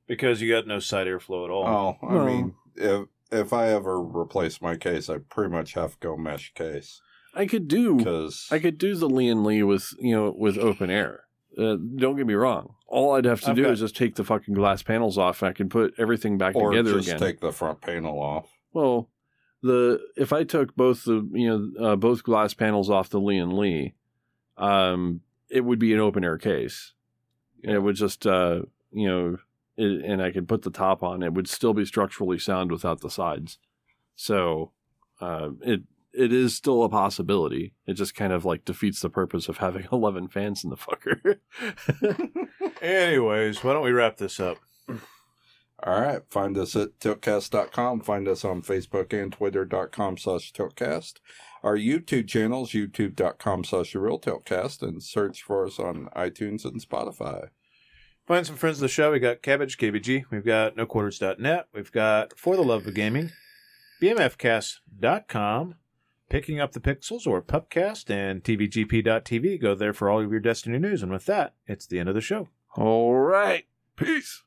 Because 0.07 0.41
you 0.41 0.51
got 0.51 0.67
no 0.67 0.79
side 0.79 1.07
airflow 1.07 1.45
at 1.45 1.51
all. 1.51 1.67
Oh, 2.01 2.07
I 2.07 2.13
Well- 2.13 2.25
mean, 2.25 2.55
if 2.75 3.07
if 3.31 3.53
I 3.53 3.67
ever 3.69 3.99
replace 3.99 4.61
my 4.61 4.75
case, 4.77 5.09
I 5.09 5.17
pretty 5.17 5.51
much 5.51 5.73
have 5.73 5.93
to 5.93 5.97
go 5.99 6.15
mesh 6.17 6.53
case 6.53 7.01
I 7.33 7.47
could 7.47 7.67
do 7.67 7.95
because 7.97 8.47
I 8.49 8.59
could 8.59 8.77
do 8.77 8.95
the 8.95 9.09
Lian 9.09 9.43
Li 9.43 9.61
with 9.63 9.93
you 9.99 10.15
know 10.15 10.33
with 10.35 10.57
open 10.57 10.89
air. 10.89 11.24
Uh, 11.57 11.77
don't 11.95 12.17
get 12.17 12.27
me 12.27 12.33
wrong. 12.33 12.75
All 12.87 13.15
I'd 13.15 13.25
have 13.25 13.41
to 13.41 13.51
I've 13.51 13.55
do 13.55 13.63
got- 13.63 13.73
is 13.73 13.79
just 13.79 13.95
take 13.95 14.15
the 14.15 14.23
fucking 14.23 14.53
glass 14.53 14.83
panels 14.83 15.17
off, 15.17 15.41
and 15.41 15.49
I 15.49 15.53
can 15.53 15.69
put 15.69 15.93
everything 15.97 16.37
back 16.37 16.55
or 16.55 16.71
together 16.71 16.93
just 16.93 17.07
again. 17.07 17.19
take 17.19 17.39
the 17.39 17.51
front 17.51 17.81
panel 17.81 18.19
off. 18.21 18.47
Well, 18.73 19.09
the 19.61 20.01
if 20.17 20.33
I 20.33 20.43
took 20.43 20.75
both 20.75 21.05
the 21.05 21.27
you 21.33 21.49
know 21.77 21.85
uh, 21.85 21.95
both 21.95 22.23
glass 22.23 22.53
panels 22.53 22.89
off 22.89 23.09
the 23.09 23.19
Lian 23.19 23.57
Li, 23.57 23.95
um, 24.57 25.21
it 25.49 25.61
would 25.61 25.79
be 25.79 25.93
an 25.93 25.99
open 25.99 26.23
air 26.23 26.37
case. 26.37 26.93
And 27.63 27.73
it 27.73 27.79
would 27.79 27.95
just 27.95 28.27
uh, 28.27 28.61
you 28.91 29.07
know, 29.07 29.37
it, 29.77 30.05
and 30.05 30.21
I 30.21 30.31
could 30.31 30.47
put 30.47 30.61
the 30.61 30.69
top 30.69 31.01
on. 31.01 31.23
It 31.23 31.33
would 31.33 31.47
still 31.47 31.73
be 31.73 31.85
structurally 31.85 32.37
sound 32.37 32.71
without 32.71 33.01
the 33.01 33.09
sides. 33.09 33.57
So, 34.15 34.71
uh, 35.19 35.49
it 35.61 35.81
it 36.17 36.33
is 36.33 36.55
still 36.55 36.83
a 36.83 36.89
possibility. 36.89 37.73
It 37.85 37.93
just 37.93 38.15
kind 38.15 38.33
of 38.33 38.45
like 38.45 38.65
defeats 38.65 39.01
the 39.01 39.09
purpose 39.09 39.47
of 39.49 39.57
having 39.57 39.87
eleven 39.91 40.27
fans 40.27 40.63
in 40.63 40.69
the 40.69 40.77
fucker. 40.77 41.39
Anyways, 42.81 43.63
why 43.63 43.73
don't 43.73 43.83
we 43.83 43.91
wrap 43.91 44.17
this 44.17 44.39
up? 44.39 44.57
All 45.83 46.01
right. 46.01 46.21
Find 46.29 46.57
us 46.57 46.75
at 46.75 46.99
tiltcast.com. 46.99 48.01
Find 48.01 48.27
us 48.27 48.45
on 48.45 48.61
Facebook 48.61 49.13
and 49.13 49.31
twitter.com 49.31 50.17
slash 50.17 50.53
tiltcast. 50.53 51.15
Our 51.63 51.77
YouTube 51.77 52.27
channels, 52.27 52.71
youtube.com 52.71 53.63
slash 53.63 53.93
the 53.93 53.99
real 53.99 54.19
tiltcast, 54.19 54.81
and 54.81 55.01
search 55.01 55.41
for 55.41 55.65
us 55.65 55.79
on 55.79 56.09
iTunes 56.15 56.63
and 56.63 56.81
Spotify. 56.81 57.49
Find 58.27 58.45
some 58.45 58.55
friends 58.55 58.77
of 58.77 58.81
the 58.81 58.87
show. 58.87 59.11
We 59.11 59.19
got 59.19 59.43
Cabbage, 59.43 59.77
KBG. 59.77 60.25
We've 60.31 60.45
got 60.45 60.75
NoQuarters.net. 60.75 61.67
We've 61.73 61.91
got 61.91 62.37
For 62.37 62.55
the 62.55 62.63
Love 62.63 62.87
of 62.87 62.93
Gaming, 62.95 63.31
BMFcast.com, 64.01 65.75
Picking 66.29 66.59
Up 66.59 66.71
the 66.71 66.79
Pixels 66.79 67.27
or 67.27 67.41
Pupcast, 67.41 68.09
and 68.09 68.43
TVGP.tv. 68.43 69.61
Go 69.61 69.75
there 69.75 69.93
for 69.93 70.09
all 70.09 70.23
of 70.23 70.31
your 70.31 70.39
Destiny 70.39 70.79
news. 70.79 71.03
And 71.03 71.11
with 71.11 71.25
that, 71.25 71.55
it's 71.67 71.85
the 71.85 71.99
end 71.99 72.09
of 72.09 72.15
the 72.15 72.21
show. 72.21 72.49
All 72.75 73.15
right, 73.15 73.65
peace. 73.95 74.43